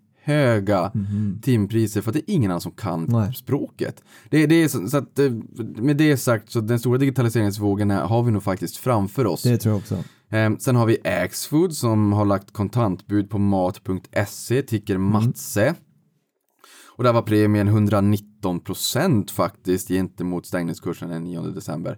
timpriser 1.42 2.02
för 2.02 2.10
att 2.12 2.14
det 2.14 2.32
är 2.32 2.36
ingen 2.36 2.52
annan 2.52 2.62
som 2.62 2.72
kan. 2.72 3.06
Nej. 3.10 3.34
språket. 3.34 4.04
Det, 4.30 4.46
det 4.46 4.56
är 4.64 4.68
så, 4.68 4.88
så 4.88 4.98
att, 4.98 5.20
eh, 5.20 5.32
med 5.60 5.98
det 5.98 6.18
sagt, 6.18 6.52
så 6.52 6.60
den 6.62 6.80
stora 6.80 6.98
digitaliseringsvågen 6.98 7.90
har 7.90 8.24
vi 8.24 8.32
nog 8.32 8.44
faktiskt 8.44 8.78
framför 8.78 9.26
oss. 9.28 9.44
Det 9.44 9.58
tror 9.58 9.72
jag 9.74 9.80
också. 9.80 9.98
Eh, 10.34 10.58
sen 10.60 10.76
har 10.76 10.86
vi 10.86 10.98
Axfood 11.04 11.74
som 11.76 12.14
har 12.14 12.26
lagt 12.26 12.52
kontantbud 12.52 13.30
på 13.30 13.38
mat.se, 13.38 14.62
ticker 14.62 14.96
Mm. 14.96 15.10
Matse. 15.12 15.76
Och 16.96 17.04
där 17.04 17.14
var 17.14 17.22
premien 17.22 17.70
119% 17.70 19.32
faktiskt 19.32 19.88
gentemot 19.88 20.46
stängningskursen 20.46 21.10
den 21.10 21.24
9 21.24 21.42
december. 21.42 21.98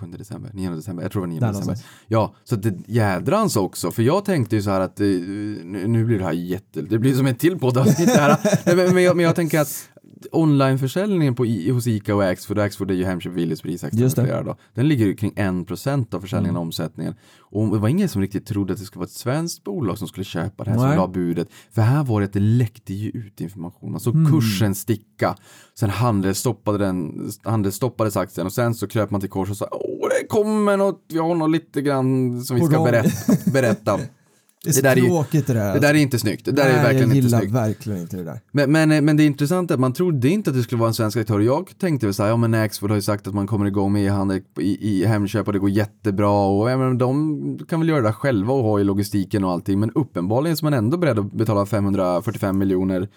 7 0.00 0.06
december, 0.06 0.50
9 0.54 0.70
december, 0.70 1.02
jag 1.02 1.12
tror 1.12 1.22
det 1.22 1.26
var 1.26 1.32
9 1.34 1.40
Där 1.40 1.46
december. 1.46 1.66
någonstans. 1.66 1.92
Ja, 2.06 2.34
så 2.44 2.56
det 2.56 2.74
jädrans 2.86 3.56
också, 3.56 3.90
för 3.90 4.02
jag 4.02 4.24
tänkte 4.24 4.56
ju 4.56 4.62
så 4.62 4.70
här 4.70 4.80
att 4.80 5.00
eh, 5.00 5.06
nu 5.06 5.84
nu 5.86 6.04
blir 6.04 6.18
det 6.18 6.24
här 6.24 6.32
jätte, 6.32 6.82
det 6.82 6.98
blir 6.98 7.14
som 7.14 7.26
ett 7.26 7.38
till 7.38 7.58
poddavsnitt 7.58 8.08
det 8.08 8.20
här. 8.20 8.38
Men, 8.76 8.94
men, 8.94 9.02
jag, 9.02 9.16
men 9.16 9.24
jag 9.24 9.36
tänker 9.36 9.60
att 9.60 9.88
onlineförsäljningen 10.32 11.34
på, 11.34 11.46
i- 11.46 11.70
hos 11.70 11.86
Ica 11.86 12.14
och 12.14 12.24
Axfood, 12.24 12.58
Axfood 12.58 12.90
är 12.90 12.94
ju 12.94 13.04
Hemköp, 13.04 13.32
Willys, 13.32 13.62
flera 13.62 14.42
då. 14.42 14.56
Den 14.74 14.88
ligger 14.88 15.06
ju 15.06 15.14
kring 15.16 15.32
1% 15.36 16.14
av 16.14 16.20
försäljningen 16.20 16.56
och 16.56 16.62
omsättningen. 16.62 17.14
Och 17.40 17.66
det 17.74 17.78
var 17.78 17.88
ingen 17.88 18.08
som 18.08 18.20
riktigt 18.22 18.46
trodde 18.46 18.72
att 18.72 18.78
det 18.78 18.84
skulle 18.84 18.98
vara 19.00 19.06
ett 19.06 19.10
svenskt 19.12 19.64
bolag 19.64 19.98
som 19.98 20.08
skulle 20.08 20.24
köpa 20.24 20.64
det 20.64 20.70
här 20.70 20.78
som 20.78 20.88
Nej. 20.88 20.96
la 20.96 21.08
budet. 21.08 21.48
För 21.70 21.82
här 21.82 22.04
var 22.04 22.20
det 22.20 22.26
att 22.26 22.32
det 22.32 22.40
läckte 22.40 22.94
ju 22.94 23.10
ut 23.10 23.40
information. 23.40 23.90
Man 23.92 24.00
såg 24.00 24.14
Mm. 24.14 24.32
kursen 24.32 24.74
sticka. 24.74 25.36
Sen 25.78 25.90
handel 25.90 26.34
stoppade 26.34 26.78
den, 26.78 27.30
handel 27.42 27.72
stoppades 27.72 28.16
aktien 28.16 28.46
och 28.46 28.52
sen 28.52 28.74
så 28.74 28.88
kröp 28.88 29.10
man 29.10 29.20
till 29.20 29.30
kors 29.30 29.50
och 29.50 29.56
sa 29.56 29.68
åh 29.72 30.08
det 30.20 30.26
kommer 30.28 30.76
något, 30.76 31.04
vi 31.08 31.18
har 31.18 31.34
något 31.34 31.50
lite 31.50 31.82
grann 31.82 32.40
som 32.44 32.56
vi 32.56 32.62
ska 32.66 32.76
gång." 32.76 32.84
berätta. 32.84 33.50
berätta. 33.52 33.98
Det 34.64 34.70
är 34.70 34.72
så 34.72 34.80
Det 34.82 34.88
där 34.88 34.96
är 34.96 35.06
tråkigt 35.08 35.46
det 35.46 35.52
där. 35.52 35.60
alltså. 35.64 35.80
Det 35.80 35.86
där 35.86 35.94
är 35.94 35.98
inte 35.98 36.18
snyggt. 36.18 36.44
Det 36.44 36.52
där 36.52 36.64
Nej, 36.64 36.72
är 36.72 36.82
verkligen 36.82 37.08
jag 37.08 37.16
inte 37.16 37.26
gillar 37.26 37.38
snyggt. 37.38 37.52
verkligen 37.54 38.00
inte 38.00 38.16
det 38.16 38.24
där. 38.24 38.40
Men, 38.52 38.72
men, 38.72 39.04
men 39.04 39.16
det 39.16 39.22
är 39.22 39.26
intressant 39.26 39.70
att 39.70 39.80
man 39.80 39.92
trodde 39.92 40.28
inte 40.28 40.50
att 40.50 40.56
det 40.56 40.62
skulle 40.62 40.78
vara 40.78 40.88
en 40.88 40.94
svensk 40.94 41.16
aktör. 41.16 41.40
Jag 41.40 41.70
tänkte 41.78 42.06
väl 42.06 42.14
såhär, 42.14 42.30
ja 42.30 42.36
men 42.36 42.54
Axfood 42.54 42.90
har 42.90 42.96
ju 42.96 43.02
sagt 43.02 43.26
att 43.26 43.34
man 43.34 43.46
kommer 43.46 43.66
igång 43.66 43.92
med 43.92 44.06
e-handel 44.06 44.40
i, 44.60 44.88
i 45.00 45.04
Hemköp 45.06 45.46
och 45.46 45.52
det 45.52 45.58
går 45.58 45.70
jättebra 45.70 46.46
och 46.46 46.70
ja, 46.70 46.76
men 46.76 46.98
de 46.98 47.58
kan 47.68 47.80
väl 47.80 47.88
göra 47.88 48.00
det 48.00 48.12
själva 48.12 48.52
och 48.52 48.62
ha 48.64 48.80
i 48.80 48.84
logistiken 48.84 49.44
och 49.44 49.50
allting. 49.50 49.80
Men 49.80 49.90
uppenbarligen 49.90 50.56
så 50.56 50.66
är 50.66 50.70
man 50.70 50.78
ändå 50.78 50.96
beredd 50.96 51.18
att 51.18 51.32
betala 51.32 51.66
545 51.66 52.58
miljoner 52.58 53.08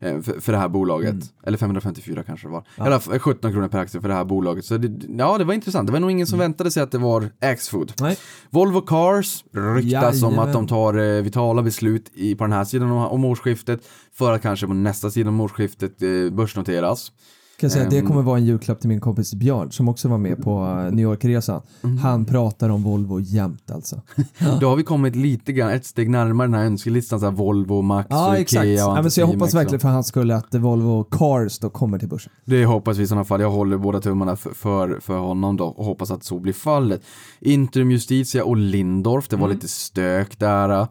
för, 0.00 0.40
för 0.40 0.52
det 0.52 0.58
här 0.58 0.68
bolaget. 0.68 1.10
Mm. 1.10 1.22
Eller 1.46 1.58
554 1.58 2.22
kanske 2.26 2.46
det 2.46 2.52
var. 2.52 2.64
Eller 2.86 2.96
f- 2.96 3.22
17 3.22 3.52
kronor 3.52 3.68
per 3.68 3.78
aktie 3.78 4.00
för 4.00 4.08
det 4.08 4.14
här 4.14 4.24
bolaget. 4.24 4.64
Så 4.64 4.76
det, 4.76 5.06
ja, 5.18 5.38
det 5.38 5.44
var 5.44 5.54
intressant. 5.54 5.86
Det 5.86 5.92
var 5.92 6.00
nog 6.00 6.10
ingen 6.10 6.26
som 6.26 6.38
väntade 6.38 6.70
sig 6.70 6.82
att 6.82 6.90
det 6.92 6.98
var 6.98 7.30
Axfood. 7.40 7.92
Nej. 8.00 8.18
Volvo 8.50 8.80
Cars 8.80 9.44
ryktas 9.52 10.22
om 10.22 10.38
att 10.38 10.52
de 10.52 10.66
tar 10.66 10.98
eh, 10.98 11.22
vitala 11.22 11.62
beslut 11.62 12.10
i, 12.14 12.34
på 12.34 12.44
den 12.44 12.52
här 12.52 12.64
sidan 12.64 12.90
om, 12.90 12.98
om 13.06 13.24
årsskiftet 13.24 13.80
för 14.12 14.32
att 14.32 14.42
kanske 14.42 14.66
på 14.66 14.74
nästa 14.74 15.10
sidan 15.10 15.28
om 15.28 15.40
årsskiftet 15.40 16.02
eh, 16.02 16.08
börsnoteras. 16.32 17.12
Kan 17.60 17.70
säga, 17.70 17.88
det 17.90 17.98
Ehm. 17.98 18.06
kommer 18.06 18.22
vara 18.22 18.38
en 18.38 18.44
julklapp 18.44 18.80
till 18.80 18.88
min 18.88 19.00
kompis 19.00 19.34
Björn 19.34 19.70
som 19.72 19.88
också 19.88 20.08
var 20.08 20.18
med 20.18 20.42
på 20.42 20.64
eh, 20.66 20.94
New 20.94 20.98
York-resan. 21.04 21.62
Mm. 21.82 21.98
Han 21.98 22.24
pratar 22.24 22.68
om 22.68 22.82
Volvo 22.82 23.20
jämt 23.20 23.70
alltså. 23.70 24.02
Då 24.60 24.68
har 24.68 24.76
vi 24.76 24.82
kommit 24.82 25.16
lite 25.16 25.52
grann, 25.52 25.70
ett 25.70 25.86
steg 25.86 26.10
närmare 26.10 26.46
den 26.48 26.54
här 26.54 26.64
önskelistan, 26.64 27.20
så 27.20 27.26
här 27.26 27.32
Volvo, 27.32 27.82
Max 27.82 28.06
Ja, 28.10 28.28
och 28.28 28.36
exakt. 28.36 28.64
Ikea 28.64 28.86
och 28.86 28.96
Ja, 28.98 29.02
men 29.02 29.10
så 29.10 29.20
jag 29.20 29.26
hoppas 29.26 29.54
verkligen 29.54 29.80
för 29.80 29.88
hans 29.88 30.06
skull 30.06 30.30
att 30.30 30.54
Volvo 30.54 31.04
Cars 31.04 31.58
då 31.58 31.70
kommer 31.70 31.98
till 31.98 32.08
börsen. 32.08 32.32
Det 32.44 32.64
hoppas 32.64 32.98
vi 32.98 33.02
i 33.02 33.06
sådana 33.06 33.24
fall. 33.24 33.40
Jag 33.40 33.50
håller 33.50 33.78
båda 33.78 34.00
tummarna 34.00 34.36
för, 34.36 34.50
för, 34.50 34.98
för 35.00 35.18
honom 35.18 35.56
då 35.56 35.64
och 35.64 35.84
hoppas 35.84 36.10
att 36.10 36.24
så 36.24 36.38
blir 36.38 36.52
fallet. 36.52 37.00
Intrum 37.40 37.90
Justitia 37.90 38.44
och 38.44 38.56
Lindorf, 38.56 39.28
det 39.28 39.36
var 39.36 39.44
Mm. 39.44 39.56
lite 39.56 39.68
stök 39.68 40.38
där. 40.38 40.86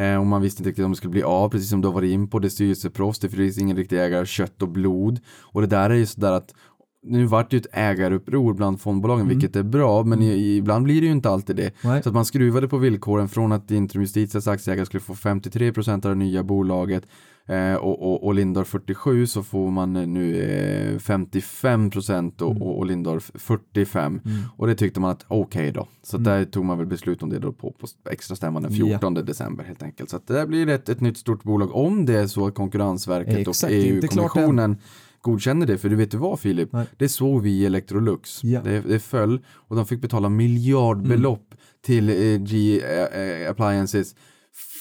Eh, 0.00 0.16
och 0.16 0.26
man 0.26 0.42
visste 0.42 0.60
inte 0.60 0.70
riktigt 0.70 0.84
om 0.84 0.90
det 0.90 0.96
skulle 0.96 1.10
bli 1.10 1.22
av, 1.22 1.48
precis 1.48 1.70
som 1.70 1.80
du 1.80 1.88
har 1.88 1.94
varit 1.94 2.10
in 2.10 2.28
på. 2.28 2.38
Det 2.38 2.48
är 2.48 2.50
styrelseproffs, 2.50 3.18
det 3.18 3.28
finns 3.28 3.58
ingen 3.58 3.76
riktig 3.76 3.98
ägare 3.98 4.20
av 4.20 4.24
kött 4.24 4.62
och 4.62 4.68
blod. 4.68 5.20
Och 5.40 5.60
det 5.60 5.66
där 5.66 5.90
är 5.90 5.94
ju 5.94 6.06
sådär 6.06 6.32
att 6.32 6.54
nu 7.02 7.26
vart 7.26 7.50
det 7.50 7.56
ju 7.56 7.60
ett 7.60 7.66
ägaruppror 7.72 8.54
bland 8.54 8.80
fondbolagen, 8.80 9.28
vilket 9.28 9.56
är 9.56 9.62
bra, 9.62 10.04
men 10.04 10.22
i, 10.22 10.56
ibland 10.56 10.84
blir 10.84 11.00
det 11.00 11.06
ju 11.06 11.12
inte 11.12 11.30
alltid 11.30 11.56
det. 11.56 11.72
Nej. 11.84 12.02
Så 12.02 12.08
att 12.08 12.14
man 12.14 12.24
skruvade 12.24 12.68
på 12.68 12.78
villkoren 12.78 13.28
från 13.28 13.52
att 13.52 13.70
Intrum 13.70 14.02
Justitias 14.02 14.48
aktieägare 14.48 14.86
skulle 14.86 15.00
få 15.00 15.14
53% 15.14 15.92
av 15.92 16.00
det 16.00 16.14
nya 16.14 16.42
bolaget 16.42 17.06
eh, 17.46 17.74
och, 17.74 18.02
och, 18.02 18.24
och 18.24 18.34
Lindorf 18.34 18.68
47 18.68 19.26
så 19.26 19.42
får 19.42 19.70
man 19.70 19.96
eh, 19.96 20.06
nu 20.06 20.42
eh, 20.42 20.98
55% 20.98 22.42
och, 22.42 22.62
och, 22.62 22.78
och 22.78 22.86
Lindorf 22.86 23.30
45 23.34 24.20
och 24.56 24.66
det 24.66 24.74
tyckte 24.74 25.00
man 25.00 25.10
att 25.10 25.24
okej 25.28 25.72
då. 25.72 25.88
Så 26.02 26.18
där 26.18 26.44
tog 26.44 26.64
man 26.64 26.78
väl 26.78 26.86
beslut 26.86 27.22
om 27.22 27.28
det 27.28 27.38
då 27.38 27.52
på, 27.52 27.70
på 27.70 27.86
extra 28.10 28.36
stämman 28.36 28.62
den 28.62 28.72
14 28.72 29.14
december 29.14 29.64
helt 29.64 29.82
enkelt. 29.82 30.10
Så 30.10 30.16
att 30.16 30.26
det 30.26 30.34
där 30.34 30.46
blir 30.46 30.68
ett, 30.68 30.88
ett 30.88 31.00
nytt 31.00 31.18
stort 31.18 31.42
bolag 31.42 31.74
om 31.74 32.06
det 32.06 32.18
är 32.18 32.26
så 32.26 32.46
att 32.46 32.54
Konkurrensverket 32.54 33.48
Exakt, 33.48 33.72
och. 33.72 33.78
EU-kommissionen 33.78 34.76
godkänner 35.22 35.66
det, 35.66 35.78
för 35.78 35.88
du 35.88 35.96
vet 35.96 36.10
du 36.10 36.16
vad 36.16 36.40
Filip? 36.40 36.72
Nej. 36.72 36.86
Det 36.96 37.08
såg 37.08 37.42
vi 37.42 37.50
i 37.50 37.66
Electrolux. 37.66 38.44
Ja. 38.44 38.60
Det, 38.62 38.80
det 38.80 39.00
föll 39.00 39.40
och 39.50 39.76
de 39.76 39.86
fick 39.86 40.00
betala 40.00 40.28
miljardbelopp 40.28 41.46
Mm. 41.52 41.58
till 41.84 42.08
eh, 42.08 42.42
G 42.42 42.80
eh, 42.80 43.50
Appliances 43.50 44.14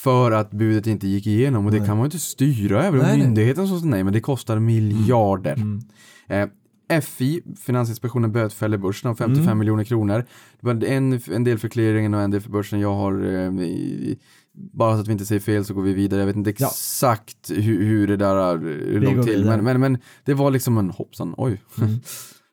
för 0.03 0.31
att 0.31 0.51
budet 0.51 0.87
inte 0.87 1.07
gick 1.07 1.27
igenom 1.27 1.65
och 1.65 1.71
det 1.71 1.77
kan 1.77 1.87
man 1.87 1.99
ju 1.99 2.05
inte 2.05 2.19
styra 2.19 2.83
över. 2.85 2.97
Nej, 2.97 3.07
Nej, 3.07 3.17
nej. 3.17 3.27
Myndigheten 3.27 3.67
sa 3.67 3.81
nej, 3.85 4.03
men 4.03 4.13
det 4.13 4.21
kostar 4.21 4.59
miljarder. 4.59 5.53
Mm. 5.53 5.79
Eh, 6.27 7.01
FI, 7.01 7.41
Finansinspektionen 7.65 8.31
bötfäller 8.31 8.77
börsen 8.77 9.09
av 9.11 9.15
55 9.15 9.43
Mm. 9.45 9.57
miljoner 9.57 9.83
kronor. 9.83 10.25
Det 10.61 10.67
var 10.67 10.83
en, 10.83 11.19
en 11.31 11.43
del 11.43 11.57
för 11.59 11.67
clearingen 11.69 12.13
och 12.13 12.21
en 12.21 12.31
del 12.31 12.41
för 12.41 12.49
börsen. 12.49 12.79
Jag 12.79 12.93
har, 12.93 13.13
eh, 13.13 13.51
bara 14.59 14.95
så 14.95 15.01
att 15.01 15.07
vi 15.07 15.11
inte 15.11 15.25
säger 15.25 15.39
fel 15.41 15.65
så 15.65 15.73
går 15.73 15.81
vi 15.81 15.93
vidare. 15.93 16.19
Jag 16.19 16.27
vet 16.27 16.35
inte 16.35 16.53
Ja. 16.57 16.67
exakt 16.67 17.49
hur, 17.51 17.83
hur 17.83 18.07
det 18.07 18.17
där 18.17 18.57
låg 18.99 19.25
till. 19.25 19.45
Men, 19.45 19.63
men, 19.63 19.79
men 19.79 19.97
det 20.25 20.33
var 20.33 20.51
liksom 20.51 20.77
en 20.77 20.89
hoppsan, 20.89 21.33
oj. 21.37 21.61
Mm. 21.77 21.89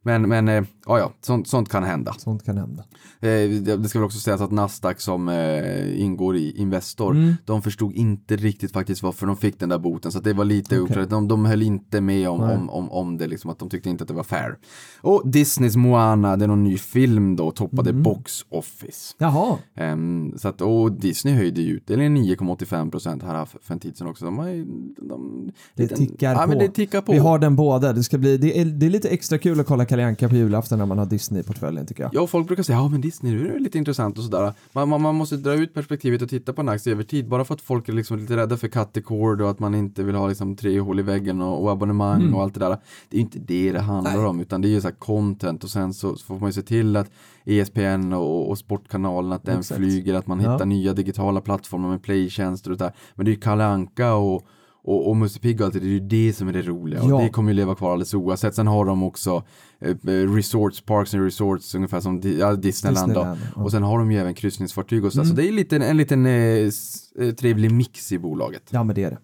men 0.07 0.28
men 0.28 0.48
eh, 0.48 0.64
ja, 0.86 0.98
ja, 0.98 1.12
sånt, 1.20 1.48
sånt 1.48 1.68
kan 1.68 1.84
hända. 1.84 2.14
Sånt 2.18 2.44
kan 2.44 2.59
hända. 2.59 2.84
Eh, 3.20 3.50
det 3.78 3.88
ska 3.88 3.98
väl 3.98 4.07
också 4.07 4.18
sägas 4.18 4.40
att 4.40 4.50
Nasdaq 4.50 5.00
som 5.00 5.28
eh, 5.28 6.00
ingår 6.02 6.36
i 6.36 6.50
Investor, 6.57 7.11
Mm. 7.14 7.34
de 7.44 7.62
förstod 7.62 7.92
inte 7.94 8.36
riktigt 8.36 8.72
faktiskt 8.72 9.02
varför 9.02 9.26
de 9.26 9.36
fick 9.36 9.61
den 9.61 9.68
där 9.68 9.78
boten. 9.78 10.12
Så 10.12 10.18
att 10.18 10.24
det 10.24 10.32
var 10.32 10.44
lite 10.44 10.80
Okej. 10.80 10.92
oklart. 10.92 11.11
De, 11.11 11.28
de 11.28 11.44
höll 11.44 11.62
inte 11.62 12.00
med 12.00 12.28
om, 12.28 12.40
Nej. 12.40 12.57
om, 12.57 12.70
om, 12.70 12.90
om 12.92 13.18
det, 13.18 13.26
liksom, 13.26 13.50
att 13.50 13.59
de 13.59 13.68
tyckte 13.70 13.90
inte 13.90 14.04
att 14.04 14.09
det 14.09 14.14
var 14.14 14.22
fair. 14.22 14.57
Och 15.00 15.22
Disneys 15.24 15.76
Moana, 15.76 16.36
det 16.36 16.44
är 16.44 16.48
någon 16.48 16.64
ny 16.64 16.78
film 16.78 17.36
då, 17.36 17.50
toppade 17.50 17.90
Mm. 17.90 18.02
Box 18.02 18.32
Office. 18.48 19.14
Jaha, 19.18 19.59
Ehm, 19.74 20.32
så 20.38 20.48
att, 20.48 20.61
och 20.61 20.92
Disney 20.92 21.34
höjde 21.34 21.62
ju 21.62 21.72
utdelningen 21.72 22.16
9,85% 22.16 23.26
här 23.26 23.44
för 23.44 23.74
en 23.74 23.80
tid 23.80 23.96
sedan 23.96 24.07
också. 24.07 24.24
De 24.24 24.48
ju- 24.52 24.64
de, 25.09 25.50
det 25.74 25.88
tickar 25.88 26.32
ja, 26.32 26.42
på. 26.42 26.48
Men 26.48 26.59
det 26.59 26.68
tickar 26.68 27.00
på. 27.00 27.12
Vi 27.12 27.18
har 27.18 27.38
den 27.38 27.57
båda. 27.57 27.92
Det, 27.92 28.02
ska 28.02 28.18
bli, 28.18 28.36
det, 28.38 28.61
är, 28.61 28.64
det 28.64 28.86
är 28.86 28.90
lite 28.90 29.09
extra 29.09 29.38
kul 29.38 29.61
att 29.61 29.66
kolla 29.66 29.84
Kalle 29.97 30.07
Anka 30.09 30.28
på 30.28 30.34
julafton 30.36 30.78
när 30.78 30.86
man 30.86 30.99
har 30.99 31.07
Disney 31.07 31.40
i 31.40 31.44
portföljen 31.44 31.86
tycker 31.86 32.03
jag. 32.03 32.14
Ja, 32.14 32.26
folk 32.26 32.47
brukar 32.47 32.62
säga, 32.62 32.78
ja 32.78 32.88
men 32.88 33.01
Disney, 33.01 33.38
det 33.42 33.55
är 33.55 33.59
lite 33.59 33.78
intressant 33.78 34.18
och 34.18 34.24
sådär. 34.24 34.53
Man, 34.72 34.88
man, 34.88 35.03
man 35.03 35.14
måste 35.14 35.36
dra 35.36 35.55
ut 35.55 35.74
perspektivet 35.74 36.22
och 36.22 36.28
titta 36.28 36.53
på 36.53 36.61
en 36.61 36.68
aktie 36.68 36.92
över 36.92 37.03
tid, 37.03 37.28
bara 37.28 37.44
för 37.44 37.55
att 37.55 37.61
folk 37.61 37.88
är 37.88 37.92
liksom 37.92 38.18
lite 38.18 38.36
rädda 38.36 38.57
för 38.57 38.68
cut 38.68 38.92
the 38.92 39.01
cord 39.01 39.40
och 39.40 39.51
att 39.51 39.59
man 39.59 39.74
inte 39.74 40.03
vill 40.03 40.14
ha 40.14 40.28
liksom 40.28 40.57
tre 40.57 40.80
hål 40.80 40.99
i 41.01 41.03
väggen 41.03 41.40
och, 41.42 41.62
och 41.62 41.70
abonnemang 41.72 42.20
Mm. 42.22 42.34
och 42.34 42.42
allt 42.42 42.55
det 42.55 42.61
där. 42.61 42.68
Det 43.09 43.16
är 43.16 43.18
ju 43.18 43.20
inte 43.20 43.38
det 43.38 43.72
det 43.72 43.80
handlar 43.80 44.26
om, 44.26 44.40
utan 44.40 44.62
det 44.62 44.68
är 44.68 44.70
ju 44.70 44.80
så 44.80 44.90
content 44.99 45.64
och 45.64 45.70
sen 45.70 45.94
så, 45.94 46.16
så 46.16 46.24
får 46.24 46.38
man 46.38 46.49
ju 46.49 46.53
se 46.53 46.62
till 46.62 46.97
att 46.97 47.11
ESPN 47.44 48.12
och, 48.12 48.51
och 48.51 48.59
Sportkanalen, 48.59 49.32
att 49.32 49.44
den 49.44 49.59
Exakt. 49.59 49.78
flyger, 49.78 50.14
att 50.14 50.26
man 50.26 50.40
Ja. 50.40 50.53
hittar 50.53 50.66
nya 50.66 50.92
digitala 50.92 51.40
plattformar 51.40 51.88
med 51.88 52.03
playtjänster 52.03 52.70
och 52.70 52.76
där. 52.76 52.92
Men 53.14 53.24
det 53.24 53.30
är 53.30 53.34
ju 53.34 53.40
Kalle 53.40 53.64
Anka 53.64 54.14
och 54.14 54.47
och, 54.87 55.09
och 55.09 55.16
Musse 55.16 55.41
Pigg 55.41 55.61
och 55.61 55.66
allt 55.66 55.74
det, 55.74 55.80
är 55.80 55.84
ju 55.84 56.01
det 56.01 56.32
som 56.32 56.49
är 56.49 56.53
det 56.53 56.62
roliga 56.62 57.03
och 57.03 57.11
Ja. 57.11 57.18
det 57.20 57.28
kommer 57.28 57.51
ju 57.51 57.57
leva 57.57 57.74
kvar 57.74 57.93
alldeles 57.93 58.14
oavsett. 58.14 58.55
Sen 58.55 58.66
har 58.66 58.84
de 58.84 59.03
också 59.03 59.43
eh, 59.80 59.91
eh, 59.91 60.34
resorts, 60.34 60.80
parks 60.80 61.14
and 61.14 61.22
resorts 61.24 61.74
ungefär 61.74 62.01
som 62.01 62.20
Di- 62.20 62.39
ja, 62.39 62.55
Disneyland. 62.57 63.09
Disneyland, 63.09 63.41
ja. 63.57 63.62
Och 63.62 63.70
sen 63.70 63.82
har 63.82 63.99
de 63.99 64.12
ju 64.12 64.18
även 64.18 64.34
kryssningsfartyg 64.34 65.05
och 65.05 65.12
så. 65.12 65.20
Mm. 65.20 65.28
Så 65.30 65.37
det 65.37 65.49
är 65.49 65.53
lite, 65.53 65.76
en 65.76 65.97
liten 65.97 66.26
eh, 66.26 66.32
eh, 66.32 67.34
trevlig 67.39 67.70
mix 67.70 68.12
i 68.12 68.18
bolaget. 68.18 68.62
Ja, 68.70 68.84
men 68.84 68.95
det 68.95 69.05
är 69.05 69.11
det. 69.11 69.18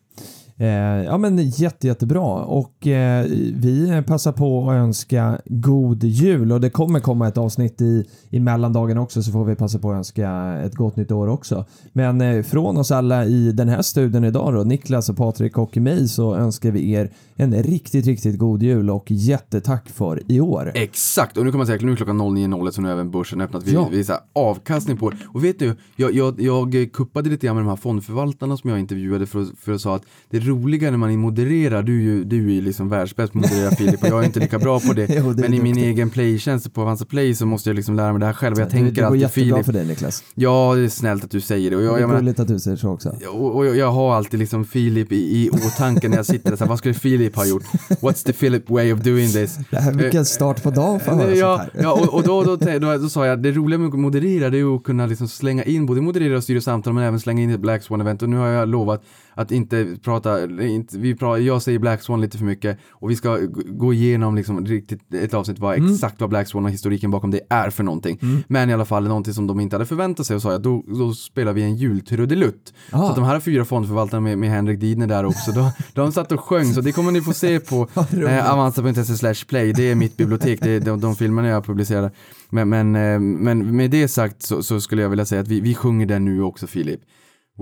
Eh, 0.57 1.05
ja, 1.05 1.19
men 1.19 1.39
jätte, 1.39 1.87
jättebra. 1.87 2.45
Och 2.45 2.87
eh, 2.87 3.25
vi 3.55 4.03
passar 4.07 4.33
på 4.33 4.71
att 4.71 4.75
önska 4.75 5.39
god 5.45 6.05
jul 6.05 6.53
och 6.53 6.61
det 6.61 6.71
kommer 6.71 7.01
komma 7.01 7.29
ett 7.29 7.39
avsnitt 7.39 7.81
i, 7.81 8.05
i 8.31 8.41
mellandagen 8.41 8.99
också 8.99 9.23
så 9.23 9.33
får 9.33 9.45
vi 9.45 9.55
passa 9.55 9.79
på 9.79 9.91
att 9.91 9.97
önska 9.97 10.59
ett 10.65 10.75
gott 10.75 10.97
nytt 10.97 11.13
år 11.13 11.29
också. 11.29 11.65
Men 11.93 12.21
eh, 12.21 12.43
från 12.43 12.77
oss 12.77 12.91
alla 12.91 13.25
i 13.25 13.53
den 13.53 13.69
här 13.69 13.83
studion 13.83 14.25
idag 14.25 14.55
då, 14.55 14.63
Niklas 14.63 15.09
och 15.09 15.17
Patrik 15.17 15.59
och 15.59 15.77
mig 15.77 16.09
så 16.09 16.35
önskar 16.35 16.71
vi 16.71 16.93
er 16.93 17.11
en 17.37 17.63
riktigt, 17.63 18.07
riktigt 18.07 18.39
god 18.39 18.63
jul 18.63 18.91
och 18.91 19.05
jättetack 19.11 19.89
för 19.89 20.23
i 20.29 20.41
år. 20.41 20.73
Exakt, 20.75 21.37
och 21.37 21.45
nu 21.45 21.51
kan 21.51 21.59
man 21.59 21.67
säga 21.67 21.79
nu 21.83 21.93
är 21.93 21.97
klockan 21.97 22.21
09.01 22.21 22.71
så 22.71 22.81
nu 22.81 22.89
har 22.89 22.93
även 22.95 23.11
börsen 23.11 23.41
öppnat. 23.41 23.63
Vi, 23.67 23.73
Ja. 23.73 23.89
vi 23.93 24.01
är 24.01 24.05
så 24.05 24.13
här, 24.13 24.21
avkastning 24.33 24.97
på. 24.97 25.13
Och 25.29 25.45
vet 25.45 25.59
du, 25.59 25.75
jag, 25.97 26.13
jag, 26.15 26.41
jag 26.41 26.93
kuppade 26.93 27.31
lite 27.31 27.47
grann 27.47 27.57
med 27.57 27.65
de 27.65 27.69
här 27.69 27.77
fondförvaltarna 27.77 28.57
som 28.57 28.71
jag 28.71 28.79
intervjuade 28.81 29.27
för, 29.27 29.43
att- 29.43 29.53
för 29.61 29.73
att 29.73 29.81
säga 29.81 29.95
att 29.95 30.03
det 30.31 30.39
roliga 30.41 30.91
när 30.91 30.99
man 30.99 31.19
modererar, 31.19 31.83
du 31.83 31.99
är 31.99 32.03
ju, 32.03 32.25
du 32.25 32.47
är 32.49 32.53
ju 32.53 32.61
liksom 32.61 32.89
världsbäst 32.89 33.33
på 33.33 33.39
att 33.39 33.51
moderera 33.51 33.71
Filip 33.71 34.03
och 34.03 34.09
jag 34.09 34.21
är 34.21 34.27
inte 34.27 34.41
lika 34.41 34.59
bra 34.59 34.81
på 34.81 34.93
det. 34.93 35.07
Jo, 35.25 35.33
det 35.33 35.43
men 35.43 35.55
i 35.55 35.63
min 35.63 35.77
egen 35.79 36.11
playtjänst 36.11 36.73
på 36.75 36.83
Avanza 36.83 37.05
Play 37.05 37.35
så 37.35 37.47
måste 37.47 37.69
jag 37.71 37.77
liksom 37.77 37.97
lära 37.97 38.13
mig 38.13 38.21
det 38.21 38.27
här 38.27 38.33
själv. 38.33 38.59
Jag 38.59 38.67
det, 38.69 38.71
tänker 38.71 39.03
det 39.03 39.09
går 39.09 39.17
jättebra 39.17 39.29
Filip. 39.55 39.67
för 39.67 39.73
dig 39.73 39.87
Niklas. 39.87 40.25
Ja, 40.35 40.75
det 40.75 40.81
är 40.85 40.89
snällt 40.89 41.25
att 41.25 41.31
du 41.31 41.41
säger 41.41 41.71
det. 41.71 41.77
Och 41.77 41.83
jag, 41.83 41.99
det 41.99 42.03
är 42.03 42.19
gulligt 42.19 42.41
att 42.41 42.49
du 42.49 42.59
säger 42.59 42.77
så 42.77 42.89
också. 42.89 43.17
och, 43.33 43.57
och 43.57 43.67
jag, 43.67 43.77
jag 43.77 43.93
har 43.93 44.15
alltid 44.15 44.41
liksom 44.41 44.65
Filip 44.65 45.13
i, 45.13 45.17
i 45.17 45.51
åtanke 45.51 46.09
när 46.09 46.17
jag 46.17 46.27
sitter 46.27 46.51
där, 46.51 46.57
så 46.57 46.65
här, 46.65 46.69
vad 46.69 46.79
skulle 46.79 46.95
Filip 46.95 47.22
ha 47.31 47.47
gjort? 47.47 47.63
What's 48.01 48.25
the 48.25 48.33
Philip 48.33 48.71
way 48.71 48.93
of 48.93 49.01
doing 49.01 49.33
this? 49.33 49.59
Det 49.71 49.77
här, 49.77 49.93
vilken 49.93 50.25
start 50.25 50.63
på 50.63 50.71
dagen 50.71 51.01
för 51.01 51.13
att 51.13 51.19
höra 51.19 51.35
ja, 51.35 51.59
sånt 51.59 51.73
här. 51.75 51.83
ja, 51.83 51.93
och, 51.93 52.15
och 52.15 52.23
då, 52.23 52.43
då, 52.43 52.57
då, 52.57 52.79
då, 52.79 52.99
då 52.99 53.09
sa 53.09 53.27
jag, 53.27 53.43
det 53.43 53.53
roliga 53.53 53.79
med 53.79 53.89
att 53.89 53.95
moderera 53.95 54.51
det 54.51 54.59
är 54.59 54.77
att 54.77 54.83
kunna 54.83 55.07
liksom 55.07 55.29
slänga 55.29 55.65
in, 55.65 55.87
både 55.87 56.01
moderera 56.01 56.37
och 56.37 56.43
styra 56.43 56.61
samtal 56.61 56.93
men 56.93 57.05
även 57.05 57.21
slänga 57.21 57.43
in 57.43 57.51
ett 57.51 57.61
Black 57.61 57.83
Swan-event 57.83 58.23
och 58.23 58.29
nu 58.29 58.37
har 58.37 58.49
jag 58.49 58.69
lovat 58.69 59.05
att 59.35 59.51
inte 59.51 59.97
prata, 60.03 60.45
inte, 60.63 60.99
vi 60.99 61.15
pratar, 61.15 61.39
jag 61.39 61.63
säger 61.63 61.79
Black 61.79 62.03
Swan 62.03 62.21
lite 62.21 62.39
för 62.39 62.45
mycket 62.45 62.79
och 62.91 63.11
vi 63.11 63.17
ska 63.17 63.39
gå 63.67 63.93
igenom 63.95 64.37
liksom 64.37 64.67
riktigt 64.67 65.15
ett 65.15 65.35
avsnitt 65.35 65.59
vad 65.59 65.73
Mm. 65.73 65.95
exakt 65.95 66.21
vad 66.21 66.31
Black 66.31 66.49
Swan 66.49 66.65
och 66.65 66.71
historiken 66.71 67.11
bakom 67.11 67.31
det 67.31 67.41
är 67.49 67.71
för 67.71 67.85
någonting. 67.85 68.45
Men 68.49 68.71
i 68.71 68.73
alla 68.73 68.85
fall 68.85 69.09
någonting 69.09 69.35
som 69.35 69.47
de 69.47 69.61
inte 69.61 69.77
hade 69.77 69.87
förväntat 69.87 70.27
sig 70.27 70.37
och 70.37 70.43
sa 70.43 70.53
jag, 70.53 70.63
då, 70.63 70.85
då 70.87 71.13
spelar 71.13 71.53
vi 71.53 71.63
en 71.63 71.77
jultrudelutt. 71.77 72.73
Ah. 72.91 73.09
Så 73.09 73.15
de 73.15 73.25
här 73.25 73.41
fyra 73.41 73.65
fondförvaltarna 73.65 74.21
med, 74.21 74.39
med 74.39 74.51
Henrik 74.51 74.81
Didner 74.81 75.07
där 75.07 75.25
också, 75.25 75.53
då, 75.53 75.73
de 75.95 76.13
satt 76.13 76.33
och 76.33 76.41
sjöng 76.41 76.65
så 76.75 76.81
det 76.81 76.93
kommer 76.93 77.13
ni 77.13 77.21
få 77.21 77.33
se 77.33 77.61
på 77.61 77.89
eh, 78.29 78.53
avanza.se 78.53 79.05
slash 79.05 79.47
play, 79.49 79.73
det 79.73 79.91
är 79.91 79.95
mitt 79.95 80.17
bibliotek, 80.17 80.61
det 80.63 80.71
är 80.71 80.81
de, 80.81 81.01
de 81.01 81.17
filmerna 81.17 81.49
jag 81.49 81.65
publicerar. 81.65 82.11
Men, 82.51 82.69
men, 82.69 82.97
eh, 82.97 83.21
men 83.21 83.77
med 83.77 83.91
det 83.91 84.09
sagt 84.09 84.43
så, 84.43 84.63
så 84.63 84.81
skulle 84.81 85.03
jag 85.03 85.09
vilja 85.09 85.25
säga 85.25 85.41
att 85.41 85.49
vi, 85.49 85.61
vi 85.61 85.75
sjunger 85.75 86.07
den 86.07 86.25
nu 86.25 86.43
också 86.43 86.67
Filip. 86.67 87.01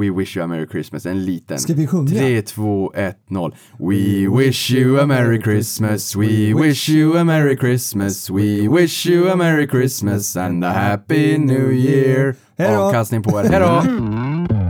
We 0.01 0.11
wish 0.11 0.35
you 0.37 0.45
a 0.45 0.47
merry 0.47 0.67
Christmas, 0.67 1.07
en 1.07 1.25
liten. 1.25 1.59
Ska 1.59 1.75
vi 1.75 1.87
sjunga? 1.87 2.11
3, 2.11 2.43
2, 2.43 2.93
1, 2.95 3.15
0. 3.29 3.53
We 3.79 4.29
wish 4.29 4.71
you 4.71 4.99
a 5.01 5.07
merry 5.07 5.39
Christmas, 5.43 6.17
we 6.17 6.55
wish 6.55 6.89
you 6.89 7.19
a 7.19 7.25
merry 7.25 7.57
Christmas, 7.57 8.31
we 8.31 8.69
wish 8.69 9.07
you 9.07 9.29
a 9.29 9.37
merry 9.37 9.67
Christmas 9.67 10.37
and 10.37 10.65
a 10.65 10.73
happy 10.73 11.39
new 11.39 11.71
year. 11.71 12.35
Hej 12.57 12.75
då. 12.75 12.83
Avkastning 12.83 13.23
på 13.23 13.39
er, 13.39 13.49
hejdå! 13.49 13.83